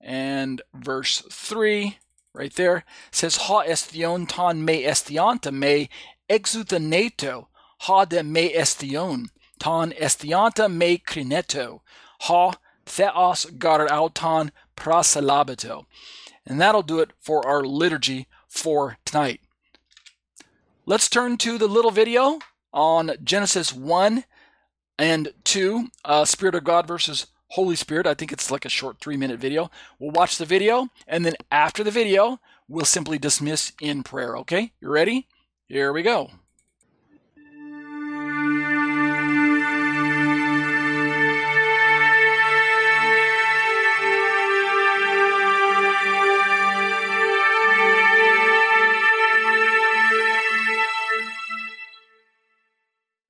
And 0.00 0.62
verse 0.74 1.22
3 1.30 1.98
right 2.38 2.54
there. 2.54 2.84
Says 3.10 3.36
ha 3.36 3.62
estion 3.64 4.26
ton 4.26 4.64
me 4.64 4.84
estianta 4.84 5.52
me 5.52 5.90
exutaneto 6.30 7.46
ha 7.80 8.04
de 8.04 8.22
me 8.22 8.54
estion 8.54 9.26
ton 9.58 9.92
estianta 9.92 10.72
me 10.72 10.98
crineto. 10.98 11.80
Ha 12.22 12.52
theos 12.86 13.44
gar 13.58 13.86
auton 13.92 14.52
prasalabito. 14.76 15.84
And 16.46 16.60
that'll 16.60 16.82
do 16.82 17.00
it 17.00 17.10
for 17.20 17.46
our 17.46 17.62
liturgy 17.64 18.26
for 18.48 18.96
tonight. 19.04 19.40
Let's 20.86 21.10
turn 21.10 21.36
to 21.38 21.58
the 21.58 21.68
little 21.68 21.90
video 21.90 22.38
on 22.72 23.12
genesis 23.22 23.72
1 23.74 24.24
and 24.98 25.32
2 25.44 25.88
uh, 26.04 26.24
spirit 26.24 26.54
of 26.54 26.64
god 26.64 26.86
versus 26.86 27.26
Holy 27.50 27.76
Spirit. 27.76 28.06
I 28.06 28.14
think 28.14 28.32
it's 28.32 28.50
like 28.50 28.64
a 28.64 28.70
short 28.70 29.00
three 29.00 29.16
minute 29.16 29.40
video. 29.40 29.70
We'll 29.98 30.10
watch 30.10 30.38
the 30.38 30.44
video, 30.44 30.88
and 31.06 31.24
then 31.24 31.34
after 31.50 31.82
the 31.82 31.90
video, 31.90 32.40
we'll 32.68 32.84
simply 32.84 33.18
dismiss 33.18 33.72
in 33.80 34.02
prayer. 34.02 34.36
Okay? 34.38 34.72
You 34.80 34.88
ready? 34.88 35.26
Here 35.66 35.92
we 35.92 36.02
go. 36.02 36.30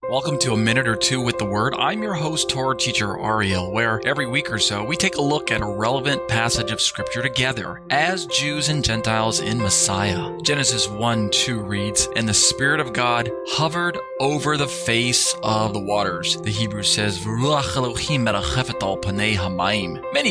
Welcome 0.08 0.38
to 0.38 0.54
A 0.54 0.56
Minute 0.56 0.88
or 0.88 0.96
Two 0.96 1.20
with 1.20 1.36
the 1.36 1.44
Word. 1.44 1.74
I'm 1.74 2.02
your 2.02 2.14
host, 2.14 2.48
Torah 2.48 2.74
teacher 2.74 3.20
Ariel, 3.20 3.70
where 3.70 4.00
every 4.06 4.26
week 4.26 4.50
or 4.50 4.58
so 4.58 4.82
we 4.82 4.96
take 4.96 5.16
a 5.16 5.20
look 5.20 5.50
at 5.50 5.60
a 5.60 5.66
relevant 5.66 6.26
passage 6.28 6.72
of 6.72 6.80
Scripture 6.80 7.20
together 7.20 7.82
as 7.90 8.24
Jews 8.24 8.70
and 8.70 8.82
Gentiles 8.82 9.40
in 9.40 9.58
Messiah. 9.58 10.34
Genesis 10.40 10.88
1 10.88 11.28
2 11.28 11.60
reads, 11.60 12.08
And 12.16 12.26
the 12.26 12.32
Spirit 12.32 12.80
of 12.80 12.94
God 12.94 13.30
hovered 13.48 13.98
over 14.18 14.56
the 14.56 14.66
face 14.66 15.34
of 15.42 15.74
the 15.74 15.78
waters. 15.78 16.40
The 16.40 16.52
Hebrew 16.52 16.84
says, 16.84 17.26
Many 17.26 17.42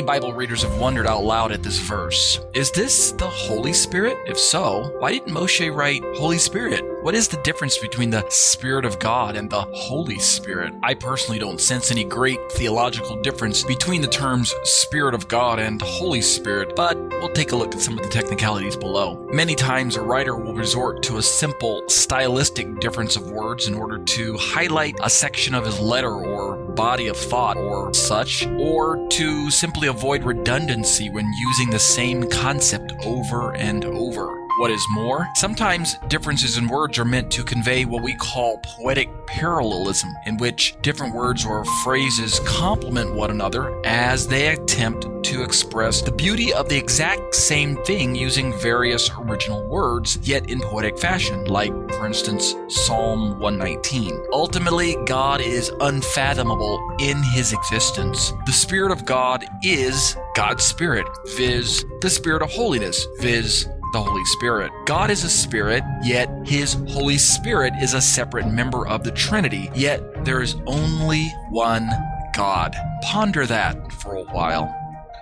Bible 0.02 0.34
readers 0.34 0.64
have 0.64 0.80
wondered 0.80 1.06
out 1.06 1.24
loud 1.24 1.52
at 1.52 1.62
this 1.62 1.78
verse. 1.78 2.40
Is 2.56 2.72
this 2.72 3.12
the 3.12 3.30
Holy 3.30 3.74
Spirit? 3.74 4.18
If 4.26 4.40
so, 4.40 4.92
why 4.98 5.12
didn't 5.12 5.36
Moshe 5.36 5.72
write 5.72 6.02
Holy 6.16 6.40
Spirit? 6.40 6.84
What 7.04 7.14
is 7.14 7.28
the 7.28 7.40
difference 7.44 7.78
between 7.78 8.10
the 8.10 8.28
Spirit 8.30 8.84
of 8.84 8.98
God 9.00 9.38
and 9.38 9.50
the 9.50 9.67
Holy 9.74 10.20
Spirit? 10.20 10.74
I 10.84 10.94
personally 10.94 11.40
don't 11.40 11.60
sense 11.60 11.92
any 11.92 12.04
great 12.04 12.40
theological 12.52 13.22
difference 13.22 13.64
between 13.64 14.02
the 14.02 14.08
terms 14.08 14.54
Spirit 14.64 15.14
of 15.14 15.28
God 15.28 15.60
and 15.60 15.82
Holy 15.82 16.22
Spirit, 16.22 16.76
but 16.76 16.98
we'll 16.98 17.30
take 17.30 17.52
a 17.52 17.56
look 17.56 17.74
at 17.76 17.82
some 17.82 17.98
of 17.98 18.04
the 18.04 18.10
technicalities 18.10 18.76
below. 18.76 19.28
Many 19.32 19.56
times 19.56 19.96
a 19.96 20.02
writer 20.02 20.36
will 20.36 20.54
resort 20.54 21.04
to 21.04 21.18
a 21.18 21.22
simple 21.22 21.84
stylistic 21.88 22.80
difference 22.80 23.16
of 23.16 23.30
words 23.32 23.68
in 23.68 23.74
order 23.74 23.98
to 23.98 24.38
highlight 24.38 24.96
a 25.02 25.10
section 25.10 25.54
of 25.54 25.66
his 25.66 25.80
letter 25.80 26.14
or 26.14 26.56
body 26.74 27.08
of 27.08 27.18
thought 27.18 27.58
or 27.58 27.94
such, 27.94 28.46
or 28.48 29.08
to 29.10 29.50
simply 29.50 29.88
avoid 29.88 30.24
redundancy 30.24 31.10
when 31.10 31.26
using 31.34 31.72
the 31.72 31.80
same 31.80 32.30
concept 32.30 32.94
over 33.04 33.56
and 33.56 33.84
over. 33.84 34.37
What 34.58 34.72
is 34.72 34.84
more, 34.90 35.30
sometimes 35.36 35.98
differences 36.08 36.58
in 36.58 36.68
words 36.68 36.98
are 36.98 37.06
meant 37.06 37.30
to 37.34 37.44
convey 37.44 37.86
what 37.86 38.02
we 38.02 38.16
call 38.16 38.58
poetic 38.64 39.08
parallelism, 39.28 40.10
in 40.26 40.38
which 40.38 40.76
different 40.82 41.14
words 41.14 41.46
or 41.46 41.64
phrases 41.84 42.40
complement 42.40 43.14
one 43.14 43.30
another 43.30 43.80
as 43.86 44.28
they 44.28 44.48
attempt 44.48 45.06
to 45.26 45.44
express 45.44 46.02
the 46.02 46.12
beauty 46.12 46.52
of 46.54 46.70
the 46.70 46.76
exact 46.76 47.36
same 47.36 47.76
thing 47.84 48.16
using 48.16 48.52
various 48.58 49.12
original 49.20 49.64
words, 49.68 50.18
yet 50.24 50.50
in 50.50 50.60
poetic 50.60 50.98
fashion, 50.98 51.46
like, 51.46 51.72
for 51.92 52.08
instance, 52.08 52.56
Psalm 52.68 53.40
119. 53.40 54.20
Ultimately, 54.34 54.96
God 55.06 55.40
is 55.40 55.72
unfathomable 55.82 56.96
in 57.00 57.22
his 57.22 57.54
existence. 57.54 58.34
The 58.48 58.54
Spirit 58.54 58.92
of 58.92 59.06
God 59.06 59.46
is 59.62 60.18
God's 60.34 60.64
Spirit, 60.64 61.06
viz., 61.36 61.86
the 62.02 62.10
Spirit 62.10 62.42
of 62.42 62.50
holiness, 62.50 63.06
viz., 63.20 63.70
the 63.98 64.04
Holy 64.04 64.26
Spirit. 64.26 64.72
God 64.86 65.10
is 65.10 65.24
a 65.24 65.30
spirit, 65.30 65.84
yet 66.04 66.30
his 66.46 66.74
Holy 66.90 67.18
Spirit 67.18 67.74
is 67.82 67.96
a 67.96 68.02
separate 68.02 68.48
member 68.48 68.88
of 68.88 69.04
the 69.04 69.12
Trinity, 69.12 69.72
yet 69.74 70.24
there 70.24 70.40
is 70.40 70.56
only 70.68 71.28
one 71.50 71.90
God. 72.36 72.76
Ponder 73.02 73.48
that 73.48 73.92
for 73.94 74.16
a 74.16 74.24
while. 74.26 74.72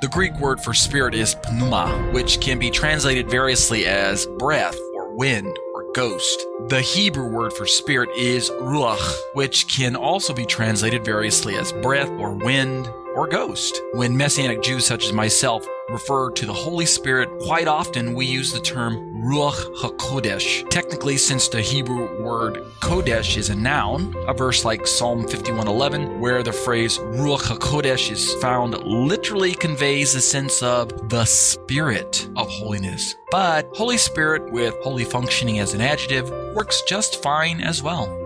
The 0.02 0.10
Greek 0.10 0.38
word 0.40 0.60
for 0.60 0.74
spirit 0.74 1.16
is 1.16 1.38
pneuma, 1.54 2.12
which 2.12 2.42
can 2.42 2.60
be 2.60 2.70
translated 2.70 3.30
variously 3.30 3.86
as 3.86 4.28
breath 4.40 4.78
or 4.94 5.16
wind 5.16 5.58
or 5.74 5.90
ghost. 5.94 6.46
The 6.68 6.82
Hebrew 6.82 7.30
word 7.30 7.54
for 7.54 7.66
spirit 7.66 8.10
is 8.18 8.50
ruach, 8.50 9.16
which 9.36 9.70
can 9.70 9.96
also 9.96 10.34
be 10.34 10.46
translated 10.46 11.06
variously 11.06 11.56
as 11.56 11.72
breath 11.72 12.10
or 12.10 12.34
wind 12.34 12.90
or 13.16 13.28
ghost. 13.28 13.82
When 13.94 14.16
Messianic 14.16 14.62
Jews 14.62 14.86
such 14.86 15.06
as 15.06 15.14
myself 15.14 15.66
refer 15.90 16.32
to 16.32 16.46
the 16.46 16.54
Holy 16.54 16.86
Spirit, 16.86 17.30
quite 17.40 17.68
often 17.68 18.14
we 18.14 18.26
use 18.26 18.52
the 18.52 18.60
term 18.60 19.16
Ruach 19.24 19.76
HaKodesh. 19.78 20.70
Technically, 20.70 21.18
since 21.18 21.48
the 21.48 21.62
Hebrew 21.62 22.22
word 22.22 22.64
Kodesh 22.82 23.38
is 23.38 23.50
a 23.50 23.56
noun, 23.56 24.14
a 24.28 24.34
verse 24.34 24.66
like 24.66 24.86
Psalm 24.86 25.26
51:11, 25.28 26.20
where 26.20 26.44
the 26.44 26.54
phrase 26.54 27.00
Ruach 27.00 27.44
HaKodesh 27.44 28.12
is 28.12 28.34
found, 28.36 28.78
literally 28.84 29.54
conveys 29.54 30.14
the 30.14 30.22
sense 30.22 30.62
of 30.62 31.10
the 31.10 31.26
Spirit 31.26 32.28
of 32.36 32.50
holiness. 32.50 33.16
But 33.32 33.68
Holy 33.74 33.98
Spirit 33.98 34.52
with 34.52 34.76
holy 34.84 35.06
functioning 35.06 35.60
as 35.60 35.74
an 35.74 35.82
adjective 35.82 36.30
works 36.56 36.84
just 36.88 37.24
fine 37.24 37.62
as 37.62 37.82
well. 37.82 38.25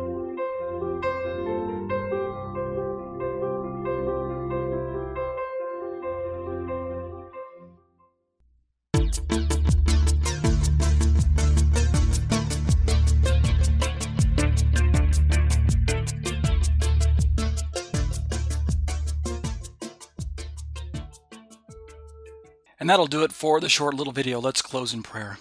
And 22.80 22.90
that'll 22.90 23.08
do 23.08 23.24
it 23.24 23.34
for 23.34 23.60
the 23.60 23.70
short 23.70 23.94
little 23.94 24.14
video. 24.14 24.40
Let's 24.40 24.62
close 24.62 24.94
in 24.94 25.04
prayer. 25.04 25.38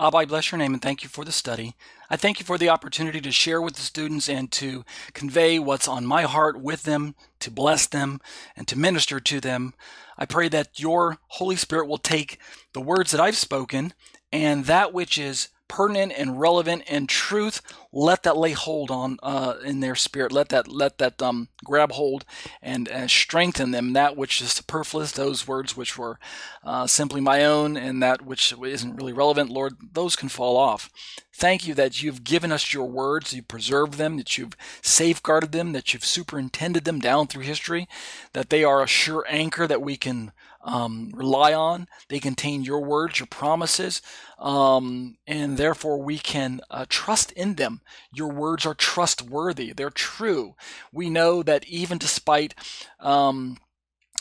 Abba, 0.00 0.18
I 0.18 0.24
bless 0.26 0.52
your 0.52 0.58
name 0.60 0.74
and 0.74 0.80
thank 0.80 1.02
you 1.02 1.08
for 1.08 1.24
the 1.24 1.32
study. 1.32 1.74
I 2.08 2.16
thank 2.16 2.38
you 2.38 2.46
for 2.46 2.56
the 2.56 2.68
opportunity 2.68 3.20
to 3.20 3.32
share 3.32 3.60
with 3.60 3.74
the 3.74 3.80
students 3.80 4.28
and 4.28 4.50
to 4.52 4.84
convey 5.12 5.58
what's 5.58 5.88
on 5.88 6.06
my 6.06 6.22
heart 6.22 6.60
with 6.60 6.84
them, 6.84 7.16
to 7.40 7.50
bless 7.50 7.88
them, 7.88 8.20
and 8.54 8.68
to 8.68 8.78
minister 8.78 9.18
to 9.18 9.40
them. 9.40 9.74
I 10.16 10.24
pray 10.24 10.48
that 10.50 10.78
your 10.78 11.18
Holy 11.26 11.56
Spirit 11.56 11.88
will 11.88 11.98
take 11.98 12.38
the 12.74 12.80
words 12.80 13.10
that 13.10 13.20
I've 13.20 13.36
spoken 13.36 13.92
and 14.32 14.66
that 14.66 14.92
which 14.92 15.18
is 15.18 15.48
pertinent 15.68 16.12
and 16.16 16.40
relevant 16.40 16.82
and 16.88 17.08
truth, 17.08 17.60
let 17.92 18.22
that 18.22 18.36
lay 18.36 18.52
hold 18.52 18.90
on 18.90 19.18
uh, 19.22 19.54
in 19.64 19.80
their 19.80 19.94
spirit. 19.94 20.32
Let 20.32 20.48
that 20.48 20.68
let 20.68 20.98
that 20.98 21.22
um, 21.22 21.48
grab 21.64 21.92
hold 21.92 22.24
and, 22.60 22.88
and 22.88 23.10
strengthen 23.10 23.70
them. 23.70 23.92
That 23.92 24.16
which 24.16 24.42
is 24.42 24.52
superfluous, 24.52 25.12
those 25.12 25.46
words 25.46 25.76
which 25.76 25.96
were 25.96 26.18
uh, 26.64 26.86
simply 26.86 27.20
my 27.20 27.44
own, 27.44 27.76
and 27.76 28.02
that 28.02 28.22
which 28.22 28.52
isn't 28.52 28.96
really 28.96 29.12
relevant, 29.12 29.50
Lord, 29.50 29.76
those 29.92 30.16
can 30.16 30.28
fall 30.28 30.56
off. 30.56 30.90
Thank 31.32 31.68
you 31.68 31.74
that 31.74 32.02
you've 32.02 32.24
given 32.24 32.50
us 32.50 32.74
your 32.74 32.86
words, 32.86 33.32
you've 33.32 33.46
preserved 33.46 33.94
them, 33.94 34.16
that 34.16 34.36
you've 34.36 34.56
safeguarded 34.82 35.52
them, 35.52 35.70
that 35.72 35.94
you've 35.94 36.04
superintended 36.04 36.84
them 36.84 36.98
down 36.98 37.28
through 37.28 37.44
history, 37.44 37.86
that 38.32 38.50
they 38.50 38.64
are 38.64 38.82
a 38.82 38.88
sure 38.88 39.24
anchor 39.28 39.66
that 39.68 39.80
we 39.80 39.96
can 39.96 40.32
um, 40.62 41.10
rely 41.14 41.52
on. 41.52 41.86
They 42.08 42.18
contain 42.18 42.62
your 42.62 42.80
words, 42.80 43.18
your 43.18 43.26
promises, 43.26 44.02
um, 44.38 45.16
and 45.26 45.56
therefore 45.56 46.02
we 46.02 46.18
can 46.18 46.60
uh, 46.70 46.86
trust 46.88 47.32
in 47.32 47.54
them. 47.54 47.80
Your 48.12 48.28
words 48.28 48.66
are 48.66 48.74
trustworthy, 48.74 49.72
they're 49.72 49.90
true. 49.90 50.54
We 50.92 51.10
know 51.10 51.42
that 51.42 51.66
even 51.66 51.98
despite 51.98 52.54
um, 53.00 53.58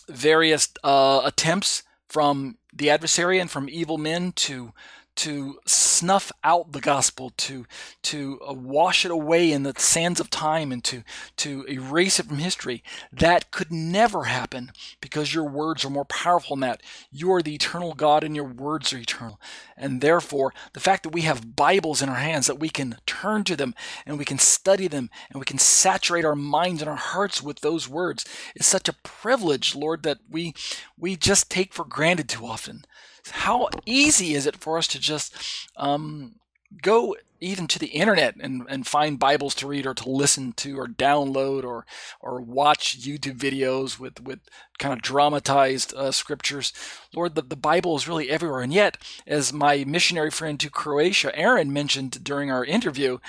various 0.10 0.70
uh, 0.84 1.22
attempts 1.26 1.84
from 2.08 2.58
the 2.74 2.90
adversary 2.90 3.40
and 3.40 3.52
from 3.52 3.70
evil 3.70 3.98
men 3.98 4.32
to 4.32 4.72
to 5.18 5.60
snuff 5.66 6.32
out 6.44 6.72
the 6.72 6.80
gospel, 6.80 7.32
to 7.38 7.66
to 8.04 8.40
uh, 8.48 8.54
wash 8.54 9.04
it 9.04 9.12
away 9.12 9.52
in 9.52 9.64
the 9.64 9.74
sands 9.78 10.20
of 10.20 10.30
time, 10.30 10.72
and 10.72 10.84
to 10.86 11.04
to 11.38 11.66
erase 11.66 12.20
it 12.20 12.28
from 12.28 12.38
history. 12.38 12.84
That 13.12 13.52
could 13.52 13.72
never 13.72 14.26
happen 14.26 14.72
because 15.02 15.34
your 15.34 15.44
words 15.44 15.84
are 15.84 15.90
more 15.90 16.06
powerful 16.06 16.56
than 16.56 16.62
that. 16.62 16.84
You 17.12 17.32
are 17.34 17.42
the 17.42 17.56
eternal 17.56 17.94
God, 17.94 18.24
and 18.24 18.36
your 18.36 18.46
words 18.46 18.94
are 18.94 18.98
eternal. 18.98 19.40
And 19.76 20.02
therefore, 20.02 20.54
the 20.74 20.80
fact 20.80 21.04
that 21.04 21.14
we 21.14 21.22
have 21.22 21.56
Bibles 21.56 22.02
in 22.02 22.10
our 22.10 22.16
hands, 22.16 22.48
that 22.48 22.60
we 22.60 22.70
can 22.70 22.98
turn 23.06 23.44
to 23.46 23.56
them 23.56 23.74
and 24.06 24.18
we 24.18 24.26
can 24.26 24.40
study 24.40 24.88
them 24.88 25.10
and 25.30 25.40
we 25.40 25.46
can 25.46 25.58
saturate 25.58 26.26
our 26.26 26.36
minds 26.36 26.82
and 26.82 26.90
our 26.90 26.96
hearts 26.96 27.42
with 27.42 27.62
those 27.62 27.90
words, 27.90 28.24
is 28.56 28.66
such 28.66 28.88
a 28.88 28.94
privilege, 28.94 29.76
Lord, 29.76 30.04
that 30.04 30.20
we 30.30 30.54
we 30.98 31.16
just 31.16 31.50
take 31.50 31.74
for 31.74 31.86
granted 31.86 32.30
too 32.30 32.46
often 32.46 32.86
how 33.32 33.70
easy 33.86 34.34
is 34.34 34.46
it 34.46 34.58
for 34.58 34.78
us 34.78 34.88
to 34.88 35.00
just 35.00 35.36
um, 35.76 36.36
go 36.82 37.16
even 37.40 37.68
to 37.68 37.80
the 37.80 37.88
internet 37.88 38.36
and, 38.40 38.66
and 38.68 38.88
find 38.88 39.20
Bibles 39.20 39.54
to 39.56 39.68
read 39.68 39.86
or 39.86 39.94
to 39.94 40.10
listen 40.10 40.54
to 40.54 40.80
or 40.80 40.88
download 40.88 41.64
or 41.64 41.86
or 42.20 42.42
watch 42.42 43.00
YouTube 43.00 43.38
videos 43.38 44.00
with, 44.00 44.22
with 44.22 44.40
kind 44.80 44.94
of 44.94 45.02
dramatized 45.02 45.94
uh, 45.96 46.12
scriptures. 46.12 46.74
Lord, 47.14 47.36
the, 47.36 47.44
the 47.44 47.56
Bible 47.56 47.96
is 47.96 48.08
really 48.08 48.30
everywhere. 48.30 48.62
And 48.62 48.74
yet, 48.74 48.98
as 49.26 49.54
my 49.54 49.84
missionary 49.86 50.32
friend 50.32 50.60
to 50.60 50.70
Croatia, 50.70 51.38
Aaron, 51.38 51.72
mentioned 51.72 52.24
during 52.24 52.52
our 52.52 52.66
interview, 52.66 53.20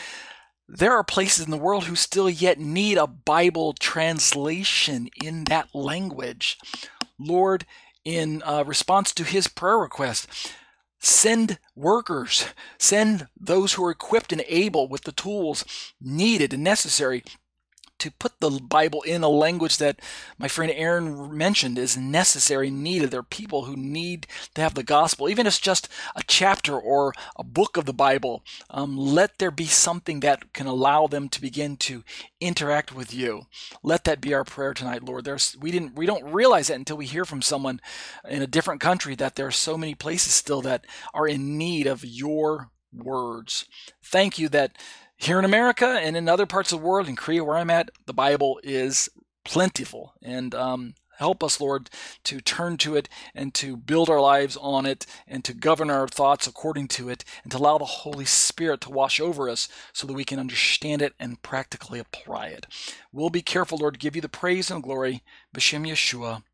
there 0.68 0.92
are 0.92 1.04
places 1.04 1.44
in 1.44 1.50
the 1.50 1.56
world 1.56 1.84
who 1.84 1.96
still 1.96 2.28
yet 2.28 2.58
need 2.58 2.98
a 2.98 3.06
Bible 3.06 3.72
translation 3.72 5.08
in 5.22 5.44
that 5.44 5.74
language. 5.74 6.58
Lord, 7.18 7.64
in 8.08 8.42
uh, 8.46 8.64
response 8.66 9.12
to 9.12 9.22
his 9.22 9.48
prayer 9.48 9.78
request. 9.78 10.26
Send 10.98 11.58
workers, 11.76 12.46
send 12.78 13.28
those 13.38 13.74
who 13.74 13.84
are 13.84 13.90
equipped 13.90 14.32
and 14.32 14.42
able 14.48 14.88
with 14.88 15.02
the 15.02 15.12
tools 15.12 15.62
needed 16.00 16.54
and 16.54 16.64
necessary 16.64 17.22
to 17.98 18.10
put 18.10 18.40
the 18.40 18.50
Bible 18.50 19.02
in 19.02 19.22
a 19.22 19.28
language 19.28 19.78
that 19.78 20.00
my 20.38 20.48
friend 20.48 20.72
Aaron 20.74 21.36
mentioned 21.36 21.78
is 21.78 21.96
necessary, 21.96 22.70
needed. 22.70 23.10
There 23.10 23.20
are 23.20 23.24
people 23.24 23.64
who 23.64 23.76
need 23.76 24.26
to 24.54 24.60
have 24.60 24.74
the 24.74 24.82
gospel, 24.82 25.28
even 25.28 25.46
if 25.46 25.52
it's 25.52 25.60
just 25.60 25.88
a 26.14 26.22
chapter 26.26 26.78
or 26.78 27.12
a 27.36 27.44
book 27.44 27.76
of 27.76 27.84
the 27.84 27.92
Bible. 27.92 28.44
Um, 28.70 28.96
let 28.96 29.38
there 29.38 29.50
be 29.50 29.66
something 29.66 30.20
that 30.20 30.52
can 30.52 30.66
allow 30.66 31.06
them 31.06 31.28
to 31.30 31.40
begin 31.40 31.76
to 31.78 32.04
interact 32.40 32.94
with 32.94 33.12
you. 33.12 33.46
Let 33.82 34.04
that 34.04 34.20
be 34.20 34.34
our 34.34 34.44
prayer 34.44 34.74
tonight, 34.74 35.02
Lord. 35.02 35.24
There's 35.24 35.56
we 35.60 35.70
didn't 35.70 35.96
we 35.96 36.06
don't 36.06 36.32
realize 36.32 36.68
that 36.68 36.74
until 36.74 36.96
we 36.96 37.06
hear 37.06 37.24
from 37.24 37.42
someone 37.42 37.80
in 38.28 38.42
a 38.42 38.46
different 38.46 38.80
country 38.80 39.14
that 39.16 39.34
there 39.36 39.46
are 39.46 39.52
so 39.52 39.76
many 39.76 39.94
places 39.94 40.32
still 40.32 40.62
that 40.62 40.84
are 41.14 41.26
in 41.26 41.58
need 41.58 41.86
of 41.86 42.04
your 42.04 42.70
words. 42.92 43.64
Thank 44.02 44.38
you 44.38 44.48
that 44.50 44.72
here 45.18 45.38
in 45.38 45.44
America 45.44 45.86
and 45.86 46.16
in 46.16 46.28
other 46.28 46.46
parts 46.46 46.72
of 46.72 46.80
the 46.80 46.86
world, 46.86 47.08
in 47.08 47.16
Korea 47.16 47.44
where 47.44 47.56
I'm 47.56 47.70
at, 47.70 47.90
the 48.06 48.14
Bible 48.14 48.60
is 48.62 49.08
plentiful. 49.44 50.14
And 50.22 50.54
um, 50.54 50.94
help 51.18 51.42
us, 51.42 51.60
Lord, 51.60 51.90
to 52.24 52.40
turn 52.40 52.76
to 52.78 52.94
it 52.94 53.08
and 53.34 53.52
to 53.54 53.76
build 53.76 54.08
our 54.08 54.20
lives 54.20 54.56
on 54.56 54.86
it 54.86 55.06
and 55.26 55.44
to 55.44 55.52
govern 55.52 55.90
our 55.90 56.06
thoughts 56.06 56.46
according 56.46 56.86
to 56.88 57.08
it 57.08 57.24
and 57.42 57.50
to 57.50 57.58
allow 57.58 57.78
the 57.78 57.84
Holy 57.84 58.24
Spirit 58.24 58.80
to 58.82 58.90
wash 58.90 59.18
over 59.20 59.50
us 59.50 59.68
so 59.92 60.06
that 60.06 60.12
we 60.12 60.24
can 60.24 60.38
understand 60.38 61.02
it 61.02 61.14
and 61.18 61.42
practically 61.42 61.98
apply 61.98 62.46
it. 62.46 62.66
We'll 63.12 63.30
be 63.30 63.42
careful, 63.42 63.78
Lord, 63.78 63.94
to 63.94 64.00
give 64.00 64.14
you 64.14 64.22
the 64.22 64.28
praise 64.28 64.70
and 64.70 64.82
glory. 64.82 65.24
B'Shem 65.54 65.86
Yeshua. 65.86 66.44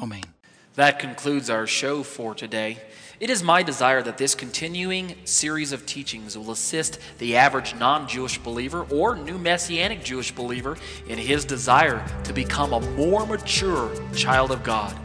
Amen. 0.00 0.39
That 0.76 1.00
concludes 1.00 1.50
our 1.50 1.66
show 1.66 2.02
for 2.02 2.34
today. 2.34 2.78
It 3.18 3.28
is 3.28 3.42
my 3.42 3.62
desire 3.62 4.02
that 4.02 4.18
this 4.18 4.34
continuing 4.34 5.14
series 5.24 5.72
of 5.72 5.84
teachings 5.84 6.38
will 6.38 6.52
assist 6.52 7.00
the 7.18 7.36
average 7.36 7.74
non 7.74 8.08
Jewish 8.08 8.38
believer 8.38 8.86
or 8.90 9.16
new 9.16 9.36
Messianic 9.36 10.04
Jewish 10.04 10.32
believer 10.32 10.76
in 11.08 11.18
his 11.18 11.44
desire 11.44 12.06
to 12.24 12.32
become 12.32 12.72
a 12.72 12.80
more 12.92 13.26
mature 13.26 13.90
child 14.14 14.52
of 14.52 14.62
God. 14.62 14.96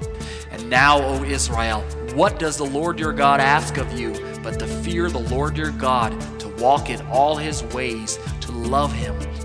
And 0.51 0.69
now, 0.69 1.01
O 1.01 1.23
Israel, 1.23 1.81
what 2.13 2.39
does 2.39 2.57
the 2.57 2.65
Lord 2.65 2.99
your 2.99 3.11
God 3.11 3.39
ask 3.39 3.77
of 3.77 3.99
you 3.99 4.13
but 4.43 4.59
to 4.59 4.67
fear 4.67 5.09
the 5.09 5.19
Lord 5.19 5.57
your 5.57 5.71
God, 5.71 6.21
to 6.39 6.47
walk 6.59 6.91
in 6.91 7.01
all 7.07 7.35
his 7.35 7.63
ways, 7.63 8.19
to 8.41 8.51
love 8.51 8.93
him, 8.93 9.19